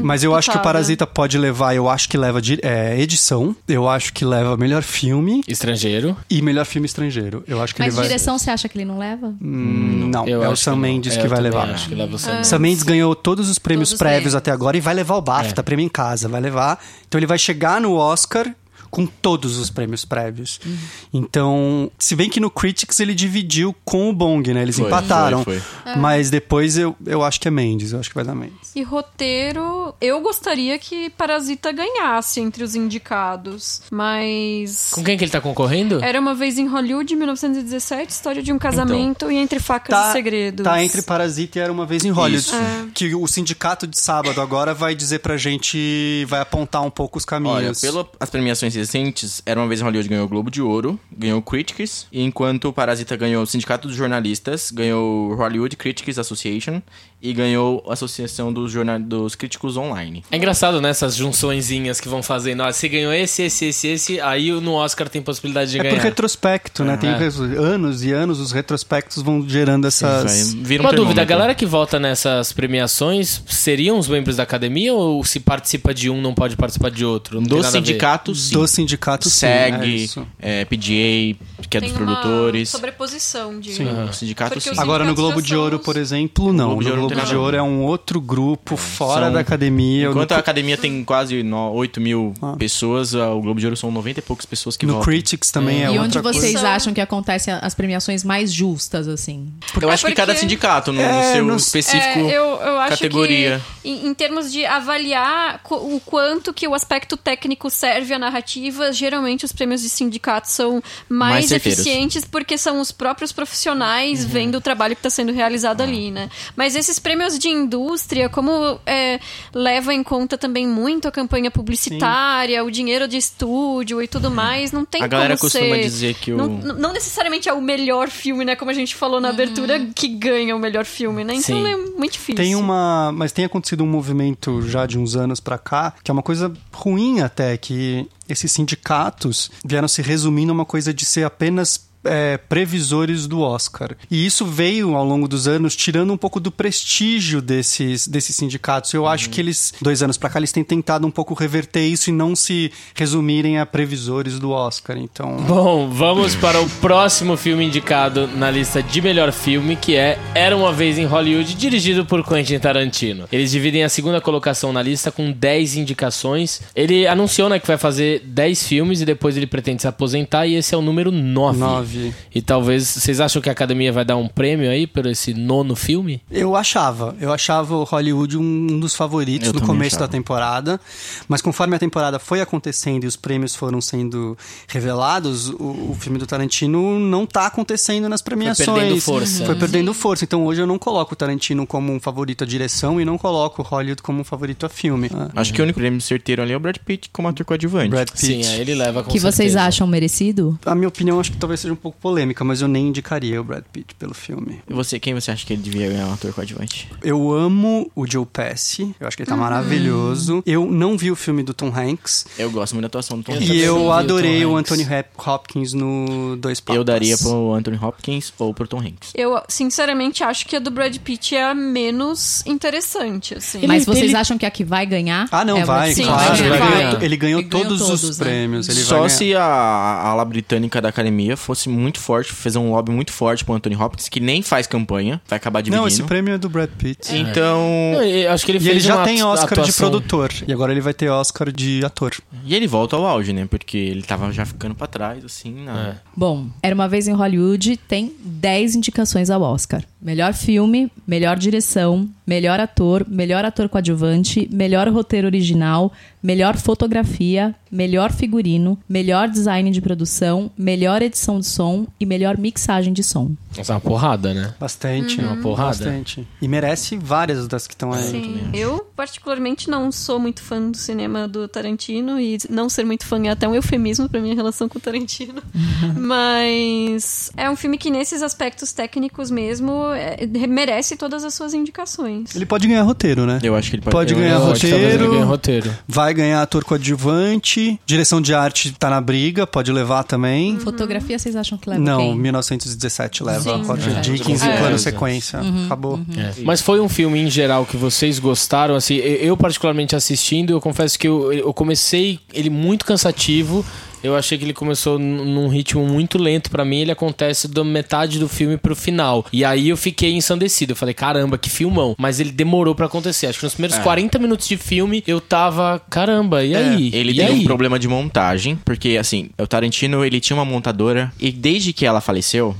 mas 0.00 0.22
eu 0.22 0.34
acho 0.34 0.50
que 0.50 0.56
o 0.56 0.60
Total, 0.60 0.72
Parasita 0.72 1.06
pode 1.06 1.36
levar, 1.38 1.74
eu 1.74 1.88
acho 1.88 2.08
que 2.08 2.16
leva 2.16 2.40
é, 2.62 3.00
edição, 3.00 3.54
eu 3.68 3.88
acho 3.88 4.12
que 4.12 4.24
leva 4.24 4.56
melhor 4.56 4.82
filme 4.82 5.42
Estrangeiro. 5.48 6.16
e 6.30 6.40
melhor 6.42 6.64
filme 6.64 6.86
estrangeiro. 6.86 7.42
Eu 7.46 7.62
acho 7.62 7.74
que 7.74 7.80
Mas 7.80 7.88
ele 7.88 7.96
vai. 7.96 8.06
direção, 8.06 8.38
você 8.38 8.50
acha 8.50 8.68
que 8.68 8.76
ele 8.78 8.84
não 8.84 8.98
leva? 8.98 9.28
Hum, 9.42 10.10
não, 10.12 10.26
Eu 10.26 10.42
é 10.42 10.48
o 10.48 10.52
acho 10.52 10.62
Sam. 10.62 10.76
Mendes 10.76 11.16
É, 11.16 11.20
que 11.20 11.26
eu 11.26 11.30
vai 11.30 11.40
levar. 11.40 11.70
Acho 11.70 11.88
que 11.88 11.94
leva 11.94 12.14
o 12.14 12.18
Sam 12.18 12.32
Mendes. 12.32 12.48
Sam 12.48 12.58
Mendes 12.58 12.82
ganhou 12.82 13.14
todos 13.14 13.48
os 13.48 13.58
prêmios 13.58 13.90
Todos 13.90 13.98
prévios 14.00 14.22
eles. 14.24 14.34
até 14.34 14.50
agora 14.50 14.76
e 14.76 14.80
vai 14.80 14.94
levar 14.94 15.16
o 15.16 15.22
BAFTA, 15.22 15.60
É. 15.60 15.64
prêmio 15.64 15.84
em 15.84 15.88
casa, 15.88 16.28
vai 16.28 16.40
levar. 16.40 16.82
Então 17.08 17.18
ele 17.18 17.26
vai 17.26 17.38
chegar 17.38 17.80
no 17.80 17.94
Oscar 17.94 18.52
com 18.94 19.06
todos 19.06 19.58
os 19.58 19.70
prêmios 19.70 20.04
prévios. 20.04 20.60
Uhum. 20.64 20.76
Então, 21.12 21.90
se 21.98 22.14
bem 22.14 22.30
que 22.30 22.38
no 22.38 22.48
Critics 22.48 23.00
ele 23.00 23.12
dividiu 23.12 23.74
com 23.84 24.08
o 24.08 24.12
Bong, 24.12 24.54
né? 24.54 24.62
Eles 24.62 24.76
Foi, 24.78 24.86
empataram. 24.86 25.42
foi, 25.42 25.60
Mas 25.96 26.30
depois 26.30 26.78
eu, 26.78 26.94
eu 27.04 27.24
acho 27.24 27.40
que 27.40 27.48
é 27.48 27.50
Mendes, 27.50 27.90
eu 27.90 27.98
acho 27.98 28.08
que 28.08 28.14
vai 28.14 28.24
dar 28.24 28.36
Mendes. 28.36 28.70
E 28.76 28.84
roteiro, 28.84 29.92
eu 30.00 30.20
gostaria 30.20 30.78
que 30.78 31.10
Parasita 31.10 31.72
ganhasse 31.72 32.40
entre 32.40 32.62
os 32.62 32.76
indicados, 32.76 33.82
mas 33.90 34.90
Com 34.92 35.02
quem 35.02 35.18
que 35.18 35.24
ele 35.24 35.32
tá 35.32 35.40
concorrendo? 35.40 36.00
Era 36.00 36.20
uma 36.20 36.34
vez 36.34 36.56
em 36.56 36.68
Hollywood, 36.68 37.16
1917, 37.16 38.10
história 38.12 38.42
de 38.44 38.52
um 38.52 38.58
casamento 38.60 39.28
e 39.28 39.34
entre 39.34 39.58
facas 39.58 40.10
e 40.10 40.12
segredos. 40.12 40.62
tá 40.62 40.80
entre 40.84 41.02
Parasita 41.02 41.58
e 41.58 41.62
Era 41.62 41.72
Uma 41.72 41.84
Vez 41.84 42.04
em 42.04 42.10
Hollywood. 42.10 42.46
Isso. 42.46 42.54
Que 42.94 43.12
o 43.12 43.26
sindicato 43.26 43.88
de 43.88 43.98
sábado 43.98 44.40
agora 44.40 44.72
vai 44.72 44.94
dizer 44.94 45.18
pra 45.18 45.36
gente, 45.36 46.24
vai 46.28 46.40
apontar 46.40 46.82
um 46.82 46.90
pouco 46.90 47.18
os 47.18 47.24
Olha, 47.24 47.28
caminhos. 47.28 47.80
pelas 47.80 48.06
premiações 48.30 48.83
recentes, 48.84 49.42
Era 49.46 49.58
Uma 49.58 49.68
Vez 49.68 49.80
em 49.80 49.84
Hollywood 49.84 50.08
ganhou 50.08 50.26
o 50.26 50.28
Globo 50.28 50.50
de 50.50 50.60
Ouro, 50.60 51.00
ganhou 51.10 51.40
Critics, 51.40 52.06
enquanto 52.12 52.68
o 52.68 52.72
Parasita 52.72 53.16
ganhou 53.16 53.42
o 53.42 53.46
Sindicato 53.46 53.88
dos 53.88 53.96
Jornalistas, 53.96 54.70
ganhou 54.70 55.34
Hollywood 55.34 55.76
Critics 55.76 56.18
Association 56.18 56.82
e 57.24 57.32
ganhou 57.32 57.82
a 57.88 57.94
Associação 57.94 58.52
dos, 58.52 58.70
jornal... 58.70 58.98
dos 59.00 59.34
Críticos 59.34 59.78
Online. 59.78 60.22
É 60.30 60.36
engraçado, 60.36 60.78
né? 60.78 60.90
Essas 60.90 61.16
junçõezinhas 61.16 61.98
que 61.98 62.06
vão 62.08 62.22
fazendo. 62.22 62.62
Ah, 62.62 62.70
você 62.70 62.86
ganhou 62.86 63.10
esse, 63.14 63.44
esse, 63.44 63.64
esse, 63.64 63.88
esse. 63.88 64.20
Aí 64.20 64.52
no 64.52 64.72
Oscar 64.74 65.08
tem 65.08 65.22
possibilidade 65.22 65.70
de 65.70 65.78
É 65.78 65.82
por 65.84 65.90
ganhar. 65.92 66.02
retrospecto, 66.02 66.84
né? 66.84 66.98
Tem 66.98 67.08
É. 67.08 67.16
res- 67.16 67.40
anos 67.40 68.04
e 68.04 68.12
anos, 68.12 68.40
os 68.40 68.52
retrospectos 68.52 69.22
vão 69.22 69.42
gerando 69.48 69.86
essas. 69.86 70.52
Vira 70.52 70.82
um 70.82 70.86
Uma 70.86 70.92
dúvida, 70.92 71.22
a 71.22 71.24
galera 71.24 71.54
que 71.54 71.64
vota 71.64 71.98
nessas 71.98 72.52
premiações 72.52 73.42
seriam 73.48 73.98
os 73.98 74.06
membros 74.06 74.36
da 74.36 74.42
academia 74.42 74.92
ou 74.92 75.24
se 75.24 75.40
participa 75.40 75.94
de 75.94 76.10
um 76.10 76.20
não 76.20 76.34
pode 76.34 76.56
participar 76.56 76.90
de 76.90 77.04
outro? 77.06 77.40
Não 77.40 77.58
a 77.58 77.62
ver. 77.62 77.70
sindicatos, 77.70 78.48
sim. 78.48 78.52
Do 78.54 78.66
sindicato, 78.68 79.30
sim, 79.30 79.46
é 79.46 79.70
SEG, 79.70 80.04
isso. 80.04 80.26
é, 80.38 80.64
PGA, 80.66 81.36
que 81.68 81.76
é 81.76 81.80
Tem 81.80 81.90
dos 81.90 81.98
uma 81.98 82.06
produtores. 82.16 82.68
sobreposição 82.68 83.58
de... 83.60 83.74
Sim. 83.74 83.86
O 84.08 84.12
sindicato, 84.12 84.54
Porque 84.54 84.70
sim. 84.74 84.80
Agora 84.80 85.04
no 85.04 85.14
Globo 85.14 85.40
de 85.42 85.54
Ouro, 85.56 85.76
os- 85.78 85.82
por 85.84 85.96
exemplo, 85.96 86.52
não. 86.52 86.66
Globo 86.68 86.82
de 86.82 86.88
no 86.90 86.94
Ouro 87.02 87.08
Globo 87.14 87.26
de 87.28 87.36
Ouro 87.36 87.56
é 87.56 87.62
um 87.62 87.82
outro 87.82 88.20
grupo 88.20 88.76
fora 88.76 89.26
São- 89.26 89.32
da 89.32 89.40
academia. 89.40 90.08
Enquanto 90.08 90.30
no, 90.30 90.36
a 90.36 90.40
academia 90.40 90.76
tem 90.76 91.04
quase 91.04 91.42
no- 91.42 91.72
8 91.72 92.00
mil 92.00 92.34
Ah. 92.42 92.54
pessoas, 92.58 93.14
o 93.14 93.40
Globo 93.40 93.58
de 93.60 93.66
Ouro 93.66 93.76
são 93.76 93.90
90 93.90 94.20
e 94.20 94.22
poucas 94.22 94.46
pessoas 94.46 94.76
que 94.76 94.86
no 94.86 94.94
votam. 94.94 95.06
Critics 95.06 95.50
também 95.50 95.82
é, 95.84 95.86
e 95.86 95.98
onde 95.98 96.18
outra 96.18 96.22
vocês 96.22 96.52
coisa. 96.52 96.68
Acham 96.70 96.92
que 96.94 97.00
acontecem 97.00 97.52
as 97.54 97.74
premiações 97.74 98.24
mais 98.24 98.52
justas, 98.52 99.08
assim? 99.08 99.52
Eu 99.80 99.90
acho 99.90 100.04
que 100.04 100.10
porque- 100.12 100.14
cada 100.20 100.34
sindicato, 100.36 100.92
no 100.92 101.00
É, 101.00 101.34
seu 101.34 101.44
no- 101.44 101.56
específico 101.56 102.18
É, 102.20 102.30
eu, 102.32 102.44
eu 102.44 102.78
acho 102.80 102.90
categoria. 102.98 103.60
que 103.82 103.88
em, 103.88 104.06
em 104.08 104.14
termos 104.14 104.50
de 104.52 104.64
avaliar 104.64 105.60
o 105.70 106.00
quanto 106.04 106.52
que 106.52 106.66
o 106.68 106.74
aspecto 106.74 107.16
técnico 107.16 107.68
serve 107.70 108.12
à 108.14 108.18
narrativa, 108.18 108.92
geralmente 108.92 109.44
os 109.44 109.52
prêmios 109.52 109.82
de 109.82 109.88
sindicato 109.88 110.48
são 110.50 110.82
mais, 111.08 111.34
Mais. 111.34 111.52
Eficientes 111.56 112.24
porque 112.24 112.56
são 112.58 112.80
os 112.80 112.90
próprios 112.92 113.32
profissionais 113.32 114.24
vendo 114.24 114.56
o 114.56 114.60
trabalho 114.60 114.94
que 114.94 115.00
está 115.00 115.10
sendo 115.10 115.32
realizado 115.32 115.80
ali, 115.80 116.10
né? 116.10 116.28
Mas 116.56 116.74
esses 116.76 116.98
prêmios 116.98 117.38
de 117.38 117.48
indústria, 117.48 118.28
como 118.28 118.78
é, 118.86 119.20
leva 119.54 119.92
em 119.94 120.02
conta 120.02 120.36
também 120.38 120.66
muito 120.66 121.06
a 121.08 121.12
campanha 121.12 121.50
publicitária, 121.50 122.64
o 122.64 122.70
dinheiro 122.70 123.06
de 123.06 123.16
estúdio 123.16 124.02
e 124.02 124.08
tudo 124.08 124.30
mais, 124.30 124.72
não 124.72 124.84
tem 124.84 125.02
A 125.02 125.06
galera 125.06 125.36
como 125.36 125.50
costuma 125.50 125.74
ser... 125.76 125.82
dizer 125.82 126.14
que 126.14 126.32
o- 126.32 126.36
Não, 126.36 126.48
não 126.48 126.92
necessariamente 126.92 127.48
é 127.48 127.52
o 127.52 127.60
melhor 127.60 128.08
filme, 128.08 128.44
né? 128.44 128.56
Como 128.56 128.70
a 128.70 128.74
gente 128.74 128.94
falou 128.94 129.20
na 129.20 129.28
abertura, 129.30 129.86
que 129.94 130.08
ganha 130.08 130.54
o 130.54 130.58
melhor 130.58 130.84
filme, 130.84 131.24
né? 131.24 131.34
Então 131.34 131.56
Sim. 131.62 131.66
é 131.66 131.76
muito 131.76 132.12
difícil. 132.12 132.36
Tem 132.36 132.54
uma, 132.54 133.12
mas 133.12 133.32
tem 133.32 133.44
acontecido 133.44 133.82
um 133.84 133.86
movimento 133.86 134.62
já 134.62 134.86
de 134.86 134.98
uns 134.98 135.16
anos 135.16 135.40
pra 135.40 135.58
cá, 135.58 135.94
que 136.02 136.10
é 136.10 136.12
uma 136.12 136.22
coisa 136.22 136.52
ruim 136.72 137.20
até, 137.20 137.56
que 137.56 138.06
esses 138.28 138.52
sindicatos 138.52 139.50
vieram 139.64 139.88
se 139.88 140.02
resumindo 140.02 140.52
a 140.52 140.54
uma 140.54 140.64
coisa 140.64 140.92
de 140.92 141.04
ser 141.04 141.24
apenas 141.24 141.88
é, 142.04 142.36
previsores 142.36 143.26
do 143.26 143.40
Oscar. 143.40 143.96
E 144.10 144.24
isso 144.24 144.44
veio 144.44 144.94
ao 144.94 145.04
longo 145.04 145.26
dos 145.26 145.48
anos 145.48 145.74
tirando 145.76 146.12
um 146.12 146.16
pouco 146.16 146.38
do 146.40 146.50
prestígio 146.50 147.40
desses, 147.40 148.06
desses 148.06 148.36
sindicatos. 148.36 148.92
Eu 148.92 149.02
uhum. 149.02 149.08
acho 149.08 149.30
que 149.30 149.40
eles, 149.40 149.72
dois 149.80 150.02
anos 150.02 150.16
para 150.16 150.30
cá, 150.30 150.38
eles 150.38 150.52
têm 150.52 150.64
tentado 150.64 151.06
um 151.06 151.10
pouco 151.10 151.34
reverter 151.34 151.86
isso 151.86 152.10
e 152.10 152.12
não 152.12 152.36
se 152.36 152.72
resumirem 152.94 153.58
a 153.58 153.66
previsores 153.66 154.38
do 154.38 154.50
Oscar. 154.50 154.96
Então. 154.96 155.36
Bom, 155.46 155.88
vamos 155.88 156.34
para 156.34 156.60
o 156.60 156.68
próximo 156.80 157.36
filme 157.36 157.64
indicado 157.64 158.26
na 158.26 158.50
lista 158.50 158.82
de 158.82 159.00
melhor 159.00 159.32
filme, 159.32 159.76
que 159.76 159.96
é 159.96 160.18
Era 160.34 160.56
uma 160.56 160.72
Vez 160.72 160.98
em 160.98 161.04
Hollywood, 161.04 161.54
dirigido 161.54 162.04
por 162.04 162.26
Quentin 162.26 162.58
Tarantino. 162.58 163.26
Eles 163.30 163.50
dividem 163.50 163.84
a 163.84 163.88
segunda 163.88 164.20
colocação 164.20 164.72
na 164.72 164.82
lista 164.82 165.10
com 165.10 165.30
10 165.30 165.76
indicações. 165.76 166.60
Ele 166.74 167.06
anunciou 167.06 167.48
né, 167.48 167.58
que 167.58 167.66
vai 167.66 167.78
fazer 167.78 168.20
10 168.24 168.66
filmes 168.66 169.00
e 169.00 169.04
depois 169.04 169.36
ele 169.36 169.46
pretende 169.46 169.82
se 169.82 169.88
aposentar, 169.88 170.46
e 170.46 170.54
esse 170.54 170.74
é 170.74 170.78
o 170.78 170.82
número 170.82 171.10
9. 171.10 171.58
9. 171.58 171.93
Entendi. 171.94 172.14
E 172.34 172.42
talvez. 172.42 172.86
Vocês 172.86 173.20
acham 173.20 173.40
que 173.40 173.48
a 173.48 173.52
academia 173.52 173.92
vai 173.92 174.04
dar 174.04 174.16
um 174.16 174.28
prêmio 174.28 174.70
aí 174.70 174.86
por 174.86 175.06
esse 175.06 175.34
nono 175.34 175.74
filme? 175.76 176.20
Eu 176.30 176.56
achava. 176.56 177.14
Eu 177.20 177.32
achava 177.32 177.74
o 177.76 177.84
Hollywood 177.84 178.36
um 178.38 178.78
dos 178.80 178.94
favoritos 178.94 179.48
eu 179.48 179.54
no 179.54 179.60
começo 179.60 179.96
achava. 179.96 180.08
da 180.08 180.12
temporada. 180.12 180.80
Mas 181.28 181.40
conforme 181.40 181.76
a 181.76 181.78
temporada 181.78 182.18
foi 182.18 182.40
acontecendo 182.40 183.04
e 183.04 183.06
os 183.06 183.16
prêmios 183.16 183.54
foram 183.54 183.80
sendo 183.80 184.36
revelados, 184.68 185.48
o, 185.50 185.90
o 185.90 185.96
filme 185.98 186.18
do 186.18 186.26
Tarantino 186.26 186.98
não 186.98 187.26
tá 187.26 187.46
acontecendo 187.46 188.08
nas 188.08 188.20
premiações. 188.22 188.66
Foi 188.68 188.74
perdendo 188.80 189.00
força. 189.00 189.44
Foi 189.46 189.54
perdendo 189.54 189.94
força. 189.94 190.24
Então 190.24 190.44
hoje 190.46 190.60
eu 190.60 190.66
não 190.66 190.78
coloco 190.78 191.12
o 191.14 191.16
Tarantino 191.16 191.66
como 191.66 191.92
um 191.92 192.00
favorito 192.00 192.44
à 192.44 192.46
direção 192.46 193.00
e 193.00 193.04
não 193.04 193.16
coloco 193.16 193.62
o 193.62 193.64
Hollywood 193.64 194.02
como 194.02 194.20
um 194.20 194.24
favorito 194.24 194.66
a 194.66 194.68
filme. 194.68 195.10
Acho 195.34 195.52
que 195.52 195.60
o 195.60 195.64
único 195.64 195.78
prêmio 195.78 196.00
certeiro 196.00 196.42
ali 196.42 196.52
é 196.52 196.56
o 196.56 196.60
Brad 196.60 196.76
Pitt 196.78 197.10
como 197.12 197.28
ator 197.28 197.44
coadjuvante. 197.46 197.88
Brad 197.90 198.08
Pitt. 198.10 198.20
Sim, 198.20 198.42
ele 198.60 198.74
leva 198.74 199.02
com 199.02 199.10
Que 199.10 199.18
certeza. 199.20 199.36
vocês 199.36 199.56
acham 199.56 199.86
merecido? 199.86 200.58
A 200.64 200.74
minha 200.74 200.88
opinião 200.88 201.20
acho 201.20 201.30
que 201.32 201.38
talvez 201.38 201.60
seja 201.60 201.72
um 201.72 201.76
pouco 201.84 201.98
polêmica, 202.00 202.42
mas 202.44 202.60
eu 202.62 202.68
nem 202.68 202.88
indicaria 202.88 203.40
o 203.40 203.44
Brad 203.44 203.62
Pitt 203.72 203.94
pelo 203.96 204.14
filme. 204.14 204.60
E 204.68 204.72
você, 204.72 204.98
quem 204.98 205.12
você 205.14 205.30
acha 205.30 205.44
que 205.46 205.52
ele 205.52 205.62
devia 205.62 205.88
ganhar 205.88 206.06
um 206.06 206.14
ator 206.14 206.32
coadjuvante? 206.32 206.90
Eu 207.02 207.30
amo 207.32 207.90
o 207.94 208.06
Joe 208.10 208.24
Pesci, 208.26 208.94
eu 208.98 209.06
acho 209.06 209.16
que 209.16 209.22
ele 209.22 209.28
tá 209.28 209.36
maravilhoso. 209.36 210.42
Eu 210.46 210.66
não 210.70 210.96
vi 210.96 211.10
o 211.10 211.16
filme 211.16 211.42
do 211.42 211.52
Tom 211.52 211.68
Hanks 211.74 212.26
Eu 212.38 212.50
gosto 212.50 212.72
muito 212.74 212.82
da 212.84 212.86
atuação 212.86 213.18
do 213.18 213.22
Tom 213.24 213.32
Eu 213.32 213.36
Hanks. 213.38 213.48
e 213.50 213.58
eu 213.60 213.82
o 213.84 213.92
adorei 213.92 214.44
o 214.46 214.56
Hanks. 214.56 214.72
Anthony 214.72 214.88
Hop- 214.98 215.26
Hopkins 215.28 215.72
no 215.74 216.36
Dois 216.36 216.60
Papas. 216.60 216.76
Eu 216.76 216.84
daria 216.84 217.18
pro 217.18 217.52
Anthony 217.54 217.78
Hopkins 217.80 218.32
ou 218.38 218.54
pro 218.54 218.66
Tom 218.66 218.78
Hanks. 218.80 219.12
Eu, 219.14 219.40
sinceramente, 219.48 220.24
acho 220.24 220.46
que 220.46 220.56
a 220.56 220.58
do 220.58 220.70
Brad 220.70 220.96
Pitt 220.98 221.34
é 221.36 221.44
a 221.44 221.54
menos 221.54 222.42
interessante, 222.46 223.34
assim. 223.34 223.66
Mas 223.66 223.84
vocês 223.84 224.04
ele- 224.06 224.16
acham 224.16 224.38
que 224.38 224.46
a 224.46 224.50
que 224.50 224.64
vai 224.64 224.86
ganhar? 224.86 225.28
Ah, 225.30 225.44
não, 225.44 225.58
é 225.58 225.62
o 225.62 225.66
vai? 225.66 225.92
Sim, 225.92 226.04
claro. 226.06 226.34
ele, 226.38 226.48
vai. 226.48 226.58
ganhou, 226.58 227.02
ele 227.02 227.16
ganhou 227.16 227.40
Ele 227.40 227.48
ganhou 227.48 227.64
todos, 227.66 227.80
os 227.82 228.00
todos, 228.00 228.18
né? 228.18 228.24
prêmios. 228.24 228.68
Ele 228.68 228.80
Só 228.80 229.08
se 229.08 229.34
a, 229.34 229.42
a 229.44 230.08
ala 230.08 230.24
britânica 230.24 230.80
da 230.80 230.88
academia 230.88 231.36
fosse 231.36 231.68
muito 231.74 231.98
forte, 232.00 232.32
fazer 232.32 232.58
um 232.58 232.70
lobby 232.70 232.90
muito 232.92 233.12
forte 233.12 233.44
pro 233.44 233.54
Anthony 233.54 233.76
Hopkins, 233.76 234.08
que 234.08 234.20
nem 234.20 234.42
faz 234.42 234.66
campanha, 234.66 235.20
vai 235.28 235.36
acabar 235.36 235.60
dividindo. 235.60 235.80
Não, 235.82 235.88
esse 235.88 236.02
prêmio 236.02 236.34
é 236.34 236.38
do 236.38 236.48
Brad 236.48 236.70
Pitt. 236.70 237.14
Então. 237.16 237.60
Não, 237.94 238.02
eu 238.02 238.30
acho 238.32 238.44
que 238.44 238.52
ele 238.52 238.58
E 238.58 238.62
fez 238.62 238.76
ele 238.76 238.80
já 238.80 238.96
uma 238.96 239.04
tem 239.04 239.22
Oscar 239.22 239.48
de 239.54 239.60
atuação- 239.60 239.90
produtor. 239.90 240.30
E 240.46 240.52
agora 240.52 240.72
ele 240.72 240.80
vai 240.80 240.94
ter 240.94 241.08
Oscar 241.10 241.50
de 241.52 241.84
ator. 241.84 242.12
E 242.44 242.54
ele 242.54 242.66
volta 242.66 242.96
ao 242.96 243.04
auge, 243.06 243.32
né? 243.32 243.46
Porque 243.48 243.76
ele 243.76 244.02
tava 244.02 244.30
já 244.32 244.44
ficando 244.44 244.74
pra 244.74 244.86
trás, 244.86 245.24
assim. 245.24 245.64
Na... 245.64 245.88
É. 245.88 245.94
Bom, 246.16 246.46
Era 246.62 246.74
Uma 246.74 246.88
Vez 246.88 247.08
em 247.08 247.12
Hollywood 247.12 247.76
tem 247.88 248.12
10 248.24 248.74
indicações 248.76 249.30
ao 249.30 249.42
Oscar. 249.42 249.82
Melhor 250.00 250.34
filme, 250.34 250.90
melhor 251.06 251.36
direção, 251.38 252.08
melhor 252.26 252.58
ator, 252.60 253.06
melhor 253.08 253.44
ator 253.44 253.68
coadjuvante, 253.68 254.48
melhor 254.52 254.88
roteiro 254.88 255.26
original, 255.26 255.92
melhor 256.22 256.56
fotografia, 256.56 257.54
melhor 257.70 258.12
figurino, 258.12 258.78
melhor 258.88 259.28
design 259.28 259.70
de 259.70 259.80
produção, 259.80 260.50
melhor 260.56 261.02
edição 261.02 261.38
de 261.38 261.46
som 261.46 261.86
e 262.00 262.06
melhor 262.06 262.38
mixagem 262.38 262.92
de 262.92 263.02
som. 263.02 263.32
Nossa, 263.56 263.72
é 263.72 263.74
uma 263.74 263.80
porrada, 263.80 264.32
né? 264.32 264.54
Bastante. 264.58 265.20
Uma 265.20 265.36
porrada. 265.36 265.68
Bastante. 265.84 266.26
E 266.40 266.48
merece 266.48 266.96
várias 266.96 267.46
das 267.46 267.66
que 267.66 267.74
estão 267.74 267.92
aí. 267.92 268.02
Sim. 268.10 268.40
Eu, 268.54 268.86
particularmente, 268.96 269.68
não 269.68 269.92
sou 269.92 270.18
muito 270.18 270.42
fã 270.42 270.70
do 270.70 270.76
cinema 270.76 271.28
do 271.28 271.46
Tarantino 271.46 272.18
e 272.18 272.38
não 272.48 272.68
ser 272.68 272.84
muito 272.84 273.04
fã 273.06 273.20
é 273.24 273.28
até 273.30 273.46
um 273.48 273.54
eufemismo 273.54 274.08
pra 274.08 274.20
minha 274.20 274.34
relação 274.34 274.68
com 274.68 274.78
o 274.78 274.80
Tarantino. 274.80 275.42
Mas 275.96 277.30
é 277.36 277.50
um 277.50 277.56
filme 277.56 277.76
que, 277.76 277.90
nesses 277.90 278.22
aspectos 278.22 278.72
técnicos 278.72 279.30
mesmo, 279.30 279.72
é- 279.92 280.26
merece 280.46 280.96
todas 280.96 281.24
as 281.24 281.34
suas 281.34 281.54
indicações. 281.54 282.13
Ele 282.34 282.46
pode 282.46 282.66
ganhar 282.68 282.82
roteiro, 282.82 283.26
né? 283.26 283.38
Eu 283.42 283.56
acho 283.56 283.70
que 283.70 283.76
ele 283.76 283.82
Pode 283.82 284.12
eu- 284.12 284.18
ganhar 284.18 284.38
roteiro. 284.38 285.10
ganhe 285.10 285.22
roteiro. 285.24 285.70
Vai 285.88 286.12
ganhar 286.14 286.42
ator 286.42 286.64
coadjuvante. 286.64 287.78
Direção 287.86 288.20
de 288.20 288.34
arte 288.34 288.72
tá 288.72 288.88
na 288.90 289.00
briga, 289.00 289.46
pode 289.46 289.70
levar 289.72 290.04
também. 290.04 290.58
Fotografia, 290.58 291.18
vocês 291.18 291.36
acham 291.36 291.58
que 291.58 291.68
leva 291.68 291.80
Não, 291.82 291.98
quem? 291.98 292.18
1917 292.18 293.22
leva. 293.24 293.56
Roger 293.58 293.96
É, 293.98 294.00
Dickens 294.00 294.42
com 294.42 294.48
em 294.48 294.56
plano 294.58 294.78
sequência. 294.78 295.40
Acabou. 295.66 296.00
É. 296.16 296.42
Mas 296.44 296.60
foi 296.60 296.80
um 296.80 296.88
filme 296.88 297.18
em 297.20 297.30
geral 297.30 297.64
que 297.66 297.76
vocês 297.76 298.18
gostaram, 298.18 298.74
assim, 298.74 298.94
eu 298.96 299.34
eu 299.34 299.36
particularmente 299.36 299.96
assistindo, 299.96 300.50
eu 300.50 300.60
confesso 300.60 300.96
que 300.98 301.08
eu, 301.08 301.32
eu 301.32 301.52
comecei 301.52 302.20
ele 302.32 302.48
muito 302.50 302.84
cansativo. 302.84 303.64
Eu 304.04 304.14
achei 304.14 304.36
que 304.36 304.44
ele 304.44 304.52
começou 304.52 304.98
num 304.98 305.48
ritmo 305.48 305.86
muito 305.86 306.18
lento 306.18 306.50
pra 306.50 306.62
mim, 306.62 306.80
ele 306.80 306.92
acontece 306.92 307.48
da 307.48 307.64
metade 307.64 308.18
do 308.18 308.28
filme 308.28 308.58
pro 308.58 308.76
final. 308.76 309.24
E 309.32 309.42
aí 309.44 309.70
eu 309.70 309.78
fiquei 309.78 310.12
ensandecido. 310.12 310.72
Eu 310.72 310.76
falei, 310.76 310.92
caramba, 310.92 311.38
que 311.38 311.48
filmão. 311.48 311.94
Mas 311.98 312.20
ele 312.20 312.30
demorou 312.30 312.74
pra 312.74 312.84
acontecer. 312.84 313.28
Acho 313.28 313.38
que 313.38 313.44
nos 313.46 313.54
primeiros 313.54 313.78
40 313.78 314.18
minutos 314.18 314.46
de 314.46 314.58
filme 314.58 315.02
eu 315.06 315.22
tava, 315.22 315.80
caramba, 315.88 316.44
e 316.44 316.54
aí? 316.54 316.90
Ele 316.92 317.12
e 317.12 317.16
tem 317.16 317.26
aí? 317.26 317.40
um 317.40 317.44
problema 317.44 317.78
de 317.78 317.88
montagem, 317.88 318.58
porque 318.62 318.98
assim, 318.98 319.30
o 319.38 319.46
Tarantino 319.46 320.04
ele 320.04 320.20
tinha 320.20 320.36
uma 320.36 320.44
montadora 320.44 321.10
e 321.18 321.32
desde 321.32 321.72
que 321.72 321.86
ela 321.86 322.02
faleceu, 322.02 322.54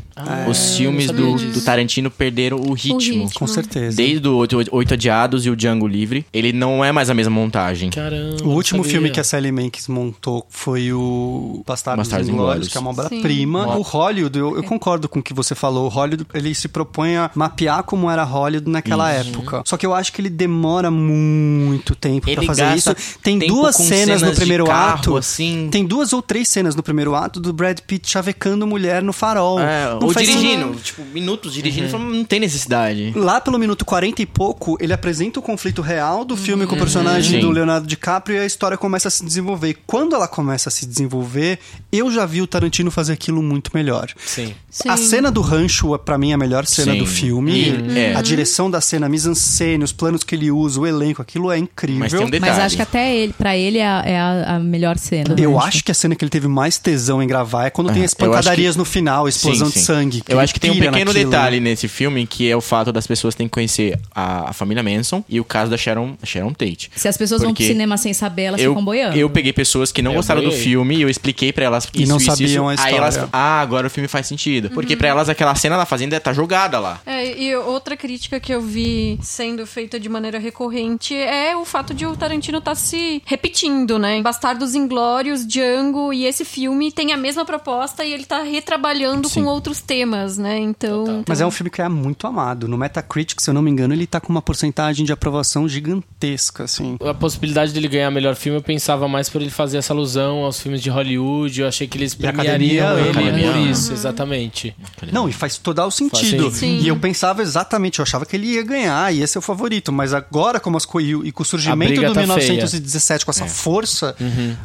os 0.48 0.76
filmes 0.76 1.08
eu 1.08 1.14
sabia 1.14 1.36
do, 1.36 1.52
do 1.52 1.60
Tarantino 1.60 2.10
perderam 2.10 2.58
o 2.58 2.72
ritmo. 2.72 2.98
ritmo. 2.98 3.30
Com 3.34 3.46
certeza. 3.46 3.96
Desde 3.96 4.26
o 4.26 4.36
Oito, 4.36 4.58
Oito 4.72 4.94
Adiados 4.94 5.46
e 5.46 5.50
o 5.50 5.56
Django 5.56 5.86
Livre, 5.86 6.24
ele 6.32 6.52
não 6.52 6.84
é 6.84 6.92
mais 6.92 7.10
a 7.10 7.14
mesma 7.14 7.34
montagem. 7.34 7.90
Caramba. 7.90 8.44
O 8.44 8.50
último 8.50 8.82
filme 8.82 9.10
que 9.10 9.20
a 9.20 9.24
Sally 9.24 9.52
Mankiewicz 9.52 9.88
montou 9.88 10.46
foi 10.48 10.92
o 10.92 11.62
Bastardos, 11.66 12.06
Bastardos 12.06 12.28
Inglórios, 12.28 12.68
que 12.68 12.76
é 12.76 12.80
uma 12.80 12.90
obra-prima. 12.90 13.76
O 13.76 13.82
Hollywood, 13.82 14.38
eu, 14.38 14.56
eu 14.56 14.62
concordo 14.62 15.08
com 15.08 15.18
o 15.18 15.22
que 15.22 15.34
você 15.34 15.54
falou. 15.54 15.86
O 15.86 15.88
Hollywood, 15.88 16.26
ele 16.34 16.54
se 16.54 16.68
propõe 16.68 17.16
a 17.16 17.30
mapear 17.34 17.82
como 17.82 18.10
era 18.10 18.22
Hollywood 18.22 18.70
naquela 18.70 19.10
época. 19.10 19.62
Só 19.64 19.76
que 19.76 19.84
eu 19.84 19.94
acho 19.94 20.12
que 20.12 20.20
ele 20.20 20.30
demora 20.30 20.90
muito 20.90 21.94
tempo 21.94 22.22
pra 22.22 22.32
Ele 22.32 22.46
fazer 22.46 22.74
isso. 22.76 22.94
Tem 23.22 23.38
duas 23.38 23.76
com 23.76 23.84
cenas, 23.84 24.22
no 24.22 24.32
primeiro 24.32 24.64
carro, 24.66 24.98
ato. 24.98 25.16
assim. 25.16 25.68
Tem 25.70 25.84
duas 25.84 26.12
ou 26.12 26.22
três 26.22 26.48
cenas 26.48 26.74
no 26.74 26.82
primeiro 26.82 27.14
ato 27.14 27.40
do 27.40 27.52
Brad 27.52 27.78
Pitt 27.80 28.10
chavecando 28.10 28.66
mulher 28.66 29.02
no 29.02 29.12
farol. 29.12 29.58
É, 29.60 29.98
Não 30.04 30.08
ou 30.08 30.14
faz 30.14 30.26
dirigindo, 30.28 30.64
sentido. 30.66 30.82
tipo, 30.82 31.02
minutos 31.12 31.52
dirigindo, 31.54 31.88
falando, 31.88 32.14
não 32.14 32.24
tem 32.24 32.40
necessidade. 32.40 33.12
Lá 33.16 33.40
pelo 33.40 33.58
minuto 33.58 33.84
40 33.84 34.22
e 34.22 34.26
pouco, 34.26 34.76
ele 34.80 34.92
apresenta 34.92 35.38
o 35.40 35.42
conflito 35.42 35.82
real 35.82 36.24
do 36.24 36.36
filme 36.36 36.66
com 36.66 36.74
o 36.74 36.78
personagem 36.78 37.40
Sim. 37.40 37.40
do 37.40 37.50
Leonardo 37.50 37.86
DiCaprio 37.86 38.36
e 38.36 38.40
a 38.40 38.46
história 38.46 38.76
começa 38.76 39.08
a 39.08 39.10
se 39.10 39.24
desenvolver. 39.24 39.68
E 39.70 39.74
quando 39.74 40.14
ela 40.14 40.28
começa 40.28 40.68
a 40.68 40.72
se 40.72 40.86
desenvolver, 40.86 41.58
eu 41.92 42.10
já 42.10 42.24
vi 42.26 42.40
o 42.42 42.46
Tarantino 42.46 42.90
fazer 42.90 43.12
aquilo 43.12 43.42
muito 43.42 43.70
melhor. 43.74 44.10
Sim. 44.24 44.54
Sim. 44.70 44.88
A 44.88 44.96
cena 44.96 45.30
do 45.30 45.40
rancho, 45.40 45.96
pra 45.98 46.18
mim, 46.18 46.30
é 46.30 46.34
a 46.34 46.38
melhor 46.38 46.66
cena 46.66 46.92
Sim. 46.92 46.98
do 46.98 47.06
filme. 47.06 47.52
E- 47.52 47.98
é. 47.98 48.14
A 48.14 48.22
direção 48.22 48.70
da 48.70 48.80
cena, 48.80 49.06
a 49.06 49.08
mise-en-scène, 49.08 49.82
os 49.84 49.92
planos 49.92 50.22
que 50.24 50.34
ele 50.34 50.50
usa, 50.50 50.80
o 50.80 50.86
elenco, 50.86 51.22
aquilo 51.22 51.50
é 51.50 51.58
incrível. 51.58 52.00
Mas 52.00 52.12
tem 52.12 52.24
um. 52.24 52.40
Mas 52.40 52.58
acho 52.58 52.76
que 52.76 52.82
até 52.82 53.14
ele, 53.16 53.32
pra 53.32 53.56
ele 53.56 53.78
é 53.78 53.86
a, 53.86 54.02
é 54.04 54.18
a- 54.18 54.56
a 54.56 54.58
melhor 54.58 54.98
cena. 54.98 55.34
Eu 55.38 55.58
acho 55.60 55.82
que 55.84 55.90
a 55.90 55.94
cena 55.94 56.14
que 56.16 56.24
ele 56.24 56.30
teve 56.30 56.48
mais 56.48 56.76
tesão 56.78 57.22
em 57.22 57.26
gravar 57.26 57.66
é 57.66 57.70
quando 57.70 57.92
tem 57.92 58.02
É, 58.02 58.04
as 58.04 58.12
eu 58.18 58.24
acho 58.26 58.30
pancadarias 58.32 58.76
no 58.76 58.84
final, 58.84 59.26
a 59.26 59.28
explosão 59.28 59.68
Sim, 59.68 59.72
de 59.72 59.78
sim. 59.78 59.84
Sangue. 59.94 60.22
Eu 60.28 60.40
acho 60.40 60.52
que 60.54 60.60
tem 60.60 60.70
um 60.70 60.74
pequeno 60.74 61.06
naquilo. 61.06 61.12
detalhe 61.30 61.60
nesse 61.60 61.88
filme, 61.88 62.26
que 62.26 62.50
é 62.50 62.56
o 62.56 62.60
fato 62.60 62.92
das 62.92 63.06
pessoas 63.06 63.34
terem 63.34 63.48
que 63.48 63.52
conhecer 63.54 63.98
a, 64.14 64.50
a 64.50 64.52
família 64.52 64.82
Manson 64.82 65.22
e 65.28 65.40
o 65.40 65.44
caso 65.44 65.70
da 65.70 65.76
Sharon, 65.76 66.16
Sharon 66.22 66.52
Tate. 66.52 66.90
Se 66.94 67.08
as 67.08 67.16
pessoas 67.16 67.42
vão 67.42 67.54
pro 67.54 67.64
cinema 67.64 67.96
sem 67.96 68.12
saber, 68.12 68.42
elas 68.44 68.60
eu, 68.60 68.70
ficam 68.72 68.84
boiando. 68.84 69.16
eu 69.16 69.28
peguei 69.30 69.52
pessoas 69.52 69.90
que 69.92 70.02
não 70.02 70.12
Eu 70.12 70.16
gostaram 70.16 70.42
do 70.42 70.48
boiei. 70.48 70.62
filme 70.62 70.96
e 70.96 71.02
eu 71.02 71.08
expliquei 71.08 71.52
pra 71.52 71.64
elas 71.64 71.88
E 71.94 72.02
isso, 72.02 72.10
não 72.10 72.16
isso, 72.18 72.26
sabiam 72.26 72.72
isso. 72.72 72.82
a 72.82 72.86
Aí 72.86 72.94
elas, 72.94 73.14
história. 73.14 73.30
ah, 73.32 73.60
agora 73.60 73.86
o 73.86 73.90
filme 73.90 74.08
faz 74.08 74.26
sentido. 74.26 74.70
Porque 74.70 74.96
pra 74.96 75.08
elas 75.08 75.28
aquela 75.28 75.54
cena 75.54 75.76
da 75.76 75.86
fazenda 75.86 76.18
tá 76.20 76.32
jogada 76.32 76.78
lá. 76.78 77.00
É, 77.06 77.36
e 77.40 77.54
outra 77.56 77.96
crítica 77.96 78.38
que 78.40 78.52
eu 78.52 78.60
vi 78.60 79.18
sendo 79.22 79.66
feita 79.66 79.98
de 80.00 80.08
maneira 80.08 80.38
recorrente 80.38 81.14
é 81.14 81.56
o 81.56 81.64
fato 81.64 81.92
de 81.94 82.06
o 82.06 82.16
Tarantino 82.16 82.58
estar 82.58 82.74
se 82.74 83.22
repetindo, 83.24 83.98
né? 83.98 84.20
Bastardos 84.22 84.74
Inglórios, 84.74 85.46
Django 85.46 86.12
e 86.12 86.26
esse 86.26 86.44
filme 86.44 86.90
tem 86.92 87.12
a 87.12 87.16
mesma 87.16 87.44
proposta 87.44 88.04
e 88.04 88.12
ele 88.12 88.24
tá 88.24 88.42
retrabalhando 88.42 89.28
Sim. 89.28 89.42
com 89.44 89.48
outros 89.48 89.80
temas, 89.84 90.36
né? 90.38 90.58
Então. 90.58 91.22
Mas 91.28 91.40
é 91.40 91.46
um 91.46 91.50
filme 91.50 91.70
que 91.70 91.80
é 91.82 91.88
muito 91.88 92.26
amado. 92.26 92.66
No 92.66 92.76
Metacritic, 92.76 93.40
se 93.40 93.50
eu 93.50 93.54
não 93.54 93.62
me 93.62 93.70
engano, 93.70 93.94
ele 93.94 94.06
tá 94.06 94.20
com 94.20 94.30
uma 94.30 94.42
porcentagem 94.42 95.04
de 95.04 95.12
aprovação 95.12 95.68
gigantesca, 95.68 96.64
assim. 96.64 96.96
A 97.04 97.14
possibilidade 97.14 97.72
dele 97.72 97.88
ganhar 97.88 98.10
melhor 98.10 98.34
filme, 98.34 98.58
eu 98.58 98.62
pensava 98.62 99.06
mais 99.08 99.28
por 99.28 99.40
ele 99.40 99.50
fazer 99.50 99.78
essa 99.78 99.92
alusão 99.92 100.38
aos 100.44 100.60
filmes 100.60 100.80
de 100.82 100.90
Hollywood. 100.90 101.60
Eu 101.60 101.68
achei 101.68 101.86
que 101.86 101.96
eles 101.98 102.14
premiariam 102.14 102.86
academia 102.88 103.30
ele 103.30 103.46
ama. 103.46 103.52
por 103.52 103.70
isso, 103.70 103.92
exatamente. 103.92 104.74
Não, 105.12 105.28
e 105.28 105.32
faz 105.32 105.58
total 105.58 105.90
sentido. 105.90 106.44
Faz 106.44 106.54
sim. 106.56 106.80
E 106.80 106.88
eu 106.88 106.96
pensava 106.96 107.42
exatamente, 107.42 107.98
eu 107.98 108.02
achava 108.02 108.24
que 108.26 108.36
ele 108.36 108.46
ia 108.46 108.62
ganhar, 108.62 109.12
ia 109.14 109.26
ser 109.26 109.38
o 109.38 109.42
favorito. 109.42 109.92
Mas 109.92 110.12
agora, 110.14 110.58
como 110.58 110.76
as 110.76 110.84
co... 110.84 111.00
e 111.00 111.30
com 111.32 111.42
o 111.42 111.46
surgimento 111.46 112.00
do 112.00 112.12
tá 112.12 112.20
1917, 112.20 113.24
com 113.24 113.30
essa 113.30 113.46
força, 113.46 114.14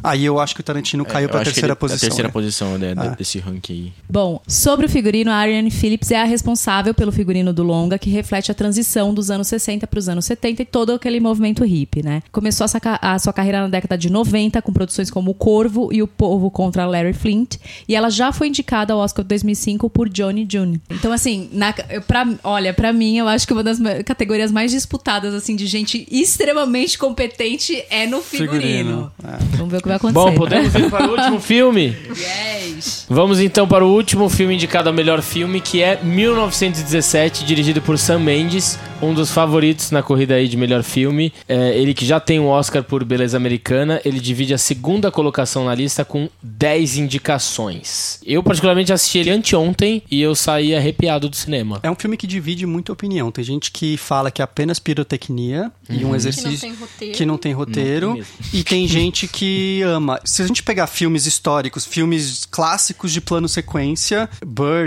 aí 0.02 0.24
eu 0.24 0.38
acho 0.40 0.54
que 0.54 0.60
o 0.60 0.64
Tarantino 0.64 1.04
caiu 1.04 1.26
É, 1.26 1.28
pra 1.28 1.42
terceira 1.44 1.68
ele- 1.68 1.74
posição. 1.76 1.96
A 1.96 2.00
terceira 2.00 2.28
né? 2.28 2.32
posição 2.32 2.78
né, 2.78 2.94
Ah. 2.96 3.08
desse 3.08 3.38
ranking 3.38 3.72
aí. 3.72 3.92
Bom, 4.08 4.40
sobre 4.46 4.86
o 4.86 4.88
figurino 4.88 5.09
figurino, 5.10 5.30
a 5.32 5.34
Ariane 5.34 5.70
Phillips 5.70 6.10
é 6.12 6.20
a 6.20 6.24
responsável 6.24 6.94
pelo 6.94 7.10
figurino 7.10 7.52
do 7.52 7.64
longa, 7.64 7.98
que 7.98 8.08
reflete 8.08 8.52
a 8.52 8.54
transição 8.54 9.12
dos 9.12 9.28
anos 9.30 9.48
60 9.48 9.86
para 9.86 9.98
os 9.98 10.08
anos 10.08 10.24
70 10.24 10.62
e 10.62 10.64
todo 10.64 10.92
aquele 10.92 11.18
movimento 11.18 11.64
hippie, 11.64 12.02
né? 12.02 12.22
Começou 12.30 12.64
a 12.64 12.70
a 13.02 13.18
sua 13.18 13.32
carreira 13.32 13.60
na 13.62 13.68
década 13.68 13.98
de 13.98 14.10
90 14.10 14.62
com 14.62 14.72
produções 14.72 15.10
como 15.10 15.32
O 15.32 15.34
Corvo 15.34 15.88
e 15.92 16.02
O 16.02 16.06
Povo 16.06 16.50
contra 16.50 16.86
Larry 16.86 17.12
Flint, 17.12 17.56
e 17.88 17.96
ela 17.96 18.08
já 18.08 18.30
foi 18.30 18.48
indicada 18.48 18.92
ao 18.92 19.00
Oscar 19.00 19.24
2005 19.24 19.90
por 19.90 20.08
Johnny 20.08 20.46
June. 20.48 20.80
Então, 20.88 21.12
assim, 21.12 21.48
na, 21.52 21.72
pra, 22.06 22.26
olha, 22.44 22.72
pra 22.72 22.92
mim, 22.92 23.18
eu 23.18 23.26
acho 23.26 23.46
que 23.46 23.52
uma 23.52 23.64
das 23.64 23.78
categorias 24.04 24.52
mais 24.52 24.70
disputadas, 24.70 25.34
assim, 25.34 25.56
de 25.56 25.66
gente 25.66 26.06
extremamente 26.10 26.96
competente 26.96 27.82
é 27.90 28.06
no 28.06 28.20
figurino. 28.22 28.60
Figurino, 28.60 29.12
Vamos 29.56 29.72
ver 29.72 29.78
o 29.78 29.82
que 29.82 29.88
vai 29.88 29.96
acontecer. 29.96 30.24
Bom, 30.24 30.34
podemos 30.34 30.74
ir 30.74 30.88
para 30.88 31.08
o 31.08 31.10
último 31.10 31.40
filme? 31.40 31.96
Yes. 32.16 33.06
Vamos 33.08 33.40
então 33.40 33.66
para 33.66 33.84
o 33.84 33.92
último 33.92 34.28
filme 34.28 34.54
indicado 34.54 34.88
a 34.88 34.92
melhor 35.00 35.22
filme, 35.22 35.62
que 35.62 35.82
é 35.82 35.98
1917, 36.02 37.46
dirigido 37.46 37.80
por 37.80 37.98
Sam 37.98 38.18
Mendes, 38.18 38.78
um 39.00 39.14
dos 39.14 39.30
favoritos 39.30 39.90
na 39.90 40.02
corrida 40.02 40.34
aí 40.34 40.46
de 40.46 40.58
melhor 40.58 40.82
filme. 40.82 41.32
É, 41.48 41.74
ele 41.74 41.94
que 41.94 42.04
já 42.04 42.20
tem 42.20 42.38
um 42.38 42.48
Oscar 42.48 42.84
por 42.84 43.02
Beleza 43.02 43.34
Americana, 43.34 43.98
ele 44.04 44.20
divide 44.20 44.52
a 44.52 44.58
segunda 44.58 45.10
colocação 45.10 45.64
na 45.64 45.74
lista 45.74 46.04
com 46.04 46.28
10 46.42 46.98
indicações. 46.98 48.20
Eu 48.26 48.42
particularmente 48.42 48.92
assisti 48.92 49.18
ele 49.18 49.30
anteontem 49.30 50.02
e 50.10 50.20
eu 50.20 50.34
saí 50.34 50.74
arrepiado 50.74 51.30
do 51.30 51.36
cinema. 51.36 51.80
É 51.82 51.90
um 51.90 51.94
filme 51.94 52.18
que 52.18 52.26
divide 52.26 52.66
muita 52.66 52.92
opinião. 52.92 53.30
Tem 53.32 53.42
gente 53.42 53.70
que 53.72 53.96
fala 53.96 54.30
que 54.30 54.42
é 54.42 54.44
apenas 54.44 54.78
pirotecnia 54.78 55.72
e 55.88 56.04
um 56.04 56.14
exercício 56.14 56.60
tem 56.60 56.74
roteiro. 56.74 57.16
que 57.16 57.24
não 57.24 57.38
tem 57.38 57.52
roteiro. 57.54 58.06
Não 58.08 58.14
tem 58.16 58.22
mesmo. 58.22 58.36
e 58.52 58.64
tem 58.64 58.86
gente 58.86 59.26
que 59.26 59.80
ama. 59.82 60.20
Se 60.24 60.42
a 60.42 60.46
gente 60.46 60.62
pegar 60.62 60.86
filmes 60.86 61.24
históricos, 61.24 61.86
filmes 61.86 62.46
clássicos 62.50 63.12
de 63.12 63.22
plano 63.22 63.48
sequência, 63.48 64.28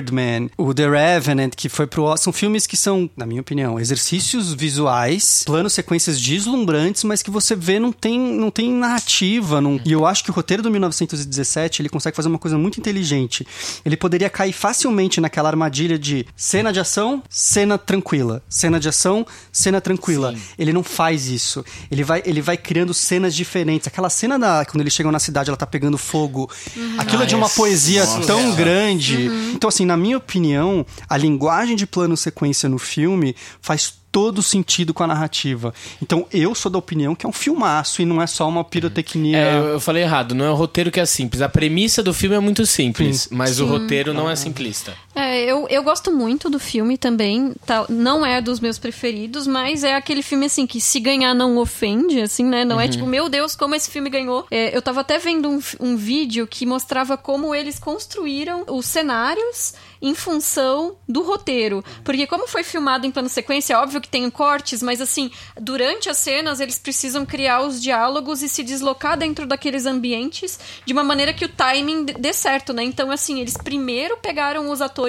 Birdman, 0.04 0.50
o 0.58 0.74
The 0.74 0.90
Revenant, 0.90 1.54
que 1.56 1.70
foi 1.70 1.88
pro 1.88 2.04
Oscar, 2.04 2.24
são 2.26 2.34
filmes 2.34 2.68
que 2.68 2.76
são, 2.76 3.10
na 3.16 3.26
minha 3.26 3.42
opinião, 3.42 3.80
exercícios 3.80 4.54
visuais, 4.54 5.44
planos 5.46 5.74
sequências 5.74 6.20
deslumbrantes, 6.20 7.04
mas 7.04 7.22
que 7.22 7.32
você 7.32 7.56
vê 7.56 7.80
não 7.80 7.92
tem, 7.92 8.20
não 8.20 8.52
tem 8.52 8.72
narrativa. 8.72 9.62
Não... 9.62 9.80
E 9.86 9.92
eu 9.92 10.06
acho 10.06 10.24
que 10.24 10.30
o 10.30 10.34
roteiro 10.34 10.62
do 10.62 10.70
1917 10.70 11.82
ele 11.82 11.90
consegue 11.90 12.16
fazer 12.16 12.28
uma 12.28 12.38
coisa 12.38 12.58
muito 12.58 12.80
inteligente. 12.80 13.48
Ele 13.86 13.96
poderia 13.96 14.30
cair 14.30 14.54
facilmente 14.54 15.22
naquela 15.22 15.50
armadilha 15.50 15.98
de 15.98 16.26
cena 16.36 16.74
de 16.74 16.80
ação, 16.80 17.24
cena 17.30 17.78
tranquila, 17.78 18.44
cena 18.50 18.80
de 18.80 18.90
ação, 18.90 19.26
cena 19.52 19.80
tranquila. 19.80 20.36
Ele 20.58 20.74
não 20.74 20.84
faz 20.84 21.28
isso. 21.28 21.64
Ele 21.90 22.04
vai, 22.04 22.22
ele 22.26 22.42
vai 22.42 22.58
criando 22.58 22.94
cenas 22.94 23.34
diferentes. 23.34 23.88
Aquela 23.88 24.10
cena 24.10 24.38
da 24.38 24.66
quando 24.66 24.82
eles 24.82 24.94
chegam 24.94 25.12
na 25.12 25.20
cidade, 25.20 25.50
ela 25.50 25.58
tá 25.58 25.68
pegando 25.68 25.98
fogo. 25.98 26.50
Aquilo 26.98 27.24
é 27.24 27.26
de 27.26 27.36
uma 27.36 27.50
poesia 27.50 28.06
tão 28.26 28.54
grande. 28.56 29.30
Então 29.54 29.68
assim, 29.68 29.86
na 29.94 29.98
minha 29.98 30.18
opinião, 30.18 30.84
a 31.08 31.16
linguagem 31.16 31.76
de 31.76 31.86
plano 31.86 32.18
sequência 32.18 32.68
no 32.68 32.80
filme 32.80 33.36
faz 33.62 33.94
todo 34.12 34.44
sentido 34.44 34.94
com 34.94 35.04
a 35.04 35.08
narrativa. 35.08 35.74
Então 36.02 36.28
eu 36.32 36.54
sou 36.54 36.72
da 36.72 36.78
opinião 36.78 37.16
que 37.16 37.26
é 37.26 37.30
um 37.30 37.34
filmaço 37.34 38.00
e 38.02 38.06
não 38.06 38.22
é 38.22 38.28
só 38.28 38.48
uma 38.48 38.64
pirotecnia. 38.64 39.38
É, 39.38 39.74
eu, 39.74 39.80
falei 39.80 40.04
errado, 40.04 40.36
não 40.36 40.46
é 40.46 40.52
o 40.52 40.56
roteiro 40.56 40.92
que 40.92 41.00
é 41.00 41.06
simples. 41.06 41.42
A 41.42 41.50
premissa 41.50 42.02
do 42.02 42.14
filme 42.14 42.36
é 42.36 42.40
muito 42.40 42.66
simples, 42.66 43.28
mas 43.32 43.60
o 43.60 43.66
roteiro 43.66 44.14
não 44.14 44.30
é 44.30 44.36
simplista. 44.36 44.94
É, 45.16 45.44
eu, 45.44 45.68
eu 45.70 45.84
gosto 45.84 46.12
muito 46.12 46.50
do 46.50 46.58
filme 46.60 46.98
também. 46.98 47.54
Tá, 47.66 47.86
não 47.88 48.26
é 48.26 48.42
dos 48.42 48.60
meus 48.60 48.80
preferidos, 48.80 49.46
mas 49.46 49.84
é 49.84 49.94
aquele 49.96 50.24
filme 50.24 50.48
assim 50.48 50.66
que 50.66 50.82
se 50.82 51.00
ganhar 51.00 51.34
não 51.36 51.58
ofende, 51.58 52.20
assim, 52.22 52.44
né? 52.44 52.66
Não 52.66 52.80
é 52.82 52.88
tipo, 52.88 53.06
meu 53.06 53.30
Deus, 53.30 53.56
como 53.56 53.76
esse 53.76 53.92
filme 53.92 54.10
ganhou. 54.10 54.46
É, 54.50 54.76
eu 54.76 54.82
tava 54.82 55.02
até 55.02 55.18
vendo 55.20 55.50
um, 55.50 55.60
um 55.80 55.96
vídeo 55.96 56.48
que 56.48 56.66
mostrava 56.66 57.16
como 57.16 57.54
eles 57.54 57.78
construíram 57.78 58.64
os 58.68 58.86
cenários 58.88 59.74
em 60.02 60.14
função 60.16 60.98
do 61.08 61.22
roteiro. 61.22 61.84
Porque 62.04 62.28
como 62.28 62.46
foi 62.48 62.64
filmado 62.64 63.06
em 63.06 63.12
plano 63.12 63.30
sequência, 63.30 63.74
é 63.76 63.78
óbvio 63.78 64.02
que 64.02 64.10
tem 64.10 64.30
cortes, 64.30 64.84
mas 64.84 65.00
assim, 65.00 65.32
durante 65.62 66.10
as 66.10 66.18
cenas 66.18 66.60
eles 66.60 66.78
precisam 66.78 67.26
criar 67.26 67.62
os 67.62 67.82
diálogos 67.82 68.42
e 68.42 68.50
se 68.50 68.64
deslocar 68.64 69.18
dentro 69.18 69.46
daqueles 69.46 69.86
ambientes 69.86 70.60
de 70.86 70.92
uma 70.92 71.04
maneira 71.04 71.32
que 71.34 71.46
o 71.46 71.50
timing 71.50 72.04
dê- 72.04 72.14
dê 72.14 72.34
certo, 72.34 72.74
né? 72.74 72.84
Então, 72.84 73.12
assim, 73.12 73.40
eles 73.40 73.56
primeiro 73.56 74.18
pegaram 74.18 74.70
os 74.72 74.82
atores 74.82 75.03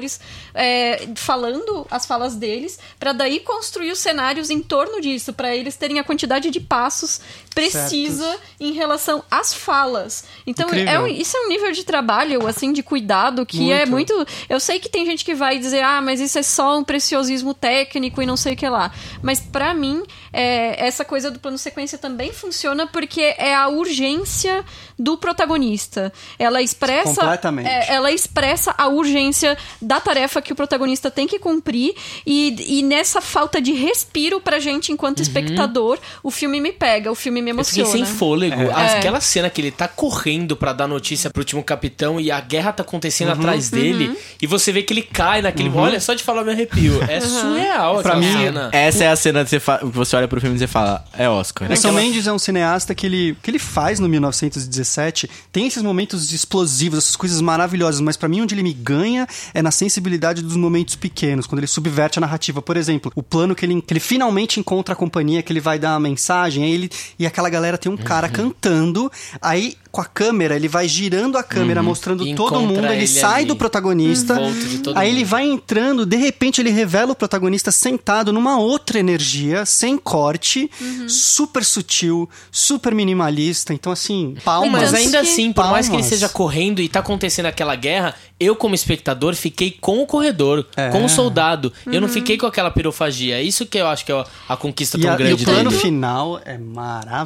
é, 0.55 1.09
falando 1.17 1.87
as 1.91 2.07
falas 2.07 2.37
deles, 2.37 2.79
pra 2.99 3.13
daí 3.13 3.41
construir 3.41 3.91
os 3.91 3.99
cenários 3.99 4.51
em 4.51 4.61
torno 4.61 5.01
disso, 5.01 5.33
pra 5.33 5.55
eles 5.55 5.77
terem 5.77 5.99
a 5.99 6.05
quantidade 6.05 6.51
de 6.51 6.61
passos 6.61 7.21
precisa 7.55 8.37
em 8.61 8.73
relação 8.73 9.23
às 9.31 9.55
falas. 9.55 10.25
Então, 10.47 10.69
é 10.71 10.99
um- 11.01 11.07
isso 11.07 11.37
é 11.37 11.41
um 11.41 11.49
nível 11.49 11.71
de 11.73 11.85
trabalho, 11.85 12.47
assim, 12.47 12.73
de 12.73 12.83
cuidado 12.83 13.47
que 13.47 13.71
é 13.73 13.87
Muito. 13.87 14.15
muito. 14.15 14.33
Eu 14.49 14.59
sei 14.61 14.79
que 14.79 14.89
tem 14.89 15.05
gente 15.07 15.25
que 15.25 15.35
vai 15.35 15.59
dizer, 15.59 15.83
ah, 15.83 16.01
mas 16.01 16.21
isso 16.21 16.39
é 16.39 16.43
só 16.43 16.79
um 16.79 16.85
preciosismo 16.85 17.55
técnico 17.55 18.21
e 18.23 18.27
não 18.27 18.37
sei 18.37 18.55
o 18.55 18.57
que 18.57 18.69
lá. 18.69 18.93
Mas 19.23 19.41
pra 19.41 19.73
mim, 19.75 20.03
é, 20.33 20.85
essa 20.87 21.05
coisa 21.05 21.31
do 21.31 21.39
plano 21.39 21.57
sequência 21.59 21.97
também 21.99 22.33
funciona 22.33 22.87
porque 22.87 23.35
é 23.39 23.55
a 23.55 23.69
urgência 23.69 24.65
do 24.99 25.17
protagonista. 25.17 26.13
Ela 26.39 26.63
expressa. 26.63 27.21
Completamente. 27.21 27.69
é, 27.69 27.93
ela 27.95 28.11
expressa 28.11 28.75
a 28.77 28.89
urgência 28.89 29.57
da 29.81 30.01
tarefa 30.01 30.41
que 30.43 30.53
o 30.53 30.57
protagonista 30.57 31.11
tem 31.11 31.27
que 31.27 31.39
cumprir. 31.39 31.95
E, 32.27 32.79
e 32.79 32.83
nessa 32.83 33.21
falta 33.21 33.61
de 33.61 33.73
respiro 33.73 34.41
pra 34.41 34.59
gente 34.59 34.93
enquanto 34.93 35.21
espectador, 35.23 35.99
o 36.23 36.31
filme 36.31 36.61
me 36.61 36.73
pega, 36.73 37.11
o 37.11 37.15
filme 37.15 37.43
me 37.45 37.51
Eu 37.53 37.65
fiquei 37.65 37.83
emociona. 37.83 38.07
sem 38.07 38.17
fôlego. 38.17 38.61
É. 38.63 38.97
Aquela 38.99 39.21
cena 39.21 39.49
que 39.51 39.61
ele 39.61 39.71
tá 39.71 39.87
correndo 39.87 40.57
pra 40.57 40.73
dar 40.73 40.89
notícia 40.89 41.31
pro 41.31 41.41
último 41.43 41.63
capitão 41.63 42.19
e 42.21 42.31
a 42.31 42.41
guerra 42.41 42.73
tá 42.73 42.83
acontecendo 42.83 43.29
Uhum, 43.29 43.35
atrás 43.35 43.71
dele 43.71 44.17
e 44.43 44.47
você 44.47 44.73
vê 44.73 44.83
que 44.83 44.93
ele 44.93 45.03
cai 45.03 45.41
naquele. 45.43 45.71
Olha, 45.75 46.01
só 46.01 46.15
de 46.15 46.23
falar 46.25 46.43
me 46.45 46.51
arrepio. 46.53 47.01
É 47.09 47.21
surreal 47.21 48.01
Pra 48.03 48.15
aquela 48.15 48.17
mim, 48.27 48.33
cena. 48.45 48.71
Essa 48.73 49.05
é 49.05 49.09
a 49.09 49.17
cena 49.17 49.45
que 49.45 49.51
você, 49.51 49.61
fa- 49.61 49.79
que 49.79 49.85
você 49.87 50.17
olha 50.17 50.27
pro 50.27 50.41
filme 50.41 50.57
e 50.57 50.59
você 50.59 50.67
fala, 50.67 51.05
é 51.17 51.29
Oscar. 51.29 51.71
O 51.71 51.77
Sam 51.77 51.93
Mendes 51.93 52.27
é 52.27 52.33
um 52.33 52.39
cineasta 52.39 52.95
que 52.95 53.07
ele, 53.07 53.37
que 53.43 53.51
ele 53.51 53.59
faz 53.59 54.01
no 54.01 54.09
1917. 54.09 55.29
Tem 55.53 55.67
esses 55.67 55.83
momentos 55.83 56.33
explosivos, 56.33 56.99
essas 56.99 57.17
coisas 57.17 57.41
maravilhosas, 57.41 58.01
mas 58.01 58.17
pra 58.17 58.29
mim 58.29 58.41
onde 58.41 58.55
ele 58.55 58.63
me 58.63 58.73
ganha 58.73 59.27
é 59.53 59.61
na 59.63 59.71
sensibilidade 59.71 60.43
dos 60.43 60.57
momentos 60.57 60.97
pequenos, 60.97 61.47
quando 61.47 61.59
ele 61.61 61.67
subverte 61.67 62.19
a 62.19 62.21
narrativa. 62.21 62.63
Por 62.63 62.77
exemplo, 62.77 63.13
o 63.15 63.23
plano 63.23 63.55
que 63.55 63.65
ele, 63.65 63.81
que 63.83 63.93
ele 63.93 64.01
finalmente 64.01 64.59
encontra 64.61 64.93
a 64.95 64.97
companhia, 64.97 65.43
que 65.43 65.53
ele 65.53 65.61
vai 65.61 65.79
dar 65.79 65.93
uma 65.93 66.01
mensagem, 66.01 66.65
aí 66.65 66.73
ele 66.73 66.91
e 67.19 67.27
aquela 67.35 67.51
galera 67.51 67.77
tem 67.77 67.91
um 67.91 67.97
cara 67.97 68.29
cantando, 68.29 69.11
aí 69.43 69.77
com 69.91 70.01
a 70.01 70.05
câmera, 70.05 70.57
ele 70.57 70.67
vai 70.67 70.89
girando 70.89 71.39
a 71.39 71.43
câmera, 71.43 71.81
mostrando 71.81 72.27
E 72.27 72.35
todo 72.35 72.61
mundo, 72.61 72.85
ele 72.87 72.95
ele 72.97 73.07
sai 73.07 73.41
ali. 73.41 73.45
do 73.47 73.55
protagonista, 73.57 74.35
todo 74.83 74.99
aí 74.99 75.09
mundo. 75.09 75.17
ele 75.19 75.25
vai 75.25 75.45
entrando, 75.47 76.05
de 76.05 76.17
repente 76.17 76.61
ele 76.61 76.71
revela 76.71 77.13
o 77.13 77.15
protagonista 77.15 77.71
sentado 77.71 78.33
numa 78.33 78.59
outra 78.59 78.99
energia, 78.99 79.65
sem 79.65 79.97
corte, 79.97 80.69
super 81.09 81.65
sutil, 81.65 82.29
super 82.51 82.93
minimalista. 82.95 83.73
Então, 83.73 83.93
assim, 83.93 84.37
palmas. 84.45 84.73
Mas 84.91 84.95
ainda 84.95 85.21
que- 85.23 85.29
assim, 85.29 85.53
por 85.53 85.65
mais 85.67 85.87
que 85.87 85.93
ele 85.95 86.03
Palmas. 86.03 86.13
esteja 86.13 86.29
correndo 86.29 86.81
e 86.81 86.89
tá 86.89 86.99
acontecendo 87.01 87.47
aquela 87.47 87.77
guerra, 87.77 88.15
eu, 88.41 88.57
como 88.57 88.75
espectador, 88.75 89.35
fiquei 89.37 89.71
com 89.81 90.01
o 90.03 90.07
corredor, 90.07 90.67
É. 90.77 90.89
com 90.91 91.05
o 91.05 91.09
soldado. 91.09 91.73
Eu 91.87 91.95
Uhum. 91.95 92.01
não 92.01 92.09
fiquei 92.09 92.37
com 92.37 92.47
aquela 92.47 92.71
pirofagia. 92.71 93.41
Isso 93.41 93.65
que 93.65 93.79
eu 93.79 93.87
acho 93.87 94.05
que 94.05 94.11
é 94.11 94.25
a 94.49 94.57
conquista 94.57 94.99
E, 94.99 95.03
tão 95.03 95.11
a- 95.13 95.15
e 95.15 95.19
grande 95.19 95.43
o 95.43 95.45
plano 95.47 95.71
dele. 95.71 95.81
final 95.83 96.41
é 96.45 96.59
maravilhoso 96.59 97.24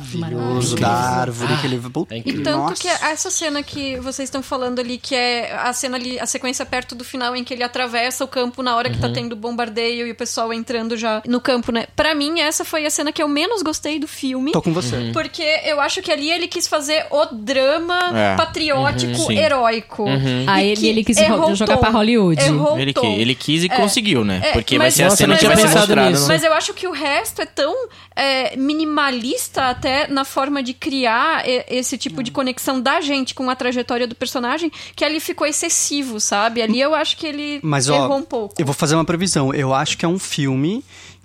da 0.81 0.89
árvore 0.89 1.57
que 1.59 1.67
ele. 1.67 1.79
Puta, 1.79 2.15
é 2.15 2.19
E 2.19 2.33
tanto 2.43 2.59
nossa. 2.59 2.75
que 2.83 2.89
essa 2.89 3.31
cena 3.31 3.63
que 3.63 3.97
vocês 3.99 4.27
estão 4.29 4.43
falando 4.43 4.79
ali, 4.81 4.99
que 4.99 5.15
é 5.15 5.53
a 5.55 5.73
cena 5.73 5.97
ali, 5.97 6.19
a 6.19 6.27
sequência 6.27 6.65
perto 6.67 6.95
do 6.95 7.05
final 7.05 7.35
em 7.37 7.45
que 7.45 7.55
ele 7.55 7.63
atravessa 7.63 8.25
o 8.25 8.29
campo 8.29 8.63
na 8.63 8.77
hora 8.77 8.89
que 8.91 8.97
Uhum. 8.97 9.01
tá 9.03 9.11
tendo 9.11 9.35
bombardeio 9.37 10.07
e 10.07 10.11
o 10.11 10.15
pessoal 10.15 10.53
entrando 10.53 10.97
já 10.97 11.23
no 11.27 11.41
campo, 11.41 11.71
né? 11.73 11.87
Pra 11.97 12.15
mim, 12.15 12.41
essa 12.41 12.65
foi 12.65 12.85
a 12.87 12.91
cena 12.91 13.13
que 13.13 13.23
eu 13.23 13.29
menos 13.29 13.63
gostei 13.63 13.99
do 13.99 14.09
filme. 14.09 14.53
Tô 14.53 14.61
com 14.63 14.73
você. 14.73 15.11
Porque 15.13 15.43
eu 15.65 15.81
acho 15.81 16.03
que 16.03 16.11
ali 16.11 16.31
ele 16.31 16.49
quis 16.49 16.67
fazer 16.69 17.07
o 17.11 17.25
drama 17.27 17.99
É. 18.15 18.37
patriótico 18.37 19.23
Uhum. 19.23 19.33
Heróico. 19.33 20.05
Aí 20.47 20.67
E 20.69 20.71
ele- 20.73 20.81
que 20.81 20.87
ele 20.89 21.05
quis 21.05 21.17
jogar 21.57 21.75
tom. 21.75 21.81
pra 21.81 21.91
Hollywood. 21.91 22.41
Errou 22.43 22.75
o 22.75 22.79
Ele, 22.79 22.93
tom. 22.93 23.01
que- 23.03 23.07
ele 23.21 23.35
quis 23.35 23.65
e 23.65 23.69
conseguiu, 23.69 24.25
né? 24.25 24.41
É, 24.45 24.53
Porque 24.53 24.77
vai 24.79 24.89
mas- 24.89 24.95
ser 24.95 25.05
a 25.05 25.11
cena 25.11 25.35
eu 25.35 25.39
que 25.39 25.45
não 25.47 25.55
vai 25.55 25.67
ser 25.69 25.75
mostrada. 25.77 26.19
Mas 26.27 26.43
eu 26.45 26.53
acho 26.53 26.75
que 26.75 26.87
o 26.87 26.93
resto 26.93 27.41
é 27.43 27.47
tão 27.47 27.75
é, 28.21 28.57
minimalista 28.57 29.69
até 29.69 29.88
na 30.09 30.25
forma 30.25 30.63
de 30.63 30.75
criar 30.75 31.43
esse 31.69 31.97
tipo 31.97 32.23
de 32.23 32.31
conexão 32.31 32.81
da 32.81 33.01
gente 33.01 33.35
com 33.35 33.49
a 33.51 33.55
trajetória 33.57 34.07
do 34.07 34.15
personagem 34.15 34.71
que 34.95 35.05
ali 35.05 35.21
ficou 35.21 35.47
excessivo, 35.47 36.21
sabe? 36.21 36.63
Ali 36.63 36.81
eu 36.81 36.95
acho 36.95 37.17
que 37.17 37.27
ele 37.27 37.61
Mas, 37.63 37.89
errou 37.89 38.11
ó, 38.11 38.17
um 38.17 38.23
pouco. 38.23 38.55
eu 38.59 38.65
vou 38.67 38.75
fazer 38.75 38.95
uma 38.95 39.05
previsão. 39.05 39.53
Eu 39.55 39.73
acho 39.75 39.97
que 39.99 40.05
é 40.05 40.09
um 40.09 40.19
filme 40.19 40.85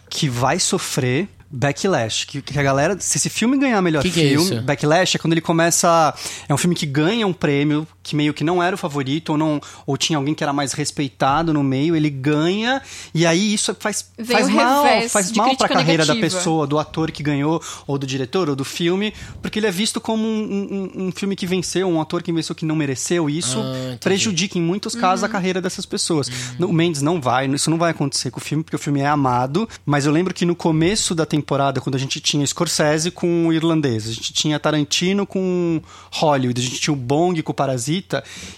que 0.10 0.30
vai 0.30 0.60
sofrer 0.60 1.28
backlash. 1.50 2.26
Que, 2.26 2.42
que 2.42 2.58
a 2.60 2.64
galera. 2.64 2.98
Se 3.00 3.18
esse 3.18 3.30
filme 3.30 3.58
ganhar 3.58 3.82
melhor 3.82 4.02
Que 4.02 4.10
que 4.12 4.22
é 4.22 4.30
filme. 4.30 4.62
backlash 4.62 5.16
é 5.16 5.20
quando 5.20 5.34
ele 5.34 5.42
começa. 5.42 6.14
É 6.50 6.54
um 6.54 6.58
filme 6.58 6.76
que 6.76 6.86
ganha 6.86 7.26
um 7.28 7.34
prêmio 7.34 7.88
que 8.04 8.16
meio 8.16 8.34
que 8.34 8.44
não 8.44 8.62
era 8.62 8.76
o 8.76 8.78
favorito, 8.78 9.30
ou, 9.30 9.38
não, 9.38 9.62
ou 9.88 9.96
tinha 9.98 10.18
alguém 10.18 10.36
que 10.36 10.44
era 10.44 10.52
mais 10.54 10.74
respeitado 10.74 11.54
no 11.54 11.64
meio, 11.64 11.96
ele 11.96 12.10
ganha, 12.10 12.82
e 13.14 13.26
aí 13.26 13.54
isso 13.54 13.74
faz, 13.80 14.12
Vem 14.18 14.38
faz 14.38 14.50
mal, 14.50 14.84
faz 15.10 15.32
mal 15.32 15.46
pra 15.46 15.56
crítica 15.56 15.70
carreira 15.70 16.06
da 16.06 16.14
negativa. 16.14 16.38
pessoa, 16.40 16.68
do 16.68 16.78
ator 16.78 17.10
que 17.12 17.24
ganhou, 17.24 17.62
ou 17.88 17.98
do 17.98 18.06
diretor, 18.06 18.50
ou 18.50 18.56
do 18.56 18.66
filme, 18.66 19.14
porque 19.42 19.58
ele 19.60 19.68
é 19.68 19.72
visto 19.72 20.02
como 20.02 20.28
um, 20.28 20.90
um- 20.98 21.08
um 21.08 21.12
filme 21.12 21.36
que 21.36 21.48
venceu, 21.48 21.88
um 21.88 22.02
ator 22.02 22.22
que 22.22 22.32
venceu 22.34 22.54
que 22.54 22.66
não 22.66 22.76
mereceu, 22.76 23.30
e 23.30 23.38
isso 23.38 23.60
Ah, 23.60 23.98
prejudica 24.02 24.58
em 24.58 24.62
muitos 24.62 24.94
casos 24.96 25.24
Uhum. 25.24 25.30
a 25.30 25.32
carreira 25.32 25.62
dessas 25.62 25.86
pessoas. 25.86 26.30
No- 26.60 26.68
O 26.68 26.74
Mendes 26.74 27.02
não 27.02 27.22
vai, 27.22 27.48
isso 27.48 27.70
não 27.70 27.78
vai 27.78 27.92
acontecer 27.92 28.32
com 28.32 28.40
o 28.40 28.44
filme, 28.44 28.64
porque 28.64 28.76
o 28.76 28.80
filme 28.80 29.00
é 29.00 29.06
amado, 29.08 29.70
mas 29.86 30.06
eu 30.06 30.12
lembro 30.12 30.34
que 30.34 30.46
no 30.46 30.56
começo 30.56 31.16
da 31.16 31.26
temporada, 31.26 31.80
quando 31.80 31.96
a 31.96 32.00
gente 32.00 32.20
tinha 32.20 32.46
Scorsese 32.46 33.12
com 33.12 33.48
o 33.48 33.54
irlandês, 33.54 34.08
a 34.10 34.12
gente 34.12 34.34
tinha 34.34 34.60
Tarantino 34.60 35.26
com 35.26 35.82
Hollywood, 36.12 36.60
a 36.60 36.64
gente 36.64 36.80
tinha 36.80 36.94
o 36.94 36.98
Bong 36.98 37.42
com 37.44 37.52
o 37.52 37.56
Parasita, 37.56 37.93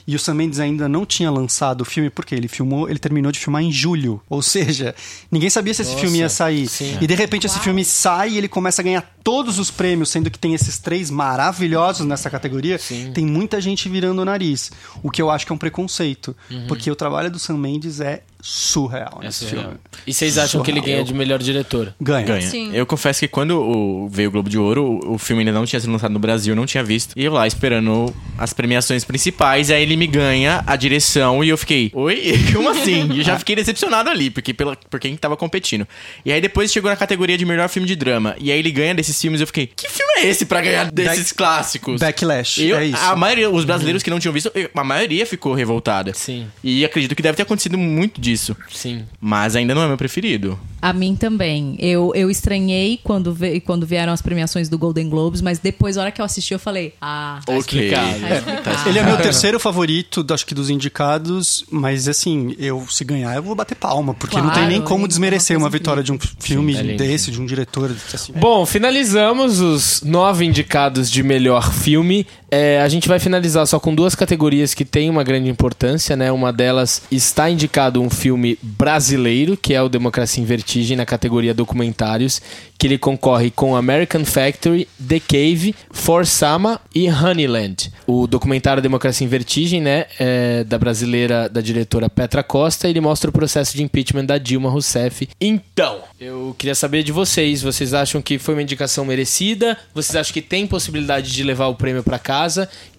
e 0.08 0.16
o 0.16 0.20
Sam 0.20 0.36
Mendes 0.36 0.60
ainda 0.60 0.88
não 0.88 1.06
tinha 1.06 1.32
lançado 1.32 1.82
o 1.82 1.86
filme, 1.86 2.10
porque 2.10 2.36
ele 2.36 2.48
filmou, 2.48 2.90
ele 2.90 3.00
terminou 3.00 3.32
de 3.32 3.40
filmar 3.40 3.62
em 3.64 3.72
julho, 3.72 4.22
ou 4.30 4.42
seja, 4.42 4.96
ninguém 5.32 5.50
sabia 5.50 5.74
se 5.74 5.82
esse 5.82 5.92
Nossa, 5.92 6.02
filme 6.02 6.20
ia 6.20 6.30
sair. 6.30 6.68
sim. 6.68 6.98
E 7.02 7.08
de 7.08 7.16
repente 7.16 7.48
esse 7.48 7.60
filme 7.60 7.84
sai 7.84 8.32
e 8.32 8.38
ele 8.38 8.48
começa 8.48 8.82
a 8.82 8.84
ganhar 8.84 9.16
todos 9.24 9.58
os 9.58 9.72
prêmios, 9.72 10.10
sendo 10.10 10.30
que 10.30 10.38
tem 10.38 10.54
esses 10.54 10.78
três 10.78 11.10
maravilhosos 11.10 12.06
nessa 12.06 12.30
categoria, 12.30 12.80
tem 13.14 13.26
muita 13.26 13.60
gente 13.60 13.90
virando 13.90 14.22
o 14.22 14.26
nariz. 14.26 14.72
O 15.02 15.10
que 15.10 15.22
eu 15.22 15.30
acho 15.32 15.46
que 15.46 15.52
é 15.52 15.56
um 15.56 15.58
preconceito. 15.58 16.36
Porque 16.68 16.90
o 16.92 16.96
trabalho 16.96 17.32
do 17.32 17.40
Sam 17.40 17.58
Mendes 17.58 18.00
é 18.00 18.22
surreal 18.50 19.20
É 19.22 19.26
nesse 19.26 19.40
surreal. 19.46 19.64
filme. 19.64 19.78
E 20.06 20.14
vocês 20.14 20.38
acham 20.38 20.62
que 20.62 20.70
ele 20.70 20.80
Surreal. 20.80 20.98
ganha 20.98 21.06
de 21.08 21.14
melhor 21.16 21.40
diretor? 21.40 21.94
Ganha. 22.00 22.26
Ganha. 22.28 22.48
Sim. 22.48 22.70
Eu 22.76 22.86
confesso 22.86 23.20
que 23.22 23.28
quando 23.28 23.60
o- 23.60 24.08
veio 24.08 24.30
o 24.30 24.32
Globo 24.32 24.48
de 24.50 24.58
Ouro, 24.58 24.84
o, 25.04 25.14
o 25.16 25.18
filme 25.18 25.42
ainda 25.42 25.52
não 25.52 25.66
tinha 25.66 25.80
sido 25.80 25.92
lançado 25.92 26.12
no 26.12 26.20
Brasil, 26.20 26.52
eu 26.52 26.56
não 26.56 26.66
tinha 26.68 26.84
visto. 26.84 27.14
E 27.18 27.26
eu 27.26 27.34
lá 27.34 27.48
esperando 27.48 28.14
as 28.38 28.54
premiações 28.54 29.04
principais, 29.04 29.72
aí 29.72 29.82
ele 29.82 29.98
me 29.98 30.06
ganha 30.06 30.64
a 30.68 30.76
direção 30.76 31.44
e 31.44 31.50
eu 31.50 31.58
fiquei, 31.58 31.90
oi? 31.96 32.34
Como 32.54 32.70
assim? 32.70 33.12
E 33.14 33.18
eu 33.20 33.24
já 33.24 33.40
fiquei 33.40 33.56
decepcionado 33.56 34.12
ali, 34.12 34.30
porque 34.30 34.54
pela, 34.54 34.76
por 34.76 35.00
quem 35.00 35.18
tava 35.18 35.36
competindo. 35.36 35.88
E 36.24 36.32
aí 36.32 36.40
depois 36.40 36.72
chegou 36.72 36.92
na 36.92 36.96
categoria 36.96 37.38
de 37.40 37.46
melhor 37.46 37.68
filme 37.68 37.88
de 37.88 37.96
drama. 37.96 38.36
E 38.40 38.52
aí 38.52 38.60
ele 38.60 38.72
ganha 38.72 38.94
desses 38.94 39.20
filmes 39.20 39.40
e 39.40 39.44
eu 39.44 39.48
fiquei, 39.48 39.66
que 39.76 39.90
filme 39.90 40.14
é 40.20 40.28
esse 40.28 40.46
pra 40.46 40.62
ganhar 40.62 40.92
desses 40.92 41.32
clássicos? 41.32 42.00
Backlash, 42.00 42.60
Eu- 42.64 42.78
é 42.78 42.86
isso. 42.86 43.04
A 43.04 43.16
maioria, 43.16 43.50
os 43.50 43.66
brasileiros 43.66 44.04
que 44.04 44.10
não 44.12 44.20
tinham 44.20 44.32
visto, 44.34 44.52
eu- 44.54 44.70
a 44.76 44.84
maioria 44.84 45.26
ficou 45.26 45.54
revoltada. 45.56 46.14
Sim. 46.14 46.46
E 46.64 46.86
acredito 46.86 47.16
que 47.16 47.24
deve 47.24 47.36
ter 47.36 47.42
acontecido 47.44 47.76
muito 47.78 48.22
disso. 48.22 48.35
Sim. 48.72 49.04
Mas 49.20 49.56
ainda 49.56 49.74
não 49.76 49.84
é 49.84 49.88
meu 49.88 49.98
preferido. 49.98 50.60
A 50.82 50.94
mim 50.94 51.16
também. 51.16 51.76
Eu, 51.80 52.12
eu 52.16 52.30
estranhei 52.30 53.00
quando, 53.04 53.34
ve- 53.34 53.60
quando 53.60 53.86
vieram 53.88 54.14
as 54.14 54.22
premiações 54.22 54.70
do 54.70 54.78
Golden 54.78 55.10
Globes, 55.10 55.42
mas 55.42 55.58
depois, 55.58 55.96
na 55.96 56.04
hora 56.04 56.12
que 56.12 56.22
eu 56.22 56.26
assisti, 56.26 56.54
eu 56.54 56.60
falei, 56.60 56.94
ah, 57.02 57.40
ok. 57.48 57.58
explicado. 57.58 58.20
tá 58.20 58.36
explicado. 58.38 58.90
Ele 58.90 59.00
é 59.00 59.04
meu 59.04 59.18
terceiro 59.18 59.60
favorito, 59.60 60.26
acho 60.32 60.46
que 60.46 60.54
dos 60.54 60.70
indicados, 60.70 61.66
mas 61.72 62.08
assim, 62.08 62.56
eu 62.60 62.86
se 62.90 63.04
ganhar, 63.04 63.36
eu 63.36 63.42
vou 63.44 63.56
bater 63.56 63.76
palma, 63.76 64.14
porque 64.14 64.36
não 64.38 64.44
tem 64.46 64.54
Claro, 64.54 64.70
nem 64.70 64.82
como 64.82 65.06
é 65.06 65.08
desmerecer 65.08 65.58
uma 65.58 65.66
uma 65.66 65.70
vitória 65.72 66.04
de 66.04 66.12
um 66.12 66.20
filme 66.40 66.76
é 66.76 66.82
lindo. 66.84 66.98
desse, 66.98 67.32
de 67.32 67.42
um 67.42 67.46
diretor. 67.48 67.92
Assim. 68.14 68.34
Bom, 68.34 68.64
finalizamos 68.68 69.60
os 69.60 70.02
nove 70.04 70.46
indicados 70.46 71.10
de 71.10 71.24
melhor 71.24 71.74
filme. 71.74 72.28
É, 72.58 72.80
a 72.80 72.88
gente 72.88 73.10
vai 73.10 73.20
finalizar 73.20 73.68
só 73.68 73.82
com 73.82 73.94
duas 73.94 74.16
categorias 74.16 74.74
que 74.74 74.86
têm 74.86 75.10
uma 75.10 75.26
grande 75.26 75.50
importância, 75.50 76.16
né? 76.16 76.32
Uma 76.32 76.54
delas 76.54 77.02
está 77.12 77.50
indicado 77.50 78.02
um 78.02 78.10
filme 78.10 78.58
brasileiro, 78.62 79.58
que 79.58 79.74
é 79.74 79.82
o 79.82 79.90
Democracia 79.90 80.42
em 80.42 80.46
Vertigem, 80.46 80.96
na 80.96 81.06
categoria 81.06 81.54
documentários, 81.54 82.42
que 82.78 82.88
ele 82.88 82.98
concorre 82.98 83.52
com 83.52 83.76
American 83.76 84.24
Factory, 84.24 84.88
The 85.06 85.20
Cave, 85.20 85.76
For 85.92 86.26
Sama 86.26 86.80
e 86.94 87.10
Honeyland. 87.10 87.92
O 88.08 88.26
documentário 88.26 88.82
Democracia 88.82 89.26
em 89.26 89.30
Vertigem, 89.30 89.82
né? 89.82 90.06
É 90.18 90.64
da 90.64 90.78
brasileira, 90.78 91.50
da 91.50 91.60
diretora 91.60 92.10
Petra 92.10 92.42
Costa, 92.42 92.88
ele 92.88 93.02
mostra 93.02 93.30
o 93.30 93.34
processo 93.34 93.76
de 93.76 93.84
impeachment 93.84 94.24
da 94.24 94.38
Dilma 94.38 94.70
Rousseff. 94.70 95.28
Então, 95.42 96.00
eu 96.18 96.56
queria 96.58 96.76
saber 96.76 97.04
de 97.04 97.12
vocês. 97.12 97.62
Vocês 97.62 97.94
acham 97.94 98.22
que 98.22 98.40
foi 98.40 98.56
uma 98.56 98.62
indicação 98.62 99.04
merecida? 99.04 99.78
Vocês 99.94 100.16
acham 100.16 100.34
que 100.34 100.42
tem 100.42 100.66
possibilidade 100.66 101.34
de 101.34 101.44
levar 101.44 101.68
o 101.68 101.76
prêmio 101.76 102.02
pra 102.02 102.18
casa? 102.18 102.45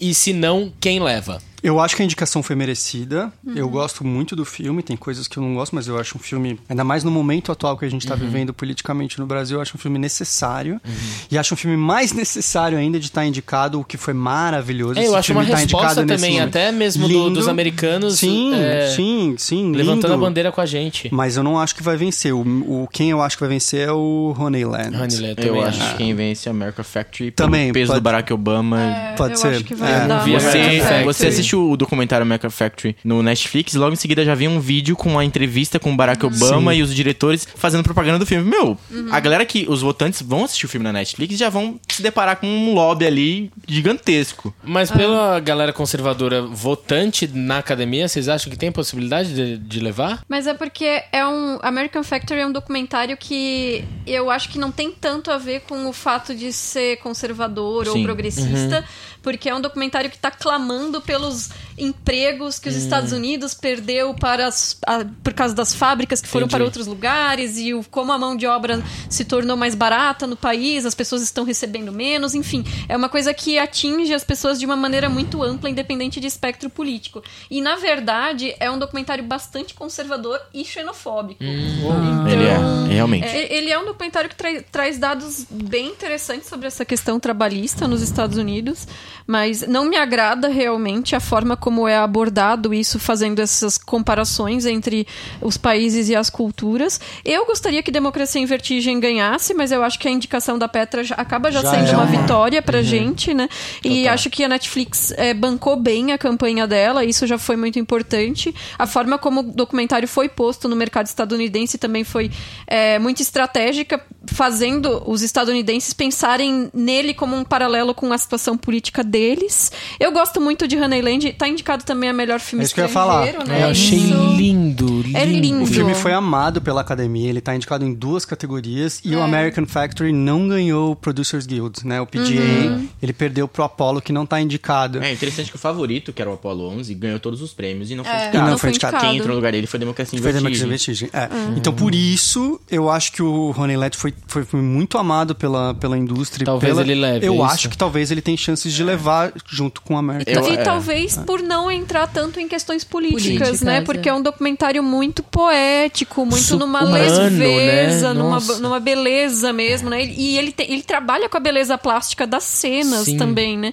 E 0.01 0.15
se 0.15 0.33
não, 0.33 0.73
quem 0.81 1.01
leva? 1.01 1.41
Eu 1.67 1.81
acho 1.81 1.97
que 1.97 2.03
a 2.03 2.05
indicação 2.05 2.45
foi 2.45 2.55
merecida. 2.55 3.33
Eu 3.57 3.69
gosto 3.69 4.07
muito 4.07 4.37
do 4.37 4.45
filme, 4.45 4.85
tem 4.85 4.97
coisas 4.97 5.27
que 5.27 5.37
eu 5.37 5.43
não 5.43 5.55
gosto, 5.55 5.75
mas 5.75 5.89
eu 5.89 5.99
acho 5.99 6.17
um 6.17 6.21
filme, 6.21 6.61
ainda 6.69 6.85
mais 6.85 7.03
no 7.03 7.11
momento 7.11 7.51
atual 7.51 7.77
que 7.77 7.85
a 7.85 7.89
gente 7.89 8.03
está 8.03 8.15
vivendo 8.15 8.55
politicamente 8.55 9.19
no 9.19 9.27
Brasil, 9.27 9.57
eu 9.59 9.63
acho 9.63 9.77
um 9.77 9.81
filme 9.81 9.99
necessário. 9.99 10.81
E 11.29 11.37
acho 11.37 11.55
um 11.55 11.57
filme 11.57 11.77
mais 11.77 12.13
necessário 12.13 12.79
ainda 12.79 13.01
de 13.01 13.07
estar 13.07 13.27
indicado, 13.27 13.81
o 13.81 13.85
que 13.85 13.97
foi 13.97 14.15
maravilhoso. 14.15 14.95
É, 15.01 15.03
eu 15.03 15.07
Esse 15.09 15.17
acho 15.17 15.33
uma 15.33 15.41
filme 15.43 15.51
tá 15.57 15.57
resposta 15.61 15.87
indicado 16.03 16.07
nesse 16.07 16.25
também, 16.25 16.41
até 16.41 16.71
mesmo 16.71 17.09
do- 17.09 17.31
dos 17.31 17.49
americanos. 17.49 18.19
Sim, 18.21 18.55
é, 18.55 18.93
sim, 18.95 19.35
sim. 19.37 19.73
Levantando 19.73 20.13
a 20.13 20.17
lindo. 20.17 20.25
bandeira 20.25 20.53
com 20.53 20.61
a 20.61 20.67
gente. 20.67 21.09
Mas 21.13 21.37
eu 21.37 21.43
não 21.43 21.59
acho 21.59 21.75
que 21.75 21.83
vai 21.83 21.97
vencer. 21.97 22.33
O, 22.33 22.43
o- 22.43 22.89
quem 22.93 23.11
eu 23.11 23.21
acho 23.21 23.37
que 23.37 23.41
vai 23.43 23.51
vencer 23.51 23.89
é 23.89 23.93
o 23.93 24.37
Honeyland. 24.39 24.95
Honeyland, 24.97 25.35
Eu 25.45 25.61
acho 25.65 25.81
que 25.91 25.97
quem 25.97 26.15
vence 26.15 26.49
é 26.49 26.51
America 26.51 26.85
Factory 26.85 27.33
pelo 27.33 27.49
Também, 27.49 27.73
peso 27.73 27.89
pode- 27.89 28.01
do 28.01 28.05
Barack 28.05 28.33
Obama. 28.33 28.79
Pode 29.17 29.33
eu 29.35 29.39
ser. 29.39 29.49
acho 29.49 29.65
que 29.65 29.75
vai 29.75 29.93
É. 30.05 30.07
dar 30.07 30.25
Você, 30.25 31.03
você 31.05 31.27
assistiu 31.27 31.56
o 31.57 31.77
documentário 31.77 32.23
America 32.23 32.49
Factory 32.51 32.97
no 33.05 33.23
Netflix, 33.23 33.75
logo 33.75 33.93
em 33.93 33.97
seguida 33.97 34.25
já 34.25 34.35
vi 34.35 34.47
um 34.49 34.61
vídeo 34.61 34.95
com 34.97 35.11
uma 35.11 35.25
entrevista 35.25 35.79
com 35.79 35.93
o 35.93 35.97
Barack 35.97 36.25
Obama 36.25 36.73
Sim. 36.73 36.79
e 36.79 36.83
os 36.83 36.95
diretores 36.95 37.47
fazendo 37.57 37.83
propaganda 37.83 38.19
do 38.19 38.27
filme. 38.27 38.49
Meu, 38.49 38.77
Uhum. 38.91 39.09
a 39.11 39.19
galera 39.21 39.45
que, 39.47 39.67
os 39.69 39.81
votantes 39.83 40.23
vão 40.23 40.45
assistir 40.45 40.67
o 40.67 40.69
filme 40.69 40.85
na 40.85 40.93
Netflix 40.93 41.35
e 41.35 41.37
já 41.37 41.49
vão 41.49 41.79
se 41.89 42.03
deparar 42.03 42.37
com 42.37 42.47
um 42.47 42.75
lobby 42.75 43.07
ali 43.07 43.51
gigantesco. 43.67 44.55
Mas 44.65 44.91
Ah. 44.91 44.97
pela 44.97 45.41
galera 45.41 45.73
conservadora 45.73 46.43
votante 46.43 47.27
na 47.33 47.59
academia, 47.59 48.09
vocês 48.09 48.29
acham 48.29 48.51
que 48.51 48.59
tem 48.59 48.71
possibilidade 48.73 49.35
de, 49.35 49.59
de 49.59 49.81
levar? 49.81 50.21
Mas 50.29 50.47
é 50.47 50.55
porque 50.55 51.03
é 51.13 51.27
um 51.27 51.59
American 51.63 52.03
Factory 52.03 52.41
é 52.41 52.47
um 52.47 52.53
documentário 52.53 53.17
que 53.17 53.85
eu 54.07 54.31
acho 54.31 54.49
que 54.49 54.59
não 54.59 54.71
tem 54.73 54.91
tanto 54.91 55.31
a 55.31 55.39
ver 55.39 55.61
com 55.61 55.87
o 55.89 55.93
fato 55.93 56.35
de 56.35 56.53
ser 56.53 56.97
conservador 56.99 57.87
ou 57.89 57.95
Sim. 57.95 58.03
progressista, 58.05 58.85
porque 59.27 59.49
é 59.49 59.55
um 59.57 59.61
documentário 59.61 60.09
que 60.09 60.15
está 60.15 60.31
clamando 60.31 61.03
pelos 61.03 61.51
empregos 61.79 62.59
que 62.59 62.69
os 62.69 62.75
Estados 62.77 63.13
Unidos 63.13 63.55
perdeu 63.55 64.15
para 64.15 64.47
as, 64.47 64.79
a- 64.87 65.05
por 65.23 65.33
causa 65.35 65.55
das 65.55 65.75
fábricas 65.75 66.21
que 66.21 66.29
foram 66.29 66.47
Entendi. 66.47 66.57
para 66.57 66.65
outros 66.65 66.87
lugares 66.87 67.59
e 67.59 67.75
o, 67.75 67.85
como 67.91 68.13
a 68.13 68.19
mão 68.19 68.37
de 68.37 68.47
obra 68.47 68.83
se 69.11 69.25
tornou 69.25 69.57
mais 69.57 69.75
barata 69.75 70.27
no 70.27 70.37
país, 70.37 70.85
as 70.87 70.95
pessoas 70.95 71.23
estão 71.23 71.45
recebendo 71.45 71.93
menos, 71.93 72.35
enfim, 72.35 72.65
é 72.89 72.97
uma 72.97 73.09
coisa 73.09 73.33
que 73.35 73.59
atinge 73.59 74.13
as 74.15 74.25
pessoas 74.25 74.59
de 74.59 74.67
uma 74.67 74.77
maneira 74.77 75.09
muito 75.09 75.43
ampla, 75.43 75.69
independente 75.71 76.21
de 76.21 76.27
espectro 76.27 76.69
político. 76.71 77.23
E 77.51 77.61
na 77.61 77.77
verdade 77.77 78.55
é 78.59 78.71
um 78.71 78.79
documentário 78.79 79.25
bastante 79.25 79.75
conservador 79.75 80.41
e 80.55 80.65
xenofóbico. 80.65 81.43
Então, 81.43 82.29
Ele 82.29 82.45
é, 82.45 82.95
realmente. 82.95 83.25
é, 83.27 83.55
ele 83.57 83.71
é 83.71 83.79
um 83.79 83.85
documentário 83.85 84.29
que 84.29 84.37
trai- 84.37 84.65
traz 84.71 84.99
dados 84.99 85.47
bem 85.51 85.89
interessantes 85.89 86.49
sobre 86.49 86.67
essa 86.67 86.85
questão 86.85 87.19
trabalhista 87.21 87.87
nos 87.87 88.03
Estados 88.03 88.37
Unidos, 88.39 88.87
mas 89.27 89.63
não 89.67 89.85
me 89.85 89.97
agrada 89.97 90.49
realmente 90.49 91.15
a 91.15 91.21
forma 91.21 91.57
como 91.67 91.89
é 91.89 91.97
abordado 91.97 92.73
isso, 92.73 92.97
fazendo 93.01 93.41
essas 93.43 93.77
comparações 93.77 94.65
entre 94.67 95.05
os 95.43 95.57
países 95.57 96.09
e 96.09 96.15
as 96.15 96.31
culturas. 96.31 97.01
Eu 97.25 97.45
gostaria 97.45 97.83
que 97.83 97.91
Democracia 97.91 98.41
em 98.41 98.47
Vertigem 98.47 99.01
ganhasse, 99.01 99.53
mas 99.53 99.73
eu 99.73 99.83
acho 99.83 99.99
que 99.99 100.07
a 100.07 100.11
indicação 100.13 100.57
da 100.57 100.69
Petra 100.69 101.03
já- 101.03 101.17
acaba 101.17 101.51
já, 101.51 101.63
Já 101.63 101.71
sendo 101.73 101.89
é 101.89 101.93
uma 101.93 102.05
uma- 102.05 102.21
vitória 102.23 102.63
pra 102.63 102.83
gente, 102.83 103.35
né? 103.35 103.49
E 103.85 104.07
acho 104.07 104.31
que 104.31 104.45
a 104.45 104.49
Netflix 104.49 105.11
é, 105.17 105.35
bancou 105.35 105.75
bem 105.75 106.13
a 106.13 106.19
campanha 106.19 106.69
dela, 106.69 107.05
isso 107.05 107.27
já 107.27 107.37
foi 107.37 107.57
muito 107.57 107.81
importante. 107.81 108.55
A 108.79 108.87
forma 108.87 109.19
como 109.19 109.41
o 109.41 109.43
documentário 109.43 110.07
foi 110.07 110.29
posto 110.29 110.69
no 110.69 110.77
mercado 110.77 111.07
estadunidense 111.07 111.79
também 111.79 112.05
foi 112.05 112.31
é, 112.65 112.97
muito 113.01 113.21
estratégica, 113.23 114.01
fazendo 114.37 115.03
os 115.07 115.23
estadunidenses 115.23 115.95
pensarem 115.95 116.69
nele 116.75 117.15
como 117.15 117.35
um 117.35 117.43
paralelo 117.43 117.95
com 117.95 118.13
a 118.13 118.19
situação 118.19 118.57
política 118.57 119.03
deles. 119.03 119.73
Eu 119.99 120.13
gosto 120.13 120.41
muito 120.43 120.69
de 120.69 120.77
Honeyland, 120.77 121.33
tá 121.33 121.49
indicado 121.49 121.85
também 121.85 122.11
a 122.11 122.13
melhor 122.13 122.39
filme 122.39 122.63
É 122.63 122.67
isso 122.67 122.75
que 122.75 122.81
eu 122.81 122.85
ia 122.85 122.91
falar. 122.93 123.25
né? 123.47 123.63
eu 123.63 123.69
achei 123.69 123.99
Isso- 123.99 124.35
lindo, 124.37 124.96
lindo. 125.07 125.19
É 125.19 125.25
lindo. 125.25 125.63
O 125.63 125.67
filme 125.67 125.95
foi 125.95 126.13
amado 126.13 126.61
pela 126.61 126.81
academia, 126.81 127.29
ele 127.29 127.41
tá 127.41 127.55
indicado 127.55 127.85
em 127.85 127.93
duas 127.95 128.25
categorias 128.25 129.01
e 129.05 129.15
o 129.15 129.23
American 129.23 129.67
Factory 129.67 130.13
não 130.13 130.49
ganhou 130.49 130.93
o 130.93 130.97
Producers 130.97 131.47
Guild, 131.47 131.87
né? 131.87 132.01
O 132.01 132.07
PGA, 132.07 132.81
ele 133.03 133.13
perdeu 133.13 133.47
pro 133.49 133.63
Apollo 133.65 134.01
que 134.01 134.13
não 134.13 134.27
tá 134.27 134.41
indicado. 134.41 135.03
É 135.03 135.13
interessante 135.13 135.51
que 135.51 135.57
o 135.57 135.59
favorito, 135.59 136.13
que 136.13 136.21
era 136.21 136.31
o 136.31 136.35
Apollo 136.35 136.69
11, 136.69 136.95
ganhou 136.95 137.19
todos 137.21 137.41
os 137.43 137.53
prêmios 137.53 137.91
e 137.91 137.95
não 137.95 138.05
foi 138.05 138.13
É, 138.13 138.23
indicado. 138.25 138.45
não 138.45 138.51
não 138.51 138.59
foi 138.59 138.71
indicado. 138.71 138.99
Quem 138.99 139.15
entrou 139.17 139.29
no 139.31 139.35
lugar 139.37 139.53
dele 139.53 139.67
foi 139.67 139.79
Democracia 139.79 140.19
em 140.19 140.23
Foi 140.23 140.33
Vertigem. 140.33 141.09
É. 141.13 141.29
Então, 141.57 141.73
por 141.73 141.95
isso, 141.95 142.61
eu 142.71 142.91
acho 142.91 143.13
que 143.13 143.23
o 143.23 143.55
Honeyland 143.57 143.97
foi, 143.97 144.13
foi, 144.27 144.45
foi 144.45 144.61
muito 144.61 144.99
amado 144.99 145.35
pela, 145.35 145.75
pela 145.75 145.97
indústria. 145.97 146.45
e 146.45 146.47
Talvez 146.47 146.73
pela- 146.75 146.83
ele 146.87 146.95
leve, 147.01 147.27
Eu 147.27 147.33
é 147.35 147.37
isso? 147.37 147.45
acho 147.45 147.69
que 147.71 147.77
talvez 147.79 148.11
ele 148.11 148.21
tenha 148.23 148.37
chances 148.37 148.73
de 148.73 148.83
levar 148.83 149.33
junto 149.49 149.81
com 149.83 149.95
o 149.95 149.97
American 149.97 150.35
Eu- 150.35 150.49
e 150.49 150.57
é. 150.57 150.63
talvez 150.63 151.17
por 151.19 151.41
não 151.43 151.71
entrar 151.71 152.07
tanto 152.07 152.41
em 152.41 152.49
questões 152.49 152.85
políticas, 152.85 153.23
Políticas, 153.27 153.61
né? 153.63 153.79
é. 153.79 153.81
Porque 153.81 154.09
é 154.09 154.15
um 154.15 154.23
documentário 154.23 154.83
muito 154.83 154.96
poético, 155.23 156.25
muito 156.27 156.57
numa 156.59 156.81
humano, 156.85 156.93
leveza, 156.95 158.15
né? 158.15 158.21
numa, 158.21 158.39
numa 158.61 158.81
beleza 158.81 159.53
mesmo, 159.53 159.91
né? 159.91 160.05
E 160.05 160.39
ele, 160.39 160.53
te- 160.53 160.63
ele 160.65 160.83
trabalha 160.83 161.29
com 161.29 161.37
a 161.37 161.41
beleza 161.41 161.77
plástica 161.79 162.27
das 162.27 162.45
cenas 162.45 163.05
Sim. 163.05 163.17
também, 163.17 163.57
né? 163.59 163.73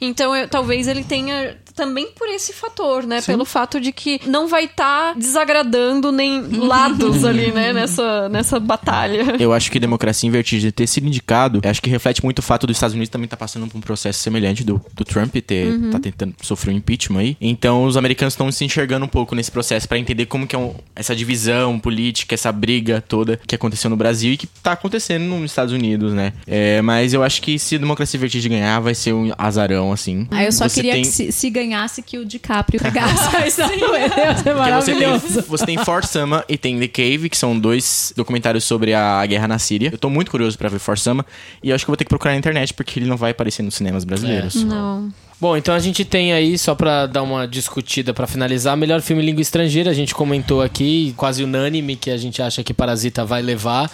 Então 0.00 0.34
eu- 0.34 0.48
talvez 0.48 0.86
ele 0.88 1.04
tenha 1.04 1.56
também 1.74 2.08
por 2.12 2.28
esse 2.28 2.52
fator, 2.52 3.04
né? 3.06 3.20
Pelo 3.22 3.44
fato 3.44 3.80
de 3.80 3.92
que 3.92 4.20
não 4.26 4.46
vai 4.48 4.64
estar 4.64 5.14
desagradando 5.16 6.12
nem 6.12 6.40
lados 6.58 7.24
ali, 7.24 7.50
né? 7.52 7.72
Nessa, 7.72 8.28
nessa 8.28 8.60
batalha. 8.60 9.36
Eu 9.38 9.52
acho 9.52 9.70
que 9.70 9.78
Democracia 9.80 10.28
em 10.28 10.30
Vertigem 10.30 10.70
ter 10.70 10.86
sido 10.86 11.06
indicado, 11.06 11.60
acho 11.64 11.82
que 11.82 11.90
reflete 11.90 12.22
muito 12.22 12.38
o 12.38 12.42
fato 12.42 12.66
dos 12.66 12.76
Estados 12.76 12.94
Unidos 12.94 13.08
também 13.10 13.24
estar 13.24 13.36
passando 13.36 13.66
por 13.66 13.76
um 13.76 13.80
processo 13.80 14.18
semelhante 14.20 14.62
do, 14.64 14.80
do 14.94 15.04
Trump 15.04 15.34
ter 15.36 15.74
tá 15.90 15.98
tentando 15.98 16.34
sofrer 16.42 16.72
um 16.72 16.76
impeachment 16.78 17.18
aí. 17.20 17.36
Então 17.40 17.84
os 17.84 17.96
americanos 17.96 18.34
estão 18.34 18.50
se 18.52 18.64
enxergando 18.64 19.04
um 19.04 19.08
pouco 19.08 19.34
nesse 19.34 19.50
processo 19.50 19.88
pra 19.88 19.98
entender 19.98 20.26
como 20.26 20.46
que 20.46 20.54
é 20.54 20.58
um- 20.58 20.74
essa 20.94 21.14
divisão 21.14 21.78
política, 21.78 22.34
essa 22.34 22.50
briga 22.52 23.02
toda 23.06 23.38
que 23.46 23.54
aconteceu 23.54 23.90
no 23.90 23.96
Brasil 23.96 24.32
e 24.32 24.36
que 24.36 24.46
tá 24.46 24.72
acontecendo 24.72 25.24
nos 25.24 25.50
Estados 25.50 25.72
Unidos, 25.72 26.12
né? 26.12 26.32
É, 26.46 26.80
mas 26.82 27.12
eu 27.12 27.22
acho 27.22 27.42
que 27.42 27.58
se 27.58 27.78
Democracia 27.78 28.16
em 28.16 28.20
Vertigem 28.20 28.52
ganhar, 28.52 28.80
vai 28.80 28.94
ser 28.94 29.12
um 29.12 29.32
azarão, 29.36 29.92
assim. 29.92 30.26
Aí 30.30 30.46
eu 30.46 30.52
só 30.52 30.68
Você 30.68 30.76
queria 30.76 30.92
tem- 30.94 31.02
que 31.02 31.08
se, 31.08 31.32
se 31.32 31.50
ganhasse 31.66 32.02
que 32.02 32.18
o 32.18 32.24
DiCaprio 32.24 32.80
pegasse 32.82 33.36
a 33.36 33.46
estatueta. 33.46 34.20
Ia 34.20 34.34
ser 34.34 34.34
Porque 34.34 34.34
você 34.34 34.42
tem, 34.44 34.54
maravilhoso. 34.54 35.42
você 35.42 35.66
tem 35.66 35.78
For 35.78 36.04
Sama 36.04 36.44
e 36.48 36.58
tem 36.58 36.78
The 36.78 36.88
Cave, 36.88 37.28
que 37.28 37.36
são 37.36 37.58
dois 37.58 38.12
documentários 38.16 38.64
sobre 38.64 38.94
a 38.94 39.24
guerra 39.26 39.48
na 39.48 39.58
Síria. 39.58 39.90
Eu 39.92 39.98
tô 39.98 40.10
muito 40.10 40.30
curioso 40.30 40.56
pra 40.58 40.68
ver 40.68 40.78
For 40.78 40.98
Sama 40.98 41.24
e 41.62 41.70
eu 41.70 41.74
acho 41.74 41.84
que 41.84 41.88
eu 41.90 41.92
vou 41.92 41.96
ter 41.96 42.04
que 42.04 42.10
procurar 42.10 42.32
na 42.32 42.38
internet 42.38 42.74
porque 42.74 42.98
ele 42.98 43.06
não 43.06 43.16
vai 43.16 43.30
aparecer 43.30 43.62
nos 43.62 43.74
cinemas 43.74 44.04
brasileiros. 44.04 44.62
Não. 44.64 45.12
Bom, 45.44 45.58
então 45.58 45.74
a 45.74 45.78
gente 45.78 46.06
tem 46.06 46.32
aí, 46.32 46.56
só 46.56 46.74
pra 46.74 47.04
dar 47.04 47.22
uma 47.22 47.46
discutida 47.46 48.14
pra 48.14 48.26
finalizar, 48.26 48.74
melhor 48.78 49.02
filme 49.02 49.22
em 49.22 49.26
língua 49.26 49.42
estrangeira. 49.42 49.90
A 49.90 49.92
gente 49.92 50.14
comentou 50.14 50.62
aqui, 50.62 51.12
quase 51.18 51.44
unânime, 51.44 51.96
que 51.96 52.10
a 52.10 52.16
gente 52.16 52.40
acha 52.40 52.64
que 52.64 52.72
Parasita 52.72 53.26
vai 53.26 53.42
levar. 53.42 53.90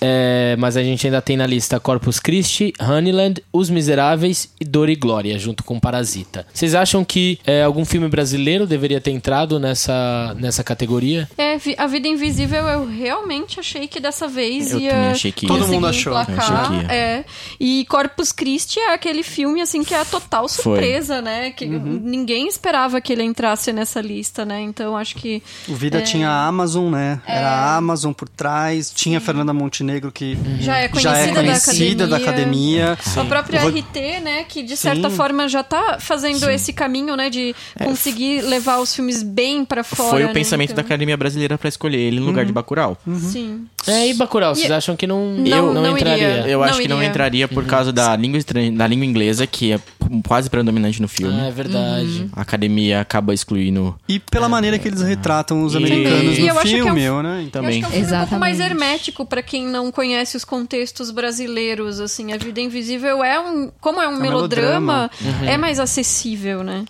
É, 0.00 0.56
mas 0.58 0.78
a 0.78 0.82
gente 0.82 1.06
ainda 1.06 1.20
tem 1.20 1.36
na 1.36 1.46
lista 1.46 1.78
Corpus 1.78 2.18
Christi, 2.18 2.72
Honeyland, 2.80 3.42
Os 3.52 3.68
Miseráveis 3.68 4.48
e 4.58 4.64
Dor 4.64 4.88
e 4.88 4.94
Glória, 4.96 5.38
junto 5.38 5.62
com 5.62 5.78
Parasita. 5.78 6.46
Vocês 6.54 6.74
acham 6.74 7.04
que 7.04 7.38
é, 7.46 7.62
algum 7.62 7.84
filme 7.84 8.08
brasileiro 8.08 8.66
deveria 8.66 8.98
ter 8.98 9.10
entrado 9.10 9.58
nessa, 9.60 10.34
nessa 10.38 10.64
categoria? 10.64 11.28
É, 11.36 11.58
vi- 11.58 11.74
A 11.76 11.86
Vida 11.86 12.08
Invisível 12.08 12.62
eu 12.66 12.86
realmente 12.86 13.60
achei 13.60 13.86
que 13.86 14.00
dessa 14.00 14.26
vez 14.26 14.72
Eu 14.72 14.80
ia 14.80 14.90
também 14.92 15.08
achei 15.10 15.32
que 15.32 15.44
ia. 15.44 15.48
Todo 15.48 15.68
mundo 15.68 15.86
achou. 15.86 16.16
Achei 16.16 16.34
que 16.34 16.86
ia. 16.86 16.92
É. 16.92 17.24
E 17.60 17.84
Corpus 17.90 18.32
Christi 18.32 18.78
é 18.80 18.94
aquele 18.94 19.22
filme 19.22 19.60
assim 19.60 19.84
que 19.84 19.92
é 19.92 20.00
a 20.00 20.04
total 20.06 20.48
surpresa, 20.48 20.77
né? 21.22 21.50
Que 21.50 21.64
Uhum. 21.66 22.00
ninguém 22.04 22.46
esperava 22.48 23.00
que 23.00 23.12
ele 23.12 23.22
entrasse 23.22 23.72
nessa 23.72 24.00
lista, 24.00 24.44
né? 24.44 24.60
Então 24.62 24.96
acho 24.96 25.14
que 25.16 25.42
O 25.68 25.74
Vida 25.74 26.00
tinha 26.02 26.28
a 26.30 26.46
Amazon, 26.46 26.90
né? 26.90 27.20
É. 27.26 27.36
Era 27.38 27.48
a 27.48 27.76
Amazon 27.76 28.12
por 28.12 28.28
trás. 28.28 28.90
Tinha 28.94 29.18
a 29.18 29.20
Fernanda 29.20 29.52
Montenegro, 29.52 30.10
que 30.12 30.36
já 30.60 30.78
é 30.78 30.88
conhecida, 30.88 31.14
já 31.14 31.20
é 31.20 31.32
conhecida 31.44 32.06
da 32.06 32.16
da 32.18 32.22
academia. 32.22 32.92
academia. 32.92 33.22
A 33.22 33.24
própria 33.24 33.60
O 33.60 33.70
Ro- 33.70 33.78
RT, 33.78 34.20
né, 34.22 34.44
que 34.44 34.62
de 34.62 34.76
certa 34.76 35.08
Sim. 35.10 35.16
forma 35.16 35.48
já 35.48 35.62
tá 35.62 35.98
fazendo 36.00 36.48
esse 36.50 36.72
caminho, 36.72 37.16
né, 37.16 37.30
de 37.30 37.54
conseguir 37.84 38.42
levar 38.42 38.78
os 38.78 38.94
filmes 38.94 39.22
bem 39.22 39.64
pra 39.64 39.82
fora. 39.84 40.10
Foi 40.10 40.24
o 40.24 40.26
né, 40.28 40.32
pensamento 40.32 40.68
da 40.70 40.72
então- 40.74 40.84
Academia 40.84 41.16
Brasileira 41.16 41.58
pra 41.58 41.68
escolher 41.68 41.98
ele 41.98 42.20
no 42.20 42.26
lugar 42.26 42.44
de 42.44 42.52
Bacurau. 42.52 42.96
Sim. 43.18 43.66
É, 43.86 44.08
e 44.08 44.14
Bacurau, 44.14 44.54
vocês 44.54 44.68
E- 44.68 44.72
acham 44.72 44.96
que 44.96 45.06
não, 45.06 45.32
Não, 45.34 45.72
não, 45.72 45.82
não 45.82 45.96
entraria? 45.96 46.28
iria. 46.40 46.48
Eu 46.48 46.58
Não 46.60 46.64
acho 46.66 46.80
que 46.80 46.88
não 46.88 47.02
entraria 47.02 47.46
por 47.48 47.64
causa 47.66 47.92
da 47.92 48.14
língua, 48.16 48.38
estran... 48.38 48.72
da 48.72 48.86
língua 48.86 49.06
inglesa, 49.06 49.46
que 49.46 49.72
é 49.72 49.80
quase 50.26 50.48
predominante 50.58 51.00
no 51.00 51.08
filme. 51.08 51.38
Ah, 51.40 51.46
é 51.46 51.50
verdade. 51.50 52.28
A 52.34 52.40
academia 52.42 53.00
acaba 53.00 53.32
excluindo 53.34 53.94
E 54.08 54.18
pela 54.18 54.48
maneira 54.48 54.78
que 54.78 54.86
eles 54.88 55.00
retratam 55.02 55.62
os 55.62 55.74
americanos 55.76 56.36
E 56.38 56.46
eu 56.46 56.54
no 56.54 56.60
acho 56.60 56.68
que 56.68 56.78
é 56.78 56.82
um- 56.82 56.86
filme, 56.86 57.00
né? 57.00 57.08
Eu 57.08 57.22
né? 57.22 57.30
acho 57.36 57.44
que 57.46 57.50
também. 57.50 57.82
é 57.82 57.86
um 57.86 57.90
filme 57.90 58.06
um 58.06 58.18
pouco 58.18 58.38
mais 58.38 58.60
hermético 58.60 59.24
pra 59.26 59.42
quem 59.42 59.66
não 59.66 59.90
conhece 59.92 60.36
os 60.36 60.44
contextos 60.44 61.10
brasileiros, 61.10 62.00
assim. 62.00 62.32
A 62.32 62.36
Vida 62.36 62.60
Invisível 62.60 63.22
é 63.24 63.38
um... 63.40 63.70
Como 63.80 64.00
é 64.00 64.08
um 64.08 64.12
um 64.18 64.20
melodrama, 64.20 65.10
melodrama. 65.20 65.50
é 65.52 65.56
mais 65.56 65.78
acessível, 65.78 66.62
né? 66.64 66.84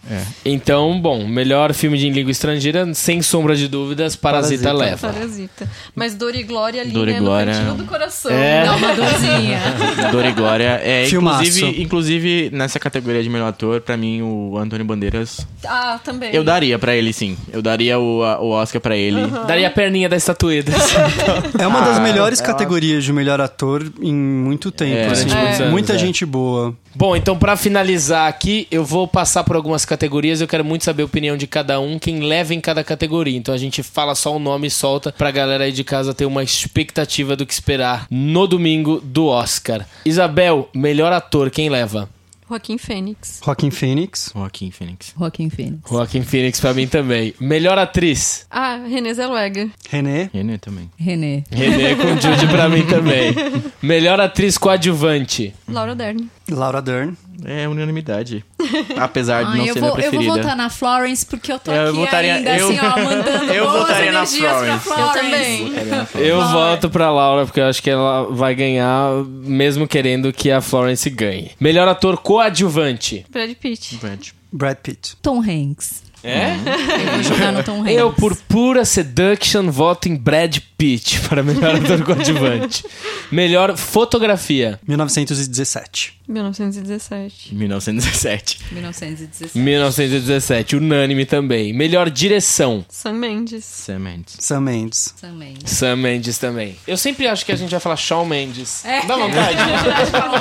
Então, 0.44 1.00
bom, 1.00 1.26
melhor 1.26 1.74
filme 1.74 1.98
de 1.98 2.08
língua 2.10 2.30
estrangeira, 2.30 2.92
sem 2.94 3.20
sombra 3.22 3.54
de 3.54 3.68
dúvidas, 3.68 4.16
Parasita, 4.16 4.72
Parasita. 4.72 4.72
leva. 4.90 5.12
Parasita. 5.12 5.70
Mas 5.94 6.14
Dor 6.14 6.34
e 6.34 6.42
Glória 6.42 6.80
ali, 6.80 6.90
Dor 6.92 7.08
e 7.08 7.12
né? 7.12 7.18
Glória. 7.20 7.52
No 7.52 7.58
cantinho 7.58 7.74
do 7.76 7.84
coração. 7.84 8.30
É. 8.30 8.64
Dá 8.64 8.76
uma 8.76 8.94
dorzinha. 8.94 9.60
Dor 10.12 10.24
e 10.24 10.32
Glória. 10.32 10.80
É, 10.82 11.06
Filmaço. 11.06 11.42
inclusive, 11.42 11.82
inclusive, 11.82 12.50
nessa 12.52 12.78
categoria 12.78 13.22
de 13.22 13.28
melhor 13.28 13.52
ator, 13.58 13.80
pra 13.80 13.96
mim, 13.96 14.22
o 14.22 14.56
Antônio 14.56 14.84
Bandeiras. 14.86 15.44
Ah, 15.66 15.98
também. 16.04 16.30
Eu 16.32 16.44
daria 16.44 16.78
pra 16.78 16.94
ele, 16.94 17.12
sim. 17.12 17.36
Eu 17.52 17.60
daria 17.60 17.98
o, 17.98 18.22
a- 18.22 18.40
o 18.40 18.50
Oscar 18.50 18.80
pra 18.80 18.96
ele. 18.96 19.26
Daria 19.46 19.66
a 19.66 19.70
perninha 19.70 20.08
da 20.08 20.16
estatueta. 20.16 20.70
É 21.58 21.66
uma 21.66 21.80
das 21.80 21.96
Ah, 21.96 22.00
melhores 22.00 22.40
é 22.40 22.44
categorias 22.44 23.02
de 23.02 23.12
melhor 23.12 23.40
ator 23.40 23.90
em 24.00 24.14
muito 24.14 24.70
tempo. 24.70 24.92
É, 24.94 25.06
assim. 25.06 25.26
muitos 25.28 25.60
anos, 25.60 25.72
Muita 25.72 25.94
é. 25.94 25.98
gente 25.98 26.24
boa. 26.24 26.74
Bom, 26.94 27.16
então 27.16 27.36
pra 27.38 27.56
finalizar 27.56 28.28
aqui, 28.28 28.66
eu 28.70 28.84
vou 28.84 29.08
passar 29.08 29.42
por 29.44 29.56
algumas 29.56 29.84
categorias. 29.84 30.40
Eu 30.40 30.46
quero 30.48 30.64
muito 30.64 30.84
saber 30.84 31.02
a 31.02 31.06
opinião 31.06 31.36
de 31.36 31.46
cada 31.46 31.80
um, 31.80 31.98
quem 31.98 32.20
leva 32.20 32.54
em 32.54 32.60
cada 32.60 32.84
categoria. 32.84 33.36
Então 33.36 33.54
a 33.54 33.58
gente 33.58 33.82
fala 33.82 34.14
só 34.14 34.34
o 34.34 34.38
nome 34.38 34.68
e 34.68 34.70
solta 34.70 35.12
pra 35.16 35.30
galera 35.30 35.64
aí 35.64 35.72
de 35.72 35.82
casa 35.84 36.14
ter 36.14 36.26
uma 36.26 36.42
expectativa 36.42 37.34
do 37.34 37.44
que 37.46 37.52
esperar 37.52 38.06
no 38.10 38.46
domingo 38.46 39.00
do 39.02 39.26
Oscar. 39.26 39.84
Isabel, 40.04 40.68
melhor 40.74 41.12
ator, 41.12 41.50
quem 41.50 41.68
leva? 41.68 42.08
Joaquim 42.48 42.78
Fênix. 42.78 43.40
Joaquim 43.44 43.70
Phoenix. 43.70 44.32
Joaquim 44.34 44.70
Phoenix. 44.70 45.14
Joaquim 45.18 45.50
Phoenix. 45.50 45.90
Joaquim 45.90 46.22
Phoenix 46.22 46.60
pra 46.60 46.72
mim 46.72 46.86
também. 46.86 47.34
Melhor 47.38 47.76
atriz? 47.78 48.46
Ah, 48.50 48.76
Renée 48.88 49.12
Zellweger. 49.14 49.68
René. 49.90 50.30
René 50.32 50.56
também. 50.58 50.90
René. 50.98 51.44
René 51.50 51.94
com 51.94 52.08
Jude 52.20 52.46
pra 52.50 52.68
mim 52.68 52.84
também. 52.86 53.34
Melhor 53.82 54.18
atriz 54.20 54.56
coadjuvante? 54.56 55.54
Laura 55.68 55.94
Dern. 55.94 56.26
Laura 56.50 56.80
Dern. 56.82 57.14
É 57.44 57.68
unanimidade. 57.68 58.44
Apesar 58.98 59.44
de 59.44 59.58
não 59.58 59.66
eu, 59.66 59.74
ser 59.74 59.80
vou, 59.80 59.94
minha 59.94 60.06
eu 60.06 60.10
vou 60.10 60.20
preferida. 60.20 60.42
votar 60.42 60.56
na 60.56 60.68
Florence 60.68 61.24
porque 61.24 61.52
eu 61.52 61.58
tô 61.58 61.70
Eu 61.70 61.88
aqui 61.90 61.96
votaria- 61.98 62.34
ainda, 62.34 62.56
eu- 62.58 62.68
assim, 62.68 62.78
ó, 62.80 62.98
mandando 63.04 63.52
eu 63.52 63.64
boas 63.70 63.78
votaria 63.80 64.12
na 64.12 64.18
pra 64.18 64.26
Florence. 64.26 64.68
Eu 64.72 64.78
Florence. 64.80 65.20
também. 65.20 66.26
Eu 66.26 66.48
voto 66.48 66.90
pra 66.90 67.10
Laura, 67.12 67.44
porque 67.46 67.60
eu 67.60 67.66
acho 67.66 67.80
que 67.82 67.90
ela 67.90 68.24
vai 68.30 68.54
ganhar, 68.56 69.12
mesmo 69.24 69.86
querendo 69.86 70.32
que 70.32 70.50
a 70.50 70.60
Florence 70.60 71.08
ganhe. 71.10 71.52
Melhor 71.60 71.86
ator 71.86 72.16
coadjuvante? 72.18 73.24
Brad 73.30 73.52
Pitt. 73.54 73.96
Brad. 73.96 74.28
Brad 74.52 74.76
Pitt. 74.78 75.16
Tom 75.22 75.40
Hanks. 75.40 76.02
É? 76.22 76.56
Eu 77.56 77.64
Tom 77.64 77.80
Hanks. 77.82 77.92
Eu, 77.94 78.12
por 78.12 78.36
pura 78.36 78.84
seduction, 78.84 79.70
voto 79.70 80.08
em 80.08 80.16
Brad 80.16 80.58
Pitt 80.76 81.20
para 81.28 81.42
melhor 81.42 81.76
ator 81.76 82.02
coadjuvante. 82.04 82.84
Melhor 83.30 83.76
fotografia? 83.76 84.78
1917. 84.86 86.18
1917. 86.28 87.54
1917. 87.54 88.58
1916. 88.72 89.54
1917, 89.54 90.76
unânime 90.76 91.24
também. 91.24 91.72
Melhor 91.72 92.10
direção? 92.10 92.84
Sam 92.88 93.14
Mendes. 93.14 93.64
Sam 93.64 93.98
Mendes. 93.98 94.36
Sam 94.38 94.60
Mendes. 94.60 95.14
Também. 95.20 95.56
Sam 95.64 95.96
Mendes 95.96 96.38
também. 96.38 96.76
Eu 96.86 96.96
sempre 96.96 97.26
acho 97.26 97.44
que 97.46 97.52
a 97.52 97.56
gente 97.56 97.70
vai 97.70 97.80
falar 97.80 97.96
Shawn 97.96 98.24
Mendes. 98.26 98.84
É. 98.84 99.06
Dá 99.06 99.16
vontade? 99.16 99.58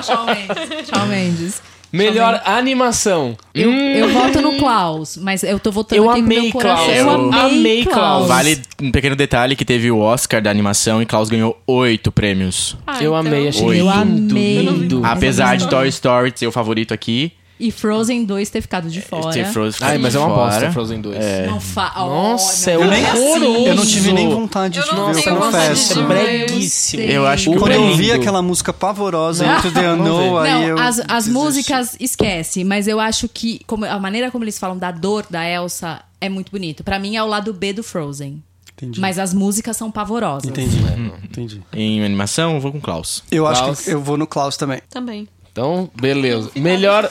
Shawn 0.05 0.25
Mendes. 0.25 0.89
Shawn 0.89 1.07
Mendes. 1.07 1.61
Melhor 1.91 2.41
animação? 2.45 3.35
Eu, 3.53 3.69
Hum, 3.69 3.91
eu 3.95 4.09
voto 4.09 4.41
no 4.41 4.53
Klaus, 4.57 5.17
mas 5.17 5.41
eu 5.43 5.59
tô 5.59 5.71
votando 5.71 6.01
Eu 6.03 6.09
aqui 6.09 6.19
amei 6.19 6.37
com 6.37 6.43
meu 6.43 6.51
coração. 6.51 6.85
Klaus. 6.85 6.97
Eu 6.97 7.05
Eu 7.07 7.33
amei, 7.45 7.83
Klaus. 7.83 7.97
Klaus. 7.97 8.27
Vale 8.27 8.61
um 8.81 8.91
pequeno 8.91 9.15
detalhe 9.15 9.55
que 9.55 9.63
teve 9.65 9.89
o 9.89 9.99
Oscar 9.99 10.41
da 10.41 10.49
animação 10.51 11.01
e 11.01 11.05
Klaus 11.05 11.29
ganhou 11.29 11.57
oito 11.65 12.11
prêmios. 12.11 12.75
Ah, 12.85 12.95
eu 12.95 12.97
então- 13.11 13.15
amei, 13.15 13.47
achei 13.47 13.61
lindo, 13.67 13.75
Eu 13.75 13.89
amei. 13.89 14.57
lindo. 14.63 15.01
Apesar 15.05 15.55
de 15.57 15.67
Toy 15.67 15.87
Story 15.87 16.33
ser 16.35 16.47
o 16.47 16.51
favorito 16.51 16.93
aqui, 16.93 17.31
E 17.59 17.71
Frozen 17.71 18.23
2 18.25 18.49
ter 18.51 18.61
ficado 18.61 18.87
de 18.89 19.01
fora. 19.01 19.31
ter 19.33 19.45
Frozen 19.47 19.79
Ai, 19.81 19.97
mas 19.97 20.13
é 20.13 20.19
uma 20.19 20.29
fora. 20.29 20.51
bosta 20.51 20.71
Frozen 20.71 21.01
2. 21.01 21.17
Não 21.47 21.59
fa... 21.59 21.91
oh, 21.97 22.05
Nossa, 22.05 22.73
não, 22.75 22.83
é 22.83 22.85
não 22.85 22.93
é 22.93 23.13
horroroso. 23.13 23.51
assim. 23.55 23.65
Eu 23.67 23.75
não 23.75 23.85
tive 23.85 24.13
nem 24.13 24.29
vontade 24.29 24.77
Eu 24.79 24.85
de 24.85 24.91
não 24.95 25.13
ver, 25.13 25.27
eu 25.27 25.35
confesso. 25.37 25.99
É 25.99 26.03
breguíssimo. 26.03 27.03
Eu 27.03 27.25
acho 27.25 27.51
que 27.51 27.57
Quando 27.57 27.71
eu 27.71 27.95
vi 27.95 28.03
lindo. 28.07 28.15
aquela 28.15 28.41
música 28.41 28.71
pavorosa, 28.71 29.45
Into 29.45 29.71
the 29.71 29.87
Unknown, 29.91 30.37
aí 30.37 30.51
Não, 30.53 30.63
eu 30.63 30.79
as, 30.79 31.01
as 31.07 31.27
músicas 31.27 31.95
esquece, 31.99 32.63
mas 32.63 32.87
eu 32.87 32.99
acho 32.99 33.27
que 33.27 33.61
como, 33.65 33.85
a 33.85 33.99
maneira 33.99 34.29
como 34.29 34.43
eles 34.43 34.59
falam 34.59 34.77
da 34.77 34.91
dor 34.91 35.25
da 35.29 35.43
Elsa 35.47 36.01
é 36.21 36.29
muito 36.29 36.51
bonito. 36.51 36.83
Pra 36.83 36.99
mim 36.99 37.15
é 37.15 37.23
o 37.23 37.27
lado 37.27 37.53
B 37.53 37.73
do 37.73 37.83
Frozen. 37.83 38.41
Entendi. 38.73 38.99
Mas 39.01 39.17
as 39.17 39.33
músicas 39.33 39.75
são 39.75 39.89
pavorosas. 39.89 40.47
Entendi. 40.49 40.77
Entendi. 41.23 41.61
Em 41.73 42.03
animação, 42.05 42.53
eu 42.53 42.59
vou 42.61 42.71
com 42.71 42.79
Klaus. 42.79 43.23
Eu 43.31 43.47
acho 43.47 43.63
Klaus. 43.63 43.81
que 43.81 43.89
eu 43.89 43.99
vou 43.99 44.17
no 44.17 44.27
Klaus 44.27 44.55
também. 44.55 44.79
Também. 44.89 45.27
Então, 45.57 45.89
beleza. 45.99 46.51
Melhor. 46.55 47.09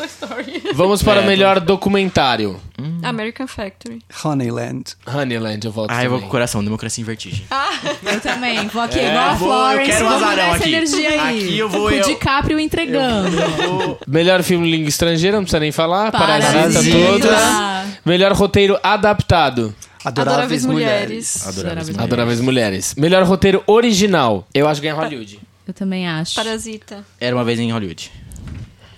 Vamos 0.72 1.02
para 1.02 1.20
É, 1.20 1.26
melhor 1.26 1.58
documentário. 1.58 2.60
American 3.02 3.48
Factory. 3.48 3.98
Honeyland. 4.24 4.84
Honeyland, 5.04 5.66
eu 5.66 5.72
volto 5.72 5.90
Ah, 5.90 6.04
eu 6.04 6.10
vou 6.10 6.18
com 6.18 6.20
também. 6.20 6.28
o 6.28 6.30
coração, 6.30 6.62
Democracia 6.62 7.02
em 7.02 7.04
Vertigem. 7.04 7.44
Eu 8.06 8.20
também. 8.20 8.68
Vou 8.68 8.82
aqui, 8.82 9.00
É, 9.00 9.08
igual 9.08 9.30
a 9.30 9.34
vou- 9.34 9.48
eu 9.48 9.54
Florence. 9.70 9.90
quero 9.90 10.04
um 10.04 10.08
vamos 10.08 10.22
azarão 10.22 10.44
essa 10.44 10.56
aqui. 10.56 10.68
energia 10.74 11.08
aí. 11.10 11.18
Aqui 11.44 11.58
eu 11.58 11.68
vou- 11.68 11.80
Com 11.80 11.86
o 11.88 11.90
eu- 11.90 12.04
DiCaprio 12.04 12.60
entregando. 12.60 13.98
Melhor 14.06 14.42
filme 14.44 14.68
em 14.68 14.70
língua 14.70 14.88
estrangeira, 14.90 15.36
não 15.38 15.42
precisa 15.44 15.58
nem 15.60 15.72
falar. 15.72 16.12
Parasita, 16.12 16.52
Parasita. 16.52 16.96
todas. 16.96 17.38
Melhor 18.04 18.32
roteiro 18.32 18.78
adaptado. 18.80 19.74
Adoráveis, 20.04 20.62
Adoráveis 20.64 20.66
Mulheres. 20.66 21.08
Mulheres. 21.08 21.46
Adoráveis 21.48 21.98
Adoráveis 21.98 22.40
Mulheres. 22.40 22.94
Melhor 22.96 23.24
roteiro 23.24 23.64
original. 23.66 24.46
Eu 24.54 24.68
acho 24.68 24.80
que 24.80 24.86
ganha 24.86 24.94
Hollywood. 25.00 25.40
Eu 25.66 25.74
também 25.74 26.06
acho. 26.06 26.34
Parasita. 26.36 27.04
Era 27.20 27.34
uma 27.34 27.42
vez 27.42 27.58
em 27.58 27.72
Hollywood. 27.72 28.12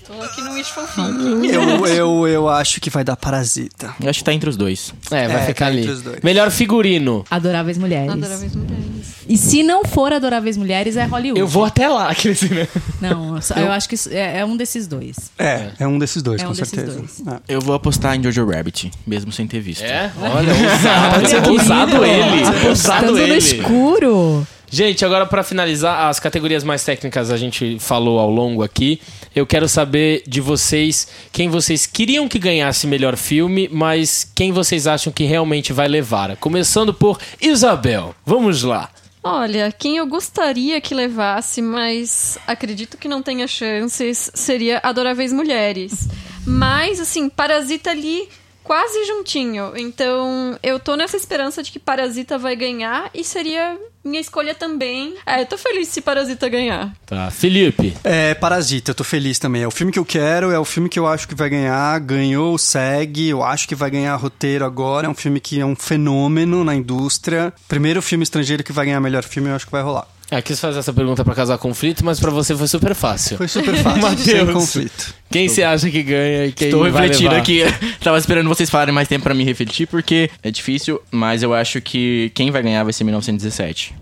Tô 0.08 0.22
aqui 0.22 0.40
no 0.40 0.52
Wishful 0.54 0.84
Thinking. 0.86 1.46
Eu, 1.52 1.86
eu, 1.86 2.26
eu 2.28 2.48
acho 2.48 2.80
que 2.80 2.88
vai 2.88 3.04
dar 3.04 3.14
Parasita. 3.14 3.94
Eu 4.02 4.08
acho 4.08 4.20
que 4.20 4.24
tá 4.24 4.32
entre 4.32 4.48
os 4.48 4.56
dois. 4.56 4.94
É, 5.10 5.28
vai 5.28 5.42
É, 5.42 5.46
ficar 5.46 5.66
tá 5.66 5.70
ali. 5.70 5.80
entre 5.80 5.90
os 5.92 6.00
dois. 6.02 6.20
Melhor 6.22 6.50
figurino. 6.50 7.26
Adoráveis 7.30 7.76
Mulheres. 7.76 8.10
Adoráveis 8.10 8.54
Mulheres. 8.56 8.84
E 9.28 9.36
se 9.36 9.62
não 9.62 9.84
for 9.84 10.10
Adoráveis 10.10 10.56
Mulheres, 10.56 10.96
é 10.96 11.04
Hollywood. 11.04 11.38
Eu 11.38 11.46
vou 11.46 11.62
até 11.66 11.86
lá, 11.88 12.08
aqueles, 12.10 12.40
né? 12.48 12.66
Não, 13.02 13.38
só- 13.42 13.54
eu 13.56 13.70
acho 13.70 13.86
que 13.86 13.94
isso 13.96 14.08
é, 14.10 14.38
é 14.38 14.44
um 14.46 14.56
desses 14.56 14.86
dois. 14.86 15.16
É, 15.38 15.68
é 15.78 15.86
um 15.86 15.98
desses 15.98 16.22
dois, 16.22 16.40
É 16.40 16.44
com 16.44 16.52
um 16.52 16.54
desses 16.54 16.70
certeza. 16.70 16.96
dois. 16.98 17.22
É. 17.26 17.40
Eu 17.46 17.60
vou 17.60 17.74
apostar 17.74 18.16
em 18.16 18.22
Jojo 18.22 18.46
Rabbit, 18.46 18.90
mesmo 19.06 19.30
sem 19.30 19.46
ter 19.46 19.60
visto. 19.60 19.82
É? 19.82 20.10
Olha, 20.18 20.54
ousado. 20.54 21.50
ousado 21.52 22.04
ele. 22.04 22.68
Ousado 22.68 22.72
Estando 22.72 23.12
no 23.12 23.18
ele. 23.18 23.36
escuro. 23.36 24.46
Gente, 24.70 25.02
agora 25.04 25.24
pra 25.24 25.42
finalizar, 25.42 26.08
as 26.08 26.20
categorias 26.20 26.62
mais 26.62 26.84
técnicas 26.84 27.30
a 27.30 27.36
gente 27.36 27.78
falou 27.78 28.18
ao 28.18 28.30
longo 28.30 28.62
aqui. 28.62 29.00
Eu 29.34 29.46
quero 29.46 29.68
saber 29.68 30.22
de 30.26 30.40
vocês 30.40 31.08
quem 31.32 31.48
vocês 31.48 31.86
queriam 31.86 32.28
que 32.28 32.38
ganhasse 32.38 32.86
melhor 32.86 33.16
filme, 33.16 33.68
mas 33.72 34.30
quem 34.34 34.52
vocês 34.52 34.86
acham 34.86 35.12
que 35.12 35.24
realmente 35.24 35.72
vai 35.72 35.88
levar. 35.88 36.36
Começando 36.36 36.92
por 36.92 37.18
Isabel. 37.40 38.14
Vamos 38.26 38.62
lá. 38.62 38.90
Olha, 39.22 39.72
quem 39.76 39.96
eu 39.96 40.06
gostaria 40.06 40.80
que 40.80 40.94
levasse, 40.94 41.60
mas 41.60 42.38
acredito 42.46 42.96
que 42.96 43.08
não 43.08 43.22
tenha 43.22 43.46
chances, 43.46 44.30
seria 44.34 44.80
Adoráveis 44.82 45.32
Mulheres. 45.32 46.08
Mas, 46.46 47.00
assim, 47.00 47.28
Parasita 47.28 47.90
ali 47.90 48.28
quase 48.68 49.06
juntinho. 49.06 49.72
Então, 49.76 50.58
eu 50.62 50.78
tô 50.78 50.94
nessa 50.94 51.16
esperança 51.16 51.62
de 51.62 51.72
que 51.72 51.78
Parasita 51.78 52.36
vai 52.36 52.54
ganhar 52.54 53.10
e 53.14 53.24
seria 53.24 53.78
minha 54.04 54.20
escolha 54.20 54.54
também. 54.54 55.14
É, 55.24 55.40
eu 55.40 55.46
tô 55.46 55.56
feliz 55.56 55.88
se 55.88 56.02
Parasita 56.02 56.46
ganhar. 56.50 56.94
Tá. 57.06 57.30
Felipe. 57.30 57.96
É, 58.04 58.34
Parasita, 58.34 58.90
eu 58.90 58.94
tô 58.94 59.04
feliz 59.04 59.38
também. 59.38 59.62
É 59.62 59.66
o 59.66 59.70
filme 59.70 59.90
que 59.90 59.98
eu 59.98 60.04
quero, 60.04 60.50
é 60.50 60.58
o 60.58 60.66
filme 60.66 60.90
que 60.90 60.98
eu 60.98 61.06
acho 61.06 61.26
que 61.26 61.34
vai 61.34 61.48
ganhar. 61.48 61.98
Ganhou, 62.00 62.58
segue. 62.58 63.30
Eu 63.30 63.42
acho 63.42 63.66
que 63.66 63.74
vai 63.74 63.90
ganhar 63.90 64.14
roteiro 64.16 64.66
agora. 64.66 65.06
É 65.06 65.10
um 65.10 65.14
filme 65.14 65.40
que 65.40 65.58
é 65.58 65.64
um 65.64 65.74
fenômeno 65.74 66.62
na 66.62 66.74
indústria. 66.74 67.54
Primeiro 67.66 68.02
filme 68.02 68.22
estrangeiro 68.22 68.62
que 68.62 68.72
vai 68.72 68.84
ganhar 68.84 69.00
melhor 69.00 69.24
filme, 69.24 69.48
eu 69.48 69.56
acho 69.56 69.64
que 69.64 69.72
vai 69.72 69.82
rolar. 69.82 70.06
É, 70.30 70.42
quis 70.42 70.60
fazer 70.60 70.78
essa 70.80 70.92
pergunta 70.92 71.24
pra 71.24 71.34
causar 71.34 71.56
conflito, 71.56 72.04
mas 72.04 72.20
pra 72.20 72.30
você 72.30 72.54
foi 72.54 72.68
super 72.68 72.94
fácil. 72.94 73.38
Foi 73.38 73.48
super 73.48 73.74
fácil, 73.76 74.18
sem 74.22 74.34
Mateus. 74.34 74.52
conflito. 74.52 75.14
Quem 75.30 75.48
você 75.48 75.62
acha 75.62 75.90
que 75.90 76.02
ganha 76.02 76.46
e 76.46 76.52
quem 76.52 76.68
Estou 76.68 76.82
vai 76.90 76.90
refletindo 77.08 77.30
levar? 77.30 77.40
aqui. 77.42 77.62
Tava 78.04 78.18
esperando 78.18 78.46
vocês 78.48 78.68
falarem 78.68 78.92
mais 78.92 79.08
tempo 79.08 79.22
pra 79.24 79.32
me 79.32 79.42
refletir, 79.42 79.86
porque 79.86 80.30
é 80.42 80.50
difícil, 80.50 81.00
mas 81.10 81.42
eu 81.42 81.54
acho 81.54 81.80
que 81.80 82.30
quem 82.34 82.50
vai 82.50 82.62
ganhar 82.62 82.84
vai 82.84 82.92
ser 82.92 83.04
1917. 83.04 83.94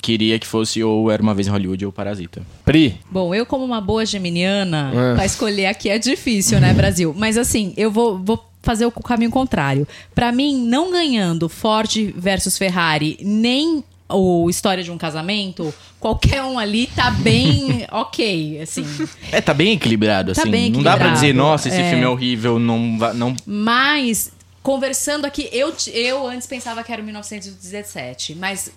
Queria 0.00 0.38
que 0.38 0.46
fosse 0.46 0.82
ou 0.82 1.10
Era 1.10 1.22
Uma 1.22 1.34
Vez 1.34 1.48
em 1.48 1.50
Hollywood 1.50 1.84
ou 1.86 1.92
Parasita. 1.92 2.42
Pri. 2.64 2.98
Bom, 3.10 3.34
eu 3.34 3.44
como 3.46 3.64
uma 3.64 3.80
boa 3.80 4.04
geminiana, 4.06 4.90
É. 4.94 5.14
pra 5.14 5.24
escolher 5.26 5.66
aqui 5.66 5.88
é 5.88 5.98
difícil, 5.98 6.60
né, 6.60 6.72
Brasil? 6.74 7.12
Mas 7.16 7.36
assim, 7.38 7.72
eu 7.76 7.90
vou, 7.90 8.18
vou 8.18 8.42
fazer 8.62 8.84
o 8.86 8.90
caminho 8.90 9.30
contrário. 9.30 9.86
Pra 10.14 10.30
mim, 10.32 10.66
não 10.66 10.90
ganhando 10.90 11.48
Ford 11.48 11.90
versus 12.16 12.56
Ferrari, 12.58 13.18
nem 13.22 13.82
o 14.14 14.48
História 14.48 14.82
de 14.84 14.90
um 14.90 14.96
Casamento, 14.98 15.72
qualquer 16.00 16.42
um 16.42 16.58
ali 16.58 16.86
tá 16.86 17.10
bem 17.10 17.86
ok, 17.92 18.60
assim. 18.62 18.84
É, 19.32 19.40
tá 19.40 19.52
bem 19.54 19.72
equilibrado, 19.72 20.32
Tá 20.34 20.42
assim. 20.42 20.50
bem 20.50 20.70
não 20.70 20.82
dá 20.82 20.92
pra 20.96 21.06
equilibrado, 21.08 21.14
dizer, 21.14 21.34
nossa, 21.34 21.68
esse 21.68 21.80
é. 21.80 21.88
filme 21.90 22.04
é 22.04 22.08
horrível, 22.08 22.58
não, 22.58 22.78
não 23.14 23.36
Mas, 23.46 24.30
conversando 24.62 25.24
aqui, 25.26 25.48
eu, 25.52 25.74
eu 25.92 26.26
antes 26.26 26.46
pensava 26.46 26.82
que 26.82 26.92
era 26.92 27.02
o 27.02 27.04
1917, 27.04 28.34
mas 28.36 28.70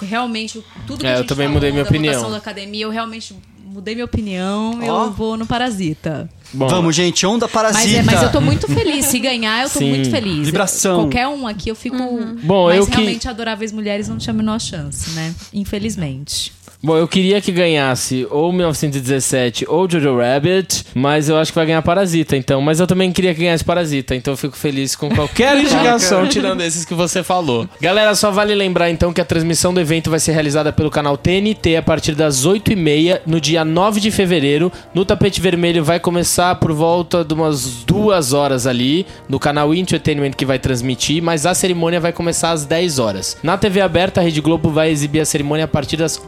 realmente 0.00 0.64
tudo 0.86 1.00
que 1.00 1.06
É, 1.06 1.10
a 1.10 1.12
eu 1.12 1.18
gente 1.18 1.28
também 1.28 1.46
falou 1.46 1.54
mudei 1.54 1.70
minha 1.70 1.84
opinião. 1.84 2.30
da 2.30 2.36
academia, 2.38 2.84
eu 2.84 2.90
realmente 2.90 3.34
mudei 3.74 3.94
minha 3.94 4.04
opinião, 4.04 4.78
Ó. 4.82 5.04
eu 5.06 5.10
vou 5.12 5.36
no 5.36 5.44
Parasita. 5.46 6.28
Bom, 6.52 6.68
Vamos, 6.68 6.94
gente, 6.94 7.26
onda 7.26 7.48
Parasita. 7.48 7.84
Mas, 7.84 7.94
é, 7.96 8.02
mas 8.02 8.22
eu 8.22 8.30
tô 8.32 8.40
muito 8.40 8.66
feliz. 8.68 9.06
Se 9.06 9.18
ganhar, 9.18 9.62
eu 9.64 9.68
tô 9.70 9.80
Sim. 9.80 9.90
muito 9.90 10.10
feliz. 10.10 10.46
Vibração. 10.46 11.00
Qualquer 11.02 11.26
um 11.28 11.46
aqui 11.46 11.68
eu 11.68 11.74
fico. 11.74 11.96
Bom, 12.44 12.66
mas 12.66 12.78
eu 12.78 12.86
que- 12.86 12.92
realmente 12.92 13.28
Adoráveis 13.28 13.72
Mulheres 13.72 14.08
não 14.08 14.16
tinha 14.16 14.32
a 14.32 14.36
menor 14.36 14.60
chance, 14.60 15.10
né? 15.10 15.34
Infelizmente. 15.52 16.52
Bom, 16.84 16.98
eu 16.98 17.08
queria 17.08 17.40
que 17.40 17.50
ganhasse 17.50 18.26
ou 18.30 18.52
1917 18.52 19.64
ou 19.66 19.88
Jojo 19.88 20.18
Rabbit, 20.18 20.84
mas 20.94 21.30
eu 21.30 21.38
acho 21.38 21.50
que 21.50 21.56
vai 21.56 21.64
ganhar 21.64 21.80
Parasita, 21.80 22.36
então. 22.36 22.60
Mas 22.60 22.78
eu 22.78 22.86
também 22.86 23.10
queria 23.10 23.34
que 23.34 23.40
ganhasse 23.40 23.64
Parasita, 23.64 24.14
então 24.14 24.34
eu 24.34 24.36
fico 24.36 24.54
feliz 24.54 24.94
com 24.94 25.08
qualquer 25.08 25.56
indicação, 25.64 26.28
tirando 26.28 26.60
esses 26.60 26.84
que 26.84 26.92
você 26.92 27.22
falou. 27.22 27.66
Galera, 27.80 28.14
só 28.14 28.30
vale 28.30 28.54
lembrar 28.54 28.90
então 28.90 29.14
que 29.14 29.20
a 29.22 29.24
transmissão 29.24 29.72
do 29.72 29.80
evento 29.80 30.10
vai 30.10 30.20
ser 30.20 30.32
realizada 30.32 30.74
pelo 30.74 30.90
canal 30.90 31.16
TNT 31.16 31.76
a 31.76 31.82
partir 31.82 32.14
das 32.14 32.46
8h30 32.46 33.20
no 33.24 33.40
dia 33.40 33.64
9 33.64 33.98
de 33.98 34.10
fevereiro. 34.10 34.70
No 34.92 35.06
tapete 35.06 35.40
vermelho 35.40 35.82
vai 35.82 35.98
começar 35.98 36.54
por 36.56 36.70
volta 36.70 37.24
de 37.24 37.32
umas 37.32 37.82
duas 37.86 38.34
horas 38.34 38.66
ali, 38.66 39.06
no 39.26 39.38
canal 39.38 39.74
Entertainment 39.74 40.32
que 40.32 40.44
vai 40.44 40.58
transmitir, 40.58 41.22
mas 41.22 41.46
a 41.46 41.54
cerimônia 41.54 41.98
vai 41.98 42.12
começar 42.12 42.50
às 42.50 42.66
10 42.66 42.98
horas. 42.98 43.38
Na 43.42 43.56
TV 43.56 43.80
aberta, 43.80 44.20
a 44.20 44.24
Rede 44.24 44.42
Globo 44.42 44.68
vai 44.68 44.90
exibir 44.90 45.20
a 45.20 45.24
cerimônia 45.24 45.64
a 45.64 45.68
partir 45.68 45.96
das 45.96 46.22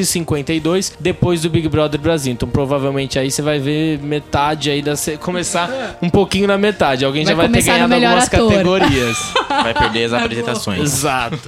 11h52, 0.00 0.92
depois 0.98 1.42
do 1.42 1.50
Big 1.50 1.68
Brother 1.68 2.00
Brasil. 2.00 2.32
Então 2.32 2.48
provavelmente 2.48 3.18
aí 3.18 3.30
você 3.30 3.42
vai 3.42 3.58
ver 3.58 3.98
metade 3.98 4.70
aí 4.70 4.82
da. 4.82 4.94
Começar 5.20 5.96
um 6.02 6.10
pouquinho 6.10 6.46
na 6.46 6.58
metade. 6.58 7.04
Alguém 7.04 7.24
já 7.24 7.34
Vai 7.34 7.48
vai 7.48 7.60
ter 7.62 7.66
ganhado 7.70 7.94
algumas 7.94 8.24
ator. 8.26 8.50
categorias. 8.50 9.16
vai 9.48 9.74
perder 9.74 10.04
as 10.04 10.12
apresentações. 10.14 10.80
Exato. 10.80 11.38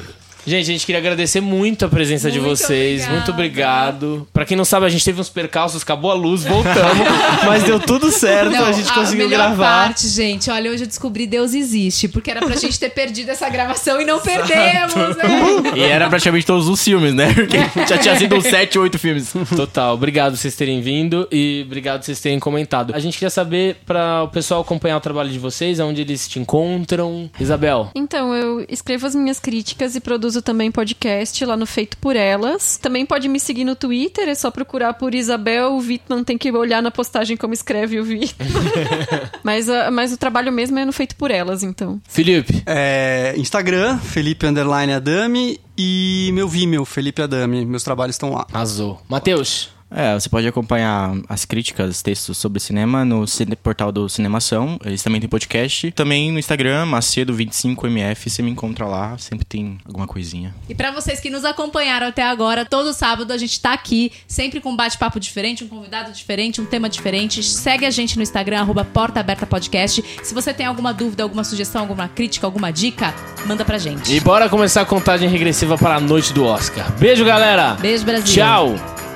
Gente, 0.47 0.63
a 0.71 0.73
gente 0.73 0.85
queria 0.85 0.99
agradecer 0.99 1.41
muito 1.41 1.85
a 1.85 1.89
presença 1.89 2.31
de 2.31 2.41
Muito 2.41 2.57
vocês. 2.57 3.03
obrigada. 3.03 3.13
Muito 3.17 3.31
obrigado. 3.31 4.29
Pra 4.33 4.45
quem 4.45 4.57
não 4.57 4.65
sabe, 4.65 4.87
a 4.87 4.89
gente 4.89 5.05
teve 5.05 5.21
uns 5.21 5.29
percalços, 5.29 5.83
acabou 5.83 6.11
a 6.11 6.15
luz, 6.15 6.43
voltamos. 6.45 7.07
mas 7.47 7.63
deu 7.63 7.79
tudo 7.79 8.11
certo, 8.11 8.57
a 8.57 8.73
gente 8.73 8.93
conseguiu 8.93 9.29
melhor 9.29 9.49
gravar. 9.49 9.85
parte, 9.87 10.09
gente, 10.09 10.51
olha, 10.51 10.71
hoje 10.71 10.83
eu 10.83 10.87
descobri 10.87 11.27
Deus 11.27 11.55
existe, 11.55 12.09
porque 12.09 12.31
era 12.31 12.41
pra 12.45 12.57
gente 12.57 12.79
ter 12.79 12.91
perdido 12.91 13.31
essa 13.31 13.49
gravação 13.49 14.01
e 14.01 14.05
não 14.05 14.21
perdemos, 14.21 15.17
né? 15.17 15.73
E 15.77 15.81
era 15.83 16.09
praticamente 16.09 16.45
todos 16.45 16.69
os 16.69 16.83
filmes, 16.83 17.15
né? 17.15 17.33
Porque 17.33 17.59
já 17.89 17.99
tinha 17.99 18.17
sido 18.17 18.37
uns 18.37 18.45
7, 18.45 18.79
8 18.79 18.99
filmes. 18.99 19.33
Total. 19.55 19.95
Obrigado 19.95 20.33
por 20.33 20.39
vocês 20.39 20.57
terem 20.57 20.81
vindo 20.81 21.29
e 21.31 21.63
obrigado 21.67 22.01
por 22.01 22.07
vocês 22.07 22.21
terem 22.21 22.41
comentado. 22.41 22.93
A 22.95 22.99
gente 22.99 23.15
queria 23.15 23.31
saber 23.31 23.77
para 23.87 24.25
o 24.25 24.29
pessoal 24.29 24.61
acompanhar 24.61 24.97
o 24.97 25.01
trabalho 25.01 25.31
de 25.31 25.39
vocês, 25.39 25.79
onde 25.79 26.01
eles 26.01 26.27
te 26.27 26.39
encontram. 26.41 27.31
Isabel. 27.39 27.91
Então, 27.95 28.35
eu 28.35 28.65
escrevo 28.69 29.07
as 29.07 29.15
minhas 29.15 29.39
críticas 29.39 29.95
e 29.95 30.01
produzo 30.01 30.32
também 30.41 30.71
podcast 30.71 31.45
lá 31.45 31.57
no 31.57 31.67
Feito 31.67 31.99
por 31.99 32.17
Elas. 32.17 32.79
Também 32.79 33.05
pode 33.05 33.29
me 33.29 33.41
seguir 33.41 33.65
no 33.65 33.75
Twitter, 33.75 34.29
é 34.29 34.35
só 34.35 34.51
procurar 34.51 34.95
por 34.95 35.15
Isabel. 35.15 35.75
O 35.75 35.81
Vitman 35.81 36.25
tem 36.25 36.39
que 36.39 36.51
olhar 36.53 36.81
na 36.81 36.91
postagem 36.91 37.37
como 37.37 37.53
escreve 37.53 37.99
o 37.99 38.05
Vitman. 38.05 38.49
mas, 39.43 39.69
ah, 39.69 39.91
mas 39.91 40.13
o 40.13 40.17
trabalho 40.17 40.53
mesmo 40.53 40.79
é 40.79 40.85
no 40.85 40.93
Feito 40.93 41.17
por 41.17 41.31
Elas, 41.31 41.63
então. 41.63 42.01
Felipe. 42.09 42.63
É, 42.65 43.35
Instagram, 43.37 43.99
Felipe 43.99 44.47
Underline 44.47 44.93
Adame. 44.93 45.61
E 45.77 46.31
meu 46.33 46.47
Vimeo, 46.47 46.85
Felipe 46.85 47.21
Adame. 47.23 47.67
Meus 47.67 47.83
trabalhos 47.83 48.15
estão 48.15 48.33
lá. 48.33 48.47
Arrasou. 48.53 49.03
Matheus. 49.09 49.71
É, 49.95 50.15
você 50.15 50.29
pode 50.29 50.47
acompanhar 50.47 51.15
as 51.29 51.45
críticas, 51.45 52.03
textos 52.03 52.39
sobre 52.39 52.61
cinema 52.61 53.05
no 53.05 53.25
portal 53.63 53.93
do 53.93 54.09
Cinemação. 54.09 54.79
Eles 54.85 55.03
também 55.03 55.21
têm 55.21 55.29
podcast. 55.29 55.91
Também 55.93 56.33
no 56.33 56.39
Instagram, 56.39 56.87
Macedo25MF. 56.87 58.29
Você 58.29 58.43
me 58.43 58.51
encontra 58.51 58.87
lá, 58.87 59.17
sempre 59.19 59.45
tem 59.45 59.79
alguma 59.85 60.07
coisinha. 60.07 60.55
E 60.69 60.75
pra 60.75 60.91
vocês 60.91 61.21
que 61.21 61.31
nos 61.31 61.45
acompanharam 61.45 62.07
até 62.07 62.23
agora, 62.23 62.65
todo 62.65 62.93
sábado 62.93 63.33
a 63.33 63.39
gente 63.39 63.61
tá 63.61 63.73
aqui, 63.73 64.13
sempre 64.27 64.61
com 64.61 64.71
um 64.71 64.77
bate-papo 64.77 65.21
diferente, 65.21 65.65
um 65.65 65.69
convidado 65.69 66.13
diferente, 66.13 66.61
um 66.61 66.67
tema 66.67 66.89
diferente. 66.89 67.43
Segue 67.43 67.85
a 67.85 67.91
gente 67.91 68.17
no 68.17 68.23
Instagram, 68.23 68.61
arroba 68.61 68.85
Porta 68.85 69.21
Aberta 69.21 69.47
Podcast. 69.47 70.03
Se 70.23 70.35
você 70.35 70.55
tem 70.55 70.67
alguma 70.67 70.93
dúvida, 70.93 71.23
alguma 71.23 71.45
sugestão, 71.45 71.83
alguma 71.83 72.09
crítica, 72.09 72.47
alguma 72.47 72.73
dica, 72.73 73.15
manda 73.47 73.65
pra 73.65 73.79
gente. 73.79 74.13
E 74.13 74.21
bora 74.21 74.49
começar 74.49 74.83
a 74.83 74.87
contagem 74.87 75.29
regressiva 75.29 75.77
para 75.77 75.97
a 75.97 76.01
noite 76.01 76.33
do 76.33 76.45
Oscar. 76.45 76.91
Beijo, 76.99 77.25
galera. 77.25 77.75
Beijo, 77.75 78.05
Brasil. 78.05 78.35
Tchau. 78.35 79.12